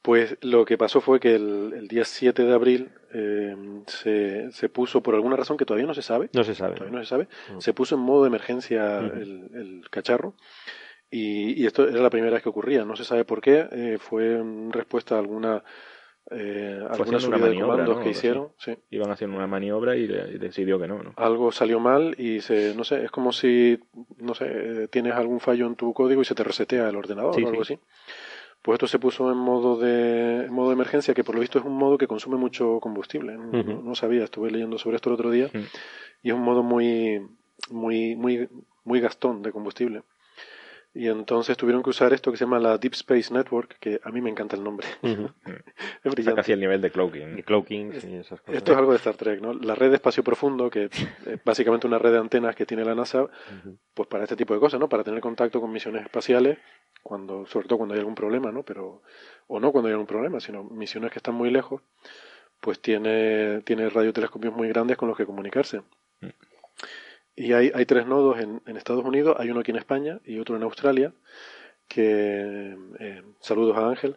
Pues 0.00 0.38
lo 0.40 0.64
que 0.64 0.78
pasó 0.78 1.02
fue 1.02 1.20
que 1.20 1.34
el, 1.34 1.88
día 1.88 2.06
7 2.06 2.42
de 2.42 2.54
abril 2.54 2.92
eh, 3.12 3.54
se, 3.86 4.50
se, 4.50 4.70
puso, 4.70 5.02
por 5.02 5.14
alguna 5.16 5.36
razón 5.36 5.58
que 5.58 5.66
todavía 5.66 5.86
no 5.86 5.92
se 5.92 6.00
sabe, 6.00 6.30
no 6.32 6.42
se 6.42 6.54
sabe, 6.54 6.76
todavía 6.76 6.98
no 6.98 7.04
se 7.04 7.10
sabe, 7.10 7.28
se 7.58 7.74
puso 7.74 7.96
en 7.96 8.00
modo 8.00 8.22
de 8.22 8.28
emergencia 8.28 8.98
el, 8.98 9.50
el, 9.54 9.84
cacharro 9.90 10.34
y, 11.10 11.62
y, 11.62 11.66
esto 11.66 11.86
era 11.86 12.00
la 12.00 12.10
primera 12.10 12.32
vez 12.32 12.42
que 12.42 12.48
ocurría. 12.48 12.84
No 12.84 12.96
se 12.96 13.04
sabe 13.04 13.24
por 13.24 13.42
qué, 13.42 13.68
eh, 13.70 13.98
fue 13.98 14.36
en 14.36 14.72
respuesta 14.72 15.16
a 15.16 15.18
alguna 15.18 15.62
eh, 16.30 16.80
subida 17.18 17.48
de 17.48 17.60
comandos 17.60 18.00
que 18.00 18.10
hicieron. 18.10 18.48
Sí. 18.56 18.76
Iban 18.90 19.10
haciendo 19.10 19.36
una 19.36 19.46
maniobra 19.46 19.96
y, 19.96 20.06
decidió 20.06 20.78
que 20.78 20.88
no, 20.88 21.02
no, 21.02 21.12
Algo 21.16 21.52
salió 21.52 21.80
mal 21.80 22.14
y 22.18 22.40
se, 22.40 22.74
no 22.74 22.84
sé, 22.84 23.04
es 23.04 23.10
como 23.10 23.32
si, 23.32 23.78
no 24.18 24.34
sé, 24.34 24.46
eh, 24.48 24.88
tienes 24.88 25.14
algún 25.14 25.40
fallo 25.40 25.66
en 25.66 25.76
tu 25.76 25.92
código 25.92 26.22
y 26.22 26.24
se 26.24 26.34
te 26.34 26.44
resetea 26.44 26.88
el 26.88 26.96
ordenador 26.96 27.34
o 27.34 27.48
algo 27.48 27.62
así. 27.62 27.78
Pues 28.62 28.76
esto 28.76 28.86
se 28.86 28.98
puso 28.98 29.30
en 29.30 29.36
modo 29.36 29.76
de 29.76 30.48
modo 30.50 30.68
de 30.68 30.74
emergencia, 30.74 31.12
que 31.12 31.22
por 31.22 31.34
lo 31.34 31.42
visto 31.42 31.58
es 31.58 31.66
un 31.66 31.76
modo 31.76 31.98
que 31.98 32.06
consume 32.06 32.38
mucho 32.38 32.80
combustible. 32.80 33.36
No, 33.36 33.94
sabía, 33.94 34.24
estuve 34.24 34.50
leyendo 34.50 34.78
sobre 34.78 34.96
esto 34.96 35.10
el 35.10 35.14
otro 35.14 35.30
día 35.30 35.50
y 36.22 36.30
es 36.30 36.34
un 36.34 36.40
modo 36.40 36.62
muy, 36.62 37.20
muy, 37.70 38.16
muy, 38.16 38.48
muy 38.84 39.00
gastón 39.00 39.42
de 39.42 39.52
combustible. 39.52 40.02
Y 40.96 41.08
entonces 41.08 41.56
tuvieron 41.56 41.82
que 41.82 41.90
usar 41.90 42.12
esto 42.12 42.30
que 42.30 42.36
se 42.36 42.44
llama 42.44 42.60
la 42.60 42.78
Deep 42.78 42.92
Space 42.92 43.34
Network, 43.34 43.78
que 43.80 44.00
a 44.04 44.12
mí 44.12 44.20
me 44.20 44.30
encanta 44.30 44.54
el 44.54 44.62
nombre. 44.62 44.86
es 45.02 46.12
brillante. 46.12 46.36
casi 46.36 46.52
el 46.52 46.60
nivel 46.60 46.80
de 46.80 46.92
cloaking. 46.92 47.42
cloaking 47.42 47.92
esas 47.92 48.40
cosas. 48.40 48.56
Esto 48.56 48.72
es 48.72 48.78
algo 48.78 48.92
de 48.92 48.98
Star 48.98 49.16
Trek, 49.16 49.40
¿no? 49.40 49.52
La 49.54 49.74
red 49.74 49.90
de 49.90 49.96
espacio 49.96 50.22
profundo, 50.22 50.70
que 50.70 50.84
es 50.84 51.44
básicamente 51.44 51.88
una 51.88 51.98
red 51.98 52.12
de 52.12 52.18
antenas 52.18 52.54
que 52.54 52.64
tiene 52.64 52.84
la 52.84 52.94
NASA, 52.94 53.26
pues 53.92 54.08
para 54.08 54.22
este 54.22 54.36
tipo 54.36 54.54
de 54.54 54.60
cosas, 54.60 54.78
¿no? 54.78 54.88
Para 54.88 55.02
tener 55.02 55.20
contacto 55.20 55.60
con 55.60 55.72
misiones 55.72 56.02
espaciales, 56.02 56.58
cuando, 57.02 57.44
sobre 57.46 57.66
todo 57.66 57.78
cuando 57.78 57.94
hay 57.94 57.98
algún 57.98 58.14
problema, 58.14 58.52
¿no? 58.52 58.62
Pero, 58.62 59.02
o 59.48 59.58
no 59.58 59.72
cuando 59.72 59.88
hay 59.88 59.92
algún 59.94 60.06
problema, 60.06 60.38
sino 60.38 60.62
misiones 60.62 61.10
que 61.10 61.18
están 61.18 61.34
muy 61.34 61.50
lejos, 61.50 61.82
pues 62.60 62.80
tiene, 62.80 63.62
tiene 63.62 63.90
radiotelescopios 63.90 64.54
muy 64.54 64.68
grandes 64.68 64.96
con 64.96 65.08
los 65.08 65.16
que 65.16 65.26
comunicarse. 65.26 65.82
Mm. 66.20 66.28
Y 67.36 67.52
hay, 67.52 67.72
hay 67.74 67.84
tres 67.86 68.06
nodos 68.06 68.40
en, 68.40 68.62
en, 68.66 68.76
Estados 68.76 69.04
Unidos, 69.04 69.36
hay 69.38 69.50
uno 69.50 69.60
aquí 69.60 69.72
en 69.72 69.78
España 69.78 70.20
y 70.24 70.38
otro 70.38 70.56
en 70.56 70.62
Australia, 70.62 71.12
que 71.88 72.76
eh, 73.00 73.22
saludos 73.40 73.76
a 73.76 73.88
Ángel. 73.88 74.16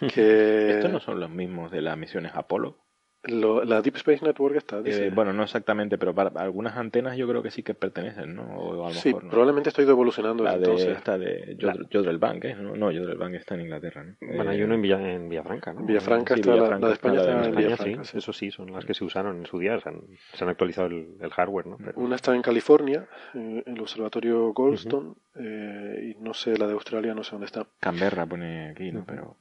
Que, 0.12 0.70
¿Estos 0.70 0.90
no 0.90 0.98
son 0.98 1.20
los 1.20 1.30
mismos 1.30 1.70
de 1.70 1.80
las 1.80 1.96
misiones 1.96 2.32
Apolo? 2.34 2.83
La 3.26 3.82
Deep 3.82 3.96
Space 3.96 4.24
Network 4.24 4.56
está. 4.56 4.80
Eh, 4.84 5.10
bueno, 5.14 5.32
no 5.32 5.42
exactamente, 5.42 5.98
pero 5.98 6.14
para 6.14 6.30
algunas 6.40 6.76
antenas 6.76 7.16
yo 7.16 7.26
creo 7.28 7.42
que 7.42 7.50
sí 7.50 7.62
que 7.62 7.74
pertenecen, 7.74 8.34
¿no? 8.34 8.90
sí, 8.92 9.14
probablemente 9.14 9.70
está 9.70 9.82
ido 9.82 9.92
evolucionando. 9.92 10.44
La 10.44 10.52
de, 10.52 10.64
entonces. 10.64 10.96
esta 10.96 11.18
de 11.18 11.56
Jodrell 11.92 12.18
Bank, 12.18 12.44
¿eh? 12.44 12.54
No, 12.54 12.76
no 12.76 12.86
Jodrell 12.86 13.16
Bank 13.16 13.34
está 13.34 13.54
en 13.54 13.62
Inglaterra, 13.62 14.04
¿no? 14.04 14.16
Bueno, 14.20 14.50
hay 14.50 14.62
uno 14.62 14.74
en, 14.74 14.82
Villa, 14.82 15.12
en 15.12 15.28
Villafranca, 15.28 15.72
¿no? 15.72 15.84
Villafranca 15.84 16.34
está, 16.34 16.54
la, 16.54 16.78
de 16.78 16.92
España 16.92 17.20
está 17.20 17.44
en 17.46 17.54
Villafranca. 17.54 18.04
Sí, 18.04 18.18
Eso 18.18 18.32
sí, 18.32 18.50
son 18.50 18.72
las 18.72 18.84
que 18.84 18.94
se 18.94 19.04
usaron 19.04 19.38
en 19.38 19.46
su 19.46 19.58
día, 19.58 19.80
se 19.80 19.88
han, 19.88 20.02
se 20.34 20.44
han 20.44 20.50
actualizado 20.50 20.88
el, 20.88 21.16
el, 21.20 21.30
hardware, 21.30 21.66
¿no? 21.66 21.78
Una 21.96 22.16
está 22.16 22.34
en 22.34 22.42
California, 22.42 23.06
en 23.34 23.62
el 23.66 23.80
observatorio 23.80 24.52
Goldstone, 24.52 25.14
eh, 25.36 26.14
y 26.14 26.22
no 26.22 26.34
sé, 26.34 26.56
la 26.56 26.66
de 26.66 26.74
Australia 26.74 27.14
no 27.14 27.24
sé 27.24 27.32
dónde 27.32 27.46
está. 27.46 27.66
Canberra 27.80 28.26
pone 28.26 28.70
aquí, 28.70 28.92
¿no? 28.92 29.04
Pero 29.06 29.36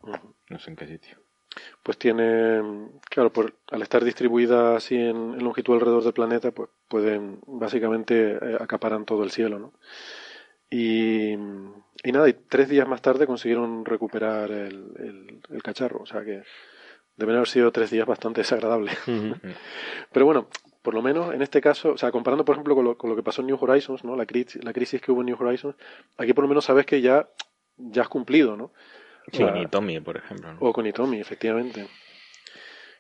no 0.50 0.60
sé 0.60 0.70
en 0.72 0.76
qué 0.76 0.88
sitio 0.88 1.23
pues 1.84 1.97
tiene, 1.97 2.89
claro, 3.10 3.32
por, 3.32 3.56
al 3.72 3.82
estar 3.82 4.04
distribuida 4.04 4.76
así 4.76 4.95
en, 4.95 5.38
longitud 5.43 5.74
alrededor 5.74 6.04
del 6.04 6.14
planeta, 6.14 6.51
pues 6.51 6.70
pueden, 6.88 7.39
básicamente 7.45 8.38
eh, 8.41 8.58
acaparan 8.60 9.06
todo 9.06 9.24
el 9.24 9.32
cielo, 9.32 9.60
¿no? 9.60 9.74
Y, 10.70 11.34
y, 11.34 12.12
nada, 12.12 12.28
y 12.28 12.34
tres 12.34 12.70
días 12.70 12.88
más 12.88 13.01
tarde 13.01 13.28
consiguieron 13.28 13.86
recuperar 13.86 14.49
el, 14.49 15.41
el, 15.49 15.62
cacharro, 15.62 15.99
o 16.01 16.06
sea 16.06 16.24
que 16.24 16.41
deben 17.16 17.36
haber 17.36 17.47
sido 17.47 17.72
tres 17.72 17.91
días 17.91 18.08
bastante 18.08 18.41
desagradables. 18.41 18.97
Pero 20.12 20.26
bueno, 20.26 20.47
por 20.82 20.95
lo 20.95 21.04
menos 21.04 21.34
en 21.34 21.43
este 21.43 21.62
caso, 21.62 21.91
o 21.91 21.97
sea, 21.97 22.12
comparando 22.12 22.43
por 22.43 22.56
ejemplo 22.56 22.74
con 22.74 22.86
lo, 22.86 22.97
con 22.97 23.10
lo 23.10 23.16
que 23.16 23.22
pasó 23.22 23.41
en 23.41 23.47
New 23.47 23.58
Horizons, 23.62 24.04
¿no? 24.04 24.16
La, 24.16 24.26
crisis, 24.26 24.64
la 24.64 24.74
crisis 24.74 24.99
que 24.99 25.12
hubo 25.12 25.22
en 25.22 25.28
New 25.28 25.38
Horizons, 25.39 25.76
aquí 26.18 26.34
por 26.34 26.43
lo 26.43 26.47
menos 26.47 26.66
sabes 26.66 26.88
que 26.88 27.01
ya, 27.01 27.30
ya 27.78 28.01
has 28.01 28.10
cumplido, 28.10 28.58
¿no? 28.58 28.72
Con 29.32 29.58
Itomi, 29.58 30.00
por 30.00 30.18
ejemplo. 30.18 30.56
O 30.60 30.74
con 30.74 30.86
Itomi, 30.86 31.20
efectivamente. 31.20 31.88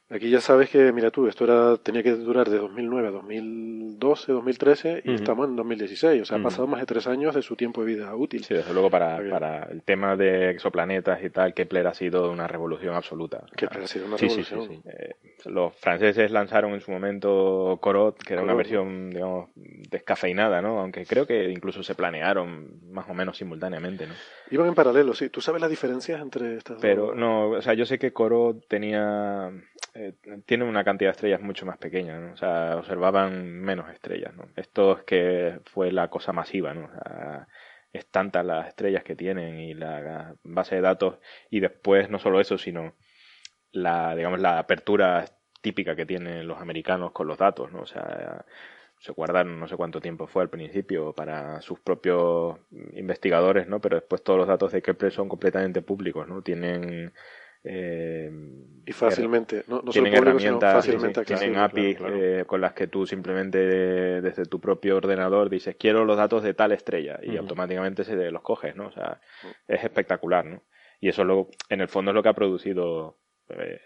Aquí 0.09 0.29
ya 0.29 0.41
sabes 0.41 0.69
que, 0.69 0.91
mira 0.91 1.09
tú, 1.09 1.27
esto 1.27 1.45
era 1.45 1.77
tenía 1.77 2.03
que 2.03 2.11
durar 2.11 2.49
de 2.49 2.57
2009 2.57 3.07
a 3.07 3.11
2012, 3.11 4.31
2013 4.31 5.01
y 5.05 5.13
estamos 5.15 5.47
en 5.47 5.55
2016. 5.55 6.21
O 6.21 6.25
sea, 6.25 6.37
ha 6.37 6.43
pasado 6.43 6.67
más 6.67 6.81
de 6.81 6.85
tres 6.85 7.07
años 7.07 7.33
de 7.33 7.41
su 7.41 7.55
tiempo 7.55 7.83
de 7.83 7.95
vida 7.95 8.15
útil. 8.15 8.43
Sí, 8.43 8.53
desde 8.53 8.73
luego 8.73 8.91
para, 8.91 9.19
para 9.29 9.63
el 9.63 9.81
tema 9.81 10.15
de 10.15 10.51
exoplanetas 10.51 11.23
y 11.23 11.29
tal, 11.29 11.53
Kepler 11.53 11.87
ha 11.87 11.93
sido 11.93 12.29
una 12.31 12.47
revolución 12.47 12.93
absoluta. 12.95 13.45
Kepler 13.55 13.83
ha 13.83 13.87
sido 13.87 14.05
una 14.05 14.17
revolución. 14.17 14.67
Sí, 14.67 14.81
eh, 14.85 15.15
los 15.45 15.73
franceses 15.75 16.31
lanzaron 16.31 16.73
en 16.73 16.81
su 16.81 16.91
momento 16.91 17.79
Corot, 17.81 18.21
que 18.21 18.33
era 18.33 18.43
una 18.43 18.53
versión, 18.53 19.09
digamos, 19.09 19.49
descafeinada, 19.55 20.61
¿no? 20.61 20.79
Aunque 20.79 21.05
creo 21.05 21.25
que 21.25 21.49
incluso 21.49 21.81
se 21.81 21.95
planearon 21.95 22.81
más 22.91 23.09
o 23.09 23.13
menos 23.13 23.37
simultáneamente, 23.37 24.05
¿no? 24.05 24.13
Iban 24.51 24.67
en 24.67 24.75
paralelo, 24.75 25.13
sí. 25.13 25.29
¿Tú 25.29 25.41
sabes 25.41 25.61
las 25.61 25.69
diferencias 25.69 26.21
entre 26.21 26.57
estas 26.57 26.77
Pero, 26.79 27.07
dos? 27.07 27.15
no, 27.15 27.49
o 27.49 27.61
sea, 27.61 27.73
yo 27.73 27.85
sé 27.85 27.97
que 27.97 28.13
Corot 28.13 28.67
tenía 28.67 29.51
eh, 29.95 30.13
tienen 30.45 30.67
una 30.67 30.83
cantidad 30.83 31.09
de 31.09 31.13
estrellas 31.13 31.41
mucho 31.41 31.65
más 31.65 31.77
pequeña, 31.77 32.19
¿no? 32.19 32.33
O 32.33 32.37
sea, 32.37 32.77
observaban 32.77 33.61
menos 33.61 33.91
estrellas, 33.91 34.33
¿no? 34.35 34.49
Esto 34.55 34.97
es 34.97 35.03
que 35.03 35.59
fue 35.65 35.91
la 35.91 36.09
cosa 36.09 36.33
masiva, 36.33 36.73
¿no? 36.73 36.89
Es 37.91 38.07
tantas 38.09 38.45
las 38.45 38.67
estrellas 38.69 39.03
que 39.03 39.15
tienen 39.15 39.59
y 39.59 39.73
la 39.75 40.35
base 40.43 40.75
de 40.75 40.81
datos 40.81 41.19
y 41.51 41.59
después 41.59 42.09
no 42.09 42.17
solo 42.17 42.39
eso, 42.41 42.57
sino 42.57 42.95
la, 43.71 44.15
digamos, 44.15 44.39
la 44.39 44.59
apertura 44.59 45.25
típica 45.61 45.95
que 45.95 46.05
tienen 46.05 46.47
los 46.47 46.59
americanos 46.59 47.11
con 47.11 47.27
los 47.27 47.37
datos, 47.37 47.71
¿no? 47.71 47.81
O 47.81 47.85
sea, 47.85 48.45
se 48.99 49.11
guardaron 49.11 49.59
no 49.59 49.67
sé 49.67 49.75
cuánto 49.75 50.01
tiempo 50.01 50.27
fue 50.27 50.43
al 50.43 50.49
principio 50.49 51.13
para 51.13 51.61
sus 51.61 51.79
propios 51.79 52.57
investigadores, 52.93 53.67
¿no? 53.67 53.81
Pero 53.81 53.97
después 53.97 54.23
todos 54.23 54.39
los 54.39 54.47
datos 54.47 54.71
de 54.71 54.81
Kepler 54.81 55.11
son 55.11 55.29
completamente 55.29 55.81
públicos, 55.81 56.27
¿no? 56.27 56.41
Tienen 56.41 57.13
eh, 57.63 58.29
y 58.85 58.91
fácilmente, 58.91 59.63
no, 59.67 59.81
tienen 59.83 60.13
herramientas, 60.13 60.85
tienen 61.25 61.55
APIs 61.55 61.97
eh, 62.01 62.43
con 62.45 62.59
las 62.59 62.73
que 62.73 62.87
tú 62.87 63.05
simplemente 63.05 63.57
desde 64.21 64.45
tu 64.45 64.59
propio 64.59 64.97
ordenador 64.97 65.49
dices 65.49 65.77
quiero 65.79 66.03
los 66.03 66.17
datos 66.17 66.43
de 66.43 66.53
tal 66.53 66.73
estrella 66.73 67.19
y 67.23 67.37
automáticamente 67.37 68.03
se 68.03 68.15
los 68.31 68.41
coges, 68.41 68.75
¿no? 68.75 68.87
O 68.87 68.91
sea, 68.91 69.21
es 69.67 69.83
espectacular, 69.83 70.45
¿no? 70.45 70.61
Y 70.99 71.09
eso 71.09 71.23
luego, 71.23 71.49
en 71.69 71.81
el 71.81 71.87
fondo 71.87 72.11
es 72.11 72.15
lo 72.15 72.23
que 72.23 72.29
ha 72.29 72.33
producido 72.33 73.17
eh, 73.49 73.79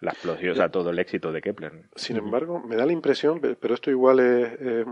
la 0.00 0.12
explosión, 0.12 0.52
o 0.52 0.54
sea, 0.54 0.68
todo 0.68 0.90
el 0.90 0.98
éxito 0.98 1.32
de 1.32 1.40
Kepler. 1.40 1.88
Sin 1.94 2.16
embargo, 2.16 2.60
me 2.60 2.76
da 2.76 2.86
la 2.86 2.92
impresión, 2.92 3.40
pero 3.40 3.74
esto 3.74 3.90
igual 3.90 4.20
es, 4.20 4.84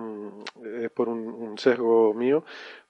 por 0.92 1.08
un, 1.08 1.58
sesgo 1.58 2.14
mío, 2.14 2.44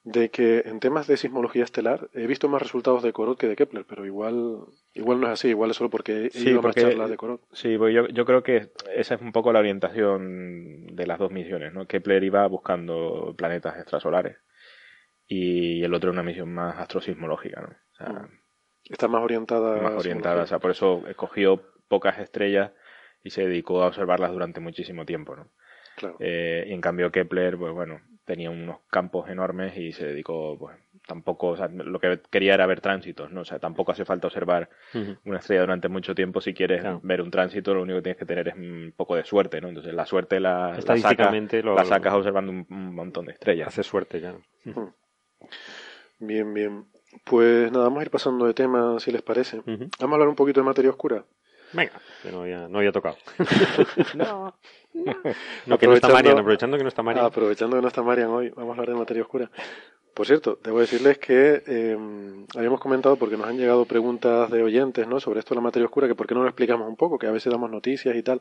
de 0.05 0.31
que 0.31 0.61
en 0.67 0.81
temas 0.81 1.07
de 1.07 1.17
sismología 1.17 1.65
estelar 1.65 2.11
he 2.13 2.27
visto 2.27 2.49
más 2.49 2.61
resultados 2.61 3.03
de 3.03 3.15
Corot 3.15 3.39
que 3.39 3.49
de 3.49 3.57
Kepler, 3.57 3.87
pero 3.89 4.05
igual 4.05 4.67
igual 4.93 5.19
no 5.19 5.27
es 5.27 5.33
así, 5.33 5.49
igual 5.49 5.71
es 5.71 5.79
solo 5.79 5.89
porque 5.89 6.27
he 6.27 6.31
sí, 6.31 6.51
ido 6.51 6.61
más 6.61 6.75
charlas 6.75 7.09
de 7.09 7.17
Corot. 7.17 7.41
Sí, 7.53 7.79
pues 7.79 7.95
yo, 7.95 8.07
yo 8.09 8.27
creo 8.27 8.43
que 8.43 8.71
esa 8.95 9.15
es 9.15 9.21
un 9.23 9.33
poco 9.33 9.53
la 9.53 9.61
orientación 9.61 10.95
de 10.95 11.07
las 11.07 11.19
dos 11.19 11.33
misiones, 11.33 11.73
¿no? 11.73 11.87
Kepler 11.87 12.23
iba 12.23 12.47
buscando 12.47 13.35
planetas 13.37 13.79
extrasolares 13.79 14.37
y 15.27 15.83
el 15.83 15.95
otro 15.95 16.11
una 16.11 16.23
misión 16.23 16.53
más 16.53 16.79
astrosismológica, 16.79 17.63
¿no? 17.63 17.69
O 17.69 17.97
sea, 17.97 18.09
mm. 18.11 18.45
Está 18.91 19.09
más 19.09 19.23
orientada. 19.23 19.81
Más 19.81 19.95
orientada, 19.95 20.43
o 20.43 20.47
sea, 20.47 20.59
por 20.59 20.71
eso 20.71 21.03
escogió 21.09 21.63
pocas 21.89 22.19
estrellas 22.19 22.73
y 23.23 23.31
se 23.31 23.47
dedicó 23.47 23.83
a 23.83 23.87
observarlas 23.87 24.33
durante 24.33 24.61
muchísimo 24.61 25.07
tiempo, 25.07 25.35
¿no? 25.35 25.51
Claro. 25.97 26.17
Eh, 26.21 26.67
y 26.67 26.73
en 26.75 26.83
cambio 26.83 27.11
Kepler, 27.11 27.57
pues 27.57 27.73
bueno, 27.73 28.03
tenía 28.25 28.51
unos 28.51 28.79
campos 28.91 29.29
enormes 29.29 29.77
y 29.77 29.93
se 29.93 30.07
dedicó, 30.07 30.57
pues 30.59 30.77
tampoco, 31.07 31.49
o 31.49 31.57
sea, 31.57 31.69
lo 31.69 32.01
que 32.01 32.21
quería 32.31 32.55
era 32.55 32.67
ver 32.67 32.81
tránsitos, 32.81 33.31
¿no? 33.31 33.43
O 33.43 33.45
sea, 33.45 33.59
tampoco 33.59 33.93
hace 33.93 34.05
falta 34.05 34.29
observar 34.29 34.71
una 35.25 35.39
estrella 35.39 35.63
durante 35.63 35.89
mucho 35.89 36.15
tiempo 36.15 36.41
si 36.41 36.55
quieres 36.55 36.83
ver 37.03 37.21
un 37.21 37.31
tránsito, 37.31 37.75
lo 37.75 37.83
único 37.83 37.99
que 37.99 38.03
tienes 38.03 38.19
que 38.19 38.27
tener 38.27 38.49
es 38.49 38.55
un 38.55 38.95
poco 38.97 39.17
de 39.17 39.25
suerte, 39.25 39.61
¿no? 39.61 39.69
Entonces 39.69 39.93
la 39.93 40.07
suerte 40.07 40.41
la, 40.41 40.77
Estadísticamente 40.79 41.63
la, 41.63 41.85
sacas 41.85 42.15
observando 42.15 42.53
un, 42.53 42.95
montón 42.95 43.27
de 43.27 43.33
estrellas. 43.33 43.69
Hace 43.69 43.83
suerte 43.83 44.21
ya. 44.21 44.35
Bien, 46.19 46.55
bien. 46.55 46.87
Pues 47.25 47.71
nada, 47.71 47.85
vamos 47.85 48.01
a 48.01 48.05
ir 48.05 48.11
pasando 48.11 48.47
de 48.47 48.55
tema, 48.55 48.99
si 48.99 49.13
les 49.13 49.23
parece. 49.23 49.61
Vamos 49.67 49.91
a 50.01 50.05
hablar 50.05 50.29
un 50.29 50.37
poquito 50.37 50.61
de 50.61 50.67
materia 50.67 50.91
oscura. 50.91 51.25
Venga, 51.75 52.01
que 52.23 52.31
no 52.31 52.43
había, 52.43 52.69
no 52.69 52.79
había 52.79 52.93
tocado. 52.93 53.17
no, 54.15 54.55
no. 55.67 55.79
que 55.79 55.87
no 55.87 55.95
está 55.95 56.09
Marian, 56.09 56.39
aprovechando 56.39 56.77
que 56.77 56.83
no 56.83 56.89
está 56.89 57.03
Marian. 57.03 57.27
aprovechando 57.27 57.77
que 57.77 57.83
no 57.83 57.89
está 57.89 58.03
Marian 58.03 58.29
hoy, 58.29 58.51
vamos 58.51 58.77
a 58.77 58.81
hablar 58.81 58.95
de 58.95 59.01
materia 59.01 59.23
oscura. 59.23 59.51
Por 60.15 60.27
cierto, 60.27 60.59
debo 60.63 60.81
decirles 60.81 61.19
que 61.19 61.63
eh, 61.67 61.99
habíamos 62.57 62.81
comentado, 62.81 63.17
porque 63.17 63.37
nos 63.37 63.49
han 63.49 63.59
llegado 63.59 63.85
preguntas 63.85 64.49
de 64.51 64.63
oyentes 64.63 65.09
¿no? 65.09 65.19
sobre 65.19 65.41
esto 65.41 65.55
de 65.55 65.57
la 65.57 65.63
materia 65.63 65.87
oscura, 65.87 66.07
que 66.07 66.15
por 66.15 66.29
qué 66.29 66.35
no 66.35 66.43
lo 66.43 66.49
explicamos 66.49 66.89
un 66.89 66.95
poco, 66.95 67.19
que 67.19 67.27
a 67.27 67.33
veces 67.33 67.53
damos 67.53 67.71
noticias 67.71 68.15
y 68.15 68.23
tal. 68.23 68.41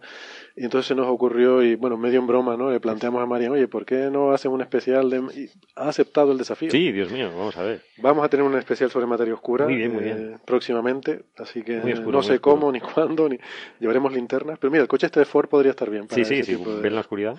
Y 0.55 0.65
entonces 0.65 0.88
se 0.88 0.95
nos 0.95 1.07
ocurrió, 1.07 1.63
y 1.63 1.76
bueno, 1.76 1.97
medio 1.97 2.19
en 2.19 2.28
broma, 2.28 2.55
¿no? 2.55 2.69
le 2.69 2.80
planteamos 2.80 3.24
a 3.24 3.26
Marian, 3.26 3.53
oye, 3.53 3.67
¿por 3.67 3.86
qué 3.86 4.09
no 4.11 4.32
hacen 4.32 4.51
un 4.51 4.61
especial 4.61 5.09
de... 5.09 5.17
Y 5.36 5.49
ha 5.76 5.89
aceptado 5.89 6.32
el 6.32 6.38
desafío. 6.38 6.69
Sí, 6.69 6.91
Dios 6.91 7.11
mío, 7.11 7.30
vamos 7.36 7.57
a 7.57 7.63
ver. 7.63 7.82
Vamos 7.97 8.24
a 8.24 8.30
tener 8.30 8.45
un 8.45 8.55
especial 8.55 8.91
sobre 8.91 9.07
materia 9.07 9.34
oscura 9.34 9.65
muy 9.65 9.76
bien, 9.76 9.93
muy 9.93 10.03
bien. 10.03 10.34
Eh, 10.34 10.38
próximamente, 10.45 11.24
así 11.38 11.63
que 11.63 11.78
no 11.78 12.24
sé 12.24 12.39
cómo, 12.39 12.71
ni 12.71 12.80
cuándo, 12.80 13.28
ni 13.28 13.39
llevaremos 13.80 14.13
linternas. 14.13 14.59
Pero 14.59 14.71
mira, 14.71 14.84
el 14.84 14.88
coche 14.88 15.07
este 15.07 15.19
de 15.19 15.26
Ford 15.26 15.47
podría 15.47 15.71
estar 15.71 15.89
bien. 15.89 16.07
Para 16.07 16.24
sí, 16.24 16.43
sí, 16.43 16.43
sí, 16.43 16.63
ver 16.82 16.91
la 16.91 17.01
oscuridad. 17.01 17.38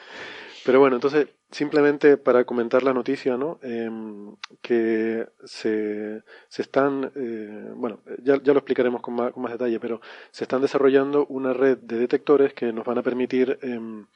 Pero 0.64 0.80
bueno, 0.80 0.96
entonces, 0.96 1.28
simplemente 1.50 2.16
para 2.16 2.44
comentar 2.44 2.82
la 2.82 2.94
noticia, 2.94 3.36
¿no? 3.36 3.58
Em, 3.62 4.34
que 4.62 5.26
se, 5.44 6.22
se 6.48 6.62
están, 6.62 7.12
eh, 7.14 7.70
bueno, 7.76 8.00
ya, 8.22 8.42
ya, 8.42 8.52
lo 8.52 8.60
explicaremos 8.60 9.02
con 9.02 9.14
más, 9.14 9.32
con 9.32 9.42
más, 9.42 9.52
detalle, 9.52 9.78
pero 9.78 10.00
se 10.30 10.44
están 10.44 10.62
desarrollando 10.62 11.26
una 11.26 11.52
red 11.52 11.78
de 11.78 11.98
detectores 11.98 12.54
que 12.54 12.72
nos 12.72 12.84
van 12.86 12.98
a 12.98 13.02
permitir, 13.02 13.58
em, 13.62 14.06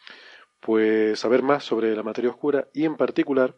pues, 0.60 1.18
saber 1.20 1.42
más 1.42 1.64
sobre 1.64 1.94
la 1.94 2.02
materia 2.02 2.30
oscura 2.30 2.68
y, 2.72 2.84
en 2.84 2.96
particular, 2.96 3.54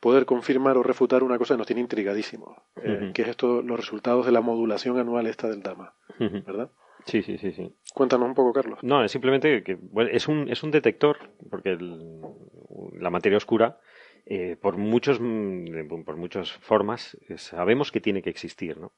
poder 0.00 0.24
confirmar 0.26 0.76
o 0.78 0.82
refutar 0.82 1.22
una 1.22 1.38
cosa 1.38 1.54
que 1.54 1.58
nos 1.58 1.66
tiene 1.66 1.82
intrigadísimos, 1.82 2.56
eh, 2.82 3.12
que 3.14 3.22
es 3.22 3.28
esto, 3.28 3.62
los 3.62 3.78
resultados 3.78 4.26
de 4.26 4.32
la 4.32 4.40
modulación 4.40 4.98
anual 4.98 5.26
esta 5.26 5.48
del 5.48 5.62
DAMA, 5.62 5.94
¿verdad? 6.18 6.70
Sí, 7.06 7.22
sí, 7.22 7.38
sí, 7.38 7.52
sí. 7.52 7.70
Cuéntanos 7.92 8.28
un 8.28 8.34
poco, 8.34 8.52
Carlos. 8.52 8.78
No, 8.82 9.04
es 9.04 9.12
simplemente 9.12 9.62
que 9.62 9.78
es, 10.10 10.28
un, 10.28 10.48
es 10.50 10.62
un 10.62 10.70
detector, 10.70 11.18
porque 11.50 11.76
la 11.78 13.10
materia 13.10 13.36
oscura, 13.36 13.78
eh, 14.26 14.56
por, 14.60 14.76
muchos, 14.76 15.18
mm, 15.20 16.02
por 16.04 16.16
muchas 16.16 16.52
formas, 16.52 17.16
eh, 17.28 17.36
sabemos 17.38 17.92
que 17.92 18.00
tiene 18.00 18.22
que 18.22 18.30
existir, 18.30 18.78
¿no? 18.78 18.92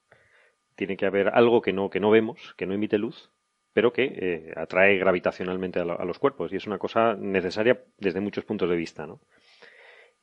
Tiene 0.75 0.95
que 0.95 1.05
haber 1.05 1.29
algo 1.29 1.61
que 1.61 1.73
no, 1.73 1.89
que 1.89 1.99
no 1.99 2.09
vemos, 2.09 2.53
que 2.55 2.65
no 2.65 2.73
emite 2.73 2.97
luz, 2.97 3.31
pero 3.73 3.91
que 3.91 4.03
eh, 4.05 4.53
atrae 4.55 4.97
gravitacionalmente 4.97 5.79
a, 5.79 5.83
a, 5.83 6.05
los 6.05 6.19
cuerpos, 6.19 6.53
y 6.53 6.55
es 6.55 6.65
una 6.65 6.77
cosa 6.77 7.15
necesaria 7.15 7.83
desde 7.97 8.21
muchos 8.21 8.45
puntos 8.45 8.69
de 8.69 8.75
vista, 8.75 9.05
¿no? 9.05 9.19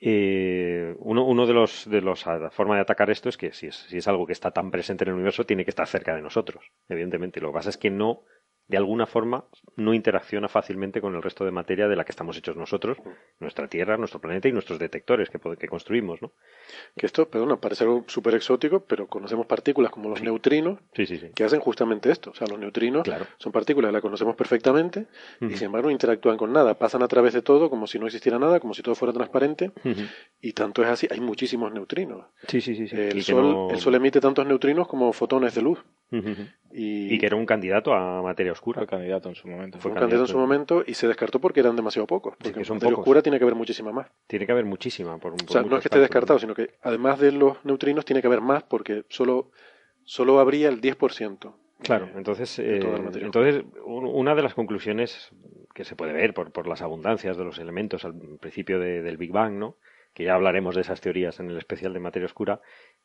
Eh, 0.07 0.95
uno, 0.99 1.25
uno, 1.25 1.47
de 1.47 1.55
los 1.55 1.89
de 1.89 2.03
los 2.03 2.25
formas 2.51 2.77
de 2.77 2.83
atacar 2.83 3.09
esto 3.09 3.31
es 3.31 3.39
que 3.39 3.55
si 3.55 3.69
es, 3.69 3.87
si 3.89 3.97
es 3.97 4.07
algo 4.07 4.27
que 4.27 4.35
está 4.35 4.51
tan 4.51 4.71
presente 4.71 5.05
en 5.05 5.09
el 5.09 5.15
universo 5.15 5.47
tiene 5.47 5.65
que 5.65 5.71
estar 5.71 5.87
cerca 5.87 6.15
de 6.15 6.21
nosotros 6.21 6.63
evidentemente. 6.91 7.41
Lo 7.41 7.49
que 7.49 7.55
pasa 7.55 7.71
es 7.71 7.79
que 7.79 7.89
no 7.89 8.25
de 8.67 8.77
alguna 8.79 9.07
forma 9.07 9.45
no 9.77 9.93
interacciona 9.93 10.49
fácilmente 10.49 11.01
con 11.01 11.15
el 11.15 11.23
resto 11.23 11.45
de 11.45 11.51
materia 11.51 11.87
de 11.87 11.97
la 11.97 12.05
que 12.05 12.13
estamos 12.13 12.37
hechos 12.37 12.57
nosotros, 12.57 12.97
nuestra 13.39 13.69
Tierra, 13.69 13.99
nuestro 13.99 14.21
planeta 14.21 14.49
y 14.49 14.53
nuestros 14.53 14.79
detectores 14.79 15.29
que, 15.29 15.39
que 15.59 15.69
construimos, 15.69 16.23
¿no? 16.23 16.33
Que 16.97 17.07
esto, 17.07 17.29
perdona, 17.29 17.57
parece 17.57 17.85
algo 17.85 18.05
súper 18.07 18.35
exótico, 18.35 18.81
pero 18.81 19.07
conocemos 19.07 19.47
partículas 19.47 19.91
como 19.91 20.09
los 20.09 20.23
neutrinos 20.23 20.79
que 21.35 21.45
hacen 21.45 21.61
justamente 21.61 22.11
esto. 22.11 22.31
O 22.31 22.35
sea, 22.35 22.47
los 22.47 22.59
neutrinos 22.59 23.07
son 23.37 23.53
partículas 23.53 23.91
que 23.91 23.93
las 23.93 24.03
conocemos 24.03 24.35
perfectamente 24.35 25.07
y 25.41 25.55
sin 25.57 25.67
embargo 25.67 25.89
no 25.89 25.93
interactúan 25.93 26.39
con 26.39 26.53
nada, 26.53 26.79
pasan 26.79 27.03
a 27.03 27.09
través 27.09 27.35
de 27.35 27.43
todo 27.43 27.69
como 27.69 27.87
si 27.87 27.99
no 27.99 28.07
existiera 28.07 28.39
nada, 28.39 28.61
como 28.61 28.73
si 28.73 28.83
todo 28.83 28.95
fuera 28.95 29.13
transparente 29.13 29.73
y 30.41 30.53
tanto 30.53 30.83
es 30.83 30.89
así, 30.89 31.07
hay 31.11 31.21
muchísimos 31.21 31.73
neutrinos. 31.73 32.27
Sí, 32.49 32.61
sí, 32.61 32.75
sí. 32.75 32.97
El, 32.97 33.23
sol, 33.23 33.69
el 33.71 33.79
Sol 33.79 33.95
emite 33.95 34.21
tantos 34.21 34.47
neutrinos 34.47 34.89
como 34.89 35.13
fotones 35.13 35.55
de 35.55 35.63
luz. 35.63 35.85
y... 36.73 37.19
que 37.19 37.27
era 37.27 37.37
un 37.37 37.47
candidato 37.47 37.93
a 37.93 38.23
materia 38.23 38.54
oscura. 38.55 38.81
Fue 38.81 38.87
candidato 38.87 39.29
en 39.29 39.35
su 39.35 39.47
momento. 39.47 39.79
Fue, 39.79 39.93
candidato 39.93 40.23
en 40.23 40.29
su 40.29 40.39
momento 40.39 40.83
y 40.87 40.95
se 40.95 41.07
descartó 41.07 41.41
porque 41.41 41.61
eran 41.61 41.77
demasiado 41.77 42.07
pocos. 42.07 42.35
Porque 42.37 42.61
en 42.61 42.75
materia 42.75 42.97
oscura 42.97 43.23
tiene 43.23 43.39
que 43.39 43.45
haber 43.45 43.55
muchísima 43.55 43.93
más. 43.93 44.09
Tiene 44.27 44.47
que 44.47 44.53
haber 44.53 44.65
muchísima. 44.65 45.19
Por, 45.19 45.35
o 45.35 45.37
sea, 45.49 45.63
no 45.63 45.77
es 45.77 45.83
que 45.83 45.89
esté 45.89 45.99
descartado, 45.99 46.39
sino 46.39 46.55
que 46.55 46.79
además 46.83 47.21
de 47.21 47.33
los 47.33 47.65
neutrinos 47.65 48.05
tiene 48.05 48.21
que 48.21 48.27
haber 48.27 48.41
más 48.41 48.63
porque 48.63 49.05
solo, 49.09 49.51
solo 50.05 50.41
habría 50.41 50.69
el 50.69 50.81
10%. 50.81 51.55
Claro, 51.83 52.09
entonces, 52.15 52.59
eh, 52.61 52.81
entonces 53.21 53.63
una 53.85 54.35
de 54.35 54.43
las 54.43 54.55
conclusiones 54.55 55.31
que 55.75 55.85
se 55.85 55.97
puede 55.97 56.13
ver 56.13 56.33
por, 56.33 56.51
por 56.51 56.67
las 56.67 56.81
abundancias 56.81 57.37
de 57.37 57.45
los 57.45 57.59
elementos 57.59 58.05
al 58.05 58.15
principio 58.41 58.79
del 58.79 59.17
Big 59.17 59.33
Bang, 59.33 59.55
¿no? 59.55 59.77
Que 60.15 60.25
ya 60.25 60.35
hablaremos 60.35 60.75
de 60.77 60.83
esas 60.83 61.01
teorías 61.01 61.41
en 61.41 61.51
el 61.51 61.59
especial 61.59 61.93
de 61.93 62.01
materia 62.01 62.27
oscura, 62.27 62.61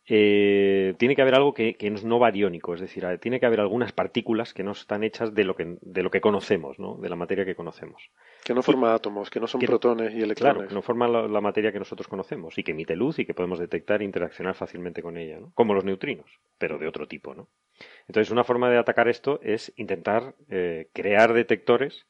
eh, 0.06 0.94
tiene 0.98 1.16
que 1.16 1.22
haber 1.24 1.36
algo 1.36 1.54
que, 1.54 1.76
que, 1.76 1.88
es 1.88 2.04
no 2.04 2.20
bariónico, 2.20 2.74
es 2.76 2.82
decir, 2.82 3.06
tiene 3.20 3.40
que 3.40 3.48
haber 3.48 3.60
algunas 3.60 3.92
partículas 3.92 4.54
que 4.54 4.64
no 4.64 4.72
están 4.72 5.04
hechas 5.04 5.34
de 5.34 5.44
lo 5.44 5.56
que, 5.56 5.78
de 5.82 6.04
lo 6.04 6.12
que 6.12 6.22
conocemos, 6.22 6.80
¿no? 6.80 6.96
de 6.96 7.10
la 7.10 7.16
materia 7.16 7.46
que 7.46 7.56
conocemos. 7.56 8.12
Que 8.44 8.54
no 8.54 8.62
forma 8.62 8.94
átomos, 8.94 9.30
que 9.30 9.40
no 9.40 9.48
son 9.48 9.60
protones 9.62 10.14
y 10.14 10.22
electrones. 10.22 10.56
Claro, 10.56 10.68
que 10.68 10.76
no 10.76 10.82
forman 10.84 11.34
la, 11.34 11.42
materia 11.42 11.72
que 11.72 11.80
nosotros 11.80 12.08
conocemos 12.08 12.58
y 12.58 12.64
que 12.64 12.72
emite 12.72 12.96
luz 12.96 13.18
y 13.20 13.26
que 13.26 13.34
podemos 13.34 13.60
detectar 13.60 14.02
e 14.02 14.06
interaccionar 14.06 14.54
fácilmente 14.54 15.02
con 15.02 15.18
ella, 15.18 15.40
¿no? 15.40 15.52
como 15.56 15.74
los 15.74 15.84
neutrinos, 15.84 16.40
pero 16.60 16.78
de 16.78 16.88
otro 16.88 17.08
tipo. 17.08 17.34
¿no? 17.34 17.48
Entonces, 18.08 18.32
una 18.32 18.44
forma 18.44 18.70
de 18.70 18.78
atacar 18.78 19.08
esto 19.08 19.40
es 19.42 19.74
intentar 19.78 20.36
eh, 20.50 20.90
crear 20.94 21.34
detectores 21.34 22.06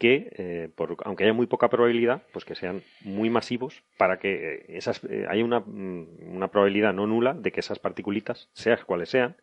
que, 0.00 0.32
eh, 0.38 0.70
por, 0.74 0.96
aunque 1.04 1.24
haya 1.24 1.34
muy 1.34 1.46
poca 1.46 1.68
probabilidad, 1.68 2.22
pues 2.32 2.46
que 2.46 2.54
sean 2.54 2.82
muy 3.04 3.28
masivos 3.28 3.84
para 3.98 4.18
que 4.18 4.54
eh, 4.54 4.64
esas, 4.68 5.04
eh, 5.04 5.26
haya 5.28 5.44
una, 5.44 5.60
mm, 5.60 6.36
una, 6.36 6.48
probabilidad 6.48 6.94
no 6.94 7.06
nula 7.06 7.34
de 7.34 7.52
que 7.52 7.60
esas 7.60 7.78
particulitas, 7.78 8.48
sean 8.54 8.78
cuales 8.86 9.10
sean, 9.10 9.36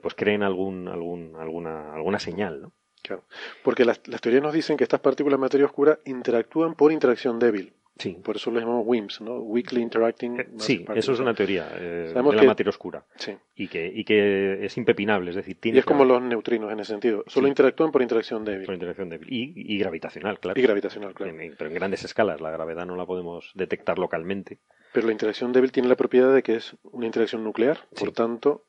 pues 0.00 0.14
creen 0.14 0.42
algún, 0.42 0.88
algún, 0.88 1.34
alguna, 1.36 1.92
alguna 1.92 2.18
señal, 2.18 2.62
¿no? 2.62 2.72
Claro, 3.02 3.24
porque 3.62 3.84
las, 3.84 4.00
las 4.06 4.20
teorías 4.22 4.42
nos 4.42 4.54
dicen 4.54 4.76
que 4.78 4.84
estas 4.84 5.00
partículas 5.00 5.38
de 5.38 5.42
materia 5.42 5.66
oscura 5.66 5.98
interactúan 6.06 6.74
por 6.74 6.90
interacción 6.90 7.38
débil. 7.38 7.74
Sí. 7.96 8.16
Por 8.22 8.36
eso 8.36 8.50
lo 8.50 8.58
llamamos 8.58 8.84
WIMPs, 8.86 9.20
¿no? 9.20 9.38
Weakly 9.38 9.80
Interacting. 9.80 10.40
Eh, 10.40 10.48
sí, 10.58 10.84
eso 10.94 11.12
es 11.12 11.20
una 11.20 11.32
teoría 11.32 11.68
eh, 11.76 12.12
de 12.12 12.14
la 12.14 12.22
materia 12.22 12.70
oscura. 12.70 13.04
Sí. 13.16 13.36
Y 13.54 13.68
que, 13.68 13.86
y 13.86 14.04
que 14.04 14.64
es 14.64 14.76
impepinable, 14.76 15.30
es 15.30 15.36
decir, 15.36 15.56
tiene. 15.60 15.76
Y 15.76 15.78
es 15.78 15.84
como 15.84 16.04
los 16.04 16.20
neutrinos 16.20 16.72
en 16.72 16.80
ese 16.80 16.92
sentido. 16.92 17.24
Solo 17.28 17.46
interactúan 17.46 17.92
por 17.92 18.02
interacción 18.02 18.44
débil. 18.44 18.66
Por 18.66 18.74
interacción 18.74 19.08
débil. 19.08 19.32
Y, 19.32 19.52
y 19.54 19.78
gravitacional, 19.78 20.40
claro. 20.40 20.58
Y 20.58 20.62
gravitacional, 20.62 21.14
claro. 21.14 21.34
pero 21.56 21.70
en 21.70 21.74
grandes 21.74 22.04
escalas. 22.04 22.40
La 22.40 22.50
gravedad 22.50 22.84
no 22.84 22.96
la 22.96 23.06
podemos 23.06 23.52
detectar 23.54 23.98
localmente. 23.98 24.58
Pero 24.92 25.06
la 25.06 25.12
interacción 25.12 25.52
débil 25.52 25.70
tiene 25.70 25.88
la 25.88 25.96
propiedad 25.96 26.34
de 26.34 26.42
que 26.42 26.56
es 26.56 26.76
una 26.82 27.06
interacción 27.06 27.44
nuclear. 27.44 27.78
Por 27.98 28.10
tanto, 28.12 28.64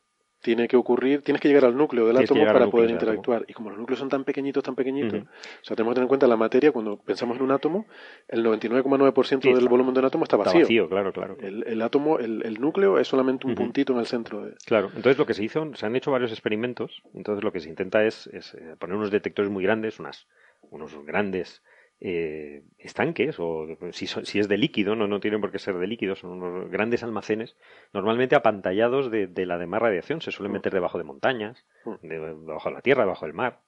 tiene 0.45 0.67
que 0.67 0.77
ocurrir, 0.77 1.23
tienes 1.23 1.41
que 1.41 1.47
llegar 1.47 1.65
al 1.65 1.75
núcleo 1.75 2.05
del 2.05 2.17
átomo 2.17 2.45
para 2.45 2.67
poder 2.67 2.91
interactuar. 2.91 3.45
Y 3.47 3.53
como 3.53 3.71
los 3.71 3.79
núcleos 3.79 3.97
son 3.97 4.09
tan 4.09 4.23
pequeñitos, 4.23 4.63
tan 4.63 4.75
pequeñitos, 4.75 5.23
o 5.23 5.63
sea, 5.63 5.75
tenemos 5.75 5.93
que 5.93 5.95
tener 5.95 6.03
en 6.03 6.07
cuenta 6.07 6.27
la 6.27 6.37
materia, 6.37 6.71
cuando 6.71 6.97
pensamos 6.97 7.37
en 7.37 7.43
un 7.43 7.51
átomo, 7.51 7.87
el 8.27 8.45
99,9% 8.45 9.55
del 9.55 9.67
volumen 9.67 9.95
de 9.95 10.01
un 10.01 10.05
átomo 10.05 10.23
está 10.23 10.37
vacío. 10.37 10.61
vacío, 10.61 10.87
claro, 10.87 11.11
claro. 11.11 11.35
El, 11.41 11.81
átomo, 11.81 12.19
el, 12.19 12.61
núcleo 12.61 12.99
es 12.99 13.07
solamente 13.07 13.47
un 13.47 13.55
puntito 13.55 13.93
en 13.93 13.99
el 13.99 14.05
centro. 14.05 14.45
De... 14.45 14.53
Claro, 14.67 14.91
entonces 14.95 15.17
lo 15.17 15.25
que 15.25 15.33
se 15.33 15.43
hizo, 15.43 15.73
se 15.73 15.83
han 15.83 15.95
hecho 15.95 16.11
varios 16.11 16.31
experimentos, 16.31 17.01
entonces 17.15 17.43
lo 17.43 17.51
que 17.51 17.59
se 17.59 17.69
intenta 17.69 18.05
es, 18.05 18.27
es 18.27 18.53
eh, 18.53 18.75
poner 18.77 18.97
unos 18.97 19.09
detectores 19.09 19.51
muy 19.51 19.63
grandes, 19.63 19.99
unas, 19.99 20.27
unos 20.69 20.93
grandes 21.05 21.63
eh, 21.99 22.63
estanques 22.77 23.37
o 23.39 23.67
si, 23.91 24.07
si, 24.07 24.39
es 24.39 24.47
de 24.47 24.57
líquido, 24.57 24.95
no, 24.95 25.07
no 25.07 25.19
tienen 25.19 25.41
por 25.41 25.51
qué 25.51 25.59
ser 25.59 25.77
de 25.77 25.87
líquido, 25.87 26.15
son 26.15 26.31
unos 26.31 26.69
grandes 26.69 27.03
almacenes, 27.03 27.55
normalmente 27.93 28.35
apantallados 28.35 29.09
de, 29.11 29.27
de 29.27 29.45
la 29.45 29.57
demás 29.57 29.81
radiación, 29.81 30.21
se 30.21 30.31
suelen 30.31 30.51
mm. 30.51 30.55
meter 30.55 30.73
debajo 30.73 30.97
de 30.97 31.03
montañas, 31.03 31.65
mm. 31.85 32.07
debajo 32.07 32.69
de 32.69 32.75
la 32.75 32.81
tierra, 32.81 33.03
debajo 33.03 33.25
del 33.25 33.33
mar. 33.33 33.61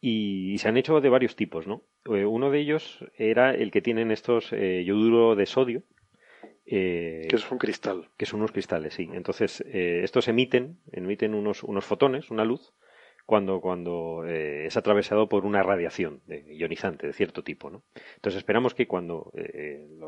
y, 0.00 0.56
se 0.58 0.68
han 0.68 0.76
hecho 0.76 1.00
de 1.00 1.08
varios 1.08 1.36
tipos, 1.36 1.66
¿no? 1.66 1.84
Eh, 2.06 2.24
uno 2.24 2.50
de 2.50 2.60
ellos 2.60 3.04
era 3.16 3.54
el 3.54 3.70
que 3.70 3.82
tienen 3.82 4.10
estos 4.10 4.52
eh, 4.52 4.84
yoduro 4.84 5.36
de 5.36 5.46
sodio. 5.46 5.82
Eh, 6.64 7.26
que 7.28 7.36
es 7.36 7.50
un 7.50 7.58
cristal. 7.58 8.08
Que 8.16 8.26
son 8.26 8.40
unos 8.40 8.52
cristales, 8.52 8.94
sí. 8.94 9.08
Entonces, 9.12 9.60
estos 9.66 10.28
emiten, 10.28 10.78
emiten 10.92 11.34
unos, 11.34 11.64
unos 11.64 11.84
fotones, 11.84 12.30
una 12.30 12.44
luz, 12.44 12.72
cuando, 13.30 13.60
cuando 13.60 14.24
es 14.26 14.76
atravesado 14.76 15.28
por 15.28 15.46
una 15.46 15.62
radiación 15.62 16.20
ionizante 16.48 17.06
de 17.06 17.12
cierto 17.12 17.44
tipo. 17.44 17.68
Entonces 18.16 18.38
esperamos 18.38 18.74
que 18.74 18.88
cuando 18.88 19.32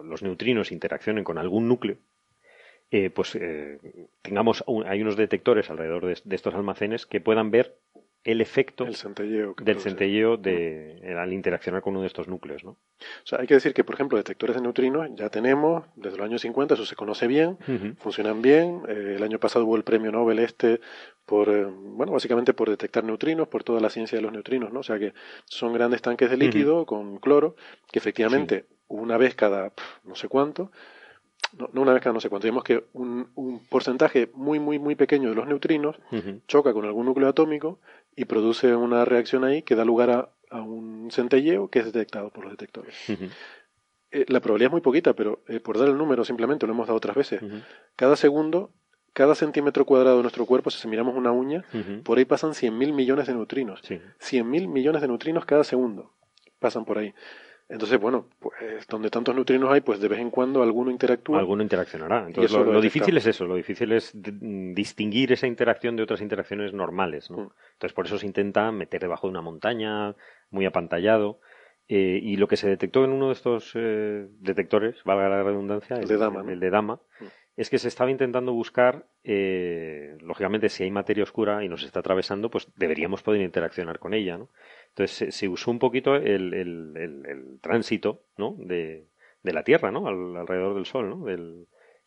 los 0.05 0.25
neutrinos 0.25 0.73
interaccionen 0.73 1.23
con 1.23 1.39
algún 1.39 1.69
núcleo, 1.69 1.99
pues 3.15 3.39
tengamos 4.23 4.65
hay 4.87 5.03
unos 5.03 5.17
detectores 5.17 5.71
alrededor 5.71 6.07
de, 6.07 6.35
estos 6.35 6.53
almacenes 6.53 7.07
que 7.07 7.21
puedan 7.21 7.53
ver 7.53 7.79
el 8.25 8.41
efecto 8.41 8.85
del 8.85 8.95
centelleo 8.95 10.37
de, 10.37 11.01
mm. 11.03 11.17
al 11.17 11.33
interaccionar 11.33 11.83
con 11.83 11.93
uno 11.93 12.03
de 12.03 12.07
estos 12.07 12.29
núcleos. 12.29 12.63
¿no? 12.63 12.71
O 12.71 13.27
sea, 13.27 13.41
hay 13.41 13.47
que 13.47 13.55
decir 13.55 13.75
que, 13.75 13.83
por 13.83 13.95
ejemplo, 13.95 14.17
detectores 14.17 14.55
de 14.55 14.63
neutrinos 14.63 15.09
ya 15.15 15.29
tenemos 15.29 15.85
desde 15.97 16.19
los 16.19 16.27
años 16.27 16.43
50, 16.43 16.75
eso 16.75 16.87
se 16.87 16.95
conoce 16.95 17.27
bien, 17.27 17.59
funcionan 17.99 18.41
bien. 18.41 18.83
Eh, 18.89 19.15
el 19.17 19.23
año 19.23 19.41
pasado 19.41 19.65
hubo 19.65 19.77
el 19.77 19.83
premio 19.83 20.13
Nobel 20.13 20.39
este 20.39 20.81
por, 21.27 21.49
eh, 21.49 21.65
bueno, 21.65 22.13
básicamente 22.13 22.55
por 22.55 22.71
detectar 22.71 23.03
neutrinos, 23.05 23.49
por 23.49 23.65
toda 23.65 23.81
la 23.81 23.91
ciencia 23.91 24.17
de 24.17 24.23
los 24.23 24.33
neutrinos, 24.33 24.73
¿no? 24.73 24.81
O 24.81 24.85
sea 24.85 24.99
que 24.99 25.15
son 25.47 25.73
grandes 25.73 26.03
tanques 26.03 26.31
de 26.31 26.37
líquido 26.37 26.87
con 26.87 27.19
cloro 27.19 27.57
que 27.91 27.99
efectivamente 27.99 28.67
una 28.87 29.17
vez 29.17 29.35
cada 29.35 29.73
no 30.05 30.15
sé 30.15 30.29
cuánto 30.29 30.71
no, 31.53 31.83
una 31.83 31.93
vez 31.93 32.03
cada 32.03 32.15
no 32.15 32.21
sé 32.21 32.29
cuánto, 32.29 32.47
digamos 32.47 32.65
que 32.65 32.85
un, 32.95 33.61
porcentaje 33.69 34.31
muy, 34.35 34.59
muy, 34.59 34.79
muy 34.79 34.95
pequeño 34.95 35.31
de 35.31 35.35
los 35.35 35.47
neutrinos 35.47 35.97
choca 36.47 36.73
con 36.73 36.85
algún 36.85 37.07
núcleo 37.07 37.29
atómico 37.29 37.81
y 38.17 38.25
produce 38.25 38.75
una 38.75 39.05
reacción 39.05 39.45
ahí 39.45 39.63
que 39.63 39.75
da 39.75 39.85
lugar 39.85 40.11
a, 40.11 40.61
un 40.61 41.11
centelleo 41.11 41.69
que 41.69 41.79
es 41.79 41.87
detectado 41.87 42.29
por 42.31 42.45
los 42.45 42.53
detectores. 42.53 42.95
Eh, 44.11 44.27
la 44.29 44.41
probabilidad 44.41 44.69
es 44.69 44.73
muy 44.73 44.81
poquita, 44.83 45.15
pero 45.15 45.43
eh, 45.49 45.61
por 45.61 45.79
dar 45.79 45.89
el 45.89 45.97
número 45.97 46.25
simplemente, 46.25 46.67
lo 46.67 46.75
hemos 46.75 46.87
dado 46.87 46.99
otras 46.99 47.17
veces, 47.17 47.41
cada 47.97 48.17
segundo, 48.17 48.71
cada 49.15 49.35
centímetro 49.35 49.87
cuadrado 49.87 50.19
de 50.19 50.23
nuestro 50.23 50.45
cuerpo, 50.45 50.71
si 50.71 50.87
miramos 50.89 51.17
una 51.17 51.33
uña, 51.33 51.65
por 52.05 52.19
ahí 52.19 52.27
pasan 52.27 52.51
100.000 52.51 52.93
millones 52.93 53.27
de 53.27 53.35
neutrinos. 53.35 53.81
Sí. 53.83 53.99
100.000 54.21 54.69
millones 54.69 55.01
de 55.01 55.09
neutrinos 55.09 55.47
cada 55.47 55.65
segundo 55.65 56.13
pasan 56.63 56.87
por 56.87 56.97
ahí. 56.97 57.13
Entonces, 57.73 57.99
bueno, 57.99 58.27
pues 58.39 58.87
donde 58.87 59.09
tantos 59.09 59.35
neutrinos 59.35 59.73
hay, 59.73 59.81
pues 59.81 59.99
de 59.99 60.07
vez 60.07 60.19
en 60.19 60.31
cuando 60.31 60.63
alguno 60.63 60.91
interactúa. 60.91 61.39
Alguno 61.39 61.63
interaccionará. 61.63 62.27
Entonces, 62.27 62.53
lo, 62.53 62.81
difícil 62.83 63.17
es 63.17 63.27
eso, 63.27 63.47
lo 63.47 63.55
difícil 63.55 63.93
es 63.93 64.13
distinguir 64.15 65.33
esa 65.33 65.47
interacción 65.47 65.97
de 65.97 66.03
otras 66.03 66.21
interacciones 66.21 66.75
normales. 66.75 67.31
¿no? 67.31 67.39
Mm. 67.39 67.51
Entonces, 67.73 67.95
por 67.95 68.05
eso 68.05 68.19
se 68.19 68.27
intenta 68.27 68.71
meter 68.73 69.01
debajo 69.01 69.27
de 69.27 69.31
una 69.31 69.41
montaña, 69.41 70.15
muy 70.51 70.67
apantallado. 70.67 71.41
Eh, 71.89 72.21
y 72.23 72.37
lo 72.37 72.47
que 72.47 72.59
se 72.59 72.69
detectó 72.69 73.05
en 73.05 73.11
uno 73.13 73.29
de 73.29 73.33
estos 73.33 73.73
eh, 73.75 74.27
detectores, 74.41 75.03
valga 75.05 75.31
la 75.31 75.43
redundancia, 75.43 75.97
el, 75.97 76.07
de 76.07 76.19
Dama, 76.19 76.45
el 76.53 76.61
de 76.61 76.71
Dama 76.71 77.01
mm. 77.21 77.25
es 77.57 77.71
que 77.71 77.79
se 77.79 77.89
estaba 77.89 78.11
intentando 78.11 78.53
buscar, 78.53 79.07
eh, 79.25 80.17
lógicamente, 80.21 80.69
si 80.69 80.85
hay 80.85 80.91
materia 80.91 81.25
oscura 81.25 81.65
y 81.65 81.71
nos 81.71 81.85
está 81.85 82.01
atravesando, 82.01 82.51
pues 82.51 82.71
deberíamos 82.77 83.23
poder 83.23 83.41
interaccionar 83.41 83.99
con 83.99 84.13
ella, 84.13 84.37
¿no? 84.37 84.51
Entonces 84.95 85.35
se, 85.35 85.49
usó 85.49 85.71
un 85.71 85.79
poquito 85.79 86.17
el, 86.17 86.53
el, 86.53 87.59
tránsito 87.63 88.25
¿no? 88.37 88.55
de, 88.59 89.07
de, 89.43 89.53
la 89.53 89.65
Tierra 89.65 89.91
¿no? 89.91 90.07
alrededor 90.07 90.75
del 90.75 90.85
Sol, 90.85 91.09
¿no? 91.09 91.25
Del, 91.25 91.67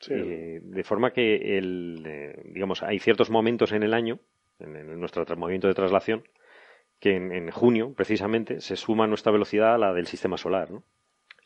eh, 0.10 0.60
de 0.62 0.84
forma 0.84 1.12
que 1.12 1.58
el, 1.58 2.04
eh, 2.06 2.42
digamos, 2.54 2.84
hay 2.84 3.00
ciertos 3.00 3.32
momentos 3.32 3.72
en 3.72 3.82
el 3.82 3.96
año, 3.96 4.20
en, 4.60 5.00
nuestro 5.00 5.26
movimiento 5.36 5.68
de 5.68 5.74
traslación, 5.74 6.28
que 7.00 7.16
en, 7.16 7.50
junio, 7.50 7.94
precisamente, 7.94 8.62
se 8.62 8.76
suma 8.76 9.08
nuestra 9.08 9.32
velocidad 9.32 9.74
a 9.74 9.78
la 9.80 9.94
del 9.94 10.06
sistema 10.06 10.38
solar. 10.38 10.70
¿no? 10.70 10.84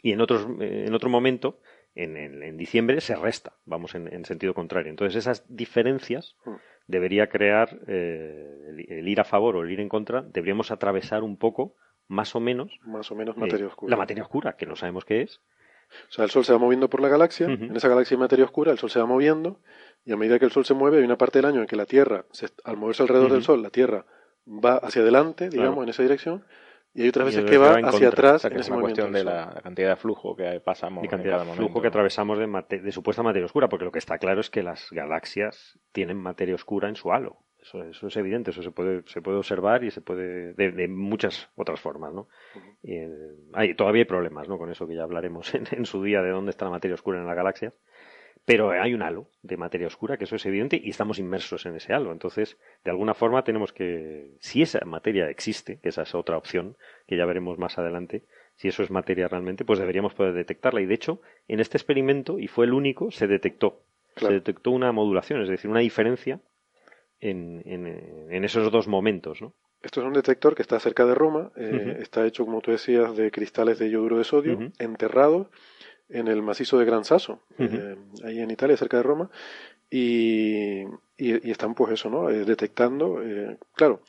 Y 0.01 0.11
en, 0.11 0.19
otros, 0.19 0.45
en 0.59 0.93
otro 0.93 1.09
momento, 1.09 1.61
en, 1.95 2.17
en, 2.17 2.57
diciembre, 2.57 2.99
se 2.99 3.15
resta, 3.15 3.53
vamos 3.65 3.95
en, 3.95 4.25
sentido 4.25 4.53
contrario. 4.53 4.89
Entonces, 4.89 5.15
esas 5.15 5.45
diferencias 5.47 6.35
mm 6.43 6.55
debería 6.89 7.29
crear 7.29 7.79
eh, 7.87 8.85
el, 8.89 9.07
ir 9.07 9.21
a 9.21 9.23
favor 9.23 9.55
o 9.55 9.61
el 9.61 9.71
ir 9.71 9.79
en 9.79 9.89
contra, 9.89 10.23
deberíamos 10.23 10.71
atravesar 10.71 11.23
un 11.23 11.37
poco, 11.37 11.75
más 12.07 12.35
o 12.35 12.39
menos, 12.39 12.79
más 12.83 13.11
o 13.11 13.15
menos 13.15 13.37
materia 13.37 13.65
eh, 13.65 13.67
oscura. 13.67 13.91
La 13.91 13.97
materia 13.97 14.23
oscura, 14.23 14.57
que 14.57 14.65
no 14.65 14.75
sabemos 14.75 15.05
qué 15.05 15.21
es. 15.21 15.39
O 16.09 16.11
sea, 16.11 16.25
el 16.25 16.31
Sol 16.31 16.45
se 16.45 16.51
va 16.51 16.57
moviendo 16.57 16.89
por 16.89 16.99
la 16.99 17.07
galaxia, 17.07 17.47
en 17.47 17.75
esa 17.75 17.87
galaxia 17.87 18.15
hay 18.15 18.19
materia 18.19 18.45
oscura, 18.45 18.71
el 18.71 18.79
Sol 18.79 18.89
se 18.89 18.99
va 18.99 19.05
moviendo, 19.05 19.59
y 20.03 20.11
a 20.11 20.17
medida 20.17 20.39
que 20.39 20.45
el 20.45 20.51
Sol 20.51 20.65
se 20.65 20.73
mueve, 20.73 20.97
hay 20.97 21.03
una 21.03 21.17
parte 21.17 21.39
del 21.39 21.45
año 21.45 21.61
en 21.61 21.67
que 21.67 21.75
la 21.75 21.85
Tierra, 21.85 22.25
al 22.63 22.77
moverse 22.77 23.03
alrededor 23.03 23.31
del 23.31 23.43
Sol, 23.43 23.61
la 23.61 23.69
Tierra 23.69 24.05
va 24.47 24.77
hacia 24.77 25.01
adelante, 25.01 25.49
digamos, 25.49 25.83
en 25.83 25.89
esa 25.89 26.03
dirección, 26.03 26.43
y 26.93 27.03
hay 27.03 27.09
otras 27.09 27.27
veces 27.27 27.45
que 27.45 27.57
va 27.57 27.77
hacia 27.77 28.07
atrás. 28.07 28.45
en 28.45 28.57
es 28.57 28.69
una 28.69 28.81
cuestión 28.81 29.11
de 29.11 29.23
la 29.23 29.59
cantidad 29.63 29.89
de 29.89 29.95
flujo 29.95 30.35
que 30.35 30.59
pasamos. 30.59 31.03
Y 31.03 31.07
cantidad 31.07 31.45
de 31.45 31.53
flujo 31.53 31.81
que 31.81 31.87
atravesamos 31.87 32.39
de, 32.39 32.79
de, 32.79 32.91
supuesta 32.91 33.23
materia 33.23 33.45
oscura, 33.45 33.69
porque 33.69 33.85
lo 33.85 33.91
que 33.91 33.99
está 33.99 34.17
claro 34.17 34.41
es 34.41 34.49
que 34.49 34.63
las 34.63 34.89
galaxias 34.91 35.79
tienen 35.91 36.17
materia 36.17 36.55
oscura 36.55 36.89
en 36.89 36.95
su 36.95 37.11
halo. 37.11 37.37
Eso, 37.61 37.83
eso 37.83 38.07
es 38.07 38.15
evidente, 38.15 38.51
eso 38.51 38.63
se 38.63 38.71
puede, 38.71 39.03
se 39.05 39.21
puede 39.21 39.37
observar 39.37 39.83
y 39.83 39.91
se 39.91 40.01
puede 40.01 40.53
de, 40.53 40.87
muchas 40.87 41.49
otras 41.55 41.79
formas, 41.81 42.13
¿no? 42.13 42.29
y, 42.81 42.95
eh, 42.95 43.09
hay, 43.51 43.75
todavía 43.75 44.03
hay 44.03 44.05
problemas, 44.05 44.47
¿no? 44.47 44.57
Con 44.57 44.71
eso 44.71 44.87
que 44.87 44.95
ya 44.95 45.03
hablaremos 45.03 45.53
en, 45.55 45.65
en, 45.71 45.85
su 45.85 46.01
día 46.01 46.21
de 46.21 46.29
dónde 46.29 46.51
está 46.51 46.65
la 46.65 46.71
materia 46.71 46.95
oscura 46.95 47.19
en 47.19 47.27
la 47.27 47.33
galaxia 47.33 47.73
pero 48.45 48.71
hay 48.71 48.93
un 48.93 49.03
halo 49.03 49.29
de 49.43 49.57
materia 49.57 49.87
oscura, 49.87 50.17
que 50.17 50.23
eso 50.23 50.35
es 50.35 50.45
evidente, 50.45 50.79
y 50.83 50.89
estamos 50.89 51.19
inmersos 51.19 51.65
en 51.65 51.75
ese 51.75 51.93
halo. 51.93 52.11
Entonces, 52.11 52.57
de 52.83 52.91
alguna 52.91 53.13
forma 53.13 53.43
tenemos 53.43 53.73
que, 53.73 54.35
si 54.39 54.61
esa 54.61 54.83
materia 54.85 55.29
existe, 55.29 55.79
que 55.79 55.89
esa 55.89 56.01
es 56.01 56.15
otra 56.15 56.37
opción, 56.37 56.75
que 57.07 57.15
ya 57.15 57.25
veremos 57.25 57.59
más 57.59 57.77
adelante, 57.77 58.23
si 58.55 58.67
eso 58.67 58.83
es 58.83 58.91
materia 58.91 59.27
realmente, 59.27 59.65
pues 59.65 59.79
deberíamos 59.79 60.13
poder 60.13 60.33
detectarla. 60.33 60.81
Y 60.81 60.85
de 60.85 60.95
hecho, 60.95 61.21
en 61.47 61.59
este 61.59 61.77
experimento, 61.77 62.39
y 62.39 62.47
fue 62.47 62.65
el 62.65 62.73
único, 62.73 63.11
se 63.11 63.27
detectó. 63.27 63.83
Se 64.15 64.27
detectó 64.27 64.71
una 64.71 64.91
modulación, 64.91 65.41
es 65.41 65.47
decir, 65.47 65.69
una 65.69 65.79
diferencia 65.79 66.41
en, 67.21 67.61
en, 67.65 68.43
esos 68.43 68.69
dos 68.71 68.87
momentos, 68.87 69.41
¿no? 69.41 69.53
Esto 69.81 70.01
es 70.01 70.07
un 70.07 70.13
detector 70.13 70.55
que 70.55 70.61
está 70.61 70.77
cerca 70.79 71.05
de 71.05 71.15
Roma, 71.15 71.51
eh, 71.55 71.99
está 72.01 72.25
hecho, 72.25 72.45
como 72.45 72.59
tú 72.59 72.71
decías, 72.71 73.15
de 73.15 73.31
cristales 73.31 73.79
de 73.79 73.89
yoduro 73.89 74.17
de 74.17 74.25
sodio, 74.25 74.71
enterrados 74.77 75.47
en 76.09 76.27
el 76.27 76.41
macizo 76.41 76.77
de 76.77 76.85
Gran 76.85 77.05
Sasso, 77.05 77.41
eh, 77.57 77.95
ahí 78.23 78.39
en 78.39 78.51
Italia, 78.51 78.75
cerca 78.77 78.97
de 78.97 79.03
Roma, 79.03 79.29
y, 79.89 80.83
y, 81.17 81.51
están 81.51 81.75
pues 81.75 81.93
eso, 81.93 82.09
¿no? 82.09 82.29
Eh, 82.29 82.45
detectando, 82.45 83.21
eh, 83.23 83.57
claro, 83.75 84.01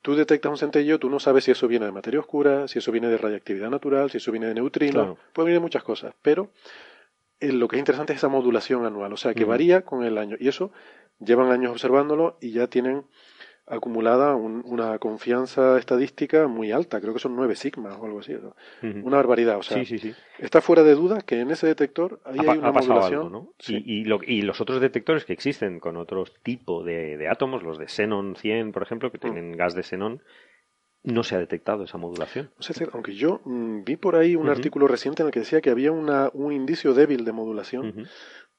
tú 0.00 0.14
detectas 0.14 0.50
un 0.50 0.58
centello, 0.58 0.98
tú 0.98 1.10
no 1.10 1.20
sabes 1.20 1.44
si 1.44 1.50
eso 1.50 1.68
viene 1.68 1.86
de 1.86 1.92
materia 1.92 2.20
oscura, 2.20 2.68
si 2.68 2.78
eso 2.78 2.92
viene 2.92 3.08
de 3.08 3.18
radiactividad 3.18 3.70
natural, 3.70 4.10
si 4.10 4.18
eso 4.18 4.32
viene 4.32 4.46
de 4.46 4.54
neutrinos, 4.54 5.18
puede 5.32 5.46
venir 5.46 5.60
de 5.60 5.62
muchas 5.62 5.82
cosas, 5.82 6.14
pero 6.22 6.50
lo 7.40 7.66
que 7.66 7.76
es 7.76 7.80
interesante 7.80 8.12
es 8.12 8.18
esa 8.18 8.28
modulación 8.28 8.86
anual, 8.86 9.12
o 9.12 9.16
sea, 9.16 9.34
que 9.34 9.44
varía 9.44 9.82
con 9.82 10.04
el 10.04 10.18
año, 10.18 10.36
y 10.38 10.48
eso 10.48 10.72
llevan 11.18 11.50
años 11.50 11.72
observándolo 11.72 12.36
y 12.40 12.52
ya 12.52 12.68
tienen 12.68 13.04
acumulada 13.66 14.34
una 14.34 14.98
confianza 14.98 15.78
estadística 15.78 16.48
muy 16.48 16.72
alta, 16.72 17.00
creo 17.00 17.14
que 17.14 17.20
son 17.20 17.36
nueve 17.36 17.54
sigmas 17.54 17.96
o 17.98 18.04
algo 18.04 18.20
así, 18.20 18.36
una 18.82 19.16
barbaridad, 19.16 19.58
o 19.58 19.62
sea, 19.62 19.82
está 20.38 20.60
fuera 20.60 20.82
de 20.82 20.94
duda 20.94 21.20
que 21.20 21.40
en 21.40 21.50
ese 21.50 21.68
detector 21.68 22.20
ahí 22.24 22.38
hay 22.40 22.58
una 22.58 22.72
modulación. 22.72 23.50
y, 23.68 24.04
y, 24.26 24.42
los 24.42 24.60
otros 24.60 24.80
detectores 24.80 25.24
que 25.24 25.32
existen 25.32 25.78
con 25.78 25.96
otro 25.96 26.24
tipo 26.42 26.82
de, 26.82 27.28
átomos, 27.30 27.62
los 27.62 27.78
de 27.78 27.88
xenón 27.88 28.36
100, 28.36 28.72
por 28.72 28.82
ejemplo, 28.82 29.12
que 29.12 29.18
mm. 29.18 29.20
tienen 29.20 29.52
gas 29.56 29.74
de 29.74 29.84
xenón, 29.84 30.22
no 31.04 31.24
se 31.24 31.34
ha 31.34 31.38
detectado 31.38 31.84
esa 31.84 31.98
modulación. 31.98 32.50
aunque 32.92 33.14
yo 33.14 33.40
mm, 33.44 33.84
vi 33.84 33.96
por 33.96 34.16
ahí 34.16 34.36
un 34.36 34.48
artículo 34.48 34.86
reciente 34.86 35.22
en 35.22 35.26
el 35.26 35.32
que 35.32 35.40
decía 35.40 35.60
que 35.60 35.70
había 35.70 35.92
una, 35.92 36.30
un 36.32 36.52
indicio 36.52 36.94
débil 36.94 37.24
de 37.24 37.32
modulación, 37.32 38.08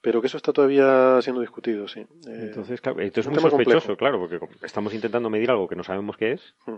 pero 0.02 0.22
que 0.22 0.28
eso 0.28 0.38
está 0.38 0.52
todavía 0.52 1.22
siendo 1.22 1.42
discutido, 1.42 1.88
sí. 1.88 2.02
Eh, 2.02 2.06
entonces, 2.48 2.82
claro, 2.82 3.00
esto 3.00 3.22
es 3.22 3.28
muy 3.28 3.40
sospechoso, 3.40 3.96
claro, 3.96 4.20
porque 4.20 4.40
estamos 4.62 4.94
intentando 4.94 5.30
medir 5.30 5.50
algo 5.52 5.68
que 5.68 5.76
no 5.76 5.84
sabemos 5.84 6.18
qué 6.18 6.34
es. 6.34 6.56
Hmm. 6.66 6.76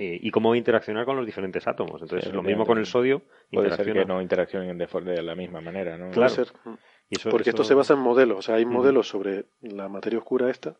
Eh, 0.00 0.16
y 0.22 0.30
cómo 0.30 0.54
interaccionar 0.54 1.04
con 1.04 1.16
los 1.16 1.26
diferentes 1.26 1.66
átomos. 1.66 2.00
Entonces, 2.00 2.32
lo 2.32 2.44
mismo 2.44 2.64
con 2.64 2.78
el 2.78 2.86
sodio. 2.86 3.22
Puede 3.50 3.74
ser 3.74 3.92
que 3.92 4.04
no 4.04 4.22
interaccionen 4.22 4.78
de, 4.78 4.86
de 4.86 5.22
la 5.22 5.34
misma 5.34 5.60
manera, 5.60 5.98
¿no? 5.98 6.12
Claro. 6.12 6.44
Porque 7.28 7.50
esto 7.50 7.64
se 7.64 7.74
basa 7.74 7.94
en 7.94 7.98
modelos. 7.98 8.38
O 8.38 8.42
sea, 8.42 8.54
hay 8.54 8.64
modelos 8.64 9.08
sobre 9.08 9.46
la 9.60 9.88
materia 9.88 10.20
oscura 10.20 10.50
esta 10.50 10.76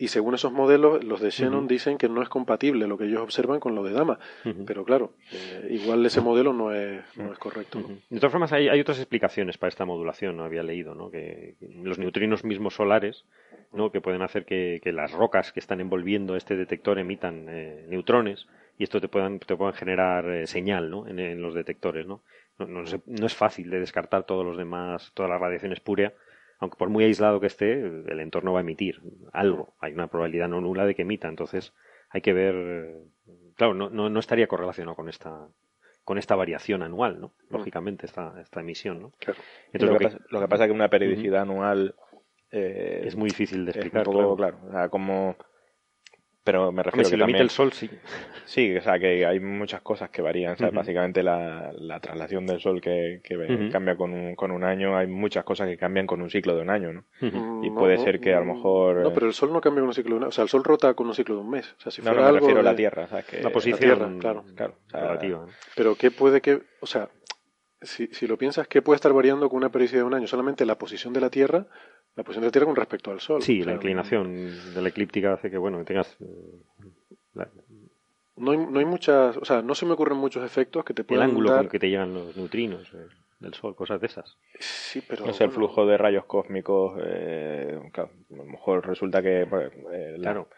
y 0.00 0.08
según 0.08 0.36
esos 0.36 0.52
modelos, 0.52 1.02
los 1.02 1.20
de 1.20 1.30
Shannon 1.30 1.66
dicen 1.66 1.98
que 1.98 2.08
no 2.08 2.22
es 2.22 2.28
compatible 2.28 2.86
lo 2.86 2.96
que 2.96 3.06
ellos 3.06 3.20
observan 3.20 3.58
con 3.58 3.74
lo 3.74 3.82
de 3.82 3.92
Dama. 3.92 4.20
Pero 4.64 4.84
claro, 4.84 5.12
eh, 5.32 5.66
igual 5.70 6.06
ese 6.06 6.20
modelo 6.20 6.52
no 6.52 6.72
es, 6.72 7.02
no 7.16 7.32
es 7.32 7.38
correcto. 7.38 7.80
De 8.08 8.20
todas 8.20 8.30
formas, 8.30 8.52
hay, 8.52 8.68
hay, 8.68 8.80
otras 8.80 8.98
explicaciones 8.98 9.58
para 9.58 9.68
esta 9.68 9.84
modulación, 9.84 10.36
no 10.36 10.44
había 10.44 10.62
leído, 10.62 10.94
¿no? 10.94 11.10
Que, 11.10 11.56
los 11.82 11.98
neutrinos 11.98 12.44
mismos 12.44 12.74
solares, 12.74 13.24
¿no? 13.72 13.90
Que 13.90 14.00
pueden 14.00 14.22
hacer 14.22 14.44
que, 14.44 14.80
que, 14.84 14.92
las 14.92 15.10
rocas 15.10 15.52
que 15.52 15.58
están 15.58 15.80
envolviendo 15.80 16.36
este 16.36 16.54
detector 16.54 17.00
emitan 17.00 17.46
eh, 17.48 17.84
neutrones 17.88 18.46
y 18.78 18.84
esto 18.84 19.00
te 19.00 19.08
puedan, 19.08 19.40
te 19.40 19.56
puedan 19.56 19.74
generar 19.74 20.30
eh, 20.30 20.46
señal, 20.46 20.90
¿no? 20.90 21.08
En, 21.08 21.18
en, 21.18 21.42
los 21.42 21.54
detectores, 21.54 22.06
¿no? 22.06 22.22
No, 22.60 22.66
no, 22.66 22.84
no, 23.06 23.26
es 23.26 23.34
fácil 23.34 23.68
de 23.68 23.80
descartar 23.80 24.22
todos 24.22 24.46
los 24.46 24.56
demás, 24.56 25.10
toda 25.14 25.28
la 25.28 25.38
radiación 25.38 25.72
espuria 25.72 26.14
aunque 26.58 26.76
por 26.76 26.88
muy 26.88 27.04
aislado 27.04 27.40
que 27.40 27.46
esté, 27.46 27.80
el 27.80 28.20
entorno 28.20 28.52
va 28.52 28.60
a 28.60 28.62
emitir 28.62 29.00
algo. 29.32 29.74
Hay 29.80 29.92
una 29.92 30.08
probabilidad 30.08 30.48
no 30.48 30.60
nula 30.60 30.86
de 30.86 30.94
que 30.94 31.02
emita, 31.02 31.28
entonces 31.28 31.72
hay 32.10 32.20
que 32.20 32.32
ver 32.32 32.96
claro, 33.54 33.74
no, 33.74 33.90
no, 33.90 34.20
estaría 34.20 34.46
correlacionado 34.46 34.96
con 34.96 35.08
esta 35.08 35.48
con 36.04 36.16
esta 36.16 36.36
variación 36.36 36.82
anual, 36.82 37.20
¿no? 37.20 37.34
Lógicamente, 37.50 38.06
esta, 38.06 38.40
esta 38.40 38.60
emisión, 38.60 39.02
¿no? 39.02 39.12
Claro. 39.18 39.38
Entonces, 39.74 39.92
lo, 39.92 39.98
que, 39.98 40.04
pasa, 40.04 40.18
lo, 40.30 40.40
que, 40.40 40.48
pasa 40.48 40.64
es 40.64 40.68
que 40.68 40.74
una 40.74 40.88
periodicidad 40.88 41.42
anual 41.42 41.94
eh, 42.50 43.02
es 43.04 43.14
muy 43.14 43.28
difícil 43.28 43.66
de 43.66 43.72
explicar. 43.72 44.04
claro. 44.04 44.58
O 44.66 44.70
sea, 44.70 44.88
como 44.88 45.36
pero 46.48 46.72
me 46.72 46.82
refiero 46.82 47.04
si 47.04 47.10
que 47.10 47.16
lo 47.18 47.24
emite 47.24 47.42
el 47.42 47.50
sol, 47.50 47.74
sí. 47.74 47.90
Sí, 48.46 48.74
o 48.74 48.80
sea, 48.80 48.98
que 48.98 49.26
hay 49.26 49.38
muchas 49.38 49.82
cosas 49.82 50.08
que 50.08 50.22
varían. 50.22 50.56
Básicamente 50.72 51.22
la, 51.22 51.70
la, 51.76 52.00
traslación 52.00 52.46
del 52.46 52.58
sol 52.58 52.80
que, 52.80 53.20
que 53.22 53.68
cambia 53.70 53.98
con 53.98 54.14
un, 54.14 54.34
con 54.34 54.50
un 54.50 54.64
año, 54.64 54.96
hay 54.96 55.08
muchas 55.08 55.44
cosas 55.44 55.68
que 55.68 55.76
cambian 55.76 56.06
con 56.06 56.22
un 56.22 56.30
ciclo 56.30 56.56
de 56.56 56.62
un 56.62 56.70
año, 56.70 56.90
¿no? 56.94 57.04
Y 57.62 57.68
puede 57.68 57.98
ser 57.98 58.18
que 58.18 58.32
a 58.32 58.40
lo 58.40 58.46
mejor... 58.46 59.02
No, 59.02 59.12
pero 59.12 59.26
el 59.26 59.34
sol 59.34 59.52
no 59.52 59.60
cambia 59.60 59.82
con 59.82 59.88
un 59.88 59.94
ciclo 59.94 60.14
de 60.14 60.16
un 60.16 60.22
año. 60.22 60.28
O 60.30 60.32
sea, 60.32 60.44
el 60.44 60.48
sol 60.48 60.64
rota 60.64 60.94
con 60.94 61.06
un 61.06 61.14
ciclo 61.14 61.34
de 61.34 61.42
un 61.42 61.50
mes. 61.50 61.74
O 61.76 61.82
sea, 61.82 61.92
si 61.92 62.00
no, 62.00 62.06
fuera 62.06 62.22
no, 62.26 62.32
me 62.32 62.40
refiero 62.40 62.60
a 62.60 62.62
la 62.62 62.74
Tierra. 62.74 63.06
la 63.42 63.50
posición, 63.50 64.18
claro. 64.18 64.44
claro 64.56 64.74
relativa. 64.90 65.44
Pero 65.76 65.96
¿qué 65.96 66.10
puede 66.10 66.40
que...? 66.40 66.62
O 66.80 66.86
sea, 66.86 67.10
si, 67.82 68.06
si 68.06 68.26
lo 68.26 68.38
piensas, 68.38 68.66
¿qué 68.68 68.80
puede 68.80 68.96
estar 68.96 69.12
variando 69.12 69.50
con 69.50 69.58
una 69.58 69.68
periodicidad 69.68 70.00
de 70.00 70.06
un 70.06 70.14
año? 70.14 70.26
Solamente 70.26 70.64
la 70.64 70.78
posición 70.78 71.12
de 71.12 71.20
la 71.20 71.28
Tierra 71.28 71.66
la 72.18 72.24
posición 72.24 72.42
de 72.42 72.48
la 72.48 72.52
Tierra 72.52 72.66
con 72.66 72.76
respecto 72.76 73.12
al 73.12 73.20
Sol. 73.20 73.40
Sí, 73.40 73.62
la 73.62 73.74
inclinación 73.74 74.74
de 74.74 74.82
la 74.82 74.88
eclíptica 74.88 75.34
hace 75.34 75.50
que, 75.50 75.56
bueno, 75.56 75.78
que 75.78 75.84
tengas 75.84 76.16
eh, 76.20 77.44
no 78.36 78.50
hay, 78.50 78.58
no 78.58 78.78
hay 78.78 78.84
muchas, 78.84 79.36
o 79.36 79.44
sea, 79.44 79.62
no 79.62 79.74
se 79.74 79.86
me 79.86 79.92
ocurren 79.92 80.18
muchos 80.18 80.44
efectos 80.44 80.84
que 80.84 80.94
te 80.94 81.04
puedan 81.04 81.24
El 81.24 81.30
ángulo 81.30 81.50
dar... 81.50 81.60
con 81.60 81.68
que 81.68 81.78
te 81.78 81.88
llegan 81.88 82.12
los 82.12 82.36
neutrinos 82.36 82.92
eh, 82.92 83.06
del 83.38 83.54
Sol, 83.54 83.76
cosas 83.76 84.00
de 84.00 84.08
esas. 84.08 84.36
Sí, 84.58 85.00
pero... 85.06 85.26
No 85.26 85.32
sé, 85.32 85.44
el 85.44 85.50
flujo 85.50 85.86
de 85.86 85.96
rayos 85.96 86.24
cósmicos, 86.24 86.98
eh, 87.04 87.78
a 87.94 88.34
lo 88.34 88.44
mejor 88.44 88.84
resulta 88.86 89.22
que... 89.22 89.42
Eh, 89.92 90.16
claro 90.20 90.48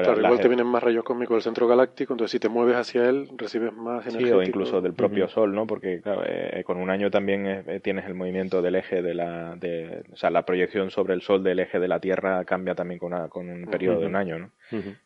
claro, 0.00 0.20
igual 0.20 0.40
te 0.40 0.48
vienen 0.48 0.66
más 0.66 0.82
rayos 0.82 1.04
cósmicos 1.04 1.36
del 1.36 1.42
centro 1.42 1.66
galáctico, 1.68 2.14
entonces 2.14 2.32
si 2.32 2.38
te 2.38 2.48
mueves 2.48 2.76
hacia 2.76 3.08
él 3.08 3.28
recibes 3.36 3.72
más 3.72 4.06
energía. 4.06 4.28
Sí, 4.28 4.32
o 4.32 4.42
incluso 4.42 4.80
del 4.80 4.94
propio 4.94 5.28
Sol, 5.28 5.54
¿no? 5.54 5.66
Porque 5.66 6.00
claro, 6.00 6.22
eh, 6.26 6.62
con 6.64 6.78
un 6.78 6.90
año 6.90 7.10
también 7.10 7.46
eh, 7.46 7.80
tienes 7.80 8.06
el 8.06 8.14
movimiento 8.14 8.62
del 8.62 8.76
eje 8.76 9.02
de 9.02 9.14
la... 9.14 9.56
De, 9.56 10.04
o 10.12 10.16
sea, 10.16 10.30
la 10.30 10.44
proyección 10.44 10.90
sobre 10.90 11.14
el 11.14 11.22
Sol 11.22 11.42
del 11.42 11.60
eje 11.60 11.78
de 11.78 11.88
la 11.88 12.00
Tierra 12.00 12.44
cambia 12.44 12.74
también 12.74 12.98
con, 12.98 13.28
con 13.28 13.48
un 13.48 13.66
periodo 13.66 14.00
de 14.00 14.06
un 14.06 14.16
año, 14.16 14.38
¿no? 14.38 14.50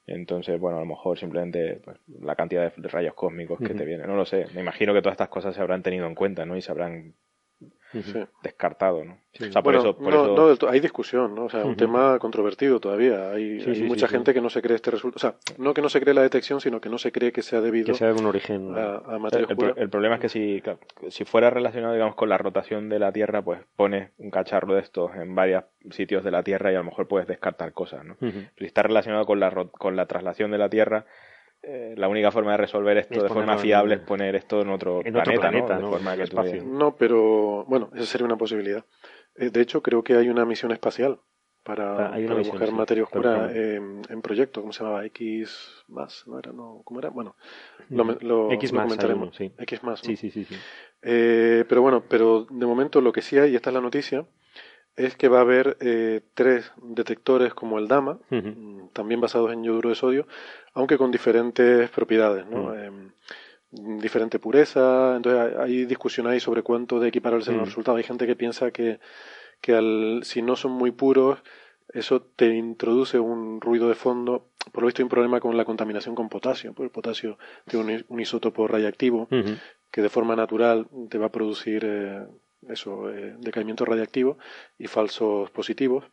Entonces, 0.07 0.61
bueno, 0.61 0.79
a 0.79 0.81
lo 0.81 0.87
mejor 0.87 1.19
simplemente 1.19 1.81
pues, 1.85 1.99
la 2.21 2.37
cantidad 2.37 2.73
de, 2.73 2.89
rayos 2.89 3.15
cósmicos 3.15 3.59
que 3.59 3.75
te 3.75 3.85
vienen, 3.85 4.07
no 4.07 4.17
lo 4.17 4.25
sé. 4.25 4.47
Me 4.55 4.61
imagino 4.61 4.95
que 4.95 5.01
todas 5.01 5.15
estas 5.15 5.29
cosas 5.29 5.55
se 5.55 5.61
habrán 5.61 5.83
tenido 5.83 6.07
en 6.07 6.15
cuenta, 6.15 6.47
¿no? 6.47 6.57
Y 6.57 6.63
se 6.63 6.71
habrán 6.71 7.15
descartado, 8.43 9.05
¿no? 9.05 9.19
O 9.39 9.53
sea, 9.53 9.63
por 9.63 9.75
eso, 9.75 9.97
no, 10.01 10.69
hay 10.69 10.81
discusión, 10.81 11.35
¿no? 11.35 11.45
O 11.45 11.51
sea, 11.51 11.65
un 11.65 11.77
tema 11.77 12.19
controvertido 12.19 12.81
todavía. 12.81 13.33
Hay, 13.33 13.63
mucha 13.87 14.09
gente 14.09 14.33
que 14.33 14.41
no 14.41 14.49
se 14.49 14.63
cree 14.63 14.77
este 14.77 14.91
resultado. 14.91 15.17
O 15.17 15.19
sea, 15.19 15.55
no 15.59 15.75
que 15.75 15.83
no 15.83 15.89
se 15.89 16.01
cree 16.01 16.15
la 16.15 16.23
detección, 16.23 16.61
sino 16.61 16.81
que 16.81 16.89
no 16.89 16.99
se 16.99 17.13
cree 17.13 17.33
que 17.33 17.43
sea 17.43 17.61
debido 17.61 17.87
que 17.87 17.95
sea 17.95 18.09
de 18.09 18.15
un 18.15 18.27
origen 18.27 18.75
a, 18.77 19.19
materia 19.19 19.47
el, 19.49 19.75
el, 19.77 19.91
problema 19.91 20.17
es 20.17 20.21
que 20.21 20.29
si, 20.29 20.63
si 21.09 21.25
fuera 21.25 21.51
relacionado, 21.51 21.93
digamos, 21.93 22.15
con 22.15 22.29
la 22.29 22.39
rotación 22.39 22.89
de 22.89 22.99
la 22.99 23.13
Tierra, 23.13 23.43
pues 23.43 23.61
pones 23.77 24.11
un 24.19 24.31
cacharro 24.31 24.75
de 24.75 24.81
estos 24.81 25.15
en 25.15 25.35
varios 25.35 25.65
sitios 25.91 26.25
de 26.25 26.31
la 26.31 26.43
Tierra 26.43 26.73
y 26.73 26.75
a 26.75 26.79
lo 26.79 26.85
mejor 26.85 27.07
puedes 27.09 27.29
descartar 27.29 27.73
cosas, 27.73 28.05
¿no? 28.05 28.17
Si 28.21 28.65
está 28.65 28.83
relacionado 28.83 29.27
con 29.27 29.41
la, 29.41 29.53
con 29.79 29.97
la 29.97 30.07
traslación 30.07 30.51
de 30.51 30.59
la 30.59 30.69
Tierra, 30.69 31.05
eh, 31.63 31.95
la 31.97 32.09
única 32.09 32.31
forma 32.31 32.53
de 32.53 32.57
resolver 32.59 32.97
esto 32.99 33.23
de 33.23 33.29
forma 33.29 33.59
fiable 33.59 33.97
es 33.97 34.01
poner 34.01 34.37
esto 34.37 34.61
en 34.63 34.71
otro 34.71 35.01
planeta, 35.01 35.79
¿no? 35.79 35.99
¿no? 36.65 36.97
pero 36.97 37.65
bueno, 37.65 37.91
esa 37.95 38.07
sería 38.07 38.27
una 38.27 38.37
posibilidad. 38.37 38.85
Eh, 39.35 39.51
de 39.51 39.61
hecho, 39.61 39.83
creo 39.83 40.03
que 40.05 40.15
hay 40.15 40.29
una 40.29 40.45
misión 40.45 40.73
espacial 40.73 41.21
para, 41.63 42.15
ah, 42.15 42.19
buscar 42.39 42.71
materia 42.71 43.03
oscura 43.03 43.51
en 43.53 44.23
proyecto, 44.23 44.61
¿cómo 44.61 44.73
se 44.73 44.85
llamaba? 44.85 45.05
X 45.07 45.85
más, 45.89 46.23
¿no 46.27 46.39
era? 46.39 46.53
No, 46.53 46.83
¿Cómo 46.85 47.01
era? 47.01 47.11
Bueno, 47.11 47.35
lo. 47.91 48.53
X 48.53 48.73
más, 48.73 48.85
comentaremos. 48.85 49.35
sí. 49.35 49.53
X 49.59 49.83
más. 49.83 50.01
Sí, 50.01 50.17
sí, 50.17 50.31
sí. 50.31 50.47
Eh, 51.03 51.65
pero 51.69 51.83
bueno, 51.83 52.05
pero 52.09 52.47
de 52.49 52.67
momento 52.67 53.01
lo 53.01 53.13
que 53.13 53.23
sí 53.23 53.39
hay, 53.39 53.53
y 53.53 53.57
esta 53.57 53.71
es 53.71 53.75
la 53.75 53.81
noticia, 53.81 54.27
es 54.97 55.17
que 55.17 55.29
va 55.29 55.39
a 55.39 55.43
haber 55.43 55.77
eh, 55.81 56.23
tres 56.35 56.73
detectores 56.83 57.55
como 57.55 57.79
el 57.79 57.87
DAMA, 57.87 58.19
mm, 58.31 58.89
también 58.93 59.21
basados 59.21 59.53
en 59.53 59.63
yoduro 59.63 59.91
de 59.91 59.95
sodio, 59.95 60.27
aunque 60.73 60.97
con 60.97 61.11
diferentes 61.11 61.91
propiedades, 61.91 62.47
¿no? 62.47 62.75
Em, 62.75 63.11
diferente 63.71 64.39
pureza, 64.39 65.17
entonces 65.17 65.57
hay 65.59 65.85
discusión 65.85 66.27
ahí 66.27 66.41
sobre 66.41 66.63
cuánto 66.63 66.99
de 66.99 67.09
equiparables 67.09 67.47
son 67.47 67.59
los 67.59 67.69
resultados. 67.69 67.99
Hay 67.99 68.05
gente 68.05 68.27
que 68.27 68.37
piensa 68.37 68.71
que, 68.71 69.01
que 69.61 69.75
al, 69.75 70.21
si 70.25 70.41
no 70.41 70.57
son 70.57 70.73
muy 70.73 70.93
puros, 70.93 71.41
eso 71.93 72.23
te 72.23 72.55
introduce 72.55 73.19
un 73.19 73.61
ruido 73.61 73.89
de 73.89 73.95
fondo. 73.95 74.49
Por 74.73 74.83
lo 74.83 74.87
visto 74.87 75.03
hay 75.03 75.05
un 75.05 75.11
problema 75.11 75.41
con 75.41 75.57
la 75.57 75.65
contaminación 75.65 76.15
con 76.15 76.29
potasio, 76.29 76.73
porque 76.73 76.87
el 76.87 76.91
potasio 76.91 77.39
tiene 77.67 78.05
un, 78.09 78.21
isótopo 78.21 78.67
radiactivo 78.67 79.29
que 79.91 80.03
de 80.03 80.09
forma 80.09 80.37
natural 80.37 80.89
te 81.09 81.19
va 81.19 81.27
a 81.27 81.33
producir 81.33 81.85
eh, 81.85 82.27
eso, 82.71 83.11
eh, 83.11 83.35
decaimiento 83.39 83.85
radiactivo 83.85 84.39
y 84.79 84.87
falsos 84.87 85.51
positivos. 85.51 86.05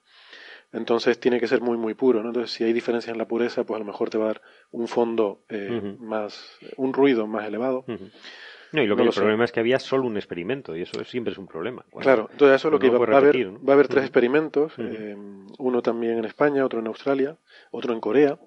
Entonces 0.72 1.20
tiene 1.20 1.40
que 1.40 1.48
ser 1.48 1.62
muy, 1.62 1.78
muy 1.78 1.94
puro. 1.94 2.22
¿no? 2.22 2.30
Entonces, 2.30 2.52
si 2.52 2.64
hay 2.64 2.74
diferencias 2.74 3.12
en 3.12 3.20
la 3.20 3.28
pureza, 3.28 3.64
pues 3.64 3.76
a 3.76 3.80
lo 3.80 3.86
mejor 3.86 4.10
te 4.10 4.18
va 4.18 4.26
a 4.26 4.28
dar 4.28 4.42
un 4.72 4.88
fondo 4.88 5.44
eh, 5.50 5.96
más, 6.00 6.58
un 6.78 6.94
ruido 6.94 7.28
más 7.28 7.48
elevado. 7.48 7.86
No, 8.74 8.82
y 8.82 8.88
lo 8.88 8.96
que 8.96 9.04
el 9.04 9.10
problema 9.12 9.46
es 9.46 9.52
que 9.52 9.60
había 9.60 9.78
solo 9.78 10.08
un 10.08 10.18
experimento 10.18 10.76
y 10.76 10.82
eso 10.82 11.04
siempre 11.04 11.32
es 11.32 11.38
un 11.38 11.46
problema. 11.46 11.86
claro, 12.00 12.28
entonces 12.32 12.56
eso 12.56 12.70
es 12.70 12.72
lo 12.72 12.80
que 12.80 12.90
va, 12.90 12.98
a 12.98 13.18
haber. 13.18 13.48
Va 13.50 13.74
a 13.74 13.74
haber 13.74 13.88
tres 13.88 14.04
experimentos, 14.04 14.74
eh, 14.80 15.16
uno 15.60 15.82
también 15.84 16.18
en 16.18 16.26
España, 16.26 16.66
otro 16.66 16.80
en 16.80 16.88
Australia, 16.88 17.38
otro 17.70 17.94
en 17.94 18.00
Corea, 18.00 18.40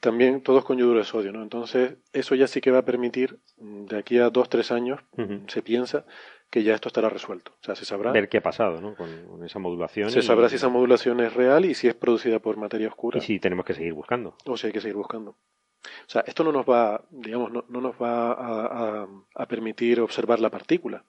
también 0.00 0.40
todos 0.40 0.64
con 0.64 0.78
yoduro 0.78 1.00
de 1.00 1.04
sodio, 1.04 1.32
¿no? 1.32 1.42
Entonces 1.42 1.96
eso 2.14 2.34
ya 2.34 2.46
sí 2.46 2.62
que 2.62 2.70
va 2.70 2.78
a 2.78 2.84
permitir, 2.86 3.38
de 3.58 3.98
aquí 3.98 4.18
a 4.18 4.30
dos, 4.30 4.48
tres 4.48 4.70
años, 4.70 5.00
se 5.48 5.60
piensa, 5.60 6.06
que 6.50 6.62
ya 6.62 6.74
esto 6.74 6.88
estará 6.88 7.08
resuelto. 7.08 7.52
O 7.60 7.64
sea, 7.64 7.74
se 7.74 7.84
sabrá. 7.84 8.12
Ver 8.12 8.28
qué 8.28 8.38
ha 8.38 8.42
pasado, 8.42 8.80
¿no? 8.80 8.94
Con, 8.94 9.44
esa 9.44 9.58
modulación. 9.58 10.10
Se 10.10 10.22
sabrá 10.22 10.48
si 10.48 10.56
esa 10.56 10.68
modulación 10.68 11.20
es 11.20 11.34
real 11.34 11.64
y 11.64 11.74
si 11.74 11.88
es 11.88 11.94
producida 11.94 12.38
por 12.38 12.56
materia 12.56 12.88
oscura. 12.88 13.18
Y 13.18 13.22
si 13.22 13.38
tenemos 13.38 13.64
que 13.64 13.74
seguir 13.74 13.92
buscando. 13.92 14.36
O 14.46 14.56
si 14.56 14.68
hay 14.68 14.72
que 14.72 14.80
seguir 14.80 14.96
buscando. 14.96 15.30
O 15.30 16.08
sea, 16.08 16.22
esto 16.26 16.42
no 16.42 16.52
nos 16.52 16.66
va, 16.66 17.04
digamos, 17.10 17.52
no, 17.52 17.64
no 17.68 17.80
nos 17.80 17.94
va 17.94 18.32
a, 18.32 19.08
a, 19.34 19.46
permitir 19.46 20.00
observar 20.00 20.40
la 20.40 20.50
partícula. 20.50 21.04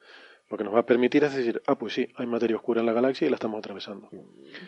Lo 0.49 0.57
que 0.57 0.63
nos 0.63 0.73
va 0.73 0.79
a 0.79 0.85
permitir 0.85 1.23
es 1.23 1.35
decir, 1.35 1.61
ah, 1.67 1.77
pues 1.77 1.93
sí, 1.93 2.07
hay 2.15 2.25
materia 2.25 2.55
oscura 2.55 2.79
en 2.79 2.85
la 2.85 2.93
galaxia 2.93 3.27
y 3.27 3.29
la 3.29 3.35
estamos 3.35 3.57
atravesando. 3.57 4.09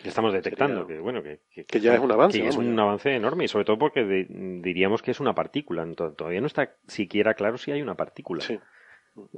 Y 0.04 0.08
estamos 0.08 0.32
detectando, 0.32 0.86
que 0.86 0.98
bueno, 0.98 1.22
que, 1.22 1.40
que, 1.64 1.80
ya 1.80 1.94
es 1.94 2.00
un 2.00 2.12
avance. 2.12 2.40
Que 2.40 2.48
es 2.48 2.56
un 2.56 2.78
avance 2.78 3.14
enorme 3.14 3.44
y 3.44 3.48
sobre 3.48 3.64
todo 3.64 3.78
porque 3.78 4.04
diríamos 4.04 5.00
que 5.00 5.12
es 5.12 5.20
una 5.20 5.34
partícula. 5.34 5.86
Todavía 5.94 6.40
no 6.40 6.48
está 6.48 6.76
siquiera 6.86 7.34
claro 7.34 7.56
si 7.56 7.72
hay 7.72 7.80
una 7.80 7.94
partícula. 7.94 8.42
Sí. 8.42 8.58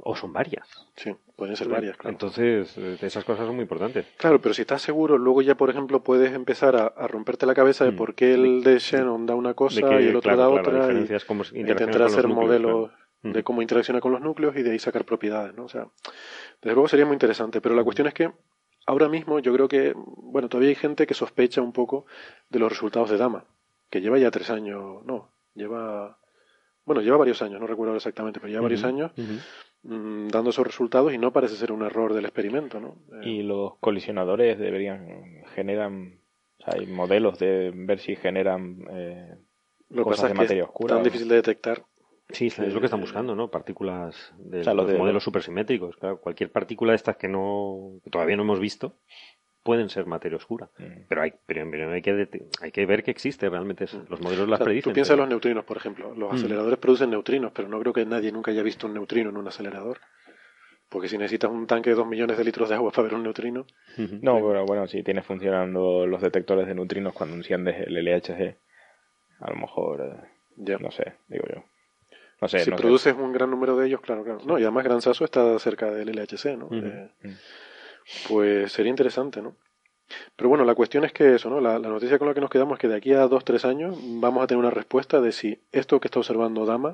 O 0.01 0.15
son 0.15 0.31
varias. 0.31 0.67
Sí, 0.95 1.15
pueden 1.35 1.55
ser 1.55 1.67
varias, 1.67 1.97
claro. 1.97 2.13
Entonces, 2.13 2.77
eh, 2.77 2.97
esas 3.01 3.23
cosas 3.25 3.45
son 3.45 3.55
muy 3.55 3.63
importantes. 3.63 4.05
Claro, 4.17 4.39
pero 4.39 4.53
si 4.53 4.61
estás 4.61 4.81
seguro, 4.81 5.17
luego 5.17 5.41
ya, 5.41 5.55
por 5.55 5.69
ejemplo, 5.69 6.03
puedes 6.03 6.33
empezar 6.33 6.75
a, 6.75 7.07
romperte 7.07 7.45
la 7.45 7.55
cabeza 7.55 7.83
de 7.83 7.91
mm. 7.91 7.95
por 7.95 8.15
qué 8.15 8.33
el 8.33 8.63
de 8.63 8.79
Shannon 8.79 9.25
da 9.25 9.35
una 9.35 9.53
cosa 9.53 9.99
y 9.99 10.07
el 10.07 10.15
otro 10.15 10.37
da 10.37 10.49
otra. 10.49 10.91
y, 10.91 11.59
intentar 11.59 12.03
hacer 12.03 12.27
modelos 12.27 12.91
de 13.23 13.39
mm. 13.39 13.43
cómo 13.43 13.61
interacciona 13.61 13.99
con 13.99 14.11
los 14.11 14.21
núcleos 14.21 14.55
y 14.55 14.63
de 14.63 14.71
ahí 14.71 14.79
sacar 14.79 15.05
propiedades, 15.05 15.55
¿no? 15.55 15.65
O 15.65 15.69
sea, 15.69 15.87
desde 16.61 16.75
luego 16.75 16.87
sería 16.87 17.05
muy 17.05 17.13
interesante. 17.13 17.59
Pero 17.59 17.75
la 17.75 17.81
mm. 17.81 17.85
cuestión 17.85 18.07
es 18.07 18.13
que 18.13 18.31
ahora 18.85 19.09
mismo 19.09 19.39
yo 19.39 19.53
creo 19.53 19.67
que, 19.67 19.93
bueno, 19.95 20.49
todavía 20.49 20.69
hay 20.69 20.75
gente 20.75 21.07
que 21.07 21.13
sospecha 21.13 21.61
un 21.61 21.73
poco 21.73 22.05
de 22.49 22.59
los 22.59 22.69
resultados 22.69 23.09
de 23.09 23.17
Dama, 23.17 23.45
que 23.89 24.01
lleva 24.01 24.17
ya 24.19 24.31
tres 24.31 24.49
años, 24.49 25.03
no, 25.05 25.29
lleva 25.55 26.17
bueno, 26.85 27.01
lleva 27.01 27.17
varios 27.17 27.41
años, 27.41 27.59
no 27.59 27.67
recuerdo 27.67 27.95
exactamente, 27.95 28.39
pero 28.39 28.49
lleva 28.51 28.63
varios 28.63 28.83
años 28.83 29.11
mm, 29.83 30.27
dando 30.27 30.49
esos 30.49 30.65
resultados 30.65 31.13
y 31.13 31.17
no 31.17 31.31
parece 31.31 31.55
ser 31.55 31.71
un 31.71 31.83
error 31.83 32.13
del 32.13 32.25
experimento, 32.25 32.79
¿no? 32.79 32.97
Eh, 33.21 33.29
y 33.29 33.43
los 33.43 33.77
colisionadores 33.79 34.59
deberían, 34.59 35.43
generan, 35.55 36.19
o 36.59 36.63
sea, 36.63 36.79
hay 36.79 36.87
modelos 36.87 37.39
de 37.39 37.71
ver 37.73 37.99
si 37.99 38.15
generan 38.15 38.85
eh, 38.91 39.35
lo 39.89 40.03
cosas 40.03 40.29
de 40.29 40.35
materia 40.35 40.63
oscura. 40.63 40.95
Es 40.95 40.97
tan 40.97 41.03
difícil 41.03 41.27
de 41.27 41.35
detectar. 41.35 41.83
Sí, 42.29 42.47
es 42.47 42.73
lo 42.73 42.79
que 42.79 42.87
están 42.87 43.01
buscando, 43.01 43.35
¿no? 43.35 43.51
Partículas 43.51 44.33
de 44.37 44.63
los, 44.73 44.93
modelos 44.97 45.23
supersimétricos. 45.23 45.97
Claro, 45.97 46.19
cualquier 46.19 46.51
partícula 46.51 46.93
de 46.93 46.95
estas 46.95 47.17
que 47.17 47.27
no 47.27 47.99
que 48.03 48.09
todavía 48.09 48.35
no 48.35 48.43
hemos 48.43 48.59
visto, 48.59 48.95
pueden 49.63 49.89
ser 49.89 50.05
materia 50.05 50.37
oscura. 50.37 50.69
Mm. 50.77 51.05
Pero, 51.07 51.21
hay, 51.21 51.33
pero, 51.45 51.91
hay, 51.91 52.01
que, 52.01 52.27
hay 52.61 52.71
que 52.71 52.85
ver 52.85 53.03
que 53.03 53.11
existe 53.11 53.49
realmente. 53.49 53.85
Los 54.09 54.21
modelos 54.21 54.47
las 54.47 54.59
predicen. 54.59 54.91
Tú 54.91 54.93
piensas 54.93 55.13
en 55.13 55.21
los 55.21 55.29
neutrinos, 55.29 55.63
por 55.63 55.77
ejemplo. 55.77 56.13
Los 56.15 56.33
mm. 56.33 56.35
aceleradores 56.35 56.79
producen 56.79 57.09
neutrinos, 57.09 57.51
pero 57.53 57.69
no 57.69 57.79
creo 57.79 57.93
que 57.93 58.05
nadie 58.05 58.31
nunca 58.31 58.51
haya 58.51 58.61
visto 58.61 58.87
un 58.87 58.93
neutrino 58.93 59.29
en 59.29 59.37
un 59.37 59.47
acelerador. 59.47 59.99
Porque 60.89 61.07
si 61.07 61.17
necesitas 61.17 61.49
un 61.49 61.65
tanque 61.65 61.89
de 61.89 61.95
dos 61.95 62.05
millones 62.05 62.37
de 62.37 62.43
litros 62.43 62.69
de 62.69 62.75
agua 62.75 62.91
para 62.91 63.03
ver 63.03 63.15
un 63.15 63.23
neutrino. 63.23 63.65
No, 63.97 64.35
pero 64.35 64.65
bueno, 64.65 64.85
si 64.87 65.01
tienes 65.01 65.25
funcionando 65.25 66.05
los 66.05 66.21
detectores 66.21 66.67
de 66.67 66.75
neutrinos 66.75 67.13
cuando 67.13 67.35
enciendes 67.35 67.87
el 67.87 67.95
LHC, 67.95 68.57
a 69.39 69.49
lo 69.49 69.55
mejor. 69.55 70.01
Eh, 70.01 70.27
ya. 70.57 70.77
No 70.77 70.91
sé, 70.91 71.13
digo 71.27 71.45
yo. 71.51 71.63
No 72.41 72.47
sé, 72.47 72.59
si 72.59 72.71
produces 72.71 73.15
un 73.15 73.31
gran 73.31 73.49
número 73.49 73.77
de 73.77 73.87
ellos, 73.87 74.01
claro, 74.01 74.23
claro. 74.23 74.39
No, 74.45 74.59
y 74.59 74.63
además 74.63 74.83
Gran 74.83 75.01
Sasso 75.01 75.23
está 75.23 75.57
cerca 75.59 75.89
del 75.89 76.11
LHC, 76.11 76.57
¿no? 76.57 76.67
Eh, 76.73 77.09
pues 78.27 78.71
sería 78.71 78.89
interesante, 78.89 79.41
¿no? 79.41 79.55
Pero 80.35 80.49
bueno, 80.49 80.65
la 80.65 80.75
cuestión 80.75 81.05
es 81.05 81.13
que 81.13 81.35
eso, 81.35 81.49
¿no? 81.49 81.59
La, 81.59 81.79
noticia 81.79 82.19
con 82.19 82.27
la 82.27 82.33
que 82.33 82.41
nos 82.41 82.49
quedamos 82.49 82.73
es 82.73 82.79
que 82.79 82.87
de 82.87 82.95
aquí 82.95 83.13
a 83.13 83.27
dos, 83.27 83.43
tres 83.43 83.65
años 83.65 83.97
vamos 84.19 84.43
a 84.43 84.47
tener 84.47 84.59
una 84.59 84.69
respuesta 84.69 85.21
de 85.21 85.31
si 85.31 85.61
esto 85.71 85.99
que 85.99 86.07
está 86.07 86.19
observando 86.19 86.65
Dama 86.65 86.93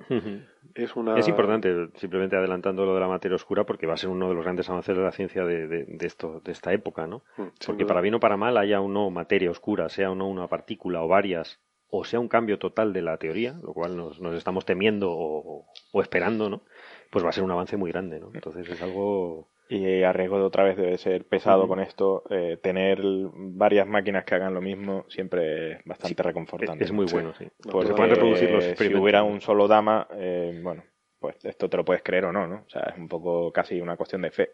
es 0.75 0.95
una... 0.95 1.17
Es 1.17 1.27
importante, 1.27 1.89
simplemente 1.95 2.35
adelantando 2.35 2.85
lo 2.85 2.93
de 2.93 2.99
la 2.99 3.07
materia 3.07 3.35
oscura, 3.35 3.65
porque 3.65 3.87
va 3.87 3.93
a 3.93 3.97
ser 3.97 4.09
uno 4.09 4.29
de 4.29 4.35
los 4.35 4.43
grandes 4.43 4.69
avances 4.69 4.95
de 4.95 5.03
la 5.03 5.11
ciencia 5.11 5.45
de, 5.45 5.67
de, 5.67 6.07
esto, 6.07 6.41
de 6.43 6.51
esta 6.51 6.71
época, 6.73 7.07
¿no? 7.07 7.23
Mm, 7.37 7.47
porque 7.65 7.85
para 7.85 8.01
bien 8.01 8.15
o 8.15 8.19
para 8.19 8.37
mal 8.37 8.57
haya 8.57 8.79
o 8.81 8.87
no 8.87 9.09
materia 9.09 9.51
oscura, 9.51 9.89
sea 9.89 10.11
o 10.11 10.15
no 10.15 10.27
una 10.27 10.47
partícula 10.47 11.01
o 11.01 11.07
varias, 11.07 11.59
o 11.89 12.03
sea 12.03 12.19
un 12.19 12.27
cambio 12.27 12.59
total 12.59 12.93
de 12.93 13.01
la 13.01 13.17
teoría, 13.17 13.55
lo 13.63 13.73
cual 13.73 13.97
nos, 13.97 14.21
nos 14.21 14.35
estamos 14.35 14.65
temiendo 14.65 15.11
o, 15.11 15.65
o 15.91 16.01
esperando, 16.01 16.49
¿no? 16.49 16.61
Pues 17.09 17.25
va 17.25 17.29
a 17.29 17.33
ser 17.33 17.43
un 17.43 17.51
avance 17.51 17.75
muy 17.77 17.91
grande, 17.91 18.19
¿no? 18.19 18.29
Entonces 18.33 18.69
es 18.69 18.81
algo 18.81 19.49
y 19.71 20.01
a 20.01 20.11
riesgo 20.11 20.39
de 20.39 20.45
otra 20.45 20.63
vez 20.63 20.77
de 20.77 20.97
ser 20.97 21.25
pesado 21.25 21.67
con 21.67 21.79
esto, 21.79 22.23
eh, 22.31 22.57
tener 22.61 22.99
varias 23.03 23.85
máquinas 23.85 24.25
que 24.25 24.33
hagan 24.33 24.55
lo 24.55 24.61
mismo 24.61 25.05
siempre 25.09 25.73
es 25.73 25.85
bastante 25.85 26.23
reconfortante. 26.23 26.83
Es 26.83 26.91
muy 26.91 27.05
bueno, 27.05 27.35
sí. 27.37 27.47
Porque 27.71 28.75
si 28.75 28.95
hubiera 28.95 29.21
un 29.21 29.41
solo 29.41 29.67
dama, 29.67 30.07
eh, 30.15 30.59
bueno, 30.63 30.83
pues 31.19 31.45
esto 31.45 31.69
te 31.69 31.77
lo 31.77 31.85
puedes 31.85 32.01
creer 32.01 32.25
o 32.25 32.31
no, 32.31 32.47
¿no? 32.47 32.63
O 32.65 32.69
sea, 32.69 32.81
es 32.91 32.97
un 32.97 33.07
poco 33.07 33.53
casi 33.53 33.79
una 33.79 33.95
cuestión 33.95 34.23
de 34.23 34.31
fe. 34.31 34.49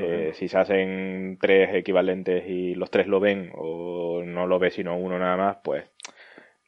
Eh, 0.00 0.32
si 0.32 0.48
se 0.48 0.58
hacen 0.58 1.38
tres 1.38 1.74
equivalentes 1.74 2.44
y 2.48 2.74
los 2.74 2.90
tres 2.90 3.06
lo 3.06 3.20
ven 3.20 3.52
o 3.54 4.22
no 4.24 4.46
lo 4.46 4.58
ve 4.58 4.70
sino 4.70 4.96
uno 4.96 5.18
nada 5.18 5.36
más, 5.36 5.58
pues 5.62 5.84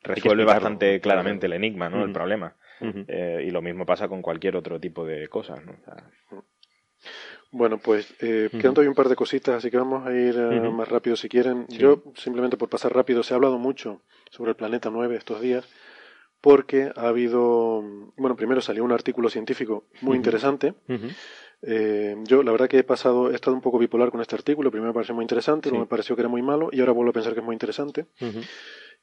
resuelve 0.03 0.45
bastante 0.45 1.01
claramente 1.01 1.47
el 1.47 1.55
enigma, 1.55 1.89
¿no? 1.89 2.05
El 2.05 2.13
problema. 2.13 2.57
y 2.81 3.51
lo 3.51 3.63
mismo 3.63 3.87
pasa 3.87 4.07
con 4.07 4.21
cualquier 4.21 4.57
otro 4.57 4.79
tipo 4.79 5.07
de 5.07 5.29
cosas, 5.29 5.65
¿no? 5.65 5.77
Bueno, 7.53 7.79
pues 7.79 8.15
eh, 8.21 8.49
quedan 8.51 8.75
todavía 8.75 8.91
un 8.91 8.95
par 8.95 9.09
de 9.09 9.17
cositas, 9.17 9.57
así 9.57 9.71
que 9.71 9.77
vamos 9.77 10.07
a 10.07 10.13
ir 10.13 10.37
eh, 10.37 10.71
más 10.71 10.89
rápido 10.89 11.17
si 11.17 11.29
quieren. 11.29 11.67
Yo, 11.69 12.03
simplemente 12.15 12.57
por 12.57 12.69
pasar 12.69 12.95
rápido, 12.95 13.23
se 13.25 13.35
ha 13.35 13.37
hablado 13.37 13.59
mucho 13.59 14.03
sobre 14.31 14.51
el 14.51 14.57
planeta 14.57 14.89
9 14.91 15.17
estos 15.17 15.41
días, 15.41 15.67
porque 16.41 16.93
ha 16.95 17.09
habido, 17.09 17.83
bueno, 18.17 18.37
primero 18.37 18.61
salió 18.61 18.85
un 18.85 18.93
artículo 18.93 19.29
científico 19.31 19.85
muy 20.01 20.17
interesante. 20.17 20.75
Eh, 21.63 22.17
yo, 22.23 22.43
la 22.43 22.53
verdad 22.53 22.69
que 22.69 22.79
he 22.79 22.85
pasado, 22.85 23.31
he 23.33 23.35
estado 23.35 23.55
un 23.55 23.61
poco 23.63 23.79
bipolar 23.79 24.11
con 24.11 24.21
este 24.21 24.37
artículo. 24.37 24.71
Primero 24.71 24.93
me 24.93 24.95
pareció 24.95 25.15
muy 25.15 25.25
interesante, 25.25 25.71
luego 25.71 25.85
me 25.85 25.89
pareció 25.89 26.15
que 26.15 26.23
era 26.23 26.29
muy 26.29 26.43
malo, 26.43 26.69
y 26.71 26.81
ahora 26.81 26.93
vuelvo 26.93 27.11
a 27.11 27.15
pensar 27.15 27.35
que 27.35 27.41
es 27.41 27.45
muy 27.45 27.55
interesante. 27.55 28.07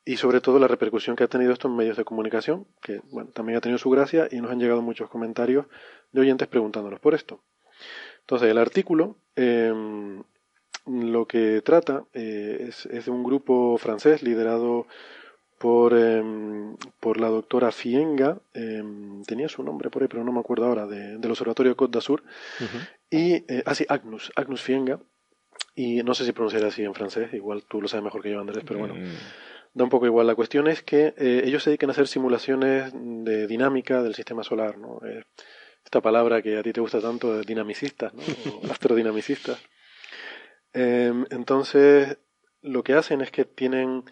Y 0.05 0.15
sobre 0.15 0.39
todo 0.39 0.57
la 0.57 0.69
repercusión 0.69 1.17
que 1.17 1.25
ha 1.25 1.27
tenido 1.27 1.51
esto 1.51 1.67
en 1.67 1.75
medios 1.75 1.97
de 1.97 2.05
comunicación, 2.05 2.65
que 2.81 3.01
bueno, 3.11 3.29
también 3.31 3.57
ha 3.57 3.61
tenido 3.61 3.77
su 3.77 3.89
gracia, 3.89 4.29
y 4.31 4.39
nos 4.39 4.49
han 4.51 4.59
llegado 4.59 4.81
muchos 4.81 5.09
comentarios 5.09 5.65
de 6.13 6.21
oyentes 6.21 6.47
preguntándonos 6.47 7.01
por 7.01 7.13
esto. 7.13 7.41
Entonces, 8.27 8.51
el 8.51 8.57
artículo 8.57 9.15
em, 9.37 10.21
lo 10.85 11.25
que 11.27 11.61
trata 11.61 12.03
eh, 12.13 12.67
es, 12.67 13.05
de 13.05 13.09
un 13.09 13.23
grupo 13.23 13.77
francés 13.77 14.21
liderado 14.21 14.85
por, 15.57 15.97
em, 15.97 16.75
por 16.99 17.21
la 17.21 17.29
doctora 17.29 17.71
Fienga, 17.71 18.37
em, 18.53 19.23
tenía 19.23 19.47
su 19.47 19.63
nombre 19.63 19.89
por 19.89 20.01
ahí, 20.01 20.09
pero 20.09 20.25
no 20.25 20.33
me 20.33 20.41
acuerdo 20.41 20.65
ahora, 20.65 20.85
de, 20.87 21.17
del 21.17 21.31
Observatorio 21.31 21.77
Côte 21.77 21.93
d'Azur, 21.93 22.21
y, 23.09 23.35
eh, 23.47 23.63
ah, 23.65 23.73
Agnus, 23.87 24.29
Agnus 24.35 24.61
Fienga, 24.61 24.99
y 25.73 26.03
no 26.03 26.13
sé 26.13 26.25
si 26.25 26.33
pronunciar 26.33 26.65
así 26.65 26.83
en 26.83 26.93
francés, 26.93 27.33
igual 27.33 27.63
tú 27.63 27.81
lo 27.81 27.87
sabes 27.87 28.03
mejor 28.03 28.21
que 28.21 28.31
yo, 28.31 28.41
Andrés, 28.41 28.65
pero 28.67 28.79
bueno, 28.79 28.95
mm. 28.95 29.15
da 29.73 29.85
un 29.85 29.89
poco 29.89 30.05
igual. 30.05 30.27
La 30.27 30.35
cuestión 30.35 30.67
es 30.67 30.83
que 30.83 31.13
eh, 31.17 31.43
ellos 31.45 31.63
se 31.63 31.69
dedican 31.69 31.91
a 31.91 31.93
hacer 31.93 32.09
simulaciones 32.09 32.91
de 32.93 33.47
dinámica 33.47 34.03
del 34.03 34.15
sistema 34.15 34.43
solar, 34.43 34.77
¿no? 34.77 34.99
Esta 35.87 36.01
palabra 36.01 36.41
que 36.41 36.57
a 36.57 36.63
ti 36.63 36.73
te 36.73 36.81
gusta 36.81 36.99
tanto 36.99 37.33
de 37.33 37.43
dinamicistas, 37.43 38.11
astrodinamicistas. 38.69 39.57
Em, 40.73 41.25
entonces, 41.29 42.17
lo 42.61 42.83
que 42.83 42.93
hacen 42.93 43.21
es 43.21 43.31
que 43.31 43.45
tienen 43.45 44.03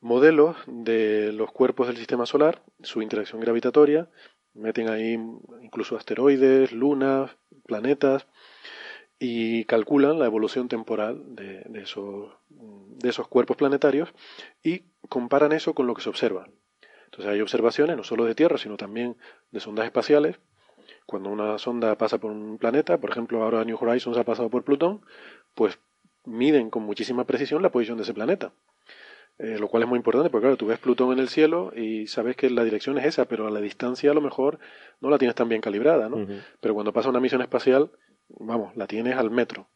modelos 0.00 0.56
de 0.68 1.32
los 1.32 1.50
cuerpos 1.50 1.88
del 1.88 1.96
sistema 1.96 2.26
solar, 2.26 2.62
su 2.84 3.02
interacción 3.02 3.40
gravitatoria, 3.40 4.08
meten 4.54 4.88
ahí 4.88 5.18
incluso 5.60 5.96
asteroides, 5.96 6.70
lunas, 6.70 7.36
planetas, 7.66 8.28
y 9.18 9.64
calculan 9.64 10.20
la 10.20 10.26
evolución 10.26 10.68
temporal 10.68 11.34
de, 11.34 11.64
esos, 11.74 12.32
de 12.48 13.08
esos 13.08 13.26
cuerpos 13.26 13.56
planetarios 13.56 14.14
y 14.62 14.84
comparan 15.08 15.50
eso 15.50 15.74
con 15.74 15.88
lo 15.88 15.94
que 15.94 16.02
se 16.02 16.08
observa. 16.08 16.48
Entonces 17.06 17.32
hay 17.32 17.40
observaciones 17.40 17.96
no 17.96 18.04
solo 18.04 18.24
de 18.24 18.36
Tierra, 18.36 18.58
sino 18.58 18.76
también 18.76 19.16
de 19.50 19.58
sondas 19.58 19.86
espaciales 19.86 20.38
cuando 21.10 21.28
una 21.28 21.58
sonda 21.58 21.98
pasa 21.98 22.18
por 22.18 22.30
un 22.30 22.56
planeta, 22.56 22.98
por 22.98 23.10
ejemplo 23.10 23.42
ahora 23.42 23.64
New 23.64 23.76
Horizons 23.80 24.16
ha 24.16 24.22
pasado 24.22 24.48
por 24.48 24.62
Plutón, 24.62 25.00
pues 25.56 25.80
miden 26.24 26.70
con 26.70 26.84
muchísima 26.84 27.24
precisión 27.24 27.62
la 27.62 27.72
posición 27.72 27.96
de 27.98 28.04
ese 28.04 28.14
planeta. 28.14 28.52
Eh, 29.38 29.58
lo 29.58 29.68
cual 29.68 29.82
es 29.82 29.88
muy 29.88 29.96
importante 29.96 30.30
porque 30.30 30.44
claro, 30.44 30.56
tú 30.56 30.66
ves 30.66 30.78
Plutón 30.78 31.12
en 31.12 31.18
el 31.18 31.28
cielo 31.28 31.72
y 31.74 32.06
sabes 32.06 32.36
que 32.36 32.48
la 32.48 32.62
dirección 32.62 32.96
es 32.98 33.06
esa, 33.06 33.24
pero 33.24 33.48
a 33.48 33.50
la 33.50 33.60
distancia 33.60 34.12
a 34.12 34.14
lo 34.14 34.20
mejor 34.20 34.60
no 35.00 35.10
la 35.10 35.18
tienes 35.18 35.34
tan 35.34 35.48
bien 35.48 35.60
calibrada, 35.60 36.08
¿no? 36.08 36.28
Pero 36.60 36.74
cuando 36.74 36.92
pasa 36.92 37.08
una 37.08 37.18
misión 37.18 37.42
espacial, 37.42 37.90
vamos, 38.28 38.76
la 38.76 38.86
tienes 38.86 39.16
al 39.16 39.30
metro. 39.30 39.66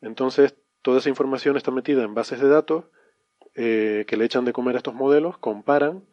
Entonces, 0.00 0.56
toda 0.82 0.98
esa 0.98 1.08
información 1.08 1.56
está 1.56 1.70
metida 1.70 2.02
en 2.02 2.14
bases 2.14 2.40
de 2.40 2.48
datos 2.48 2.86
eh, 3.54 4.06
que 4.08 4.16
le 4.16 4.24
echan 4.24 4.44
de 4.44 4.52
comer 4.52 4.74
a 4.74 4.78
estos 4.78 4.94
modelos, 4.94 5.38
comparan 5.38 6.04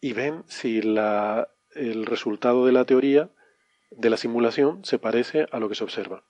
y 0.00 0.12
ven 0.12 0.44
si 0.46 0.82
la, 0.82 1.48
el 1.74 2.06
resultado 2.06 2.66
de 2.66 2.72
la 2.72 2.84
teoría 2.84 3.30
de 3.96 4.10
la 4.10 4.16
simulación 4.16 4.84
se 4.84 4.98
parece 4.98 5.46
a 5.50 5.58
lo 5.58 5.68
que 5.68 5.74
se 5.74 5.84
observa. 5.84 6.24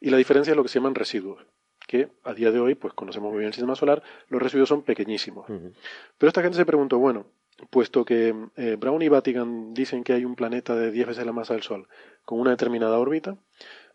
Y 0.00 0.10
la 0.10 0.16
diferencia 0.16 0.52
es 0.52 0.56
lo 0.56 0.62
que 0.62 0.68
se 0.68 0.78
llaman 0.78 0.94
residuos, 0.94 1.44
que 1.86 2.08
a 2.22 2.34
día 2.34 2.50
de 2.50 2.60
hoy 2.60 2.74
pues 2.74 2.94
conocemos 2.94 3.30
muy 3.30 3.38
bien 3.38 3.48
el 3.48 3.54
sistema 3.54 3.74
solar, 3.74 4.02
los 4.28 4.42
residuos 4.42 4.68
son 4.68 4.82
pequeñísimos. 4.82 5.46
Pero 5.46 6.28
esta 6.28 6.42
gente 6.42 6.56
se 6.56 6.66
preguntó, 6.66 6.98
bueno, 6.98 7.26
puesto 7.70 8.04
que 8.04 8.34
eh, 8.56 8.76
Brown 8.78 9.02
y 9.02 9.08
Vatican 9.08 9.74
dicen 9.74 10.04
que 10.04 10.12
hay 10.12 10.24
un 10.24 10.34
planeta 10.34 10.74
de 10.74 10.90
10 10.90 11.08
veces 11.08 11.26
la 11.26 11.32
masa 11.32 11.54
del 11.54 11.62
Sol 11.62 11.88
con 12.24 12.40
una 12.40 12.50
determinada 12.50 12.98
órbita, 12.98 13.36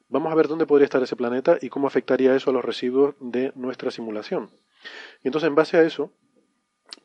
vamos 0.07 0.31
a 0.31 0.35
ver 0.35 0.47
dónde 0.47 0.65
podría 0.65 0.85
estar 0.85 1.01
ese 1.01 1.15
planeta 1.15 1.57
y 1.61 1.69
cómo 1.69 1.87
afectaría 1.87 2.35
eso 2.35 2.49
a 2.49 2.53
los 2.53 2.65
residuos 2.65 3.15
de 3.19 3.51
nuestra 3.55 3.91
simulación. 3.91 4.49
Y 5.23 5.27
entonces 5.27 5.47
en 5.47 5.55
base 5.55 5.77
a 5.77 5.81
eso, 5.81 6.11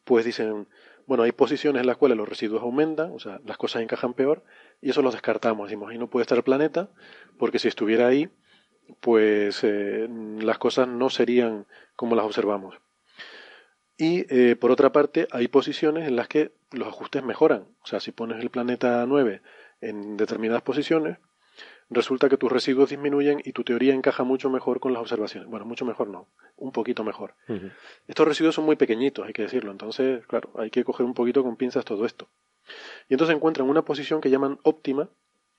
pues 0.04 0.24
dicen, 0.24 0.68
bueno, 1.06 1.24
hay 1.24 1.32
posiciones 1.32 1.80
en 1.80 1.86
las 1.86 1.96
cuales 1.96 2.16
los 2.16 2.28
residuos 2.28 2.62
aumentan, 2.62 3.12
o 3.12 3.18
sea, 3.18 3.40
las 3.44 3.56
cosas 3.56 3.82
encajan 3.82 4.14
peor, 4.14 4.42
y 4.80 4.90
eso 4.90 5.02
lo 5.02 5.10
descartamos. 5.10 5.68
Decimos, 5.68 5.90
ahí 5.90 5.98
no 5.98 6.08
puede 6.08 6.22
estar 6.22 6.38
el 6.38 6.44
planeta, 6.44 6.90
porque 7.38 7.58
si 7.58 7.68
estuviera 7.68 8.06
ahí, 8.06 8.30
pues 9.00 9.62
eh, 9.64 10.08
las 10.40 10.58
cosas 10.58 10.88
no 10.88 11.10
serían 11.10 11.66
como 11.96 12.16
las 12.16 12.24
observamos. 12.24 12.76
Y 13.96 14.26
eh, 14.34 14.56
por 14.56 14.70
otra 14.70 14.92
parte, 14.92 15.28
hay 15.30 15.48
posiciones 15.48 16.08
en 16.08 16.16
las 16.16 16.28
que 16.28 16.52
los 16.72 16.88
ajustes 16.88 17.22
mejoran. 17.22 17.68
O 17.82 17.86
sea, 17.86 18.00
si 18.00 18.10
pones 18.10 18.42
el 18.42 18.50
planeta 18.50 19.04
9 19.06 19.40
en 19.80 20.16
determinadas 20.16 20.62
posiciones, 20.62 21.18
resulta 21.90 22.28
que 22.28 22.36
tus 22.36 22.50
residuos 22.50 22.90
disminuyen 22.90 23.40
y 23.44 23.52
tu 23.52 23.64
teoría 23.64 23.94
encaja 23.94 24.24
mucho 24.24 24.50
mejor 24.50 24.80
con 24.80 24.92
las 24.92 25.02
observaciones. 25.02 25.48
Bueno, 25.48 25.66
mucho 25.66 25.84
mejor 25.84 26.08
no, 26.08 26.28
un 26.56 26.72
poquito 26.72 27.04
mejor. 27.04 27.34
Estos 28.08 28.26
residuos 28.26 28.54
son 28.54 28.64
muy 28.64 28.76
pequeñitos, 28.76 29.26
hay 29.26 29.32
que 29.32 29.42
decirlo. 29.42 29.70
Entonces, 29.70 30.26
claro, 30.26 30.50
hay 30.56 30.70
que 30.70 30.84
coger 30.84 31.06
un 31.06 31.14
poquito 31.14 31.42
con 31.42 31.56
pinzas 31.56 31.84
todo 31.84 32.04
esto. 32.06 32.28
Y 33.08 33.14
entonces 33.14 33.36
encuentran 33.36 33.68
una 33.68 33.84
posición 33.84 34.20
que 34.20 34.30
llaman 34.30 34.58
óptima 34.62 35.08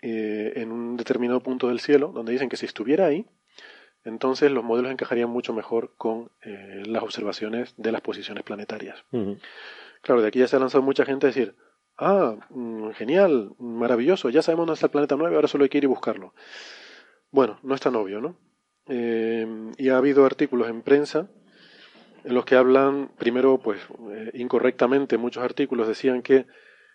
eh, 0.01 0.53
en 0.55 0.71
un 0.71 0.97
determinado 0.97 1.39
punto 1.39 1.67
del 1.67 1.79
cielo, 1.79 2.11
donde 2.13 2.31
dicen 2.31 2.49
que 2.49 2.57
si 2.57 2.65
estuviera 2.65 3.05
ahí, 3.05 3.25
entonces 4.03 4.51
los 4.51 4.63
modelos 4.63 4.91
encajarían 4.91 5.29
mucho 5.29 5.53
mejor 5.53 5.93
con 5.97 6.29
eh, 6.43 6.83
las 6.85 7.03
observaciones 7.03 7.73
de 7.77 7.91
las 7.91 8.01
posiciones 8.01 8.43
planetarias. 8.43 9.03
Claro, 10.01 10.21
de 10.21 10.27
aquí 10.27 10.39
ya 10.39 10.47
se 10.47 10.55
ha 10.55 10.59
lanzado 10.59 10.83
mucha 10.83 11.05
gente 11.05 11.25
a 11.25 11.29
decir, 11.29 11.55
Ah, 11.97 12.35
mm, 12.49 12.91
genial, 12.91 13.55
maravilloso, 13.57 14.29
ya 14.29 14.41
sabemos 14.41 14.67
dónde 14.67 14.75
está 14.75 14.87
el 14.87 14.91
planeta 14.91 15.15
9, 15.17 15.35
ahora 15.35 15.47
solo 15.47 15.63
hay 15.63 15.69
que 15.69 15.77
ir 15.77 15.85
y 15.85 15.87
buscarlo. 15.87 16.33
Bueno, 17.31 17.59
no 17.63 17.75
es 17.75 17.81
tan 17.81 17.95
obvio, 17.95 18.21
¿no? 18.21 18.37
Eh, 18.87 19.71
y 19.77 19.89
ha 19.89 19.97
habido 19.97 20.25
artículos 20.25 20.69
en 20.69 20.81
prensa 20.81 21.29
en 22.25 22.33
los 22.33 22.43
que 22.43 22.55
hablan, 22.55 23.11
primero, 23.17 23.59
pues 23.59 23.79
eh, 24.11 24.31
incorrectamente, 24.33 25.17
muchos 25.17 25.43
artículos 25.43 25.87
decían 25.87 26.23
que 26.23 26.47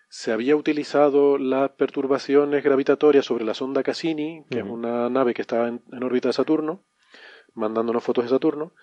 se 0.09 0.33
había 0.33 0.57
utilizado 0.57 1.37
las 1.37 1.71
perturbaciones 1.71 2.63
gravitatorias 2.63 3.25
sobre 3.25 3.45
la 3.45 3.53
sonda 3.53 3.81
Cassini, 3.81 4.43
que 4.49 4.59
es 4.59 4.65
una 4.65 5.09
nave 5.09 5.33
que 5.33 5.41
estaba 5.41 5.69
en, 5.69 5.81
en 5.89 6.03
órbita 6.03 6.27
de 6.27 6.33
Saturno, 6.33 6.83
mandándonos 7.53 8.03
fotos 8.03 8.25
de 8.25 8.29
Saturno, 8.29 8.73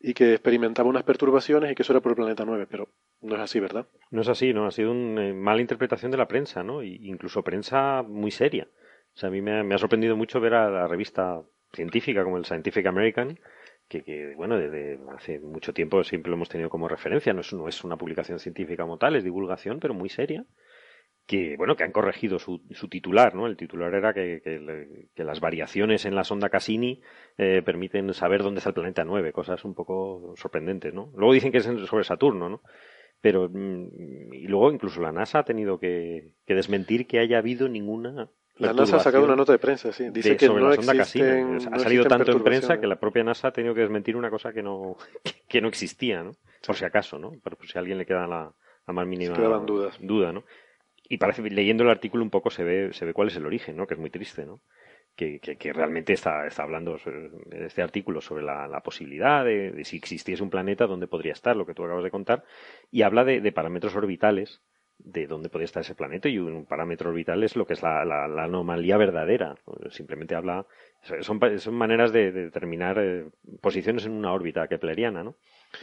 y 0.00 0.14
que 0.14 0.32
experimentaba 0.32 0.88
unas 0.88 1.02
perturbaciones 1.02 1.72
y 1.72 1.74
que 1.74 1.82
eso 1.82 1.92
era 1.92 2.00
por 2.00 2.12
el 2.12 2.16
planeta 2.16 2.44
9, 2.44 2.66
pero 2.70 2.88
no 3.20 3.34
es 3.34 3.40
así, 3.40 3.60
¿verdad? 3.60 3.86
No 4.10 4.22
es 4.22 4.28
así, 4.28 4.52
no, 4.52 4.66
ha 4.66 4.70
sido 4.70 4.92
una 4.92 5.28
eh, 5.28 5.32
mala 5.32 5.60
interpretación 5.60 6.10
de 6.10 6.18
la 6.18 6.28
prensa, 6.28 6.62
¿no? 6.62 6.82
incluso 6.82 7.42
prensa 7.42 8.02
muy 8.02 8.30
seria. 8.30 8.68
O 9.14 9.18
sea, 9.18 9.28
a 9.28 9.32
mí 9.32 9.42
me, 9.42 9.74
ha 9.74 9.78
sorprendido 9.78 10.16
mucho 10.16 10.40
ver 10.40 10.54
a 10.54 10.70
la 10.70 10.86
revista 10.86 11.42
científica 11.72 12.22
como 12.22 12.38
el 12.38 12.44
Scientific 12.44 12.86
American, 12.86 13.40
que, 13.88 14.34
bueno, 14.36 14.56
desde 14.58 15.00
hace 15.16 15.40
mucho 15.40 15.72
tiempo 15.72 16.04
siempre 16.04 16.30
lo 16.30 16.36
hemos 16.36 16.48
tenido 16.48 16.70
como 16.70 16.88
referencia, 16.88 17.32
no 17.32 17.40
es, 17.40 17.52
no 17.52 17.68
es 17.68 17.82
una 17.82 17.96
publicación 17.96 18.38
científica 18.38 18.82
como 18.82 18.98
tal, 18.98 19.16
es 19.16 19.24
divulgación, 19.24 19.80
pero 19.80 19.94
muy 19.94 20.08
seria 20.10 20.44
que 21.28 21.58
bueno 21.58 21.76
que 21.76 21.84
han 21.84 21.92
corregido 21.92 22.38
su, 22.38 22.62
su 22.70 22.88
titular 22.88 23.34
no 23.34 23.46
el 23.46 23.58
titular 23.58 23.94
era 23.94 24.14
que, 24.14 24.40
que, 24.42 25.24
las 25.24 25.40
variaciones 25.40 26.06
en 26.06 26.14
la 26.14 26.24
sonda 26.24 26.48
Cassini 26.48 27.02
eh, 27.36 27.60
permiten 27.62 28.14
saber 28.14 28.42
dónde 28.42 28.58
está 28.58 28.70
el 28.70 28.74
planeta 28.74 29.04
9 29.04 29.30
cosas 29.32 29.62
un 29.66 29.74
poco 29.74 30.32
sorprendentes 30.36 30.94
no 30.94 31.12
luego 31.14 31.34
dicen 31.34 31.52
que 31.52 31.58
es 31.58 31.64
sobre 31.64 32.04
Saturno 32.04 32.48
no 32.48 32.62
pero 33.20 33.46
mm, 33.46 34.32
y 34.32 34.46
luego 34.48 34.72
incluso 34.72 35.02
la 35.02 35.12
NASA 35.12 35.40
ha 35.40 35.44
tenido 35.44 35.78
que, 35.78 36.32
desmentir 36.46 37.06
que 37.06 37.18
haya 37.18 37.38
habido 37.38 37.68
ninguna 37.68 38.30
la 38.56 38.72
NASA 38.72 38.96
ha 38.96 39.00
sacado 39.00 39.24
una 39.24 39.36
nota 39.36 39.52
de 39.52 39.58
prensa, 39.58 39.92
sí. 39.92 40.10
Dice 40.10 40.36
que 40.36 40.48
no 40.48 40.72
existen, 40.72 41.58
Ha 41.72 41.78
salido 41.78 42.06
tanto 42.06 42.32
en 42.32 42.42
prensa 42.42 42.80
que 42.80 42.88
la 42.88 42.98
propia 42.98 43.22
NASA 43.22 43.48
ha 43.48 43.52
tenido 43.52 43.72
que 43.72 43.82
desmentir 43.82 44.16
una 44.16 44.30
cosa 44.30 44.52
que 44.52 44.64
no, 44.64 44.96
que 45.48 45.60
no 45.60 45.68
existía, 45.68 46.24
¿no? 46.24 46.32
Por 46.66 46.74
si 46.74 46.84
acaso, 46.84 47.20
¿no? 47.20 47.34
Por, 47.40 47.56
si 47.68 47.78
a 47.78 47.80
alguien 47.80 47.98
le 47.98 48.04
queda 48.04 48.26
la, 48.26 48.52
la 48.84 48.92
más 48.92 49.06
mínima 49.06 49.36
dudas. 49.64 49.96
duda, 50.00 50.32
¿no? 50.32 50.42
Y 51.08 51.18
parece 51.18 51.42
leyendo 51.42 51.84
el 51.84 51.90
artículo 51.90 52.22
un 52.22 52.30
poco 52.30 52.50
se 52.50 52.64
ve 52.64 52.92
se 52.92 53.04
ve 53.04 53.14
cuál 53.14 53.28
es 53.28 53.36
el 53.36 53.46
origen 53.46 53.76
no 53.76 53.86
que 53.86 53.94
es 53.94 54.00
muy 54.00 54.10
triste 54.10 54.44
no 54.46 54.60
que, 55.18 55.40
que, 55.40 55.72
realmente 55.72 56.12
está, 56.12 56.46
está 56.46 56.62
hablando 56.62 56.96
este 57.50 57.82
artículo 57.82 58.20
sobre 58.20 58.44
la, 58.44 58.68
la 58.68 58.80
posibilidad 58.80 59.44
de, 59.44 59.82
si 59.84 59.96
existiese 59.96 60.44
un 60.44 60.50
planeta 60.50 60.86
donde 60.86 61.08
podría 61.08 61.32
estar 61.32 61.56
lo 61.56 61.66
que 61.66 61.74
tú 61.74 61.84
acabas 61.84 62.04
de 62.04 62.12
contar 62.12 62.44
y 62.92 63.02
habla 63.02 63.24
de, 63.24 63.50
parámetros 63.50 63.96
orbitales 63.96 64.62
de 64.96 65.26
dónde 65.26 65.48
podría 65.48 65.64
estar 65.64 65.80
ese 65.80 65.96
planeta 65.96 66.28
y 66.28 66.38
un 66.38 66.66
parámetro 66.66 67.10
orbital 67.10 67.42
es 67.42 67.56
lo 67.56 67.66
que 67.66 67.72
es 67.72 67.82
la, 67.82 68.04
la, 68.04 68.44
anomalía 68.44 68.96
verdadera. 68.96 69.56
Simplemente 69.90 70.34
habla, 70.36 70.66
son, 71.20 71.40
son 71.58 71.74
maneras 71.74 72.12
de, 72.12 72.30
determinar 72.32 72.98
eh, 72.98 73.26
posiciones 73.60 74.06
en 74.06 74.12
una 74.12 74.32
órbita 74.32 74.66
kepleriana, 74.66 75.22
¿no? 75.22 75.36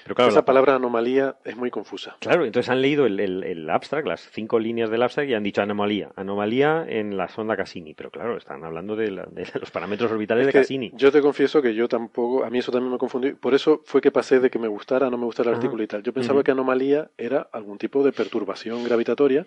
Pero 0.03 0.16
claro, 0.16 0.32
Esa 0.32 0.45
palabra 0.45 0.76
anomalía 0.76 1.36
es 1.45 1.56
muy 1.56 1.70
confusa. 1.70 2.18
Claro, 2.20 2.45
entonces 2.45 2.70
han 2.70 2.82
leído 2.82 3.06
el, 3.06 3.20
el, 3.20 3.70
abstract, 3.70 4.07
las 4.07 4.22
cinco 4.32 4.60
líneas 4.60 4.90
del 4.90 5.03
abstract, 5.03 5.30
y 5.30 5.34
han 5.34 5.44
dicho 5.44 5.62
anomalía. 5.62 6.10
Anomalía 6.16 6.86
en 6.88 7.18
la 7.18 7.28
sonda 7.28 7.56
Cassini. 7.56 7.94
Pero 7.94 8.10
claro, 8.10 8.38
están 8.38 8.64
hablando 8.64 8.95
de, 8.95 9.12
los 9.12 9.72
parámetros 9.72 10.12
orbitales 10.12 10.48
de 10.48 10.53
Cassini. 10.53 10.91
Yo 10.95 11.12
te 11.12 11.22
confieso 11.22 11.62
que 11.62 11.76
yo 11.76 11.88
tampoco, 11.88 12.44
a 12.44 12.49
mí 12.49 12.60
eso 12.60 12.72
también 12.72 12.91
me 12.91 12.98
confundí. 12.98 13.34
Por 13.34 13.53
eso 13.53 13.82
fue 13.86 14.02
que 14.02 14.12
pasé 14.12 14.40
de 14.40 14.49
que 14.49 14.60
me 14.60 14.68
gustara 14.68 15.07
a 15.07 15.10
no 15.10 15.18
me 15.18 15.26
gustara 15.26 15.52
el 15.52 15.56
artículo 15.56 15.84
y 15.84 15.88
tal. 15.88 16.03
Yo 16.03 16.14
pensaba 16.14 16.44
que 16.44 16.52
anomalía 16.52 17.12
era 17.18 17.48
algún 17.52 17.78
tipo 17.78 18.03
de 18.03 18.12
perturbación 18.12 18.84
gravitatoria, 18.84 19.45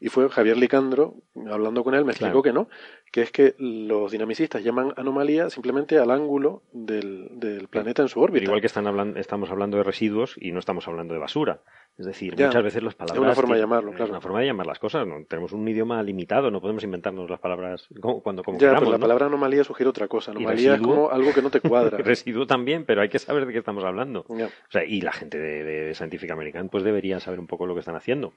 y 0.00 0.08
fue 0.08 0.28
Javier 0.28 0.56
Licandro, 0.56 1.14
hablando 1.50 1.84
con 1.84 1.94
él, 1.94 2.04
me 2.04 2.12
explicó 2.12 2.42
que 2.42 2.52
no, 2.52 2.68
que 3.12 3.22
es 3.22 3.30
que 3.30 3.54
los 3.58 4.10
dinamicistas 4.12 4.62
llaman 4.62 4.92
anomalía 4.96 5.48
simplemente 5.50 5.98
al 5.98 6.10
ángulo 6.10 6.62
del, 6.72 7.28
del 7.32 7.68
planeta 7.68 8.02
en 8.02 8.08
su 8.08 8.20
órbita. 8.20 8.44
igual 8.44 8.60
que 8.60 8.66
están 8.66 8.86
hablando, 8.86 9.18
estamos 9.18 9.50
hablando 9.50 9.76
de 9.76 9.84
residuos 9.84 10.36
y 10.40 10.52
no 10.52 10.58
estamos 10.58 10.86
hablando 10.88 11.14
de 11.14 11.20
basura. 11.20 11.60
Es 11.98 12.04
decir, 12.04 12.32
muchas 12.32 12.62
veces 12.62 12.82
las 12.82 12.94
palabras. 12.94 13.16
Es 13.16 13.22
una 13.22 13.34
forma 13.34 13.54
de 13.54 13.62
llamarlo, 13.62 13.90
claro. 13.92 14.04
Es 14.04 14.10
una 14.10 14.20
forma 14.20 14.40
de 14.40 14.46
llamar 14.46 14.66
las 14.66 14.78
cosas. 14.78 15.06
¿no? 15.06 15.24
Tenemos 15.24 15.52
un 15.52 15.66
idioma 15.66 16.02
limitado, 16.02 16.50
no 16.50 16.60
podemos 16.60 16.84
inventarnos 16.84 17.30
las 17.30 17.40
palabras 17.40 17.88
cuando 18.22 18.42
como 18.44 18.58
Ya, 18.58 18.74
pero 18.78 18.90
la 18.90 18.98
palabra 18.98 19.26
anomalía 19.26 19.64
sugiere 19.64 19.88
otra 19.88 20.06
cosa. 20.06 20.32
Anomalía 20.32 20.74
es 20.74 20.80
como 20.82 21.10
algo 21.10 21.32
que 21.32 21.40
no 21.40 21.50
te 21.50 21.60
cuadra. 21.60 21.96
residuo 22.04 22.46
también, 22.46 22.84
pero 22.84 23.00
hay 23.00 23.08
que 23.08 23.18
saber 23.18 23.46
de 23.46 23.52
qué 23.52 23.60
estamos 23.60 23.82
hablando. 23.82 24.26
O 24.28 24.48
sea, 24.68 24.84
y 24.84 25.00
la 25.00 25.12
gente 25.12 25.38
de, 25.38 25.64
de 25.64 25.94
Scientific 25.94 26.30
American 26.30 26.68
pues 26.68 26.84
debería 26.84 27.18
saber 27.18 27.40
un 27.40 27.46
poco 27.46 27.66
lo 27.66 27.72
que 27.72 27.80
están 27.80 27.96
haciendo 27.96 28.34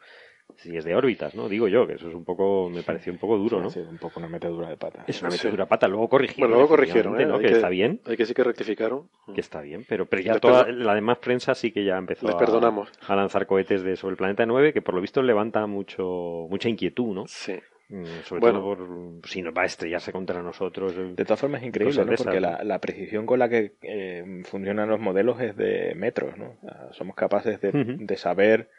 si 0.56 0.76
es 0.76 0.84
de 0.84 0.96
órbitas, 0.96 1.36
¿no? 1.36 1.48
Digo 1.48 1.68
yo, 1.68 1.88
que 1.88 1.94
eso 1.94 2.10
es 2.10 2.16
un 2.16 2.26
poco, 2.26 2.70
me 2.70 2.84
pareció 2.84 3.14
un 3.14 3.20
poco 3.20 3.38
duro, 3.38 3.62
¿no? 3.62 3.70
Sí, 3.70 3.80
un 3.80 3.98
poco 3.98 4.20
una 4.20 4.28
metedura 4.28 4.70
de 4.70 4.78
pata. 4.78 5.04
Es 5.08 5.22
una 5.22 5.32
metedura 5.32 5.66
de 5.66 5.70
pata, 5.70 5.88
luego 5.88 6.10
corrigieron. 6.10 6.50
Bueno, 6.50 6.56
luego 6.56 6.70
corrigieron, 6.70 7.20
¿eh? 7.20 7.26
¿no? 7.26 7.40
Que, 7.40 7.48
está 7.48 7.70
bien. 7.70 8.02
Hay 8.06 8.18
que 8.18 8.26
sí 8.26 8.34
que 8.34 8.44
rectificaron. 8.44 9.10
Que 9.34 9.42
está 9.42 9.62
bien, 9.62 9.86
pero, 9.88 10.06
pero 10.06 10.22
ya 10.22 10.40
toda 10.40 10.68
la 10.72 10.96
demás 10.96 11.20
prensa 11.20 11.56
sí 11.56 11.72
que 11.72 11.84
ya 11.86 11.98
empezó 11.98 12.28
a, 12.28 12.88
a, 13.08 13.16
lanzar 13.16 13.46
cohetes 13.46 13.84
de 13.84 13.96
sobre 13.96 14.14
el 14.14 14.18
planeta 14.18 14.46
9, 14.46 14.74
que 14.74 14.82
por 14.82 14.96
lo 14.96 15.02
visto 15.02 15.22
levanta 15.22 15.66
mucho 15.66 16.48
mucha 16.50 16.70
inquietud, 16.70 17.14
¿no? 17.14 17.28
Sí. 17.28 17.54
Mm, 17.90 18.06
sobre 18.24 18.42
todo 18.42 18.62
por 18.62 19.28
si 19.28 19.42
nos 19.42 19.52
va 19.52 19.64
a 19.64 19.66
estrellarse 19.66 20.12
contra 20.12 20.44
nosotros. 20.44 20.96
De 20.96 21.26
todas 21.26 21.40
formas 21.40 21.62
es 21.62 21.68
increíble, 21.68 22.06
¿no? 22.06 22.16
Porque 22.16 22.40
la, 22.40 22.64
la, 22.64 22.80
precisión 22.80 23.26
con 23.26 23.40
la 23.40 23.50
que 23.50 23.74
eh, 23.82 24.44
funcionan 24.46 24.90
los 24.90 25.00
modelos 25.00 25.42
es 25.42 25.58
de 25.58 25.96
metros, 25.96 26.38
¿no? 26.38 26.56
somos 26.92 27.16
capaces 27.16 27.60
de, 27.62 27.72
de 27.72 28.18
saber 28.18 28.70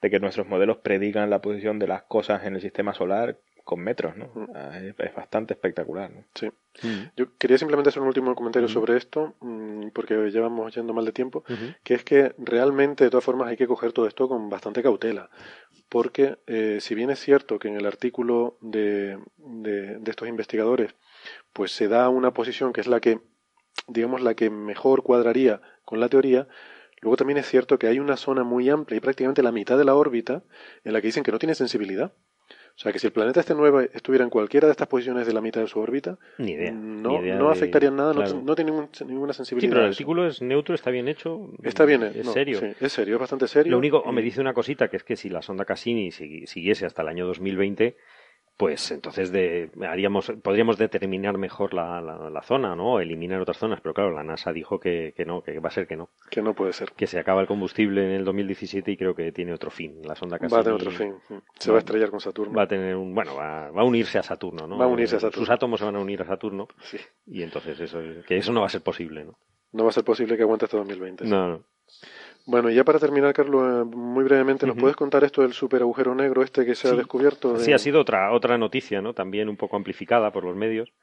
de 0.00 0.10
que 0.10 0.20
nuestros 0.20 0.46
modelos 0.46 0.78
predigan 0.78 1.30
la 1.30 1.40
posición 1.40 1.78
de 1.78 1.88
las 1.88 2.02
cosas 2.02 2.44
en 2.44 2.54
el 2.54 2.60
sistema 2.60 2.94
solar 2.94 3.38
con 3.68 3.80
metros, 3.80 4.16
¿no? 4.16 4.30
Mm. 4.34 4.46
Ah, 4.54 4.78
es, 4.78 5.14
bastante 5.14 5.52
espectacular, 5.52 6.10
¿no? 6.10 6.24
Sí. 6.34 6.48
Mm. 6.82 7.10
Yo 7.18 7.36
quería 7.36 7.58
simplemente 7.58 7.90
hacer 7.90 8.00
un 8.00 8.08
último 8.08 8.34
comentario 8.34 8.66
sobre 8.66 8.96
esto, 8.96 9.34
mm, 9.40 9.88
porque 9.88 10.14
llevamos 10.30 10.74
yendo 10.74 10.94
mal 10.94 11.04
de 11.04 11.12
tiempo, 11.12 11.44
que 11.82 11.92
es 11.92 12.02
que 12.02 12.34
realmente, 12.38 13.04
de 13.04 13.10
todas 13.10 13.24
formas, 13.24 13.48
hay 13.48 13.58
que 13.58 13.66
coger 13.66 13.92
todo 13.92 14.06
esto 14.06 14.26
con 14.26 14.48
bastante 14.48 14.82
cautela, 14.82 15.28
porque 15.90 16.38
eh, 16.46 16.78
si 16.80 16.94
bien 16.94 17.10
es 17.10 17.18
cierto 17.18 17.58
que 17.58 17.68
en 17.68 17.76
el 17.76 17.84
artículo 17.84 18.56
de, 18.62 19.18
de, 19.36 19.98
de 19.98 20.10
estos 20.10 20.28
investigadores, 20.28 20.94
pues 21.52 21.70
se 21.72 21.88
da 21.88 22.08
una 22.08 22.32
posición 22.32 22.72
que 22.72 22.80
es 22.80 22.86
la 22.86 23.00
que, 23.00 23.20
digamos, 23.86 24.22
la 24.22 24.32
que 24.32 24.48
mejor 24.48 25.02
cuadraría 25.02 25.60
con 25.84 26.00
la 26.00 26.08
teoría, 26.08 26.48
Luego 27.00 27.16
también 27.16 27.38
es 27.38 27.46
cierto 27.46 27.78
que 27.78 27.86
hay 27.86 27.98
una 27.98 28.16
zona 28.16 28.44
muy 28.44 28.68
amplia 28.68 28.96
y 28.96 29.00
prácticamente 29.00 29.42
la 29.42 29.52
mitad 29.52 29.78
de 29.78 29.84
la 29.84 29.94
órbita 29.94 30.42
en 30.84 30.92
la 30.92 31.00
que 31.00 31.08
dicen 31.08 31.22
que 31.22 31.32
no 31.32 31.38
tiene 31.38 31.54
sensibilidad. 31.54 32.12
O 32.78 32.80
sea, 32.80 32.92
que 32.92 33.00
si 33.00 33.08
el 33.08 33.12
planeta 33.12 33.40
este 33.40 33.56
nuevo 33.56 33.80
estuviera 33.80 34.22
en 34.22 34.30
cualquiera 34.30 34.68
de 34.68 34.70
estas 34.70 34.86
posiciones 34.86 35.26
de 35.26 35.32
la 35.32 35.40
mitad 35.40 35.60
de 35.60 35.66
su 35.66 35.80
órbita, 35.80 36.16
ni 36.38 36.52
idea, 36.52 36.70
no, 36.70 37.20
no 37.20 37.50
afectaría 37.50 37.90
nada, 37.90 38.14
no, 38.14 38.54
tiene 38.54 38.70
ninguna 39.04 39.32
sensibilidad. 39.32 39.68
Sí, 39.68 39.74
pero 39.74 39.80
el 39.84 39.90
artículo 39.90 40.28
es 40.28 40.40
neutro, 40.40 40.76
está 40.76 40.92
bien 40.92 41.08
hecho. 41.08 41.50
Está 41.64 41.84
bien, 41.84 42.04
es 42.04 42.30
serio. 42.30 42.60
es 42.80 42.92
serio, 42.92 43.16
es 43.16 43.20
bastante 43.20 43.48
serio. 43.48 43.72
Lo 43.72 43.78
único, 43.78 43.98
o 43.98 44.12
me 44.12 44.22
dice 44.22 44.40
una 44.40 44.54
cosita, 44.54 44.86
que 44.86 44.96
es 44.96 45.02
que 45.02 45.16
si 45.16 45.28
la 45.28 45.42
sonda 45.42 45.64
Cassini 45.64 46.12
siguiese 46.12 46.86
hasta 46.86 47.02
el 47.02 47.08
año 47.08 47.26
2020, 47.26 47.96
pues 48.58 48.90
entonces 48.90 49.30
de, 49.30 49.70
haríamos, 49.88 50.32
podríamos 50.42 50.78
determinar 50.78 51.38
mejor 51.38 51.72
la, 51.74 52.00
la, 52.00 52.42
zona, 52.42 52.74
¿no? 52.74 52.98
Eliminar 52.98 53.40
otras 53.40 53.56
zonas, 53.56 53.80
pero 53.80 53.94
claro, 53.94 54.10
la 54.10 54.24
NASA 54.24 54.52
dijo 54.52 54.80
que, 54.80 55.14
que, 55.16 55.24
no, 55.24 55.42
que 55.42 55.60
va 55.60 55.68
a 55.68 55.72
ser 55.72 55.86
que 55.86 55.96
no. 55.96 56.10
Que 56.28 56.42
no 56.42 56.54
puede 56.54 56.72
ser. 56.72 56.90
Que 56.90 57.06
se 57.06 57.20
acaba 57.20 57.40
el 57.40 57.46
combustible 57.46 58.04
en 58.04 58.10
el 58.10 58.24
2017 58.24 58.90
y 58.90 58.96
creo 58.96 59.14
que 59.14 59.30
tiene 59.30 59.54
otro 59.54 59.70
fin. 59.70 60.02
La 60.02 60.16
sonda 60.16 60.40
Cassini 60.40 60.56
va 60.56 60.60
a 60.60 60.64
tener 60.64 60.74
otro 60.74 60.90
fin. 60.90 61.14
Se 61.56 61.70
va, 61.70 61.76
a 61.76 61.78
estrellar 61.78 62.10
con 62.10 62.18
Saturno. 62.18 62.52
Va 62.52 62.64
a 62.64 62.66
tener 62.66 62.96
un, 62.96 63.14
bueno, 63.14 63.36
va, 63.36 63.70
va, 63.70 63.80
a 63.80 63.84
unirse 63.84 64.18
a 64.18 64.24
Saturno, 64.24 64.66
¿no? 64.66 64.76
Va 64.76 64.86
a 64.86 64.88
unirse 64.88 65.14
a 65.14 65.20
Saturno. 65.20 65.46
Sus 65.46 65.50
átomos 65.50 65.78
se 65.78 65.86
van 65.86 65.94
a 65.94 66.00
unir 66.00 66.20
a 66.22 66.26
Saturno. 66.26 66.66
Sí. 66.80 66.98
Y 67.26 67.44
entonces 67.44 67.78
eso, 67.78 68.00
que 68.26 68.38
eso 68.38 68.52
no 68.52 68.62
va 68.62 68.66
a 68.66 68.70
ser 68.70 68.82
posible, 68.82 69.24
¿no? 69.24 69.38
No 69.70 69.84
va 69.84 69.90
a 69.90 69.92
ser 69.92 70.02
posible 70.02 70.36
que 70.36 70.42
aguante 70.42 70.64
hasta 70.64 70.78
2020. 70.78 71.26
No, 71.26 71.48
no. 71.48 71.64
Bueno, 72.48 72.70
y 72.70 72.74
ya 72.74 72.82
para 72.82 72.98
terminar, 72.98 73.34
Carlos, 73.34 73.62
eh, 73.62 73.94
muy 73.94 74.24
brevemente, 74.24 74.66
¿nos 74.66 74.78
puedes 74.78 74.96
contar 74.96 75.22
esto 75.22 75.42
del 75.42 75.52
super 75.52 75.82
agujero 75.82 76.14
negro 76.14 76.42
este 76.42 76.64
que 76.64 76.74
se 76.74 76.88
ha 76.88 76.92
descubierto? 76.92 77.58
Sí, 77.58 77.74
ha 77.74 77.78
sido 77.78 78.00
otra, 78.00 78.32
otra 78.32 78.56
noticia, 78.56 79.02
¿no? 79.02 79.12
También 79.12 79.50
un 79.50 79.58
poco 79.58 79.76
amplificada 79.76 80.32
por 80.32 80.44
los 80.44 80.56
medios, 80.56 80.94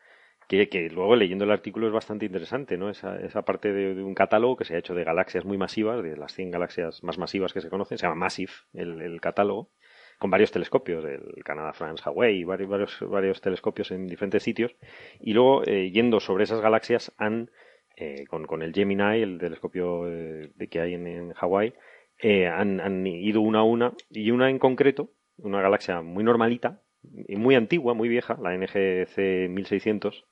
que, 0.47 0.67
que 0.69 0.89
luego 0.89 1.15
leyendo 1.15 1.45
el 1.45 1.51
artículo 1.51 1.85
es 1.85 1.93
bastante 1.93 2.25
interesante, 2.25 2.77
¿no? 2.79 2.89
Esa, 2.89 3.17
esa 3.17 3.43
parte 3.43 3.71
de, 3.71 4.01
un 4.01 4.15
catálogo 4.15 4.55
que 4.55 4.65
se 4.65 4.73
ha 4.73 4.79
hecho 4.79 4.95
de 4.95 5.03
galaxias 5.03 5.45
muy 5.45 5.59
masivas, 5.59 6.01
de 6.01 6.17
las 6.17 6.33
100 6.33 6.49
galaxias 6.49 7.03
más 7.03 7.19
masivas 7.19 7.53
que 7.53 7.61
se 7.61 7.69
conocen, 7.69 7.99
se 7.99 8.07
llama 8.07 8.15
Massive 8.15 8.51
el, 8.73 8.99
el 9.03 9.21
catálogo, 9.21 9.69
con 10.17 10.31
varios 10.31 10.51
telescopios, 10.51 11.05
el 11.05 11.43
Canadá, 11.43 11.73
France, 11.73 12.01
Hawaii, 12.07 12.43
varios, 12.43 12.69
varios, 12.69 12.99
varios 13.07 13.39
telescopios 13.39 13.91
en 13.91 14.07
diferentes 14.07 14.41
sitios, 14.41 14.75
y 15.19 15.33
luego, 15.33 15.61
eh, 15.67 15.91
yendo 15.91 16.19
sobre 16.19 16.45
esas 16.45 16.59
galaxias, 16.59 17.13
han 17.17 17.51
eh, 17.97 18.25
con, 18.27 18.45
con, 18.45 18.61
el 18.61 18.73
Gemini, 18.73 19.21
el 19.21 19.37
telescopio 19.39 20.09
eh, 20.09 20.51
de 20.53 20.67
que 20.67 20.81
hay 20.81 20.95
en, 20.95 21.07
en 21.07 21.33
Hawái, 21.33 21.73
eh, 22.19 22.47
han, 22.47 22.81
han, 22.81 23.07
ido 23.07 23.39
una 23.39 23.59
a 23.59 23.63
una, 23.63 23.93
y 24.09 24.31
una 24.31 24.49
en 24.49 24.59
concreto, 24.59 25.11
una 25.37 25.61
galaxia 25.61 26.01
muy 26.01 26.23
normalita, 26.23 26.81
y 27.27 27.37
muy 27.37 27.55
antigua, 27.55 27.93
muy 27.93 28.09
vieja, 28.09 28.37
la 28.41 28.57
NGC 28.57 29.49
1600, 29.49 30.25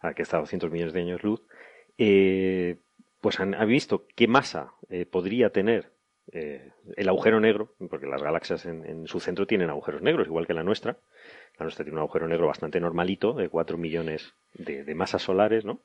a 0.00 0.14
que 0.14 0.22
está 0.22 0.36
a 0.36 0.40
200 0.40 0.70
millones 0.70 0.92
de 0.92 1.00
años 1.00 1.24
luz, 1.24 1.42
eh, 1.98 2.76
pues 3.20 3.40
han, 3.40 3.56
visto 3.66 4.06
qué 4.14 4.28
masa 4.28 4.74
podría 5.10 5.50
tener 5.50 5.90
el 6.30 7.08
agujero 7.08 7.40
negro, 7.40 7.74
porque 7.90 8.06
las 8.06 8.22
galaxias 8.22 8.66
en, 8.66 8.84
en, 8.84 9.06
su 9.08 9.18
centro 9.18 9.46
tienen 9.46 9.70
agujeros 9.70 10.02
negros, 10.02 10.28
igual 10.28 10.46
que 10.46 10.54
la 10.54 10.62
nuestra. 10.62 10.98
La 11.58 11.64
nuestra 11.64 11.84
tiene 11.84 11.96
un 11.96 12.02
agujero 12.02 12.28
negro 12.28 12.46
bastante 12.46 12.78
normalito, 12.78 13.32
de 13.32 13.48
4 13.48 13.78
millones 13.78 14.34
de, 14.54 14.84
de 14.84 14.94
masas 14.94 15.22
solares, 15.22 15.64
¿no? 15.64 15.80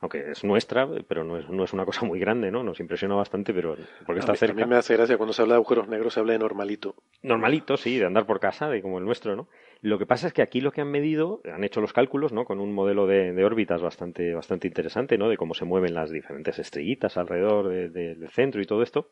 Aunque 0.00 0.30
es 0.30 0.44
nuestra, 0.44 0.86
pero 1.08 1.24
no 1.24 1.38
es, 1.38 1.48
no 1.48 1.64
es 1.64 1.72
una 1.72 1.86
cosa 1.86 2.04
muy 2.04 2.20
grande, 2.20 2.50
¿no? 2.50 2.62
Nos 2.62 2.80
impresiona 2.80 3.14
bastante, 3.14 3.54
pero 3.54 3.76
porque 4.04 4.20
está 4.20 4.34
cerca. 4.34 4.62
A 4.62 4.66
mí 4.66 4.70
me 4.70 4.76
hace 4.76 4.94
gracia 4.94 5.16
cuando 5.16 5.32
se 5.32 5.42
habla 5.42 5.54
de 5.54 5.56
agujeros 5.56 5.88
negros, 5.88 6.14
se 6.14 6.20
habla 6.20 6.34
de 6.34 6.38
normalito. 6.38 6.96
Normalito, 7.22 7.76
sí, 7.76 7.98
de 7.98 8.04
andar 8.04 8.26
por 8.26 8.38
casa, 8.38 8.68
de 8.68 8.82
como 8.82 8.98
el 8.98 9.04
nuestro, 9.04 9.36
¿no? 9.36 9.48
Lo 9.80 9.98
que 9.98 10.06
pasa 10.06 10.26
es 10.26 10.32
que 10.32 10.42
aquí 10.42 10.60
lo 10.60 10.70
que 10.70 10.82
han 10.82 10.90
medido, 10.90 11.40
han 11.50 11.64
hecho 11.64 11.80
los 11.80 11.94
cálculos, 11.94 12.32
¿no? 12.32 12.44
Con 12.44 12.60
un 12.60 12.74
modelo 12.74 13.06
de, 13.06 13.32
de 13.32 13.44
órbitas 13.44 13.80
bastante, 13.80 14.34
bastante 14.34 14.68
interesante, 14.68 15.16
¿no? 15.16 15.28
De 15.30 15.38
cómo 15.38 15.54
se 15.54 15.64
mueven 15.64 15.94
las 15.94 16.10
diferentes 16.10 16.58
estrellitas 16.58 17.16
alrededor 17.16 17.68
del 17.68 18.28
centro 18.30 18.60
y 18.60 18.66
todo 18.66 18.82
esto. 18.82 19.10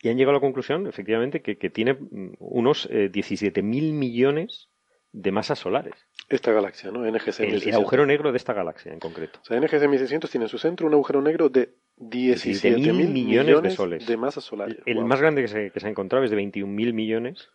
Y 0.00 0.08
han 0.08 0.16
llegado 0.16 0.32
a 0.32 0.38
la 0.38 0.40
conclusión, 0.40 0.86
efectivamente, 0.86 1.42
que, 1.42 1.58
que 1.58 1.70
tiene 1.70 1.96
unos 2.38 2.88
eh, 2.90 3.10
17.000 3.12 3.92
millones 3.92 4.71
de 5.12 5.30
masas 5.30 5.58
solares. 5.58 5.94
Esta 6.28 6.52
galaxia, 6.52 6.90
¿no? 6.90 7.04
NGC 7.04 7.40
el, 7.40 7.74
agujero 7.74 8.06
negro 8.06 8.32
de 8.32 8.38
esta 8.38 8.54
galaxia 8.54 8.92
en 8.92 8.98
concreto. 8.98 9.38
O 9.42 9.44
sea, 9.44 9.60
NGC 9.60 9.88
1600 9.88 10.30
tiene 10.30 10.46
en 10.46 10.48
su 10.48 10.58
centro 10.58 10.86
un 10.86 10.94
agujero 10.94 11.20
negro 11.20 11.50
de 11.50 11.74
17.000 11.98 12.78
millones, 12.78 13.10
millones, 13.10 13.62
de 13.62 13.70
soles. 13.70 14.06
De 14.06 14.16
masas 14.16 14.44
solares. 14.44 14.78
El, 14.86 15.04
más 15.04 15.20
grande 15.20 15.42
que 15.42 15.48
se, 15.48 15.70
que 15.70 15.80
se, 15.80 15.86
ha 15.86 15.90
encontrado 15.90 16.24
es 16.24 16.30
de 16.30 16.38
21.000 16.38 16.92
millones 16.94 17.50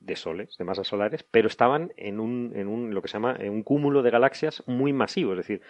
de 0.00 0.16
soles, 0.16 0.56
de 0.56 0.64
masas 0.64 0.86
solares, 0.86 1.24
pero 1.24 1.48
estaban 1.48 1.92
en 1.96 2.20
un, 2.20 2.52
en 2.54 2.68
un 2.68 2.94
lo 2.94 3.02
que 3.02 3.08
se 3.08 3.14
llama 3.14 3.36
un 3.40 3.62
cúmulo 3.62 4.02
de 4.02 4.10
galaxias 4.10 4.62
muy 4.66 4.92
masivo, 4.92 5.32
es 5.32 5.38
decir, 5.38 5.60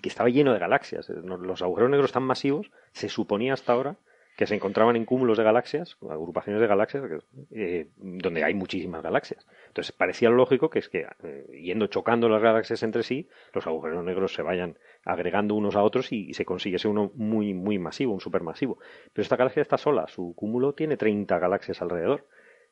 que 0.00 0.08
estaba 0.08 0.28
lleno 0.28 0.52
de 0.52 0.58
galaxias. 0.58 1.08
Los 1.08 1.62
agujeros 1.62 1.90
negros 1.90 2.12
tan 2.12 2.24
masivos, 2.24 2.70
se 2.92 3.08
suponía 3.08 3.54
hasta 3.54 3.72
ahora 3.72 3.96
que 4.36 4.46
se 4.46 4.54
encontraban 4.54 4.96
en 4.96 5.04
cúmulos 5.04 5.36
de 5.36 5.44
galaxias, 5.44 5.98
agrupaciones 6.08 6.60
de 6.60 6.66
galaxias, 6.66 7.04
eh, 7.50 7.88
donde 7.96 8.42
hay 8.42 8.54
muchísimas 8.54 9.02
galaxias. 9.02 9.46
Entonces 9.68 9.92
parecía 9.92 10.30
lógico 10.30 10.70
que 10.70 10.78
es 10.78 10.88
que, 10.88 11.06
eh, 11.22 11.46
yendo 11.62 11.86
chocando 11.88 12.28
las 12.28 12.40
galaxias 12.40 12.82
entre 12.82 13.02
sí, 13.02 13.28
los 13.52 13.66
agujeros 13.66 14.02
negros 14.04 14.32
se 14.32 14.42
vayan 14.42 14.78
agregando 15.04 15.54
unos 15.54 15.76
a 15.76 15.82
otros 15.82 16.12
y, 16.12 16.32
se 16.34 16.44
consiguiese 16.44 16.88
uno 16.88 17.10
muy, 17.14 17.52
muy 17.52 17.78
masivo, 17.78 18.14
un 18.14 18.20
supermasivo. 18.20 18.78
Pero 19.12 19.22
esta 19.22 19.36
galaxia 19.36 19.62
está 19.62 19.76
sola, 19.76 20.06
su 20.08 20.34
cúmulo 20.34 20.74
tiene 20.74 20.96
30 20.96 21.38
galaxias 21.38 21.82
alrededor. 21.82 22.26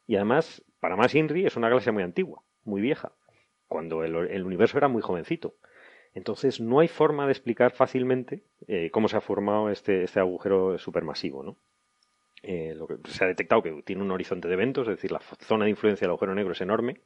Y 0.07 0.17
además, 0.17 0.65
para 0.81 0.97
más 0.97 1.15
INRI, 1.15 1.47
es 1.47 1.57
una 1.57 1.69
galaxia 1.69 1.93
muy 1.93 2.03
antigua, 2.03 2.43
muy 2.65 2.81
vieja, 2.81 3.13
cuando 3.67 4.05
el 4.05 4.45
universo 4.45 4.79
era 4.79 4.89
muy 4.89 5.03
jovencito. 5.03 5.57
Entonces, 6.19 6.61
no 6.61 6.81
hay 6.81 6.89
forma 6.89 7.27
de 7.27 7.33
explicar 7.33 7.71
fácilmente 7.71 8.43
eh, 8.67 8.91
cómo 8.91 9.09
se 9.09 9.17
ha 9.17 9.21
formado 9.21 9.71
este, 9.71 10.03
este 10.03 10.19
agujero 10.19 10.77
supermasivo, 10.77 11.45
¿no? 11.45 11.57
Eh, 12.43 12.75
lo 12.77 12.89
que 12.89 12.97
se 13.09 13.25
ha 13.25 13.29
detectado 13.29 13.63
que 13.63 13.83
tiene 13.85 14.03
un 14.03 14.11
horizonte 14.11 14.49
de 14.49 14.55
eventos, 14.55 14.89
es 14.89 14.97
decir, 14.97 15.13
la 15.13 15.21
zona 15.21 15.65
de 15.65 15.71
influencia 15.71 16.05
del 16.05 16.11
agujero 16.11 16.35
negro 16.35 16.53
es 16.53 16.61
enorme 16.61 17.01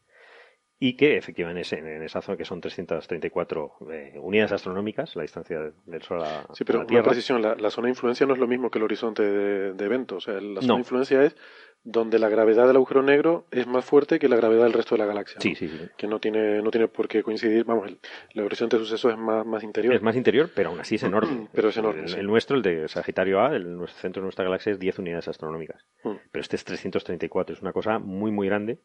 y 0.79 0.97
que 0.97 1.17
efectivamente 1.17 1.79
en 1.79 2.03
esa 2.03 2.23
zona 2.23 2.39
que 2.39 2.47
son 2.47 2.61
334 2.61 3.73
eh, 3.93 4.19
unidades 4.19 4.53
astronómicas, 4.53 5.15
la 5.15 5.23
distancia 5.23 5.73
del 5.85 6.03
Sol 6.03 6.23
a, 6.23 6.45
la 6.49 6.55
sí, 6.55 6.65
pero 6.65 6.87
Tierra. 6.87 7.03
Una 7.03 7.11
precisión, 7.11 7.43
la, 7.43 7.71
zona 7.71 7.87
de 7.87 7.91
influencia 7.91 8.27
no 8.27 8.33
es 8.33 8.41
lo 8.41 8.49
mismo 8.49 8.71
que 8.71 8.79
el 8.79 8.85
horizonte 8.85 9.23
de, 9.23 9.85
eventos. 9.85 10.27
O 10.27 10.33
sea, 10.33 10.41
la 10.41 10.61
zona 10.63 10.75
de 10.75 10.81
influencia 10.81 11.23
es 11.23 11.37
donde 11.85 12.19
la 12.19 12.29
gravedad 12.29 12.67
del 12.67 12.77
agujero 12.77 13.03
negro 13.03 13.47
es 13.51 13.67
más 13.67 13.85
fuerte 13.85 14.19
que 14.19 14.29
la 14.29 14.37
gravedad 14.37 14.65
del 14.65 14.73
resto 14.73 14.95
de 14.95 15.01
la 15.01 15.07
galaxia. 15.07 15.41
Sí, 15.41 15.55
sí, 15.57 15.69
sí. 15.69 15.89
Que 15.97 16.07
no 16.07 16.21
tiene, 16.21 16.63
no 16.63 16.71
tiene 16.71 16.87
por 16.87 17.09
qué 17.09 17.23
coincidir. 17.23 17.65
Vamos, 17.65 17.91
el, 18.35 18.41
horizonte 18.41 18.77
de 18.77 18.85
sucesos 18.85 19.13
es 19.13 19.19
más, 19.19 19.45
más 19.45 19.65
interior. 19.65 19.95
Es 19.95 20.03
más 20.03 20.15
interior, 20.15 20.51
pero 20.55 20.71
aún 20.71 20.81
así 20.81 20.95
es 20.95 21.03
enorme. 21.03 21.49
pero 21.53 21.71
es 21.71 21.77
enorme. 21.77 22.05
El, 22.05 22.27
nuestro, 22.27 22.57
el 22.57 22.63
de 22.63 22.89
Sagitario 22.89 23.41
A, 23.41 23.57
el, 23.57 23.79
centro 23.89 24.21
de 24.23 24.27
nuestra 24.27 24.45
galaxia 24.45 24.73
es 24.73 24.79
10 24.79 25.01
unidades 25.01 25.27
astronómicas. 25.27 25.85
Mm. 26.05 26.15
Pero 26.31 26.41
este 26.41 26.57
es 26.57 26.65
334, 26.65 27.57
es 27.57 27.63
una 27.63 27.73
cosa 27.73 27.99
muy, 27.99 28.31
muy 28.31 28.47
grande. 28.47 28.79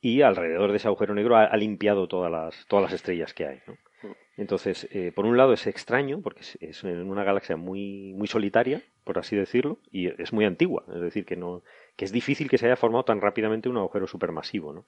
Y 0.00 0.22
alrededor 0.22 0.70
de 0.70 0.76
ese 0.78 0.88
agujero 0.88 1.14
negro 1.14 1.36
ha, 1.36 1.56
limpiado 1.56 2.08
todas 2.08 2.30
las, 2.30 2.66
todas 2.66 2.82
las 2.82 2.92
estrellas 2.92 3.32
que 3.32 3.46
hay. 3.46 3.60
¿no? 3.66 3.74
Mm. 4.02 4.12
Entonces, 4.38 4.88
eh, 4.90 5.12
por 5.14 5.24
un 5.24 5.36
lado 5.36 5.52
es 5.52 5.68
extraño, 5.68 6.20
porque 6.20 6.40
es, 6.40 6.58
es, 6.60 6.82
una 6.82 7.22
galaxia 7.22 7.56
muy, 7.56 8.12
muy 8.14 8.26
solitaria, 8.26 8.82
por 9.04 9.20
así 9.20 9.36
decirlo, 9.36 9.78
y 9.92 10.08
es 10.20 10.32
muy 10.32 10.44
antigua. 10.44 10.84
Es 10.92 11.00
decir, 11.00 11.24
que 11.24 11.36
no 11.36 11.62
que 11.96 12.04
es 12.04 12.12
difícil 12.12 12.48
que 12.50 12.58
se 12.58 12.66
haya 12.66 12.76
formado 12.76 13.04
tan 13.04 13.20
rápidamente 13.20 13.68
un 13.68 13.76
agujero 13.76 14.06
supermasivo, 14.06 14.72
¿no? 14.72 14.86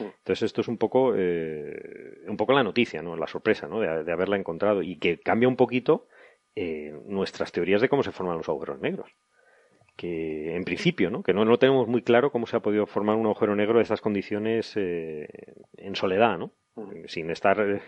Entonces 0.00 0.42
esto 0.42 0.60
es 0.60 0.68
un 0.68 0.78
poco, 0.78 1.14
eh, 1.16 2.20
un 2.26 2.36
poco 2.36 2.52
la 2.52 2.62
noticia, 2.62 3.02
¿no? 3.02 3.16
La 3.16 3.26
sorpresa, 3.26 3.68
¿no? 3.68 3.80
De, 3.80 4.12
haberla 4.12 4.36
encontrado 4.36 4.82
y 4.82 4.96
que 4.96 5.18
cambia 5.18 5.48
un 5.48 5.56
poquito 5.56 6.08
eh, 6.54 6.92
nuestras 7.06 7.52
teorías 7.52 7.80
de 7.80 7.88
cómo 7.88 8.02
se 8.02 8.12
forman 8.12 8.36
los 8.36 8.48
agujeros 8.48 8.80
negros. 8.80 9.10
Que 9.96 10.54
en 10.54 10.64
principio, 10.64 11.10
¿no? 11.10 11.22
Que 11.22 11.32
no, 11.32 11.44
no 11.44 11.58
tenemos 11.58 11.88
muy 11.88 12.02
claro 12.02 12.30
cómo 12.30 12.46
se 12.46 12.56
ha 12.56 12.60
podido 12.60 12.86
formar 12.86 13.16
un 13.16 13.26
agujero 13.26 13.56
negro 13.56 13.78
de 13.78 13.84
esas 13.84 14.00
condiciones 14.00 14.72
eh, 14.76 15.28
en 15.76 15.96
soledad, 15.96 16.38
¿no? 16.38 16.52
Sin 17.06 17.28
estar 17.32 17.82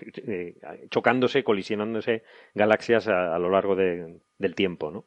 chocándose, 0.91 1.45
colisionándose 1.45 2.25
galaxias 2.55 3.07
a, 3.07 3.39
lo 3.39 3.49
largo 3.49 3.77
del 3.77 4.55
tiempo, 4.57 4.91
¿no? 4.91 5.05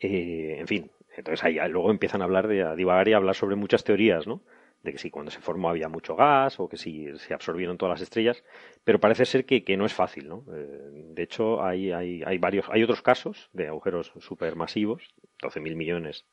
en 0.00 0.66
fin, 0.66 0.90
entonces 1.18 1.44
ahí 1.44 1.58
luego 1.68 1.90
empiezan 1.90 2.22
a 2.22 2.24
hablar 2.24 2.48
de 2.48 2.62
a 2.62 2.74
divagar 2.74 3.08
y 3.08 3.12
a 3.12 3.16
hablar 3.16 3.34
sobre 3.34 3.56
muchas 3.56 3.84
teorías, 3.84 4.26
¿no? 4.26 4.42
De 4.82 4.92
que 4.92 4.98
si 4.98 5.10
cuando 5.10 5.32
se 5.32 5.40
formó 5.40 5.68
había 5.68 5.88
mucho 5.88 6.14
gas 6.14 6.60
o 6.60 6.68
que 6.68 6.76
si 6.76 7.08
se 7.18 7.34
absorbieron 7.34 7.76
todas 7.76 7.94
las 7.94 8.02
estrellas, 8.02 8.44
pero 8.84 9.00
parece 9.00 9.26
ser 9.26 9.44
que, 9.44 9.76
no 9.76 9.84
es 9.84 9.92
fácil, 9.92 10.28
¿no? 10.28 10.44
Eh, 10.54 10.90
de 11.14 11.22
hecho, 11.22 11.62
hay, 11.64 11.90
hay, 11.90 12.22
hay, 12.24 12.38
varios, 12.38 12.66
hay 12.70 12.84
otros 12.84 13.02
casos 13.02 13.50
de 13.52 13.66
agujeros 13.66 14.12
supermasivos, 14.20 15.02
12.000 15.42 15.74
millones 15.74 16.26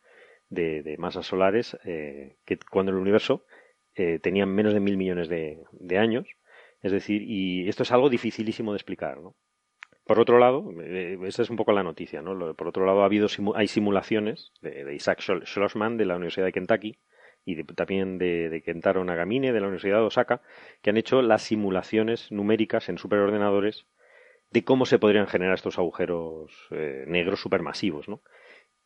de, 0.50 0.96
masas 1.00 1.26
solares, 1.26 1.78
eh, 1.86 2.38
que 2.46 2.60
cuando 2.70 2.92
el 2.92 3.00
universo 3.00 3.46
eh, 3.96 4.20
tenía 4.20 4.46
menos 4.46 4.74
de 4.74 4.80
mil 4.80 4.98
millones 4.98 5.28
de, 5.28 5.64
de 5.72 5.98
años, 5.98 6.28
es 6.82 6.92
decir, 6.92 7.24
y 7.24 7.68
esto 7.68 7.82
es 7.82 7.92
algo 7.92 8.10
dificilísimo 8.10 8.72
de 8.74 8.78
explicar, 8.78 9.20
¿no? 9.20 9.36
Por 10.06 10.20
otro 10.20 10.38
lado, 10.38 10.72
eh, 10.82 11.18
esa 11.24 11.42
es 11.42 11.50
un 11.50 11.56
poco 11.56 11.72
la 11.72 11.82
noticia, 11.82 12.22
¿no? 12.22 12.54
Por 12.54 12.68
otro 12.68 12.86
lado, 12.86 13.02
ha 13.02 13.06
habido 13.06 13.28
hay 13.56 13.68
simulaciones 13.68 14.52
de, 14.62 14.94
Isaac 14.94 15.20
Schlossman 15.20 15.98
de 15.98 16.06
la 16.06 16.16
Universidad 16.16 16.46
de 16.46 16.54
Kentucky 16.54 17.00
y 17.44 17.64
también 17.64 18.20
de, 18.20 18.62
Kentaro 18.64 19.04
Nagamine 19.04 19.52
de 19.52 19.60
la 19.60 19.66
Universidad 19.66 19.98
de 19.98 20.06
Osaka, 20.06 20.42
que 20.84 20.92
han 20.92 20.98
hecho 20.98 21.24
las 21.24 21.42
simulaciones 21.42 22.32
numéricas 22.32 22.88
en 22.88 23.00
superordenadores 23.00 23.88
de 24.52 24.64
cómo 24.64 24.86
se 24.86 25.00
podrían 25.00 25.26
generar 25.26 25.56
estos 25.56 25.80
agujeros 25.80 26.52
eh, 26.70 27.06
negros 27.08 27.40
supermasivos, 27.40 28.08
¿no? 28.08 28.22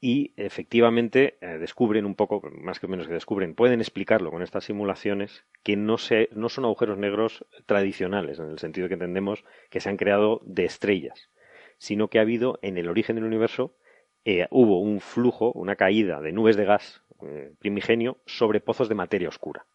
Y 0.01 0.33
efectivamente 0.37 1.37
eh, 1.41 1.57
descubren 1.57 2.05
un 2.05 2.15
poco, 2.15 2.41
más 2.51 2.79
que 2.79 2.87
menos 2.87 3.07
que 3.07 3.13
descubren, 3.13 3.55
pueden 3.55 3.81
explicarlo 3.81 4.31
con 4.31 4.41
estas 4.41 4.63
simulaciones 4.65 5.45
que 5.63 5.75
no, 5.75 5.97
se, 5.97 6.29
no 6.31 6.49
son 6.49 6.65
agujeros 6.65 6.97
negros 6.97 7.45
tradicionales, 7.65 8.39
en 8.39 8.49
el 8.49 8.59
sentido 8.59 8.87
que 8.87 8.93
entendemos 8.93 9.43
que 9.69 9.81
se 9.81 9.89
han 9.89 9.97
creado 9.97 10.41
de 10.45 10.65
estrellas, 10.65 11.29
sino 11.77 12.07
que 12.07 12.19
ha 12.19 12.23
habido 12.23 12.59
en 12.61 12.77
el 12.77 12.89
origen 12.89 13.15
del 13.15 13.25
universo, 13.25 13.75
eh, 14.23 14.47
hubo 14.51 14.79
un 14.79 15.01
flujo, 15.01 15.51
una 15.51 15.75
caída 15.75 16.21
de 16.21 16.31
nubes 16.31 16.55
de 16.55 16.65
gas 16.65 17.03
eh, 17.21 17.51
primigenio 17.59 18.17
sobre 18.25 18.61
pozos 18.61 18.87
de 18.87 18.95
materia 18.95 19.29
oscura. 19.29 19.65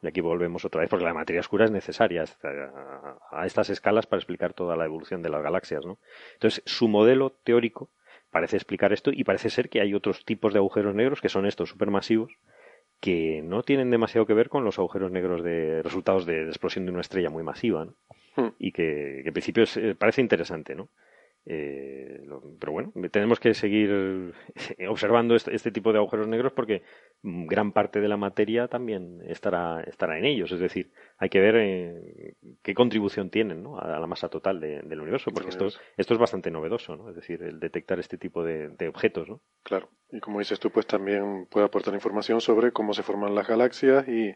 Y 0.00 0.06
aquí 0.06 0.20
volvemos 0.20 0.64
otra 0.64 0.80
vez, 0.80 0.90
porque 0.90 1.04
la 1.04 1.14
materia 1.14 1.40
oscura 1.40 1.64
es 1.64 1.72
necesaria 1.72 2.24
a, 3.32 3.46
estas 3.46 3.68
escalas 3.68 4.06
para 4.06 4.18
explicar 4.18 4.54
toda 4.54 4.76
la 4.76 4.84
evolución 4.84 5.22
de 5.22 5.28
las 5.28 5.42
galaxias. 5.42 5.84
¿no? 5.84 5.98
Entonces, 6.34 6.62
su 6.66 6.86
modelo 6.86 7.30
teórico 7.30 7.90
parece 8.32 8.56
explicar 8.56 8.92
esto 8.92 9.12
y 9.12 9.22
parece 9.22 9.50
ser 9.50 9.68
que 9.68 9.80
hay 9.80 9.94
otros 9.94 10.24
tipos 10.24 10.52
de 10.52 10.58
agujeros 10.58 10.94
negros 10.96 11.20
que 11.20 11.28
son 11.28 11.46
estos 11.46 11.68
supermasivos 11.68 12.32
que 12.98 13.42
no 13.42 13.62
tienen 13.62 13.90
demasiado 13.90 14.26
que 14.26 14.34
ver 14.34 14.48
con 14.48 14.64
los 14.64 14.78
agujeros 14.78 15.12
negros 15.12 15.44
de 15.44 15.82
resultados 15.82 16.24
de, 16.24 16.46
explosión 16.46 16.86
de 16.86 16.92
una 16.92 17.02
estrella 17.02 17.30
muy 17.30 17.42
masiva 17.42 17.84
hmm. 18.36 18.48
y 18.58 18.72
que, 18.72 19.20
en 19.20 19.32
principio 19.32 19.64
eh, 19.76 19.94
parece 19.96 20.22
interesante, 20.22 20.74
¿no? 20.74 20.88
Eh, 21.44 22.22
pero 22.60 22.72
bueno, 22.72 22.92
tenemos 23.10 23.40
que 23.40 23.54
seguir 23.54 24.32
observando 24.88 25.34
este, 25.34 25.54
este, 25.54 25.72
tipo 25.72 25.92
de 25.92 25.98
agujeros 25.98 26.28
negros 26.28 26.52
porque 26.52 26.82
gran 27.22 27.72
parte 27.72 28.00
de 28.00 28.08
la 28.08 28.16
materia 28.16 28.66
también 28.66 29.22
estará, 29.26 29.80
estará 29.82 30.18
en 30.18 30.24
ellos. 30.24 30.50
Es 30.50 30.58
decir, 30.58 30.90
hay 31.18 31.28
que 31.28 31.40
ver 31.40 31.56
eh, 31.56 32.34
qué 32.62 32.74
contribución 32.74 33.30
tienen 33.30 33.62
¿no? 33.62 33.78
a 33.78 34.00
la 34.00 34.06
masa 34.06 34.28
total 34.28 34.60
del 34.60 35.00
universo, 35.00 35.30
porque 35.32 35.50
esto, 35.50 35.68
esto 35.96 36.14
es 36.14 36.20
bastante 36.20 36.50
novedoso, 36.50 36.96
¿no? 36.96 37.10
es 37.10 37.14
decir, 37.14 37.42
el 37.42 37.60
detectar 37.60 38.00
este 38.00 38.18
tipo 38.18 38.42
de, 38.42 38.70
de, 38.70 38.88
objetos. 38.88 39.28
¿no? 39.28 39.40
Claro, 39.62 39.88
y 40.10 40.18
como 40.20 40.40
dices 40.40 40.58
tú, 40.58 40.70
pues 40.70 40.86
también 40.86 41.46
puede 41.46 41.66
aportar 41.66 41.94
información 41.94 42.40
sobre 42.40 42.72
cómo 42.72 42.92
se 42.92 43.04
forman 43.04 43.34
las 43.34 43.46
galaxias 43.46 44.06
y 44.08 44.34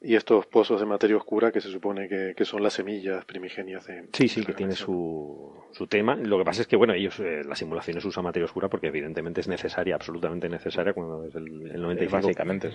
y 0.00 0.14
estos 0.14 0.46
pozos 0.46 0.78
de 0.78 0.86
materia 0.86 1.16
oscura 1.16 1.50
que 1.50 1.60
se 1.60 1.70
supone 1.70 2.08
que, 2.08 2.44
son 2.44 2.62
las 2.62 2.74
semillas 2.74 3.24
primigenias 3.24 3.86
de... 3.86 4.08
Sí, 4.12 4.28
sí, 4.28 4.44
que 4.44 4.52
tiene 4.52 4.74
su, 4.74 5.52
su 5.72 5.86
tema. 5.86 6.14
Lo 6.16 6.38
que 6.38 6.44
pasa 6.44 6.62
es 6.62 6.68
que, 6.68 6.76
bueno, 6.76 6.92
ellos, 6.92 7.18
eh, 7.20 7.42
las 7.44 7.58
simulaciones 7.58 8.04
usan 8.04 8.24
materia 8.24 8.44
oscura 8.44 8.68
porque 8.68 8.88
evidentemente 8.88 9.40
es 9.40 9.48
necesaria, 9.48 9.94
absolutamente 9.94 10.48
necesaria 10.48 10.92
cuando 10.92 11.24
es 11.24 11.34
el, 11.34 11.70
el 11.70 11.82
95%. 11.82 12.02
Es 12.02 12.12
básicamente, 12.12 12.68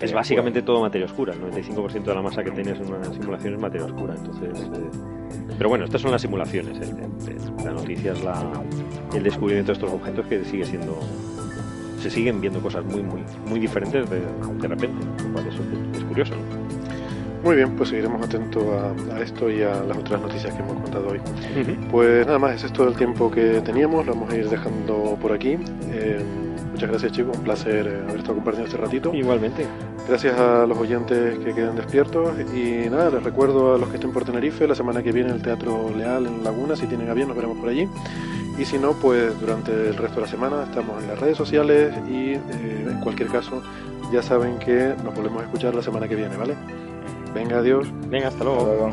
es 0.00 0.12
básicamente 0.12 0.62
todo 0.62 0.80
materia 0.80 1.06
oscura. 1.06 1.32
El 1.32 1.42
95% 1.42 2.02
de 2.02 2.14
la 2.14 2.22
masa 2.22 2.42
que 2.42 2.50
tienes 2.50 2.78
en 2.80 2.92
una 2.92 3.04
simulación 3.04 3.54
es 3.54 3.60
materia 3.60 3.86
oscura. 3.86 4.14
Entonces, 4.16 4.62
eh, 4.64 5.48
pero 5.56 5.68
bueno, 5.68 5.84
estas 5.84 6.00
son 6.00 6.10
las 6.10 6.22
simulaciones. 6.22 6.76
la 7.64 7.70
noticia 7.70 8.12
es 8.12 8.24
la, 8.24 8.62
el 9.14 9.22
descubrimiento 9.22 9.72
de 9.72 9.74
estos 9.74 9.92
objetos 9.92 10.26
que 10.26 10.44
sigue 10.44 10.64
siendo 10.64 10.98
se 12.04 12.10
siguen 12.10 12.38
viendo 12.38 12.60
cosas 12.60 12.84
muy 12.84 13.02
muy 13.02 13.22
muy 13.46 13.58
diferentes 13.58 14.08
de, 14.10 14.20
de 14.20 14.68
repente, 14.68 14.98
eso 15.48 15.62
es 15.96 16.04
curioso. 16.04 16.34
Muy 17.42 17.56
bien, 17.56 17.76
pues 17.76 17.90
seguiremos 17.90 18.22
atentos 18.22 18.62
a, 19.12 19.20
esto 19.20 19.50
y 19.50 19.62
a 19.62 19.82
las 19.82 19.98
otras 19.98 20.20
noticias 20.20 20.54
que 20.54 20.62
hemos 20.62 20.80
contado 20.80 21.08
hoy. 21.08 21.20
Pues 21.90 22.26
nada 22.26 22.38
más, 22.38 22.56
es 22.56 22.64
esto 22.64 22.88
el 22.88 22.94
tiempo 22.94 23.30
que 23.30 23.60
teníamos, 23.60 24.06
lo 24.06 24.14
vamos 24.14 24.32
a 24.32 24.36
ir 24.36 24.48
dejando 24.48 25.18
por 25.20 25.32
aquí. 25.32 25.58
Eh, 25.90 26.22
muchas 26.72 26.88
gracias 26.88 27.12
chicos, 27.12 27.36
un 27.36 27.44
placer 27.44 27.86
eh, 27.86 28.02
haber 28.02 28.16
estado 28.16 28.34
compartiendo 28.36 28.70
este 28.70 28.78
ratito. 28.78 29.14
Igualmente. 29.14 29.66
Gracias 30.08 30.38
a 30.38 30.66
los 30.66 30.76
oyentes 30.78 31.38
que 31.38 31.54
quedan 31.54 31.76
despiertos 31.76 32.34
y 32.54 32.88
nada, 32.90 33.10
les 33.10 33.22
recuerdo 33.22 33.74
a 33.74 33.78
los 33.78 33.88
que 33.90 33.96
estén 33.96 34.12
por 34.12 34.24
Tenerife, 34.24 34.66
la 34.66 34.74
semana 34.74 35.02
que 35.02 35.12
viene 35.12 35.30
el 35.30 35.42
Teatro 35.42 35.90
Leal 35.94 36.26
en 36.26 36.44
Laguna, 36.44 36.76
si 36.76 36.86
tienen 36.86 37.10
a 37.10 37.14
bien 37.14 37.28
nos 37.28 37.36
veremos 37.36 37.58
por 37.58 37.68
allí. 37.68 37.88
Y 38.58 38.64
si 38.64 38.78
no, 38.78 38.92
pues 38.92 39.38
durante 39.40 39.72
el 39.72 39.96
resto 39.96 40.16
de 40.16 40.22
la 40.22 40.28
semana 40.28 40.62
estamos 40.62 41.02
en 41.02 41.08
las 41.08 41.18
redes 41.18 41.36
sociales 41.36 41.92
y 42.08 42.34
eh, 42.34 42.86
en 42.88 43.00
cualquier 43.00 43.28
caso 43.28 43.62
ya 44.12 44.22
saben 44.22 44.58
que 44.58 44.94
nos 45.02 45.14
volvemos 45.14 45.42
a 45.42 45.44
escuchar 45.46 45.74
la 45.74 45.82
semana 45.82 46.06
que 46.06 46.14
viene, 46.14 46.36
¿vale? 46.36 46.54
Venga, 47.34 47.58
adiós. 47.58 47.88
Venga, 48.08 48.28
hasta 48.28 48.44
luego. 48.44 48.92